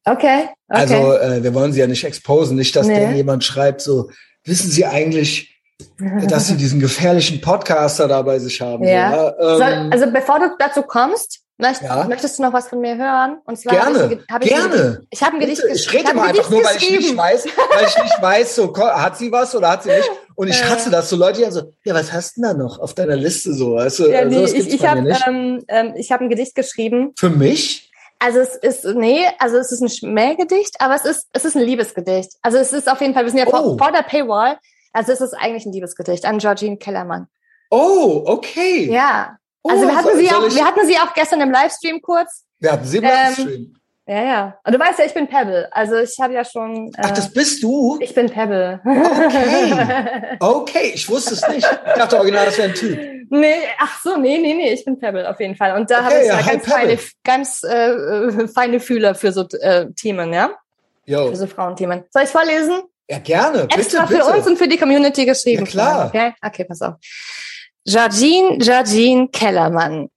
Okay, 0.03 0.41
okay. 0.41 0.49
Also 0.67 1.13
äh, 1.13 1.41
wir 1.41 1.53
wollen 1.53 1.71
sie 1.71 1.79
ja 1.79 1.87
nicht 1.87 2.03
exposen, 2.03 2.57
nicht, 2.57 2.75
dass 2.75 2.87
Nee. 2.87 2.99
dir 3.07 3.15
jemand 3.15 3.43
schreibt, 3.45 3.79
so, 3.79 4.09
wissen 4.43 4.69
Sie 4.71 4.85
eigentlich, 4.85 5.57
dass 6.27 6.47
Sie 6.47 6.57
diesen 6.57 6.81
gefährlichen 6.81 7.39
Podcaster 7.39 8.09
da 8.09 8.21
bei 8.21 8.39
sich 8.39 8.59
haben? 8.59 8.83
Ja. 8.83 9.33
So, 9.39 9.57
Soll, 9.57 9.61
ähm, 9.71 9.89
also 9.93 10.11
bevor 10.11 10.39
du 10.39 10.55
dazu 10.59 10.81
kommst, 10.81 11.39
möcht, 11.59 11.81
Ja. 11.81 12.05
möchtest 12.07 12.39
du 12.39 12.43
noch 12.43 12.53
was 12.53 12.67
von 12.69 12.79
mir 12.81 12.97
hören? 12.97 13.37
Und 13.45 13.57
zwar 13.59 13.73
Gerne, 13.73 13.99
hab 14.03 14.11
ich, 14.11 14.19
hab 14.31 14.43
ich, 14.43 14.49
gerne. 14.49 14.69
Gedicht- 14.75 15.07
ich 15.11 15.21
habe 15.23 15.33
ein 15.35 15.39
Gedicht 15.39 15.61
Bitte, 15.61 15.73
gesch- 15.73 15.75
ich 15.77 15.93
rede 15.93 16.13
mal 16.13 16.23
ein 16.23 16.29
einfach 16.29 16.49
nur, 16.49 16.63
weil 16.63 16.75
ich 16.77 16.81
nicht 16.89 16.97
geschrieben. 16.99 17.17
weiß, 17.17 17.45
weil 17.45 17.85
ich 17.87 18.03
nicht 18.03 18.21
weiß, 18.21 18.55
so 18.55 18.75
hat 18.77 19.17
sie 19.17 19.31
was 19.31 19.53
oder 19.55 19.69
hat 19.69 19.83
sie 19.83 19.89
nicht. 19.89 20.09
Und 20.35 20.47
ich 20.47 20.59
Ja. 20.59 20.69
hasse 20.69 20.89
das 20.89 21.09
so 21.09 21.15
Leute, 21.17 21.37
die 21.37 21.43
dann 21.43 21.51
so, 21.51 21.73
ja, 21.83 21.93
was 21.93 22.11
hast 22.13 22.37
du 22.37 22.41
denn 22.41 22.51
da 22.51 22.57
noch 22.63 22.79
auf 22.79 22.93
deiner 22.93 23.15
Liste 23.15 23.53
so? 23.53 23.75
Weißt 23.75 23.99
du, 23.99 24.07
Ja, 24.09 24.19
äh, 24.21 24.25
nee, 24.25 24.43
ich, 24.45 24.73
ich 24.73 24.85
habe 24.87 25.07
ähm, 25.27 25.63
ähm, 25.67 25.93
ich 25.95 26.11
hab 26.11 26.21
ein 26.21 26.29
Gedicht 26.29 26.55
geschrieben. 26.55 27.13
Für 27.17 27.29
mich? 27.29 27.91
Also 28.19 28.39
es 28.39 28.55
ist, 28.55 28.83
nee, 28.95 29.25
also 29.39 29.57
es 29.57 29.71
ist 29.71 29.81
ein 29.81 29.89
Schmähgedicht, 29.89 30.75
aber 30.79 30.95
es 30.95 31.05
ist, 31.05 31.27
es 31.31 31.45
ist 31.45 31.55
ein 31.55 31.63
Liebesgedicht. 31.63 32.31
Also 32.41 32.57
es 32.57 32.73
ist 32.73 32.91
auf 32.91 32.99
jeden 32.99 33.13
Fall, 33.13 33.23
wir 33.23 33.31
sind 33.31 33.39
ja 33.39 33.45
Oh. 33.47 33.51
vor, 33.51 33.77
vor 33.77 33.91
der 33.91 34.01
Paywall. 34.03 34.57
Also 34.91 35.11
es 35.13 35.21
ist 35.21 35.33
eigentlich 35.33 35.65
ein 35.65 35.71
Liebesgedicht 35.71 36.25
an 36.25 36.37
Georgine 36.39 36.77
Kellermann. 36.77 37.27
Oh, 37.69 38.23
okay. 38.25 38.89
Ja. 38.91 39.37
Oh, 39.63 39.69
Also 39.69 39.87
wir 39.87 39.95
hatten 39.95 40.03
soll- 40.09 40.17
sie 40.17 40.27
soll 40.27 40.37
auch, 40.43 40.47
ich- 40.47 40.55
wir 40.55 40.65
hatten 40.65 40.87
sie 40.87 40.97
auch 40.97 41.13
gestern 41.13 41.41
im 41.41 41.51
Livestream 41.51 42.01
kurz. 42.01 42.45
wir 42.59 42.71
hatten 42.71 42.85
sie 42.85 42.97
im 42.97 43.03
ähm, 43.03 43.09
Livestream. 43.09 43.75
Ja, 44.07 44.23
ja. 44.23 44.57
Und 44.65 44.73
du 44.73 44.79
weißt 44.79 44.97
ja, 44.97 45.05
ich 45.05 45.13
bin 45.13 45.27
Pebble. 45.27 45.67
Also 45.71 45.97
ich 45.97 46.17
habe 46.19 46.33
ja 46.33 46.43
schon. 46.43 46.87
Äh, 46.97 47.01
Ach, 47.03 47.11
das 47.11 47.31
bist 47.31 47.61
du? 47.61 47.99
ich 48.01 48.15
bin 48.15 48.27
Pebble. 48.27 48.79
Okay. 48.83 50.37
Okay, 50.39 50.91
ich 50.95 51.07
wusste 51.09 51.33
es 51.35 51.47
nicht. 51.47 51.67
Ich 51.67 51.93
dachte 51.95 52.17
original, 52.17 52.45
das 52.45 52.57
wäre 52.57 52.69
ein 52.69 52.73
Typ. 52.73 52.99
nee, 53.29 53.55
ach 53.77 54.01
so, 54.01 54.17
nee, 54.17 54.37
nee, 54.39 54.53
nee, 54.55 54.73
ich 54.73 54.83
bin 54.85 54.97
Pebble 54.97 55.29
auf 55.29 55.39
jeden 55.39 55.55
Fall. 55.55 55.77
Und 55.77 55.91
da 55.91 55.97
Okay, 55.97 56.05
habe 56.05 56.21
ich 56.21 56.27
ja, 56.27 56.35
ganz 56.41 56.63
Pebble. 56.65 56.97
feine, 56.97 56.99
ganz 57.23 57.63
äh, 57.63 57.91
äh, 57.91 58.47
feine 58.47 58.79
Fühler 58.79 59.13
für 59.13 59.31
so 59.31 59.45
äh, 59.59 59.87
Themen, 59.91 60.33
ja? 60.33 60.51
Jo. 61.05 61.27
Für 61.29 61.35
so 61.35 61.45
Frauenthemen. 61.47 62.03
Soll 62.09 62.23
ich 62.23 62.29
vorlesen? 62.29 62.81
Ja, 63.09 63.19
gerne. 63.19 63.61
Bitte, 63.63 63.79
Extra 63.79 64.05
bitte. 64.05 64.23
für 64.23 64.31
uns 64.33 64.47
und 64.47 64.57
für 64.57 64.67
die 64.67 64.77
Community 64.77 65.25
geschrieben. 65.25 65.65
Ja, 65.65 65.71
klar. 65.71 66.05
Okay, 66.07 66.33
okay 66.43 66.63
pass 66.63 66.81
auf. 66.81 66.95
Georgine, 67.85 68.57
Georgine 68.57 69.29
Kellermann. 69.29 70.09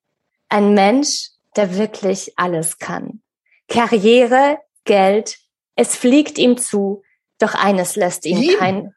Ein 0.49 0.75
Mensch, 0.75 1.31
der 1.57 1.77
wirklich 1.77 2.33
alles 2.37 2.79
kann. 2.79 3.23
Karriere, 3.69 4.59
Geld, 4.85 5.39
es 5.77 5.97
fliegt 5.97 6.39
ihm 6.39 6.59
zu, 6.59 7.03
doch 7.39 7.55
eines 7.55 7.97
lässt 7.97 8.27
ihn 8.27 8.43
Ihm? 8.43 8.59
kein, 8.59 8.95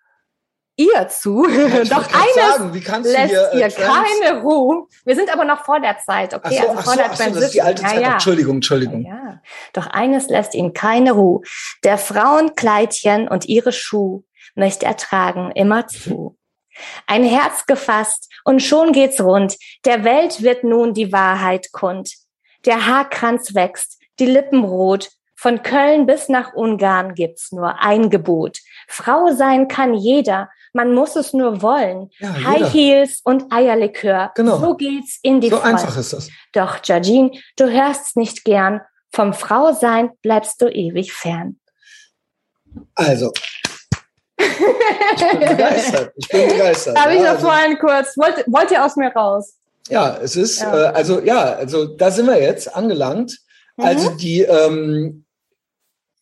ihr 0.75 1.07
zu. 1.07 1.43
Doch 1.89 2.07
eines 2.13 2.35
sagen, 2.35 2.73
wie 2.73 2.81
kannst 2.81 3.09
du 3.09 3.13
lässt 3.13 3.29
hier, 3.29 3.53
äh, 3.53 3.59
ihr 3.59 3.69
keine 3.69 4.41
Ruhe. 4.41 4.87
Wir 5.05 5.15
sind 5.15 5.31
aber 5.33 5.45
noch 5.45 5.63
vor 5.63 5.79
der 5.79 5.97
Zeit, 5.99 6.33
okay? 6.33 6.59
so, 6.61 6.69
also 6.69 6.81
vor 6.81 6.93
so, 6.93 6.99
der 6.99 7.11
ach 7.11 7.15
so, 7.15 7.23
das 7.23 7.43
ist 7.43 7.53
die 7.53 7.59
Transition. 7.59 7.65
alte 7.65 7.81
ja, 7.81 7.87
Zeit. 7.87 8.01
ja. 8.01 8.13
Entschuldigung, 8.13 8.55
Entschuldigung. 8.55 9.05
Ja, 9.05 9.41
doch 9.73 9.87
eines 9.87 10.27
lässt 10.29 10.53
ihn 10.53 10.73
keine 10.73 11.13
Ruhe. 11.13 11.41
Der 11.83 11.97
Frauenkleidchen 11.97 13.27
und 13.27 13.45
ihre 13.45 13.71
Schuh 13.71 14.23
möchte 14.55 14.85
er 14.85 14.97
tragen 14.97 15.51
immerzu. 15.51 16.37
Ein 17.07 17.23
Herz 17.23 17.65
gefasst 17.65 18.31
und 18.43 18.61
schon 18.61 18.91
geht's 18.91 19.21
rund. 19.21 19.57
Der 19.85 20.03
Welt 20.03 20.41
wird 20.41 20.63
nun 20.63 20.93
die 20.93 21.11
Wahrheit 21.11 21.71
kund. 21.71 22.13
Der 22.65 22.85
Haarkranz 22.85 23.53
wächst, 23.55 24.01
die 24.19 24.25
Lippen 24.25 24.63
rot. 24.63 25.09
Von 25.37 25.63
Köln 25.63 26.05
bis 26.05 26.29
nach 26.29 26.53
Ungarn 26.53 27.13
gibt's 27.13 27.51
nur 27.51 27.79
ein 27.79 28.09
Gebot. 28.09 28.59
Frau 28.87 29.31
sein 29.31 29.67
kann 29.67 29.93
jeder, 29.93 30.49
man 30.73 30.93
muss 30.93 31.15
es 31.15 31.33
nur 31.33 31.61
wollen. 31.61 32.09
Ja, 32.19 32.33
High. 32.33 32.73
Heels 32.73 33.21
und 33.23 33.51
Eierlikör. 33.51 34.31
Genau. 34.35 34.57
So 34.57 34.75
geht's 34.75 35.19
in 35.21 35.41
die 35.41 35.49
So 35.49 35.57
Vollen. 35.57 35.75
einfach 35.75 35.97
ist 35.97 36.13
das. 36.13 36.29
Doch, 36.53 36.79
Jajin, 36.83 37.31
du 37.57 37.69
hörst's 37.69 38.15
nicht 38.15 38.43
gern. 38.43 38.81
Vom 39.11 39.33
Frausein 39.33 40.11
bleibst 40.21 40.61
du 40.61 40.67
ewig 40.67 41.13
fern. 41.13 41.59
Also. 42.95 43.31
Ich 44.37 45.39
bin 45.39 45.39
begeistert. 45.39 46.13
Ich 46.15 46.27
bin 46.27 46.47
begeistert. 46.49 46.97
Habe 46.99 47.13
ich 47.13 47.19
Ja, 47.21 47.25
noch 47.33 47.35
also- 47.35 47.47
vorhin 47.47 47.77
kurz. 47.79 48.17
Wollt, 48.17 48.43
wollt 48.47 48.71
ihr 48.71 48.83
aus 48.85 48.95
mir 48.95 49.11
raus? 49.13 49.55
Ja, 49.89 50.17
es 50.21 50.35
ist, 50.35 50.61
Ja. 50.61 50.89
Äh, 50.89 50.93
also 50.93 51.21
ja, 51.21 51.53
also 51.55 51.85
da 51.85 52.09
sind 52.11 52.25
wir 52.27 52.41
jetzt 52.41 52.73
angelangt. 52.75 53.37
Mhm. 53.77 53.85
Also 53.85 54.09
die, 54.11 54.41
ähm, 54.41 55.25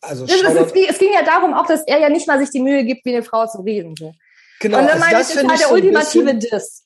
also 0.01 0.25
Es, 0.25 0.31
es, 0.33 0.41
Shoutout- 0.41 0.65
es, 0.65 0.73
ging- 0.73 0.85
es 0.89 0.97
ging 0.99 1.13
ja 1.13 1.23
darum, 1.23 1.53
auch, 1.53 1.65
dass 1.65 1.81
er 1.87 1.99
ja 1.99 2.09
nicht 2.09 2.27
mal 2.27 2.39
sich 2.39 2.49
die 2.49 2.59
Mühe 2.61 2.83
gibt, 2.83 3.05
wie 3.05 3.13
eine 3.15 3.23
Frau 3.23 3.47
zu 3.47 3.61
reden. 3.61 3.95
So. 3.97 4.13
genau, 4.59 4.79
Und 4.79 4.83
dann 4.85 5.01
also 5.01 5.05
meine 5.05 5.21
ich, 5.21 5.27
das 5.27 5.33
das 5.33 5.37
ist 5.37 5.43
halt 5.47 5.53
ich 5.53 5.59
der 5.59 5.67
so 5.69 5.73
ultimative 5.75 6.23
bisschen, 6.33 6.39
Diss. 6.39 6.83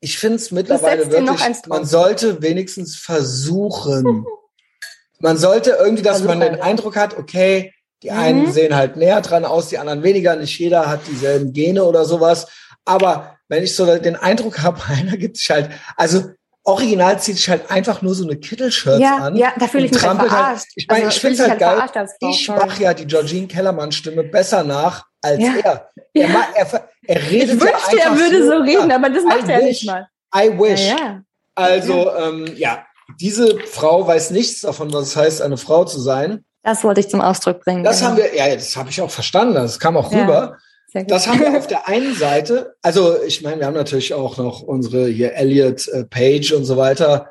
ich 0.00 0.18
finde 0.18 0.36
es 0.36 0.50
mittlerweile 0.50 1.10
wirklich, 1.10 1.66
man 1.66 1.84
sollte 1.86 2.42
wenigstens 2.42 2.96
versuchen. 2.96 4.26
man 5.20 5.38
sollte 5.38 5.70
irgendwie, 5.80 6.02
dass 6.02 6.22
man 6.22 6.38
Versuchen, 6.38 6.52
den 6.52 6.58
ja. 6.58 6.64
Eindruck 6.64 6.96
hat, 6.96 7.16
okay, 7.18 7.72
die 8.02 8.10
Mhm. 8.10 8.18
einen 8.18 8.52
sehen 8.52 8.74
halt 8.74 8.96
näher 8.96 9.20
dran 9.20 9.44
aus, 9.44 9.68
die 9.68 9.78
anderen 9.78 10.02
weniger. 10.02 10.36
Nicht 10.36 10.58
jeder 10.58 10.88
hat 10.88 11.00
dieselben 11.10 11.52
Gene 11.52 11.84
oder 11.84 12.04
sowas. 12.04 12.46
Aber 12.84 13.36
wenn 13.48 13.62
ich 13.62 13.74
so 13.76 13.84
den 13.98 14.16
Eindruck 14.16 14.62
habe, 14.62 14.80
einer 14.88 15.16
gibt 15.16 15.36
sich 15.36 15.50
halt, 15.50 15.70
also 15.96 16.24
original 16.64 17.18
zieht 17.20 17.36
sich 17.36 17.48
halt 17.48 17.70
einfach 17.70 18.02
nur 18.02 18.14
so 18.14 18.24
eine 18.24 18.36
Kittelshirts 18.36 19.00
Ja, 19.00 19.16
an. 19.16 19.34
ja, 19.36 19.52
da 19.58 19.66
fühle 19.66 19.86
ich 19.86 19.92
mich 19.92 20.02
halt 20.06 20.18
halt- 20.18 20.30
verarscht. 20.30 20.66
ich 20.76 20.86
meine, 20.88 21.04
Also, 21.06 21.16
ich 21.16 21.20
finde 21.20 21.42
es 21.42 21.48
halt 21.48 21.58
geil. 21.58 21.80
als 21.80 22.16
Frau, 22.20 22.30
Ich 22.30 22.48
mache 22.48 22.82
ja 22.82 22.94
die 22.94 23.06
Georgine 23.06 23.46
Kellermann 23.46 23.92
Stimme 23.92 24.24
besser 24.24 24.62
nach 24.62 25.04
als 25.22 25.40
Ja. 25.40 25.54
er. 25.64 25.90
Ja. 26.14 26.22
Er, 26.24 26.28
ma- 26.28 26.46
er, 26.54 26.66
er 27.06 27.16
Ich 27.16 27.30
redet 27.30 27.48
ja 27.48 27.60
wünschte, 27.60 27.98
er 27.98 28.06
einfach 28.12 28.16
würde 28.18 28.46
so 28.46 28.52
reden, 28.58 28.90
ja, 28.90 28.96
aber 28.96 29.08
das 29.10 29.24
macht 29.24 29.48
I 29.48 29.50
er 29.52 29.58
wish. 29.60 29.66
nicht 29.66 29.86
mal. 29.86 30.08
I 30.34 30.50
wish. 30.58 30.86
Ja, 30.88 30.96
ja. 30.96 31.22
Also, 31.54 32.14
ähm, 32.14 32.46
ja, 32.56 32.84
diese 33.20 33.58
Frau 33.60 34.06
weiß 34.06 34.30
nichts 34.30 34.60
davon, 34.60 34.92
was 34.92 35.08
es 35.08 35.16
heißt, 35.16 35.42
eine 35.42 35.56
Frau 35.56 35.84
zu 35.84 35.98
sein. 36.00 36.44
Das 36.62 36.84
wollte 36.84 37.00
ich 37.00 37.08
zum 37.08 37.20
Ausdruck 37.20 37.64
bringen. 37.64 37.84
Das 37.84 37.98
genau. 37.98 38.10
haben 38.10 38.16
wir, 38.18 38.34
ja, 38.34 38.54
das 38.54 38.76
habe 38.76 38.90
ich 38.90 39.00
auch 39.00 39.10
verstanden, 39.10 39.54
das 39.54 39.78
kam 39.78 39.96
auch 39.96 40.12
Ja. 40.12 40.20
rüber. 40.20 40.58
Das 41.06 41.28
haben 41.28 41.40
wir 41.40 41.56
auf 41.58 41.66
der 41.66 41.88
einen 41.88 42.14
Seite, 42.14 42.74
also 42.82 43.22
ich 43.22 43.42
meine, 43.42 43.60
wir 43.60 43.66
haben 43.66 43.74
natürlich 43.74 44.12
auch 44.12 44.36
noch 44.36 44.62
unsere 44.62 45.06
hier 45.06 45.34
Elliot 45.34 45.88
äh, 45.88 46.04
Page 46.04 46.52
und 46.52 46.64
so 46.64 46.76
weiter, 46.76 47.30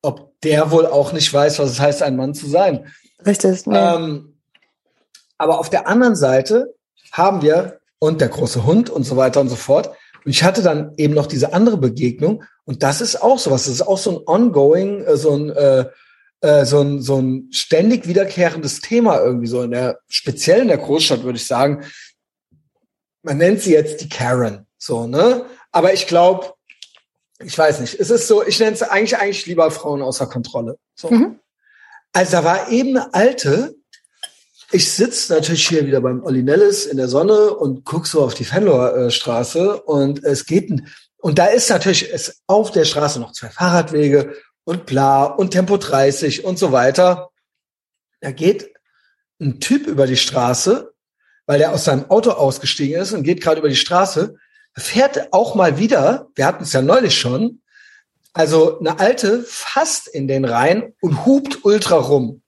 ob 0.00 0.40
der 0.42 0.70
wohl 0.70 0.86
auch 0.86 1.12
nicht 1.12 1.32
weiß, 1.32 1.58
was 1.58 1.70
es 1.70 1.80
heißt, 1.80 2.02
ein 2.02 2.16
Mann 2.16 2.34
zu 2.34 2.46
sein. 2.48 2.86
Richtig. 3.26 3.66
Nee. 3.66 3.76
Ähm, 3.76 4.38
aber 5.36 5.58
auf 5.58 5.70
der 5.70 5.88
anderen 5.88 6.16
Seite 6.16 6.74
haben 7.12 7.42
wir 7.42 7.80
und 7.98 8.20
der 8.20 8.28
große 8.28 8.64
Hund 8.64 8.88
und 8.90 9.04
so 9.04 9.16
weiter 9.16 9.40
und 9.40 9.48
so 9.48 9.56
fort. 9.56 9.88
Und 10.24 10.30
ich 10.30 10.42
hatte 10.44 10.62
dann 10.62 10.92
eben 10.96 11.14
noch 11.14 11.26
diese 11.26 11.52
andere 11.52 11.76
Begegnung 11.76 12.44
und 12.64 12.82
das 12.82 13.00
ist 13.00 13.20
auch 13.20 13.38
sowas. 13.38 13.64
Das 13.64 13.74
ist 13.74 13.82
auch 13.82 13.98
so 13.98 14.10
ein 14.18 14.22
ongoing, 14.26 15.02
äh, 15.04 15.16
so 15.16 15.32
ein 15.34 15.50
äh, 15.50 15.86
äh, 16.40 16.64
so 16.64 16.80
ein 16.80 17.02
so 17.02 17.20
ein 17.20 17.48
ständig 17.52 18.06
wiederkehrendes 18.06 18.80
Thema 18.80 19.20
irgendwie 19.20 19.46
so 19.46 19.62
in 19.62 19.72
der 19.72 19.98
speziell 20.08 20.62
in 20.62 20.68
der 20.68 20.78
Großstadt 20.78 21.22
würde 21.22 21.38
ich 21.38 21.46
sagen. 21.46 21.84
Man 23.22 23.36
nennt 23.36 23.60
sie 23.60 23.72
jetzt 23.72 24.00
die 24.00 24.08
Karen, 24.08 24.66
so 24.78 25.06
ne. 25.06 25.44
Aber 25.72 25.92
ich 25.92 26.06
glaube, 26.06 26.54
ich 27.42 27.56
weiß 27.56 27.80
nicht. 27.80 27.98
Es 27.98 28.10
ist 28.10 28.26
so, 28.26 28.46
ich 28.46 28.58
nenne 28.58 28.72
es 28.72 28.82
eigentlich 28.82 29.18
eigentlich 29.18 29.46
lieber 29.46 29.70
Frauen 29.70 30.02
außer 30.02 30.26
Kontrolle. 30.26 30.78
So. 30.94 31.10
Mhm. 31.10 31.38
Also 32.12 32.32
da 32.32 32.44
war 32.44 32.70
eben 32.70 32.96
eine 32.96 33.14
alte. 33.14 33.74
Ich 34.72 34.92
sitze 34.92 35.34
natürlich 35.34 35.66
hier 35.66 35.86
wieder 35.86 36.00
beim 36.00 36.22
Olli 36.22 36.42
Nellis 36.42 36.86
in 36.86 36.96
der 36.96 37.08
Sonne 37.08 37.54
und 37.54 37.84
guck 37.84 38.06
so 38.06 38.22
auf 38.22 38.34
die 38.34 38.44
Fenloher 38.44 38.96
äh, 38.96 39.10
Straße 39.10 39.82
und 39.82 40.24
es 40.24 40.46
geht 40.46 40.70
und 41.18 41.38
da 41.38 41.46
ist 41.46 41.68
natürlich 41.68 42.12
es 42.12 42.40
auf 42.46 42.70
der 42.70 42.84
Straße 42.84 43.20
noch 43.20 43.32
zwei 43.32 43.50
Fahrradwege 43.50 44.34
und 44.64 44.86
bla 44.86 45.24
und 45.24 45.50
Tempo 45.50 45.76
30 45.76 46.44
und 46.44 46.58
so 46.58 46.72
weiter. 46.72 47.30
Da 48.20 48.30
geht 48.30 48.72
ein 49.40 49.60
Typ 49.60 49.86
über 49.86 50.06
die 50.06 50.16
Straße, 50.16 50.92
weil 51.46 51.58
der 51.58 51.72
aus 51.72 51.84
seinem 51.84 52.10
Auto 52.10 52.30
ausgestiegen 52.30 53.00
ist 53.00 53.12
und 53.12 53.22
geht 53.22 53.40
gerade 53.40 53.58
über 53.60 53.68
die 53.68 53.76
Straße, 53.76 54.36
fährt 54.76 55.32
auch 55.32 55.54
mal 55.54 55.78
wieder, 55.78 56.28
wir 56.34 56.46
hatten 56.46 56.62
es 56.64 56.72
ja 56.72 56.82
neulich 56.82 57.18
schon, 57.18 57.62
also 58.32 58.78
eine 58.78 59.00
alte 59.00 59.42
fast 59.42 60.06
in 60.06 60.28
den 60.28 60.44
Rhein 60.44 60.92
und 61.00 61.24
hupt 61.26 61.64
ultra 61.64 61.96
rum. 61.96 62.42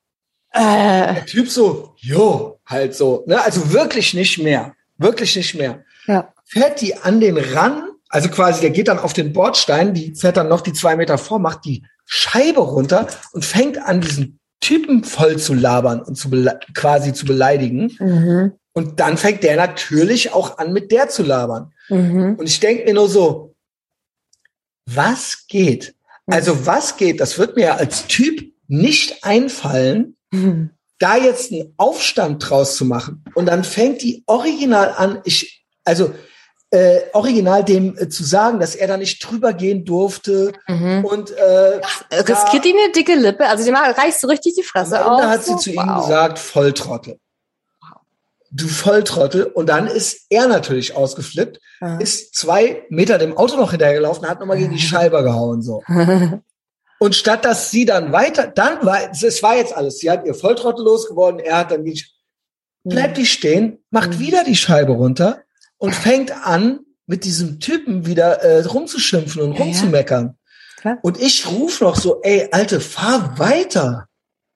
Äh, 0.52 1.14
Der 1.14 1.26
Typ 1.26 1.48
so, 1.48 1.94
jo, 1.96 2.60
halt 2.66 2.94
so, 2.94 3.24
ne, 3.26 3.42
also 3.42 3.72
wirklich 3.72 4.14
nicht 4.14 4.38
mehr, 4.38 4.74
wirklich 4.98 5.34
nicht 5.36 5.54
mehr. 5.54 5.84
ja. 6.06 6.32
Fährt 6.44 6.82
die 6.82 6.94
an 6.98 7.18
den 7.18 7.38
Ran, 7.38 7.88
also 8.10 8.28
quasi, 8.28 8.60
der 8.60 8.70
geht 8.70 8.88
dann 8.88 8.98
auf 8.98 9.14
den 9.14 9.32
Bordstein, 9.32 9.94
die 9.94 10.14
fährt 10.14 10.36
dann 10.36 10.48
noch 10.48 10.60
die 10.60 10.74
zwei 10.74 10.96
Meter 10.96 11.16
vor, 11.16 11.38
macht 11.38 11.64
die 11.64 11.82
Scheibe 12.04 12.60
runter 12.60 13.06
und 13.32 13.44
fängt 13.44 13.78
an, 13.78 14.00
diesen 14.00 14.38
Typen 14.60 15.04
voll 15.04 15.38
zu 15.38 15.54
labern 15.54 16.02
und 16.02 16.16
zu 16.16 16.30
quasi 16.74 17.12
zu 17.12 17.26
beleidigen. 17.26 17.96
Mhm. 17.98 18.52
Und 18.72 19.00
dann 19.00 19.16
fängt 19.16 19.42
der 19.42 19.56
natürlich 19.56 20.32
auch 20.32 20.58
an, 20.58 20.72
mit 20.72 20.92
der 20.92 21.08
zu 21.08 21.22
labern. 21.22 21.72
Mhm. 21.88 22.36
Und 22.38 22.46
ich 22.46 22.60
denke 22.60 22.84
mir 22.84 22.94
nur 22.94 23.08
so, 23.08 23.54
was 24.86 25.46
geht? 25.48 25.94
Also 26.26 26.66
was 26.66 26.96
geht? 26.96 27.20
Das 27.20 27.38
wird 27.38 27.56
mir 27.56 27.76
als 27.76 28.06
Typ 28.06 28.52
nicht 28.68 29.24
einfallen, 29.24 30.16
Mhm. 30.32 30.70
da 30.98 31.16
jetzt 31.16 31.52
einen 31.52 31.74
Aufstand 31.76 32.48
draus 32.48 32.76
zu 32.76 32.86
machen. 32.86 33.22
Und 33.34 33.46
dann 33.46 33.64
fängt 33.64 34.00
die 34.00 34.22
original 34.26 34.94
an, 34.96 35.20
ich, 35.24 35.66
also 35.84 36.14
äh, 36.72 37.02
original 37.12 37.62
dem 37.64 37.96
äh, 37.98 38.08
zu 38.08 38.24
sagen, 38.24 38.58
dass 38.58 38.74
er 38.74 38.88
da 38.88 38.96
nicht 38.96 39.18
drüber 39.20 39.52
gehen 39.52 39.84
durfte 39.84 40.52
Mhm. 40.66 41.04
und 41.04 41.30
äh, 41.30 41.80
Riskiert 42.10 42.64
die 42.64 42.72
eine 42.72 42.90
dicke 42.92 43.14
Lippe? 43.14 43.46
Also 43.46 43.64
die 43.64 43.70
reißt 43.70 44.20
so 44.20 44.26
richtig 44.26 44.54
die 44.56 44.62
Fresse 44.62 45.04
auf. 45.04 45.22
hat 45.22 45.44
sie 45.44 45.52
so? 45.52 45.58
zu 45.58 45.70
ihm 45.70 45.76
Wow. 45.86 46.04
gesagt, 46.06 46.38
Volltrottel. 46.38 47.18
Du 48.50 48.68
Volltrottel. 48.68 49.44
Und 49.44 49.68
dann 49.68 49.86
ist 49.86 50.26
er 50.28 50.46
natürlich 50.46 50.94
ausgeflippt, 50.96 51.58
Ja. 51.80 51.96
ist 51.98 52.34
zwei 52.34 52.84
Meter 52.90 53.16
dem 53.18 53.36
Auto 53.36 53.56
noch 53.56 53.70
hinterhergelaufen, 53.70 54.28
hat 54.28 54.40
nochmal 54.40 54.58
gegen 54.58 54.72
die 54.72 54.78
Scheibe 54.80 55.22
gehauen, 55.22 55.62
so. 55.62 55.82
Und 56.98 57.14
statt 57.16 57.44
dass 57.44 57.70
sie 57.70 57.84
dann 57.84 58.12
weiter, 58.12 58.46
dann 58.46 58.84
war, 58.86 58.98
es 59.10 59.42
war 59.42 59.56
jetzt 59.56 59.74
alles, 59.76 59.98
sie 59.98 60.10
hat 60.10 60.24
ihr 60.24 60.34
Volltrottel 60.34 60.84
losgeworden, 60.84 61.40
er 61.40 61.58
hat 61.58 61.70
dann, 61.72 61.84
die, 61.84 62.00
bleibt 62.84 63.16
die 63.16 63.26
stehen, 63.26 63.78
macht 63.90 64.10
Mhm. 64.10 64.18
wieder 64.20 64.44
die 64.44 64.54
Scheibe 64.56 64.92
runter 64.92 65.42
und 65.82 65.96
fängt 65.96 66.30
an, 66.46 66.78
mit 67.06 67.24
diesem 67.24 67.58
Typen 67.58 68.06
wieder 68.06 68.40
äh, 68.42 68.62
rumzuschimpfen 68.62 69.42
und 69.42 69.54
Ja, 69.54 69.58
ja. 69.58 69.64
rumzumeckern. 69.64 70.36
Klar. 70.76 70.98
Und 71.02 71.20
ich 71.20 71.44
ruf 71.48 71.80
noch 71.80 71.96
so, 71.96 72.22
ey, 72.22 72.48
Alte, 72.52 72.78
fahr 72.80 73.36
weiter. 73.38 74.06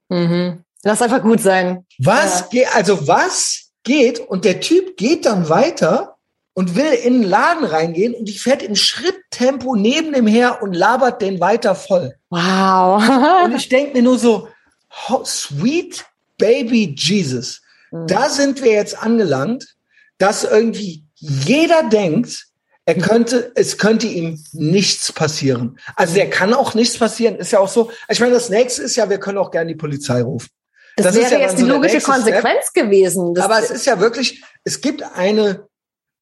Mhm. 0.08 0.62
Lass 0.84 1.02
einfach 1.02 1.22
gut 1.22 1.40
sein. 1.40 1.84
Was 1.98 2.40
Ja. 2.40 2.46
geht, 2.52 2.76
also 2.76 3.08
was 3.08 3.70
geht? 3.82 4.20
Und 4.20 4.44
der 4.44 4.60
Typ 4.60 4.96
geht 4.96 5.26
dann 5.26 5.48
weiter 5.48 6.14
und 6.54 6.76
will 6.76 6.92
in 6.92 7.22
den 7.22 7.28
Laden 7.28 7.64
reingehen 7.64 8.14
und 8.14 8.26
die 8.26 8.38
fährt 8.38 8.62
im 8.62 8.76
Schritttempo 8.76 9.74
neben 9.74 10.12
dem 10.12 10.28
her 10.28 10.62
und 10.62 10.74
labert 10.74 11.20
den 11.22 11.40
weiter 11.40 11.74
voll. 11.74 12.14
Wow. 12.30 13.02
Und 13.44 13.56
ich 13.56 13.68
denke 13.68 13.94
mir 13.94 14.02
nur 14.04 14.18
so, 14.18 14.46
oh, 15.08 15.24
sweet 15.24 16.04
baby 16.38 16.94
Jesus. 16.96 17.62
Mhm. 17.90 18.06
Da 18.06 18.28
sind 18.28 18.62
wir 18.62 18.70
jetzt 18.72 19.02
angelangt, 19.02 19.74
dass 20.18 20.44
irgendwie 20.44 21.05
jeder 21.16 21.88
denkt, 21.88 22.46
er 22.84 22.94
könnte, 22.96 23.50
es 23.56 23.78
könnte 23.78 24.06
ihm 24.06 24.40
nichts 24.52 25.12
passieren. 25.12 25.78
Also 25.96 26.14
der 26.14 26.30
kann 26.30 26.54
auch 26.54 26.74
nichts 26.74 26.96
passieren, 26.96 27.34
ist 27.36 27.50
ja 27.50 27.58
auch 27.58 27.68
so. 27.68 27.90
Ich 28.08 28.20
meine, 28.20 28.34
das 28.34 28.48
nächste 28.48 28.82
ist 28.82 28.94
ja, 28.96 29.10
wir 29.10 29.18
können 29.18 29.38
auch 29.38 29.50
gerne 29.50 29.68
die 29.68 29.74
Polizei 29.74 30.22
rufen. 30.22 30.48
das, 30.96 31.06
das 31.06 31.16
ist 31.16 31.22
wäre 31.30 31.34
ja 31.34 31.40
jetzt 31.48 31.58
so 31.58 31.64
die 31.64 31.64
der 31.64 31.74
logische 31.74 31.94
nächste 31.96 32.12
Step. 32.12 32.22
Konsequenz 32.24 32.72
gewesen. 32.72 33.34
Das, 33.34 33.44
Aber 33.44 33.58
es 33.58 33.70
ist 33.70 33.86
ja 33.86 33.98
wirklich, 33.98 34.44
es 34.62 34.80
gibt 34.80 35.02
eine, 35.02 35.66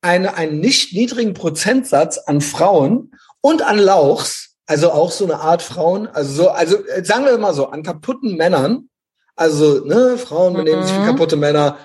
eine, 0.00 0.34
einen 0.36 0.60
nicht 0.60 0.94
niedrigen 0.94 1.34
Prozentsatz 1.34 2.16
an 2.18 2.40
Frauen 2.40 3.12
und 3.42 3.60
an 3.60 3.78
Lauchs, 3.78 4.54
also 4.66 4.90
auch 4.90 5.10
so 5.10 5.24
eine 5.24 5.40
Art 5.40 5.60
Frauen, 5.60 6.06
also 6.08 6.32
so, 6.44 6.48
also 6.48 6.82
äh, 6.86 7.04
sagen 7.04 7.26
wir 7.26 7.36
mal 7.36 7.52
so, 7.52 7.68
an 7.68 7.82
kaputten 7.82 8.36
Männern, 8.36 8.88
also 9.36 9.84
ne, 9.84 10.16
Frauen 10.16 10.54
benehmen 10.54 10.82
sich 10.84 10.94
wie 10.96 11.00
Mhm. 11.00 11.06
kaputte 11.06 11.36
Männer, 11.36 11.76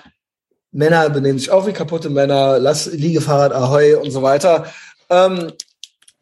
Männer 0.72 1.10
benehmen 1.10 1.38
sich 1.38 1.50
auch 1.50 1.66
wie 1.66 1.72
kaputte 1.72 2.10
Männer, 2.10 2.58
lass 2.58 2.86
Liegefahrrad 2.86 3.52
Ahoi 3.52 3.96
und 3.96 4.10
so 4.10 4.22
weiter, 4.22 4.72
ähm, 5.08 5.52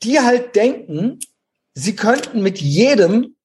die 0.03 0.21
halt 0.21 0.57
denken, 0.57 1.19
sie 1.75 1.95
könnten 1.95 2.43
mit 2.43 2.61
jedem 2.61 3.37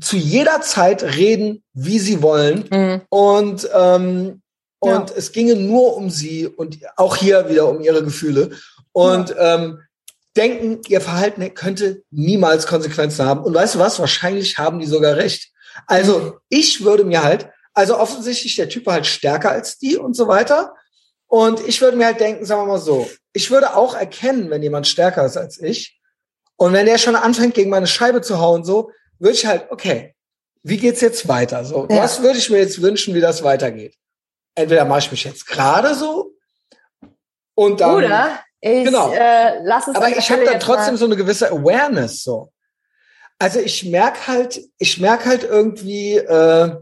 zu 0.00 0.16
jeder 0.16 0.60
Zeit 0.60 1.02
reden, 1.02 1.62
wie 1.72 1.98
sie 1.98 2.22
wollen. 2.22 2.64
Mhm. 2.70 3.02
Und, 3.08 3.68
ähm, 3.74 4.42
und 4.80 5.10
ja. 5.10 5.16
es 5.16 5.32
ginge 5.32 5.56
nur 5.56 5.96
um 5.96 6.10
sie 6.10 6.46
und 6.46 6.78
auch 6.96 7.16
hier 7.16 7.48
wieder 7.48 7.68
um 7.68 7.80
ihre 7.80 8.04
Gefühle. 8.04 8.50
Und 8.92 9.30
ja. 9.30 9.54
ähm, 9.54 9.80
denken, 10.36 10.80
ihr 10.88 11.00
Verhalten 11.00 11.52
könnte 11.54 12.02
niemals 12.10 12.66
Konsequenzen 12.66 13.26
haben. 13.26 13.42
Und 13.42 13.54
weißt 13.54 13.74
du 13.74 13.78
was? 13.80 13.98
Wahrscheinlich 13.98 14.58
haben 14.58 14.78
die 14.78 14.86
sogar 14.86 15.16
recht. 15.16 15.50
Also 15.86 16.18
mhm. 16.18 16.32
ich 16.48 16.84
würde 16.84 17.04
mir 17.04 17.24
halt, 17.24 17.50
also 17.78 17.96
offensichtlich 17.96 18.56
der 18.56 18.68
Typ 18.68 18.88
halt 18.88 19.06
stärker 19.06 19.52
als 19.52 19.78
die 19.78 19.96
und 19.96 20.14
so 20.14 20.26
weiter. 20.26 20.74
Und 21.28 21.60
ich 21.60 21.80
würde 21.80 21.96
mir 21.96 22.06
halt 22.06 22.18
denken, 22.18 22.44
sagen 22.44 22.62
wir 22.62 22.66
mal 22.66 22.80
so, 22.80 23.08
ich 23.32 23.52
würde 23.52 23.76
auch 23.76 23.94
erkennen, 23.94 24.50
wenn 24.50 24.64
jemand 24.64 24.88
stärker 24.88 25.24
ist 25.24 25.36
als 25.36 25.62
ich. 25.62 26.00
Und 26.56 26.72
wenn 26.72 26.86
der 26.86 26.98
schon 26.98 27.14
anfängt, 27.14 27.54
gegen 27.54 27.70
meine 27.70 27.86
Scheibe 27.86 28.20
zu 28.20 28.40
hauen, 28.40 28.64
so, 28.64 28.90
würde 29.20 29.34
ich 29.34 29.46
halt, 29.46 29.70
okay, 29.70 30.16
wie 30.64 30.76
geht's 30.76 31.00
jetzt 31.02 31.28
weiter? 31.28 31.64
So, 31.64 31.86
ja. 31.88 31.98
was 31.98 32.20
würde 32.20 32.38
ich 32.38 32.50
mir 32.50 32.58
jetzt 32.58 32.82
wünschen, 32.82 33.14
wie 33.14 33.20
das 33.20 33.44
weitergeht? 33.44 33.94
Entweder 34.56 34.84
mache 34.84 34.98
ich 34.98 35.10
mich 35.12 35.22
jetzt 35.22 35.46
gerade 35.46 35.94
so 35.94 36.32
und 37.54 37.80
dann. 37.80 37.94
Oder 37.94 38.40
ich 38.60 38.86
genau. 38.86 39.12
äh, 39.12 39.60
lass 39.62 39.86
es 39.86 39.94
Aber 39.94 40.08
ich 40.08 40.28
habe 40.32 40.44
dann 40.44 40.58
trotzdem 40.58 40.94
mal. 40.94 40.98
so 40.98 41.04
eine 41.04 41.14
gewisse 41.14 41.52
Awareness 41.52 42.24
so. 42.24 42.50
Also 43.38 43.60
ich 43.60 43.84
merk 43.84 44.26
halt, 44.26 44.60
ich 44.78 44.98
merk 44.98 45.26
halt 45.26 45.44
irgendwie, 45.44 46.16
äh, 46.16 46.74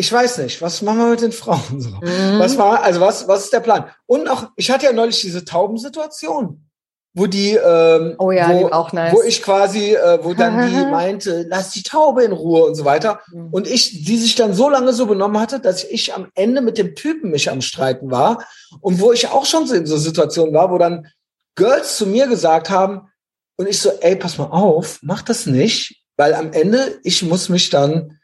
ich 0.00 0.12
weiß 0.12 0.38
nicht, 0.38 0.60
was 0.62 0.82
machen 0.82 0.98
wir 0.98 1.10
mit 1.10 1.20
den 1.20 1.32
Frauen 1.32 1.80
so? 1.80 1.90
Mhm. 1.90 2.38
Was 2.38 2.58
war, 2.58 2.82
also 2.82 3.00
was, 3.00 3.28
was 3.28 3.44
ist 3.44 3.52
der 3.52 3.60
Plan? 3.60 3.84
Und 4.06 4.28
auch, 4.28 4.48
ich 4.56 4.70
hatte 4.70 4.86
ja 4.86 4.92
neulich 4.92 5.20
diese 5.20 5.44
Taubensituation 5.44 6.66
wo 7.12 7.26
die, 7.26 7.54
ähm, 7.54 8.14
oh 8.18 8.30
ja, 8.30 8.48
wo, 8.50 8.68
auch 8.68 8.92
nice. 8.92 9.12
wo 9.12 9.22
ich 9.22 9.42
quasi, 9.42 9.94
äh, 9.94 10.20
wo 10.22 10.32
dann 10.32 10.70
die 10.70 10.86
meinte, 10.90 11.44
lass 11.48 11.70
die 11.70 11.82
Taube 11.82 12.22
in 12.22 12.32
Ruhe 12.32 12.64
und 12.64 12.76
so 12.76 12.84
weiter. 12.84 13.20
Mhm. 13.32 13.48
Und 13.50 13.66
ich, 13.66 14.04
die 14.04 14.16
sich 14.16 14.36
dann 14.36 14.54
so 14.54 14.68
lange 14.70 14.92
so 14.92 15.06
benommen 15.06 15.40
hatte, 15.40 15.58
dass 15.58 15.82
ich 15.82 16.14
am 16.14 16.28
Ende 16.34 16.60
mit 16.60 16.78
dem 16.78 16.94
Typen 16.94 17.30
mich 17.30 17.50
am 17.50 17.62
Streiten 17.62 18.10
war 18.10 18.44
und 18.80 19.00
wo 19.00 19.12
ich 19.12 19.28
auch 19.28 19.44
schon 19.44 19.66
so 19.66 19.74
in 19.74 19.86
so 19.86 19.96
Situationen 19.96 20.54
war, 20.54 20.70
wo 20.70 20.78
dann 20.78 21.08
Girls 21.56 21.96
zu 21.96 22.06
mir 22.06 22.28
gesagt 22.28 22.70
haben 22.70 23.08
und 23.56 23.68
ich 23.68 23.80
so, 23.80 23.90
ey, 24.00 24.14
pass 24.14 24.38
mal 24.38 24.44
auf, 24.44 25.00
mach 25.02 25.22
das 25.22 25.46
nicht, 25.46 26.04
weil 26.16 26.34
am 26.34 26.52
Ende 26.52 27.00
ich 27.02 27.24
muss 27.24 27.48
mich 27.48 27.70
dann, 27.70 28.19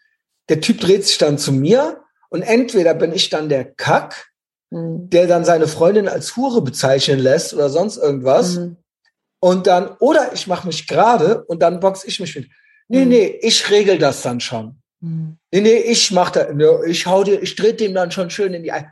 der 0.48 0.60
Typ 0.60 0.80
dreht 0.80 1.04
sich 1.04 1.18
dann 1.18 1.38
zu 1.38 1.52
mir 1.52 2.02
und 2.28 2.42
entweder 2.42 2.94
bin 2.94 3.12
ich 3.12 3.30
dann 3.30 3.48
der 3.48 3.64
Kack 3.64 4.32
Mhm. 4.70 5.10
der 5.10 5.26
dann 5.26 5.44
seine 5.44 5.68
Freundin 5.68 6.08
als 6.08 6.36
Hure 6.36 6.60
bezeichnen 6.60 7.18
lässt 7.18 7.54
oder 7.54 7.68
sonst 7.68 7.96
irgendwas. 7.98 8.56
Mhm. 8.56 8.76
Und 9.38 9.66
dann, 9.66 9.88
oder 10.00 10.32
ich 10.32 10.46
mache 10.46 10.66
mich 10.66 10.88
gerade 10.88 11.44
und 11.44 11.62
dann 11.62 11.78
box 11.78 12.04
ich 12.04 12.18
mich 12.18 12.34
mit. 12.34 12.48
Nee, 12.88 13.04
mhm. 13.04 13.08
nee, 13.08 13.38
ich 13.42 13.70
regel 13.70 13.98
das 13.98 14.22
dann 14.22 14.40
schon. 14.40 14.76
Mhm. 15.00 15.38
Nee, 15.52 15.60
nee, 15.60 15.76
ich 15.76 16.10
mach 16.10 16.30
da, 16.30 16.48
ich 16.86 17.06
hau 17.06 17.22
dir, 17.22 17.40
ich 17.42 17.54
drehe 17.54 17.74
dem 17.74 17.94
dann 17.94 18.10
schon 18.10 18.30
schön 18.30 18.54
in 18.54 18.62
die 18.62 18.72
Ei. 18.72 18.90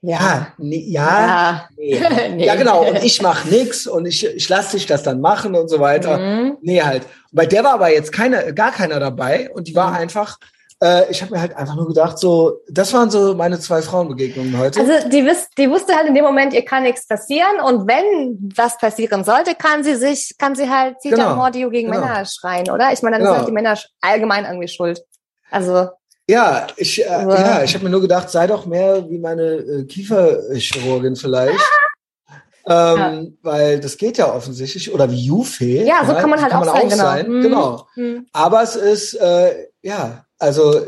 Ja, 0.00 0.18
ja, 0.18 0.52
nee, 0.58 0.84
ja, 0.88 1.26
ja. 1.26 1.68
Nee. 1.76 2.02
nee. 2.34 2.46
ja, 2.46 2.56
genau. 2.56 2.86
Und 2.86 3.02
ich 3.02 3.22
mach 3.22 3.44
nix 3.44 3.86
und 3.86 4.06
ich, 4.06 4.26
ich 4.26 4.48
lasse 4.48 4.76
dich 4.76 4.86
das 4.86 5.04
dann 5.04 5.20
machen 5.20 5.54
und 5.54 5.68
so 5.68 5.78
weiter. 5.78 6.18
Mhm. 6.18 6.58
Nee, 6.60 6.82
halt. 6.82 7.06
Bei 7.32 7.46
der 7.46 7.64
war 7.64 7.74
aber 7.74 7.92
jetzt 7.92 8.12
keine, 8.12 8.52
gar 8.52 8.72
keiner 8.72 8.98
dabei 8.98 9.50
und 9.50 9.68
die 9.68 9.74
war 9.76 9.90
mhm. 9.90 9.96
einfach 9.96 10.38
äh, 10.82 11.10
ich 11.10 11.22
habe 11.22 11.34
mir 11.34 11.40
halt 11.40 11.56
einfach 11.56 11.74
nur 11.74 11.88
gedacht, 11.88 12.18
so, 12.18 12.60
das 12.68 12.92
waren 12.92 13.10
so 13.10 13.34
meine 13.34 13.58
zwei 13.58 13.82
Frauenbegegnungen 13.82 14.56
heute. 14.58 14.80
Also 14.80 15.08
die, 15.08 15.24
wiss, 15.24 15.48
die 15.56 15.68
wusste 15.70 15.94
halt 15.94 16.06
in 16.06 16.14
dem 16.14 16.24
Moment, 16.24 16.52
ihr 16.52 16.64
kann 16.64 16.84
nichts 16.84 17.06
passieren 17.06 17.60
und 17.64 17.88
wenn 17.88 18.52
was 18.54 18.78
passieren 18.78 19.24
sollte, 19.24 19.54
kann 19.54 19.82
sie 19.82 19.96
sich, 19.96 20.36
kann 20.38 20.54
sie 20.54 20.70
halt 20.70 21.00
Zita 21.00 21.16
genau. 21.16 21.36
Mordio 21.36 21.70
gegen 21.70 21.90
genau. 21.90 22.04
Männer 22.04 22.24
schreien, 22.24 22.70
oder? 22.70 22.92
Ich 22.92 23.02
meine, 23.02 23.16
dann 23.16 23.22
genau. 23.22 23.32
sind 23.32 23.38
halt 23.38 23.48
die 23.48 23.52
Männer 23.52 23.78
allgemein 24.00 24.44
irgendwie 24.44 24.68
schuld. 24.68 25.02
Also 25.50 25.88
ja, 26.30 26.66
ich, 26.76 27.02
äh, 27.02 27.08
also. 27.08 27.30
ja, 27.30 27.62
ich 27.62 27.74
habe 27.74 27.84
mir 27.84 27.90
nur 27.90 28.02
gedacht, 28.02 28.28
sei 28.30 28.46
doch 28.46 28.66
mehr 28.66 29.08
wie 29.08 29.18
meine 29.18 29.42
äh, 29.42 29.84
Kieferchirurgin 29.84 31.16
vielleicht. 31.16 31.58
ähm, 32.66 32.98
ja. 32.98 33.22
Weil 33.40 33.80
das 33.80 33.96
geht 33.96 34.18
ja 34.18 34.32
offensichtlich. 34.32 34.92
Oder 34.92 35.10
wie 35.10 35.24
Jufe. 35.24 35.64
Ja, 35.64 36.04
so 36.04 36.12
ja, 36.12 36.20
kann 36.20 36.28
man 36.28 36.42
halt 36.42 36.52
kann 36.52 36.68
auch, 36.68 36.74
man 36.74 36.74
sein, 36.74 36.84
auch 36.84 36.90
genau. 36.90 37.04
sein. 37.04 37.30
Mhm. 37.30 37.42
Genau. 37.42 37.86
Mhm. 37.96 38.26
Aber 38.32 38.62
es 38.62 38.76
ist, 38.76 39.14
äh, 39.14 39.68
ja, 39.80 40.26
also 40.38 40.80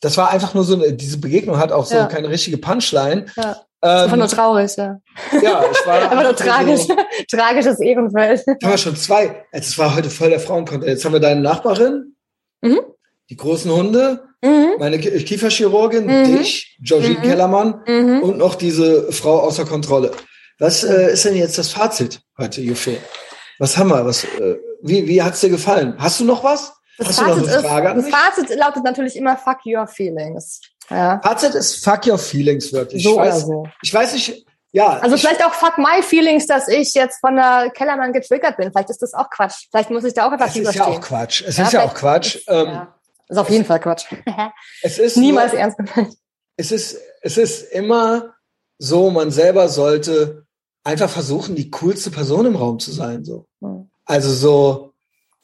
das 0.00 0.16
war 0.16 0.30
einfach 0.30 0.54
nur 0.54 0.64
so, 0.64 0.74
eine, 0.74 0.92
diese 0.92 1.18
Begegnung 1.18 1.58
hat 1.58 1.72
auch 1.72 1.86
so 1.86 1.96
ja. 1.96 2.06
keine 2.06 2.28
richtige 2.28 2.58
Punchline. 2.58 3.26
Ja. 3.36 3.56
Ähm, 3.82 3.90
einfach 4.04 4.16
nur 4.16 4.28
traurig, 4.28 4.76
ja. 4.76 4.98
Ja, 5.42 5.64
ich 5.70 5.86
war 5.86 5.94
einfach 6.10 6.22
nur 6.22 6.36
tragisch, 6.36 6.82
so, 6.82 6.96
tragisches 7.30 7.80
Ehrenfeld. 7.80 8.42
Haben 8.46 8.70
wir 8.70 8.78
schon 8.78 8.96
zwei. 8.96 9.44
Es 9.52 9.76
war 9.78 9.94
heute 9.94 10.10
voll 10.10 10.30
der 10.30 10.40
Frauenkonto. 10.40 10.86
Jetzt 10.86 11.04
haben 11.04 11.12
wir 11.12 11.20
deine 11.20 11.40
Nachbarin, 11.40 12.16
mhm. 12.62 12.80
die 13.28 13.36
großen 13.36 13.70
Hunde, 13.70 14.22
mhm. 14.42 14.74
meine 14.78 14.98
Kieferchirurgin, 14.98 16.06
mhm. 16.06 16.36
dich, 16.36 16.78
Georgine 16.80 17.18
mhm. 17.18 17.22
Kellermann 17.22 17.82
mhm. 17.86 18.22
und 18.22 18.38
noch 18.38 18.54
diese 18.54 19.12
Frau 19.12 19.40
außer 19.40 19.64
Kontrolle. 19.66 20.12
Was 20.58 20.84
äh, 20.84 21.12
ist 21.12 21.24
denn 21.24 21.36
jetzt 21.36 21.58
das 21.58 21.70
Fazit 21.70 22.20
heute, 22.38 22.60
Jufe? 22.60 22.96
Was 23.58 23.76
haben 23.76 23.90
wir? 23.90 24.04
Was, 24.06 24.24
äh, 24.24 24.56
wie 24.82 25.06
wie 25.08 25.22
hat's 25.22 25.40
dir 25.40 25.50
gefallen? 25.50 25.94
Hast 25.98 26.20
du 26.20 26.24
noch 26.24 26.42
was? 26.42 26.72
Das, 26.98 27.16
Fazit, 27.16 27.44
ist, 27.44 27.52
das 27.52 28.08
Fazit 28.08 28.56
lautet 28.56 28.84
natürlich 28.84 29.16
immer 29.16 29.36
fuck 29.36 29.58
your 29.66 29.86
feelings. 29.86 30.60
Ja. 30.90 31.20
Fazit 31.22 31.54
ist 31.54 31.84
fuck 31.84 32.06
your 32.06 32.18
feelings 32.18 32.72
wirklich. 32.72 33.02
So 33.02 33.12
ich 33.12 33.16
weiß, 33.16 33.40
so. 33.42 33.66
Ich 33.82 33.92
weiß 33.92 34.12
nicht, 34.14 34.46
ja. 34.74 34.98
Also 34.98 35.16
vielleicht 35.16 35.44
auch 35.44 35.54
fuck 35.54 35.78
my 35.78 36.02
feelings, 36.02 36.46
dass 36.46 36.68
ich 36.68 36.94
jetzt 36.94 37.20
von 37.20 37.36
der 37.36 37.70
Kellermann 37.70 38.12
getriggert 38.12 38.56
bin. 38.56 38.70
Vielleicht 38.70 38.90
ist 38.90 39.02
das 39.02 39.14
auch 39.14 39.30
Quatsch. 39.30 39.68
Vielleicht 39.70 39.90
muss 39.90 40.04
ich 40.04 40.14
da 40.14 40.26
auch 40.26 40.32
etwas 40.32 40.56
Es 40.56 40.68
ist 40.68 40.74
ja 40.74 40.86
auch 40.86 41.00
Quatsch. 41.00 41.42
Es 41.46 41.56
ja, 41.56 41.64
ist 41.64 41.72
ja 41.72 41.84
auch 41.84 41.94
Quatsch. 41.94 42.36
Ist, 42.36 42.48
ähm, 42.48 42.66
ja. 42.66 42.94
ist 43.28 43.38
auf 43.38 43.50
jeden 43.50 43.64
Fall 43.64 43.80
Quatsch. 43.80 44.06
es 44.82 44.98
ist 44.98 45.16
niemals 45.16 45.52
nur, 45.52 45.60
ernst 45.60 45.78
gemeint. 45.78 46.16
Es 46.56 46.72
ist, 46.72 46.98
es 47.22 47.36
ist 47.36 47.72
immer 47.72 48.34
so, 48.78 49.10
man 49.10 49.30
selber 49.30 49.68
sollte 49.68 50.44
einfach 50.82 51.08
versuchen, 51.08 51.54
die 51.54 51.70
coolste 51.70 52.10
Person 52.10 52.46
im 52.46 52.56
Raum 52.56 52.78
zu 52.78 52.92
sein, 52.92 53.24
so. 53.24 53.46
Hm. 53.60 53.90
Also 54.04 54.32
so, 54.32 54.92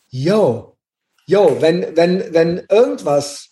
yo, 0.08 0.69
yo, 1.30 1.60
wenn, 1.60 1.96
wenn, 1.96 2.34
wenn 2.34 2.66
irgendwas 2.68 3.50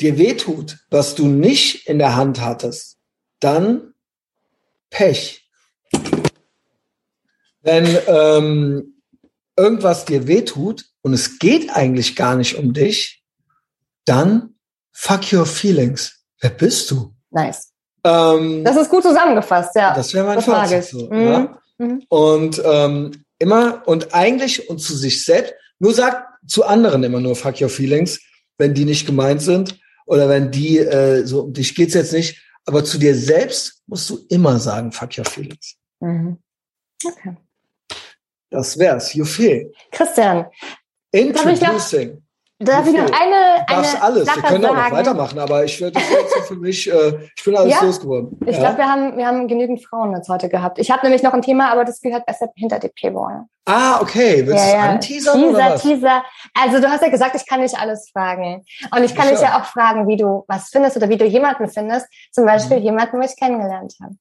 dir 0.00 0.18
wehtut, 0.18 0.78
was 0.90 1.14
du 1.14 1.28
nicht 1.28 1.88
in 1.88 1.98
der 1.98 2.16
Hand 2.16 2.40
hattest, 2.40 2.98
dann 3.38 3.94
Pech. 4.90 5.48
Wenn 7.62 7.98
ähm, 8.06 9.02
irgendwas 9.56 10.04
dir 10.04 10.26
wehtut 10.26 10.84
und 11.02 11.12
es 11.12 11.38
geht 11.38 11.70
eigentlich 11.74 12.16
gar 12.16 12.36
nicht 12.36 12.56
um 12.56 12.72
dich, 12.72 13.24
dann 14.04 14.56
fuck 14.92 15.32
your 15.32 15.46
feelings. 15.46 16.24
Wer 16.40 16.50
bist 16.50 16.90
du? 16.90 17.14
Nice. 17.30 17.72
Ähm, 18.04 18.64
das 18.64 18.76
ist 18.76 18.90
gut 18.90 19.02
zusammengefasst, 19.02 19.74
ja. 19.76 19.94
Das 19.94 20.12
wäre 20.12 20.26
mein 20.26 20.40
Fazit. 20.40 20.84
So, 20.84 21.08
mhm. 21.10 21.20
ja? 21.20 21.58
Mhm. 21.78 22.02
Und 22.08 22.62
ähm, 22.64 23.24
immer 23.38 23.82
und 23.86 24.12
eigentlich 24.14 24.68
und 24.68 24.78
zu 24.78 24.96
sich 24.96 25.24
selbst. 25.24 25.54
Nur 25.78 25.92
sagt 25.92 26.35
zu 26.46 26.64
anderen 26.64 27.02
immer 27.02 27.20
nur 27.20 27.36
fuck 27.36 27.60
your 27.60 27.68
feelings, 27.68 28.20
wenn 28.58 28.74
die 28.74 28.84
nicht 28.84 29.06
gemeint 29.06 29.42
sind 29.42 29.78
oder 30.06 30.28
wenn 30.28 30.50
die 30.50 30.78
äh, 30.78 31.24
so 31.24 31.42
um 31.42 31.52
dich 31.52 31.74
geht's 31.74 31.94
jetzt 31.94 32.12
nicht, 32.12 32.42
aber 32.64 32.84
zu 32.84 32.98
dir 32.98 33.14
selbst 33.14 33.82
musst 33.86 34.08
du 34.10 34.26
immer 34.28 34.58
sagen 34.58 34.92
fuck 34.92 35.16
your 35.18 35.24
feelings. 35.24 35.76
Mhm. 36.00 36.38
Okay. 37.04 37.36
Das 38.50 38.78
wär's. 38.78 39.14
You 39.14 39.24
feel. 39.24 39.72
Christian. 39.90 40.46
Introducing. 41.12 42.22
Darf 42.58 42.86
ich 42.86 42.94
noch 42.94 43.04
eine, 43.04 43.12
eine 43.12 43.64
Darfst 43.68 44.02
alles. 44.02 44.24
Sache 44.24 44.42
wir 44.42 44.48
können 44.48 44.64
auch 44.64 44.74
noch 44.74 44.90
weitermachen, 44.90 45.38
aber 45.38 45.64
ich 45.64 45.78
würde 45.78 45.92
das 45.92 46.10
jetzt 46.10 46.48
für 46.48 46.56
mich, 46.56 46.90
äh, 46.90 47.28
ich 47.36 47.44
bin 47.44 47.54
alles 47.54 47.74
ja, 47.74 47.82
losgeworden. 47.82 48.38
Ich 48.46 48.56
ja? 48.56 48.62
glaube, 48.62 48.78
wir 48.78 48.86
haben, 48.86 49.18
wir 49.18 49.26
haben 49.26 49.46
genügend 49.46 49.84
Frauen 49.84 50.14
jetzt 50.14 50.30
heute 50.30 50.48
gehabt. 50.48 50.78
Ich 50.78 50.90
habe 50.90 51.02
nämlich 51.02 51.22
noch 51.22 51.34
ein 51.34 51.42
Thema, 51.42 51.70
aber 51.70 51.84
das 51.84 52.00
gehört 52.00 52.24
besser 52.24 52.48
hinter 52.56 52.78
die 52.78 52.88
Paywall. 52.88 53.44
Ah, 53.66 54.00
okay. 54.00 54.46
Willst 54.46 54.64
ja, 54.64 54.72
du 54.72 54.78
ja. 54.78 54.90
anteasern 54.90 55.34
Teaser, 55.34 55.50
oder 55.50 55.74
was? 55.74 55.82
Teaser. 55.82 56.24
Also 56.54 56.80
du 56.80 56.88
hast 56.88 57.02
ja 57.02 57.08
gesagt, 57.10 57.36
ich 57.36 57.46
kann 57.46 57.60
nicht 57.60 57.78
alles 57.78 58.08
fragen. 58.10 58.64
Und 58.90 59.04
ich 59.04 59.14
kann 59.14 59.28
dich 59.28 59.40
ja 59.40 59.60
auch 59.60 59.66
fragen, 59.66 60.08
wie 60.08 60.16
du 60.16 60.44
was 60.48 60.70
findest 60.70 60.96
oder 60.96 61.10
wie 61.10 61.18
du 61.18 61.26
jemanden 61.26 61.68
findest. 61.68 62.06
Zum 62.32 62.46
Beispiel 62.46 62.78
mhm. 62.78 62.84
jemanden, 62.84 63.20
den 63.20 63.28
ich 63.28 63.36
kennengelernt 63.36 63.94
habe. 64.02 64.14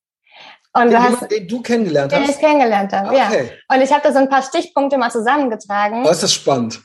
Und 0.74 0.92
den, 0.92 1.02
du 1.02 1.04
hast, 1.04 1.32
den 1.32 1.48
du 1.48 1.62
kennengelernt 1.62 2.12
hast? 2.14 2.22
Den 2.22 2.30
ich 2.30 2.38
kennengelernt 2.38 2.92
habe, 2.92 3.08
okay. 3.08 3.50
ja. 3.70 3.76
Und 3.76 3.82
ich 3.82 3.94
habe 3.94 4.02
da 4.04 4.12
so 4.12 4.20
ein 4.20 4.28
paar 4.28 4.42
Stichpunkte 4.42 4.98
mal 4.98 5.10
zusammengetragen. 5.10 6.04
Oh, 6.06 6.10
ist 6.10 6.24
das 6.24 6.34
spannend. 6.34 6.82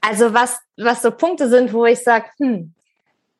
Also 0.00 0.32
was, 0.34 0.58
was 0.76 1.02
so 1.02 1.10
Punkte 1.10 1.48
sind, 1.48 1.72
wo 1.72 1.84
ich 1.84 2.02
sage, 2.02 2.26
hm, 2.38 2.72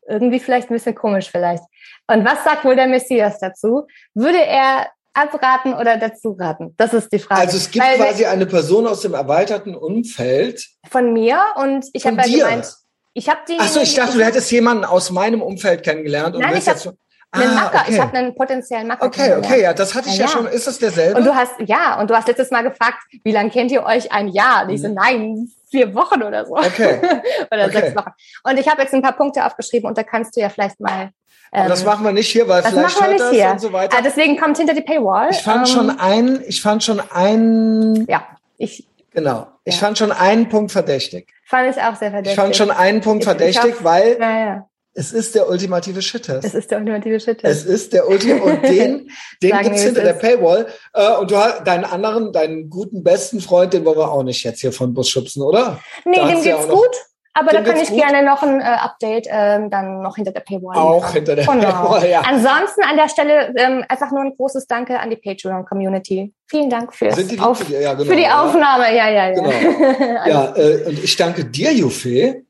irgendwie 0.09 0.41
vielleicht 0.41 0.71
ein 0.71 0.75
bisschen 0.75 0.95
komisch 0.95 1.31
vielleicht. 1.31 1.63
Und 2.07 2.25
was 2.25 2.45
sagt 2.45 2.65
wohl 2.65 2.77
der 2.77 2.87
Messias 2.87 3.39
dazu? 3.41 3.87
Würde 4.15 4.45
er 4.45 4.89
abraten 5.15 5.75
oder 5.75 5.97
dazu 5.97 6.37
raten? 6.39 6.75
Das 6.77 6.95
ist 6.95 7.13
die 7.13 7.19
Frage. 7.19 7.41
Also 7.41 7.57
es 7.57 7.71
gibt 7.71 7.85
Weil 7.85 7.97
quasi 7.97 8.27
eine 8.27 8.47
Person 8.47 8.87
aus 8.87 9.01
dem 9.01 9.15
erweiterten 9.15 9.75
Umfeld. 9.75 10.67
Von 10.91 11.13
mir 11.13 11.41
und 11.57 11.87
ich 11.93 12.07
habe 12.07 12.17
ja 12.17 12.23
gemeint, 12.49 12.73
ich 13.15 13.29
habe 13.29 13.41
die. 13.49 13.59
Achso, 13.59 13.81
ich 13.81 13.95
dachte, 13.95 14.19
du 14.19 14.25
hättest 14.25 14.51
jemanden 14.53 14.85
aus 14.85 15.11
meinem 15.11 15.43
Umfeld 15.43 15.83
kennengelernt. 15.83 16.37
Und 16.37 16.43
Nein, 16.43 16.57
ich 16.59 16.69
habe 16.69 16.97
einen 17.33 17.49
Ah, 17.51 17.55
Macker. 17.65 17.81
okay. 17.83 17.93
Ich 17.93 18.01
habe 18.01 18.17
einen 18.17 18.35
potenziellen 18.35 18.87
Macker. 18.87 19.07
Okay, 19.07 19.35
okay, 19.37 19.63
ja, 19.63 19.75
das 19.75 19.95
hatte 19.95 20.09
ich 20.09 20.17
ja, 20.19 20.27
Ja, 20.27 20.31
ja. 20.31 20.37
schon. 20.37 20.47
Ist 20.47 20.67
das 20.67 20.79
derselbe? 20.79 21.19
Und 21.19 21.25
du 21.25 21.35
hast, 21.35 21.53
ja, 21.67 21.99
und 22.01 22.09
du 22.11 22.15
hast 22.15 22.29
letztes 22.29 22.51
Mal 22.51 22.63
gefragt, 22.63 22.99
wie 23.25 23.33
lange 23.33 23.51
kennt 23.51 23.73
ihr 23.73 23.85
euch? 23.85 24.13
Ein 24.13 24.29
Jahr. 24.29 24.65
Und 24.65 24.71
ich 24.71 24.83
so, 24.83 24.89
nein, 24.89 25.51
vier 25.77 25.95
Wochen 25.95 26.23
oder 26.23 26.45
so. 26.47 26.55
Okay. 26.57 26.99
oder 27.53 27.65
Okay. 27.67 27.73
sechs 27.81 27.97
Wochen. 27.97 28.11
Und 28.45 28.59
ich 28.59 28.69
habe 28.69 28.83
jetzt 28.83 28.95
ein 28.95 29.03
paar 29.03 29.17
Punkte 29.17 29.45
aufgeschrieben 29.45 29.89
und 29.89 29.99
da 29.99 30.03
kannst 30.03 30.35
du 30.37 30.41
ja 30.41 30.49
vielleicht 30.49 30.81
mal. 30.81 31.11
Aber 31.53 31.63
Ähm, 31.65 31.69
das 31.69 31.85
machen 31.85 32.05
wir 32.05 32.13
nicht 32.13 32.29
hier, 32.31 32.49
weil 32.49 32.63
das 32.63 32.73
vielleicht 32.73 32.97
machen 32.99 33.05
wir 33.07 33.13
nicht 33.13 33.21
das 33.21 33.31
hier. 33.33 33.51
und 33.51 33.61
so 33.61 33.73
weiter. 33.73 33.97
Ah, 33.99 34.03
deswegen 34.03 34.37
kommt 34.39 34.57
hinter 34.57 34.75
die 34.75 34.81
Paywall. 34.83 35.29
ich 35.31 35.39
fand 35.43 35.69
Ähm, 35.69 35.75
schon 35.75 35.91
ein, 36.01 36.43
ich 36.47 36.61
fand 36.63 36.83
schon 36.83 37.01
ein, 37.13 38.07
Ja, 38.09 38.23
ich 38.59 38.87
genau, 39.13 39.47
ich 39.65 39.75
Ja. 39.75 39.81
fand 39.87 39.99
schon 39.99 40.13
einen 40.13 40.49
Punkt 40.49 40.73
verdächtig. 40.73 41.29
fand 41.47 41.69
es 41.69 41.77
auch 41.79 41.95
sehr 41.95 42.11
verdächtig. 42.11 42.33
Ich 42.33 42.37
fand 42.41 42.57
schon 42.57 42.71
einen 42.71 43.01
Punkt 43.01 43.23
Ich- 43.25 43.31
ich 43.31 43.37
verdächtig, 43.37 43.75
hab- 43.77 43.85
weil 43.85 44.19
Ja, 44.19 44.39
ja. 44.39 44.69
Es 44.97 45.13
ist 45.13 45.35
der 45.35 45.49
ultimative 45.49 46.01
Shit-Test. 46.01 46.45
Es 46.45 46.55
ist 46.55 46.71
der 46.71 46.79
ultimative 46.79 47.21
Shit. 47.21 47.45
Es 47.45 47.65
ist 47.65 47.93
der 47.93 48.09
Ultimate 48.09 48.43
und 48.43 48.63
den, 48.69 49.11
den 49.43 49.59
gibt's 49.63 49.83
hinter 49.83 50.03
der. 50.03 50.15
Paywall. 50.15 50.67
Äh, 50.95 51.13
und 51.19 51.31
du 51.31 51.37
hast 51.37 51.65
deinen 51.67 51.85
anderen, 51.85 52.33
deinen 52.33 52.71
guten 52.71 53.05
besten 53.05 53.41
Freund, 53.41 53.75
den 53.75 53.85
wollen 53.85 53.99
wir 53.99 54.11
auch 54.11 54.23
nicht 54.23 54.43
jetzt 54.45 54.61
hier 54.61 54.73
von 54.73 54.95
Bus 54.95 55.09
schubsen, 55.11 55.43
oder? 55.43 55.79
Nee, 56.07 56.17
Da 56.17 56.29
dem 56.29 56.39
ja 56.39 56.57
geht's 56.57 56.67
noch- 56.69 56.75
gut. 56.75 56.97
Aber 57.39 57.53
da 57.53 57.61
kann 57.61 57.77
ich 57.77 57.91
gut? 57.91 58.01
gerne 58.01 58.25
noch 58.27 58.43
ein 58.43 58.63
äh, 58.63 58.65
Update 58.65 59.27
ähm, 59.31 59.69
dann 59.69 60.01
noch 60.01 60.17
hinter 60.17 60.33
der 60.33 60.41
Paywall. 60.41 60.75
Auch 60.75 60.95
liefern. 61.03 61.13
hinter 61.13 61.37
der 61.37 61.45
genau. 61.45 61.71
Paywall, 61.71 62.09
ja. 62.09 62.23
Ansonsten 62.23 62.83
an 62.83 62.97
der 62.97 63.11
Stelle 63.11 63.53
ähm, 63.59 63.85
einfach 63.91 64.11
nur 64.11 64.23
ein 64.23 64.35
großes 64.35 64.67
Danke 64.67 64.99
an 64.99 65.11
die 65.11 65.17
Patreon-Community. 65.17 66.33
Vielen 66.47 66.71
Dank 66.71 66.95
fürs 66.95 67.15
Sind 67.15 67.31
die 67.31 67.39
Auf? 67.39 67.69
Ja, 67.69 67.93
genau, 67.93 68.09
für 68.11 68.17
die 68.17 68.23
ja. 68.23 68.43
Aufnahme. 68.43 68.85
Ja, 68.97 69.11
ja, 69.11 69.29
ja. 69.29 69.35
Genau. 69.35 69.51
Ja, 70.27 70.57
äh, 70.57 70.85
und 70.87 71.05
ich 71.05 71.15
danke 71.17 71.45
dir, 71.45 71.75
Jufe. 71.75 72.46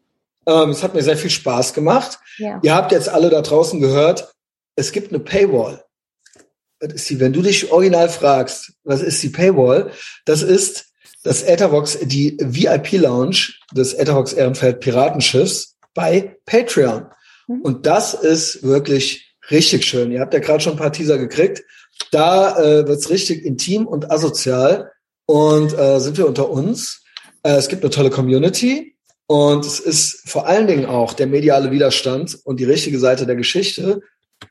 Ähm, 0.47 0.70
es 0.70 0.82
hat 0.82 0.94
mir 0.94 1.02
sehr 1.02 1.16
viel 1.16 1.31
Spaß 1.31 1.74
gemacht. 1.74 2.18
ja. 2.39 2.60
Ihr 2.62 2.74
habt 2.74 2.93
jetzt 2.93 3.09
alle 3.09 3.31
da 3.31 3.43
draußen 3.43 3.81
gehört, 3.81 4.32
es 4.77 4.93
gibt 4.93 5.12
eine 5.12 5.20
Paywall. 5.20 5.85
Das 6.78 6.93
ist 6.93 7.10
die, 7.10 7.20
wenn 7.20 7.32
du 7.32 7.43
dich 7.43 7.73
original 7.73 8.09
fragst, 8.09 8.74
was 8.85 9.01
ist 9.01 9.23
die 9.23 9.31
Paywall? 9.31 9.90
Das 10.24 10.43
ist 10.43 10.86
das 11.24 11.43
Ethervox, 11.43 11.98
die 12.02 12.36
VIP-Lounge 12.39 13.55
des 13.73 13.94
Ethervox 13.94 14.32
Ehrenfeld 14.35 14.81
Piratenschiffs 14.81 15.77
bei 15.94 16.36
Patreon. 16.44 17.06
Mhm. 17.48 17.62
Und 17.62 17.86
das 17.86 18.14
ist 18.14 18.62
wirklich 18.62 19.35
richtig 19.51 19.85
schön. 19.86 20.12
Ihr 20.12 20.20
habt 20.20 20.35
ja 20.35 20.40
gerade 20.40 20.60
schon 20.60 20.74
ein 20.74 20.78
paar 20.78 20.93
Teaser 20.93 21.18
gekriegt. 21.18 21.64
Da 22.10 22.59
äh, 22.59 22.86
wird's 22.86 23.10
richtig 23.10 23.44
intim 23.44 23.86
und 23.86 24.10
asozial 24.10 24.93
und 25.24 25.77
äh, 25.77 25.98
sind 25.98 26.18
wir 26.18 26.28
unter 26.28 26.51
uns. 26.51 27.02
Äh, 27.43 27.55
es 27.56 27.68
gibt 27.68 27.82
eine 27.82 27.90
tolle 27.90 28.10
Community 28.10 28.95
und 29.27 29.65
es 29.66 29.81
ist 29.81 30.28
vor 30.28 30.47
allen 30.47 30.66
Dingen 30.66 30.86
auch 30.86 31.12
der 31.12 31.27
mediale 31.27 31.70
Widerstand 31.70 32.39
und 32.44 32.61
die 32.61 32.65
richtige 32.65 32.98
Seite 32.98 33.27
der 33.27 33.36
Geschichte. 33.36 34.01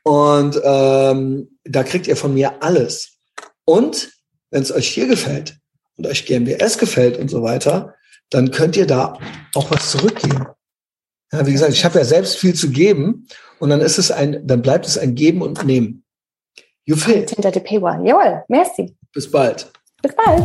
Und 0.02 0.60
ähm, 0.62 1.58
da 1.64 1.82
kriegt 1.82 2.06
ihr 2.06 2.16
von 2.16 2.34
mir 2.34 2.62
alles. 2.62 3.18
Und 3.64 4.10
wenn 4.50 4.62
es 4.62 4.72
euch 4.72 4.88
hier 4.88 5.06
gefällt 5.06 5.56
und 5.96 6.06
euch 6.06 6.26
GMBS 6.26 6.78
gefällt 6.78 7.18
und 7.18 7.28
so 7.30 7.42
weiter, 7.42 7.94
dann 8.30 8.50
könnt 8.50 8.76
ihr 8.76 8.86
da 8.86 9.18
auch 9.54 9.70
was 9.70 9.90
zurückgeben. 9.90 10.46
Ja, 11.32 11.46
wie 11.46 11.52
gesagt, 11.52 11.72
ich 11.72 11.84
habe 11.84 11.98
ja 11.98 12.04
selbst 12.04 12.36
viel 12.36 12.54
zu 12.54 12.70
geben 12.70 13.26
und 13.58 13.70
dann 13.70 13.80
ist 13.80 13.98
es 13.98 14.10
ein, 14.10 14.46
dann 14.46 14.62
bleibt 14.62 14.86
es 14.86 14.98
ein 14.98 15.14
Geben 15.14 15.42
und 15.42 15.64
Nehmen. 15.64 16.04
Jufe, 16.84 17.14
Und 17.14 17.30
hinter 17.30 17.50
der 17.50 17.60
Paywall. 17.60 18.06
Jawohl, 18.06 18.44
merci. 18.48 18.96
bis 19.12 19.28
bald. 19.28 19.70
Bis 20.02 20.14
bald. 20.14 20.44